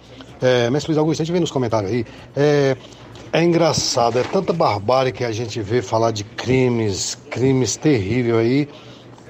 É, 0.41 0.69
mestre 0.69 0.91
Luiz 0.91 0.97
Augusto, 0.97 1.21
a 1.21 1.25
gente 1.25 1.33
vê 1.33 1.39
nos 1.41 1.51
comentários 1.51 1.91
aí. 1.91 2.05
É, 2.33 2.77
É 3.33 3.43
engraçado, 3.43 4.17
é 4.17 4.23
tanta 4.23 4.53
barbárie 4.53 5.11
que 5.11 5.25
a 5.25 5.33
gente 5.33 5.59
vê 5.59 5.81
falar 5.81 6.11
de 6.11 6.23
crimes, 6.23 7.17
crimes 7.29 7.75
terríveis 7.75 8.37
aí, 8.37 8.69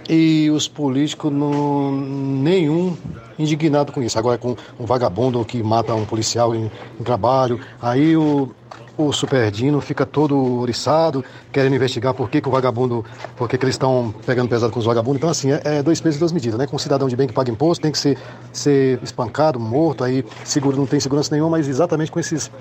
e 0.08 0.52
os 0.52 0.68
políticos 0.68 1.32
não, 1.34 1.92
nenhum 1.92 2.96
indignado 3.40 3.92
com 3.92 4.04
isso. 4.04 4.20
Agora 4.20 4.38
com 4.38 4.56
um 4.80 4.86
vagabundo 4.86 5.44
que 5.44 5.64
mata 5.64 5.96
um 5.96 6.06
policial 6.06 6.54
em, 6.54 6.70
em 7.00 7.04
trabalho, 7.04 7.60
aí 7.82 8.16
o, 8.16 8.52
o 8.98 9.12
Superdino 9.12 9.82
fica 9.82 10.06
todo 10.06 10.60
oriçado, 10.60 11.24
querendo 11.52 11.76
investigar 11.76 12.14
por 12.14 12.30
que, 12.30 12.40
que 12.40 12.48
o 12.48 12.52
vagabundo, 12.52 13.04
por 13.36 13.50
que, 13.50 13.58
que 13.58 13.66
eles 13.66 13.76
estão 13.76 14.14
pegando 14.26 14.50
pesado 14.50 14.72
com 14.72 14.80
os 14.80 14.86
vagabundos. 14.86 15.18
Então, 15.18 15.30
assim, 15.30 15.52
é, 15.52 15.62
é, 15.64 15.84
dois 15.84 16.00
pesos 16.00 16.18
e 16.18 16.20
duas 16.20 16.32
medidas, 16.32 16.60
né? 16.60 16.68
Com 16.68 16.76
um 16.76 16.80
cidadão 16.80 17.08
de 17.08 17.16
bem 17.16 17.28
que 17.28 17.34
paga 17.34 17.50
imposto, 17.52 17.82
tem 17.82 17.92
que 17.92 17.98
ser, 17.98 18.18
ser 18.52 19.00
espancado, 19.02 19.60
morto, 19.60 20.04
aí 20.04 20.24
seguro, 20.44 20.78
não 20.78 20.86
tem 20.86 21.00
segurança 21.00 21.34
nenhuma, 21.34 21.52
mas 21.52 21.68
exatamente 21.68 22.12
com 22.12 22.20
esses, 22.20 22.52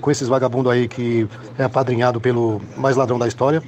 com 0.00 0.10
esses 0.10 0.28
vagabundos 0.28 0.70
aí 0.70 0.88
que 0.88 1.26
é 1.58 1.64
apadrinhado 1.64 2.20
pelo 2.20 2.60
mais 2.76 2.96
ladrão 2.96 3.18
da 3.18 3.26
história. 3.26 3.62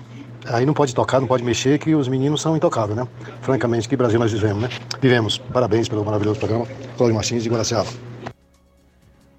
Aí 0.46 0.64
não 0.64 0.72
pode 0.72 0.94
tocar, 0.94 1.20
não 1.20 1.28
pode 1.28 1.44
mexer, 1.44 1.78
que 1.78 1.94
os 1.94 2.08
meninos 2.08 2.40
são 2.40 2.56
intocáveis, 2.56 2.96
né? 2.96 3.06
Francamente, 3.42 3.88
que 3.88 3.96
Brasil 3.96 4.18
nós 4.18 4.32
vivemos, 4.32 4.62
né? 4.62 4.68
Vivemos. 5.00 5.38
Parabéns 5.38 5.88
pelo 5.88 6.04
maravilhoso 6.04 6.38
programa. 6.38 6.66
Cláudio 6.96 7.14
Martins 7.14 7.42
de 7.42 7.50
Guaraciaba. 7.50 8.09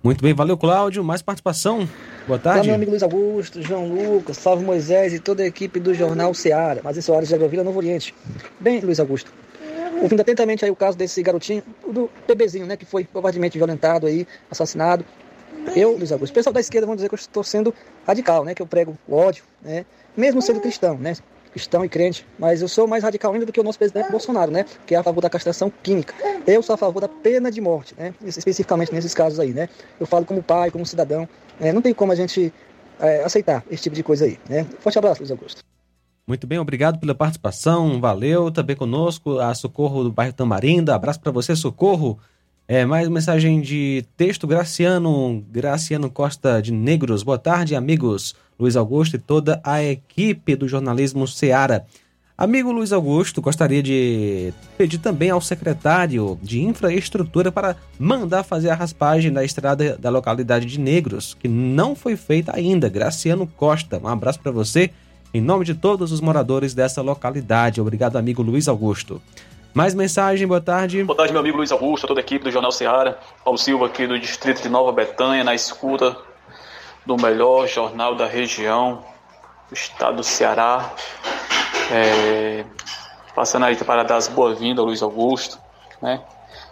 Muito 0.04 0.24
bem, 0.24 0.34
valeu 0.34 0.58
Cláudio. 0.58 1.04
Mais 1.04 1.22
participação? 1.22 1.88
Boa 2.26 2.40
tarde. 2.40 2.62
Olá, 2.62 2.66
meu 2.66 2.76
amigo 2.76 2.90
Luiz 2.90 3.04
Augusto, 3.04 3.62
João 3.62 3.88
Lucas, 3.88 4.36
Salve 4.36 4.66
Moisés 4.66 5.14
e 5.14 5.20
toda 5.20 5.44
a 5.44 5.46
equipe 5.46 5.80
do 5.80 5.94
Jornal 5.94 6.34
Seara. 6.34 6.82
Mas 6.84 6.98
em 6.98 7.02
Soares 7.02 7.30
de 7.30 7.36
Agrovila, 7.36 7.64
Novo 7.64 7.78
Oriente. 7.78 8.16
Bem, 8.60 8.80
Luiz 8.80 9.00
Augusto, 9.00 9.32
ouvindo 10.02 10.22
atentamente 10.22 10.66
aí 10.66 10.72
o 10.72 10.76
caso 10.76 10.98
desse 10.98 11.22
garotinho, 11.22 11.62
do 11.88 12.10
bebezinho, 12.28 12.66
né, 12.66 12.76
que 12.76 12.86
foi 12.86 13.04
covardemente 13.04 13.60
violentado 13.60 14.08
aí, 14.08 14.26
assassinado. 14.50 15.06
Eu, 15.76 15.96
Luiz 15.96 16.12
Augusto, 16.12 16.32
o 16.32 16.36
pessoal 16.36 16.54
da 16.54 16.60
esquerda 16.60 16.88
vão 16.88 16.96
dizer 16.96 17.08
que 17.08 17.14
eu 17.14 17.20
estou 17.20 17.44
sendo 17.44 17.72
radical, 18.08 18.44
né, 18.44 18.56
que 18.56 18.62
eu 18.64 18.66
prego 18.66 18.98
o 19.08 19.16
ódio, 19.16 19.44
né, 19.62 19.86
mesmo 20.18 20.42
sendo 20.42 20.60
cristão, 20.60 20.98
né, 20.98 21.16
cristão 21.52 21.84
e 21.84 21.90
crente, 21.90 22.26
mas 22.40 22.62
eu 22.62 22.68
sou 22.68 22.88
mais 22.88 23.04
radical 23.04 23.34
ainda 23.34 23.46
do 23.46 23.52
que 23.52 23.60
o 23.60 23.64
nosso 23.64 23.78
presidente 23.78 24.10
Bolsonaro, 24.10 24.52
né, 24.52 24.66
que 24.86 24.96
é 24.96 24.98
a 24.98 25.04
favor 25.04 25.22
da 25.22 25.30
castração 25.30 25.72
química. 25.84 26.14
Eu 26.48 26.64
sou 26.64 26.74
a 26.74 26.78
favor 26.78 27.00
da 27.00 27.08
pena 27.08 27.52
de 27.52 27.62
morte, 27.62 27.94
né, 27.98 28.14
especificamente 28.24 28.94
nesses 28.94 29.14
casos 29.14 29.40
aí, 29.40 29.54
né. 29.54 29.70
Eu 30.00 30.06
falo 30.06 30.26
como 30.26 30.42
pai, 30.42 30.72
como 30.72 30.86
cidadão, 30.86 31.28
é, 31.60 31.72
não 31.72 31.82
tem 31.82 31.94
como 31.94 32.12
a 32.12 32.16
gente 32.16 32.54
é, 33.00 33.24
aceitar 33.24 33.64
esse 33.70 33.84
tipo 33.84 33.96
de 33.96 34.04
coisa 34.04 34.26
aí, 34.26 34.40
né. 34.50 34.66
Forte 34.80 34.98
abraço, 34.98 35.22
Luiz 35.22 35.32
Augusto. 35.32 35.64
Muito 36.28 36.48
bem, 36.48 36.60
obrigado 36.60 37.00
pela 37.00 37.14
participação, 37.14 38.00
valeu. 38.00 38.52
Também 38.52 38.76
conosco 38.76 39.40
a 39.40 39.54
Socorro 39.54 40.04
do 40.04 40.12
bairro 40.12 40.32
Tamarinda. 40.32 40.96
Abraço 40.96 41.20
para 41.20 41.32
você, 41.32 41.56
Socorro. 41.56 42.20
É, 42.74 42.86
mais 42.86 43.10
mensagem 43.10 43.60
de 43.60 44.06
texto, 44.16 44.48
Graciano, 44.48 45.44
Graciano 45.52 46.10
Costa 46.10 46.62
de 46.62 46.72
Negros. 46.72 47.22
Boa 47.22 47.38
tarde, 47.38 47.76
amigos 47.76 48.34
Luiz 48.58 48.78
Augusto 48.78 49.18
e 49.18 49.20
toda 49.20 49.60
a 49.62 49.84
equipe 49.84 50.56
do 50.56 50.70
jornalismo 50.70 51.28
Seara. 51.28 51.86
Amigo 52.38 52.72
Luiz 52.72 52.94
Augusto, 52.94 53.42
gostaria 53.42 53.84
de 53.84 54.54
pedir 54.78 55.00
também 55.00 55.30
ao 55.30 55.42
secretário 55.42 56.40
de 56.42 56.62
Infraestrutura 56.62 57.52
para 57.52 57.76
mandar 58.00 58.42
fazer 58.44 58.70
a 58.70 58.76
raspagem 58.76 59.34
da 59.34 59.44
estrada 59.44 59.98
da 59.98 60.10
localidade 60.10 60.66
de 60.66 60.80
Negros, 60.80 61.36
que 61.38 61.50
não 61.50 61.94
foi 61.94 62.16
feita 62.16 62.56
ainda. 62.56 62.88
Graciano 62.88 63.46
Costa, 63.46 64.00
um 64.02 64.08
abraço 64.08 64.40
para 64.40 64.50
você, 64.50 64.92
em 65.34 65.42
nome 65.42 65.66
de 65.66 65.74
todos 65.74 66.10
os 66.14 66.22
moradores 66.22 66.74
dessa 66.74 67.02
localidade. 67.02 67.82
Obrigado, 67.82 68.16
amigo 68.16 68.42
Luiz 68.42 68.70
Augusto. 68.70 69.22
Mais 69.74 69.96
mensagem, 69.96 70.46
boa 70.46 70.60
tarde. 70.60 71.02
Boa 71.02 71.16
tarde, 71.16 71.32
meu 71.32 71.40
amigo 71.40 71.56
Luiz 71.56 71.72
Augusto, 71.72 72.06
toda 72.06 72.20
a 72.20 72.24
equipe 72.24 72.44
do 72.44 72.52
Jornal 72.52 72.74
Seara. 72.74 73.18
Paulo 73.42 73.58
Silva 73.58 73.86
aqui 73.86 74.06
do 74.06 74.20
distrito 74.20 74.62
de 74.62 74.68
Nova 74.68 74.92
Betânia, 74.92 75.46
na 75.46 75.56
escuta 75.56 76.18
do 77.06 77.16
melhor 77.16 77.68
jornal 77.68 78.14
da 78.14 78.26
região, 78.26 79.02
do 79.70 79.74
estado 79.74 80.18
do 80.18 80.24
Ceará. 80.24 80.92
É, 81.90 82.66
passando 83.34 83.66
aí 83.66 83.78
para 83.78 84.04
dar 84.04 84.18
as 84.18 84.28
boas-vindas 84.28 84.80
ao 84.80 84.86
Luiz 84.86 85.02
Augusto, 85.02 85.58
né? 86.02 86.22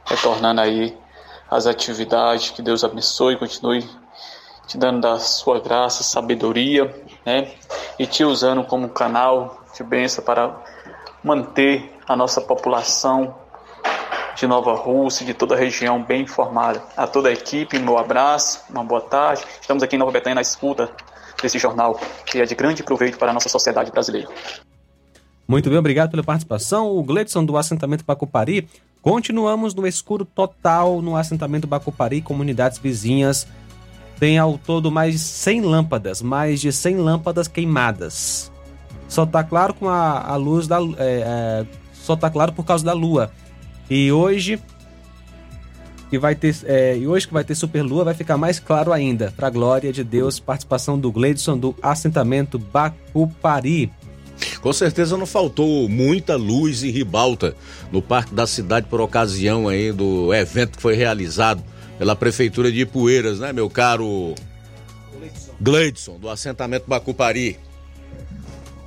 Retornando 0.05 0.59
aí 0.59 0.97
as 1.49 1.67
atividades, 1.67 2.49
que 2.49 2.61
Deus 2.61 2.83
abençoe, 2.83 3.37
continue 3.37 3.89
te 4.67 4.77
dando 4.77 4.99
da 4.99 5.17
sua 5.19 5.61
graça, 5.61 6.03
sabedoria, 6.03 6.93
né? 7.25 7.49
E 7.97 8.05
te 8.05 8.25
usando 8.25 8.63
como 8.65 8.89
canal 8.89 9.63
de 9.73 9.83
bênção 9.85 10.21
para 10.21 10.53
manter 11.23 11.97
a 12.07 12.15
nossa 12.15 12.41
população 12.41 13.35
de 14.35 14.47
Nova 14.47 14.73
Rússia, 14.73 15.25
de 15.25 15.33
toda 15.33 15.55
a 15.55 15.57
região 15.57 16.01
bem 16.01 16.21
informada. 16.21 16.81
A 16.95 17.05
toda 17.05 17.29
a 17.29 17.31
equipe, 17.31 17.77
meu 17.77 17.97
abraço, 17.97 18.61
uma 18.69 18.83
boa 18.83 19.01
tarde. 19.01 19.43
Estamos 19.59 19.83
aqui 19.83 19.95
em 19.95 19.99
Nova 19.99 20.11
Betânia 20.11 20.35
na 20.35 20.41
escuta 20.41 20.89
desse 21.41 21.59
jornal, 21.59 21.99
que 22.25 22.39
é 22.39 22.45
de 22.45 22.55
grande 22.55 22.83
proveito 22.83 23.17
para 23.17 23.31
a 23.31 23.33
nossa 23.33 23.49
sociedade 23.49 23.91
brasileira. 23.91 24.29
Muito 25.47 25.69
bem, 25.69 25.77
obrigado 25.77 26.11
pela 26.11 26.23
participação. 26.23 26.87
O 26.89 27.03
Gledson 27.03 27.43
do 27.43 27.57
assentamento 27.57 28.05
Bacupari. 28.05 28.67
Continuamos 29.01 29.73
no 29.73 29.87
escuro 29.87 30.23
total 30.23 31.01
no 31.01 31.15
assentamento 31.15 31.67
Bacupari, 31.67 32.21
comunidades 32.21 32.77
vizinhas. 32.77 33.47
Tem 34.19 34.37
ao 34.37 34.57
todo 34.57 34.91
mais 34.91 35.13
de 35.13 35.19
100 35.19 35.61
lâmpadas, 35.61 36.21
mais 36.21 36.61
de 36.61 36.71
100 36.71 36.97
lâmpadas 36.97 37.47
queimadas. 37.47 38.51
Só 39.09 39.25
tá 39.25 39.43
claro 39.43 39.73
com 39.73 39.89
a, 39.89 40.21
a 40.21 40.35
luz 40.35 40.67
da. 40.67 40.77
É, 40.77 40.85
é, 40.99 41.65
só 41.93 42.15
tá 42.15 42.29
claro 42.29 42.53
por 42.53 42.63
causa 42.63 42.85
da 42.85 42.93
lua. 42.93 43.31
E 43.89 44.11
hoje 44.11 44.61
que 46.09 46.17
vai 46.17 46.35
ter 46.35 46.55
é, 46.65 46.97
e 46.97 47.07
hoje 47.07 47.27
que 47.27 47.33
vai 47.33 47.43
ter 47.43 47.55
superlua 47.55 48.03
vai 48.03 48.13
ficar 48.13 48.37
mais 48.37 48.59
claro 48.59 48.93
ainda. 48.93 49.33
Para 49.35 49.49
glória 49.49 49.91
de 49.91 50.03
Deus, 50.03 50.39
participação 50.39 50.97
do 50.97 51.11
Gleidson 51.11 51.57
do 51.57 51.75
assentamento 51.81 52.57
Bacupari. 52.57 53.91
Com 54.61 54.71
certeza 54.71 55.17
não 55.17 55.25
faltou 55.25 55.89
muita 55.89 56.35
luz 56.35 56.83
e 56.83 56.91
ribalta 56.91 57.55
no 57.91 58.01
Parque 58.01 58.33
da 58.33 58.47
Cidade 58.47 58.87
por 58.89 59.01
ocasião 59.01 59.67
aí 59.67 59.91
do 59.91 60.33
evento 60.33 60.77
que 60.77 60.81
foi 60.81 60.95
realizado 60.95 61.63
pela 61.97 62.15
Prefeitura 62.15 62.71
de 62.71 62.81
Ipueiras, 62.81 63.39
né, 63.39 63.51
meu 63.51 63.69
caro 63.69 64.33
Gleidson, 65.59 66.17
do 66.17 66.29
assentamento 66.29 66.85
Bacupari. 66.87 67.57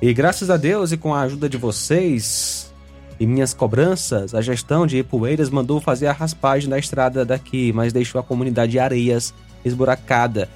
E 0.03 0.13
graças 0.13 0.49
a 0.49 0.57
Deus 0.57 0.91
e 0.91 0.97
com 0.97 1.13
a 1.13 1.21
ajuda 1.21 1.47
de 1.47 1.55
vocês 1.55 2.69
e 3.17 3.25
minhas 3.25 3.53
cobranças, 3.53 4.35
a 4.35 4.41
gestão 4.41 4.85
de 4.85 4.97
Ipueiras 4.97 5.49
mandou 5.49 5.79
fazer 5.79 6.07
a 6.07 6.11
raspagem 6.11 6.69
da 6.69 6.77
estrada 6.77 7.23
daqui, 7.23 7.71
mas 7.71 7.93
deixou 7.93 8.19
a 8.19 8.23
comunidade 8.23 8.73
de 8.73 8.79
Areias 8.79 9.33
esburacada. 9.63 10.49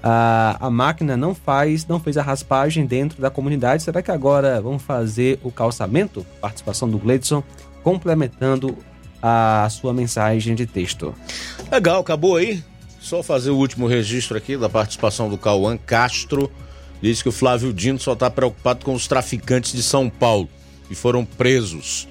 A, 0.00 0.58
a 0.60 0.70
máquina 0.70 1.16
não 1.16 1.34
faz, 1.34 1.84
não 1.88 1.98
fez 1.98 2.16
a 2.16 2.22
raspagem 2.22 2.86
dentro 2.86 3.20
da 3.20 3.30
comunidade. 3.30 3.82
Será 3.82 4.00
que 4.00 4.12
agora 4.12 4.60
vão 4.60 4.78
fazer 4.78 5.40
o 5.42 5.50
calçamento? 5.50 6.24
Participação 6.40 6.88
do 6.88 6.96
Gleidson, 6.96 7.42
complementando 7.82 8.78
a 9.20 9.66
sua 9.72 9.92
mensagem 9.92 10.54
de 10.54 10.66
texto. 10.66 11.12
Legal, 11.68 12.00
acabou 12.00 12.36
aí? 12.36 12.62
Só 13.00 13.24
fazer 13.24 13.50
o 13.50 13.56
último 13.56 13.88
registro 13.88 14.38
aqui 14.38 14.56
da 14.56 14.68
participação 14.68 15.28
do 15.28 15.36
Cauã 15.36 15.76
Castro. 15.76 16.48
Diz 17.04 17.20
que 17.20 17.28
o 17.28 17.32
Flávio 17.32 17.70
Dino 17.70 18.00
só 18.00 18.14
está 18.14 18.30
preocupado 18.30 18.82
com 18.82 18.94
os 18.94 19.06
traficantes 19.06 19.74
de 19.74 19.82
São 19.82 20.08
Paulo 20.08 20.48
que 20.88 20.94
foram 20.94 21.22
presos. 21.22 22.08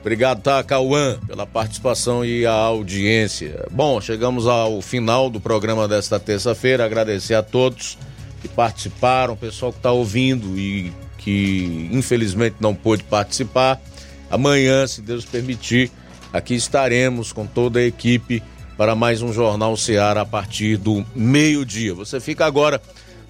Obrigado, 0.00 0.40
tá, 0.40 0.62
Cauã, 0.62 1.18
pela 1.26 1.44
participação 1.44 2.24
e 2.24 2.46
a 2.46 2.52
audiência. 2.52 3.66
Bom, 3.72 4.00
chegamos 4.00 4.46
ao 4.46 4.80
final 4.80 5.28
do 5.28 5.40
programa 5.40 5.88
desta 5.88 6.20
terça-feira. 6.20 6.84
Agradecer 6.84 7.34
a 7.34 7.42
todos 7.42 7.98
que 8.40 8.46
participaram, 8.46 9.34
o 9.34 9.36
pessoal 9.36 9.72
que 9.72 9.80
está 9.80 9.90
ouvindo 9.90 10.56
e 10.56 10.92
que 11.18 11.90
infelizmente 11.90 12.54
não 12.60 12.72
pôde 12.72 13.02
participar. 13.02 13.82
Amanhã, 14.30 14.86
se 14.86 15.02
Deus 15.02 15.24
permitir, 15.24 15.90
aqui 16.32 16.54
estaremos 16.54 17.32
com 17.32 17.48
toda 17.48 17.80
a 17.80 17.84
equipe 17.84 18.40
para 18.76 18.94
mais 18.94 19.22
um 19.22 19.32
Jornal 19.32 19.76
Seara 19.76 20.20
a 20.20 20.24
partir 20.24 20.76
do 20.76 21.04
meio-dia. 21.16 21.94
Você 21.94 22.20
fica 22.20 22.46
agora 22.46 22.80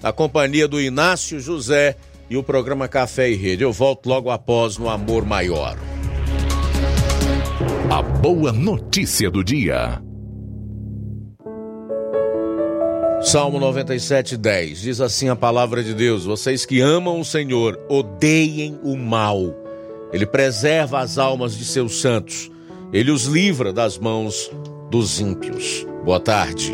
na 0.01 0.11
companhia 0.11 0.67
do 0.67 0.79
Inácio 0.79 1.39
José 1.39 1.95
e 2.29 2.37
o 2.37 2.43
programa 2.43 2.87
Café 2.87 3.29
e 3.29 3.35
Rede. 3.35 3.63
Eu 3.63 3.71
volto 3.71 4.07
logo 4.07 4.29
após 4.29 4.77
no 4.77 4.89
Amor 4.89 5.25
Maior. 5.25 5.77
A 7.89 8.01
boa 8.01 8.51
notícia 8.51 9.29
do 9.29 9.43
dia. 9.43 10.01
Salmo 13.21 13.59
97, 13.59 14.37
10 14.37 14.81
diz 14.81 15.01
assim 15.01 15.27
a 15.27 15.35
palavra 15.35 15.83
de 15.83 15.93
Deus: 15.93 16.23
Vocês 16.25 16.65
que 16.65 16.79
amam 16.79 17.19
o 17.19 17.25
Senhor, 17.25 17.79
odeiem 17.89 18.79
o 18.83 18.95
mal. 18.95 19.55
Ele 20.13 20.25
preserva 20.25 20.99
as 20.99 21.17
almas 21.17 21.57
de 21.57 21.65
seus 21.65 21.99
santos, 21.99 22.49
ele 22.93 23.11
os 23.11 23.25
livra 23.25 23.73
das 23.73 23.97
mãos 23.97 24.51
dos 24.89 25.19
ímpios. 25.19 25.85
Boa 26.05 26.19
tarde. 26.19 26.73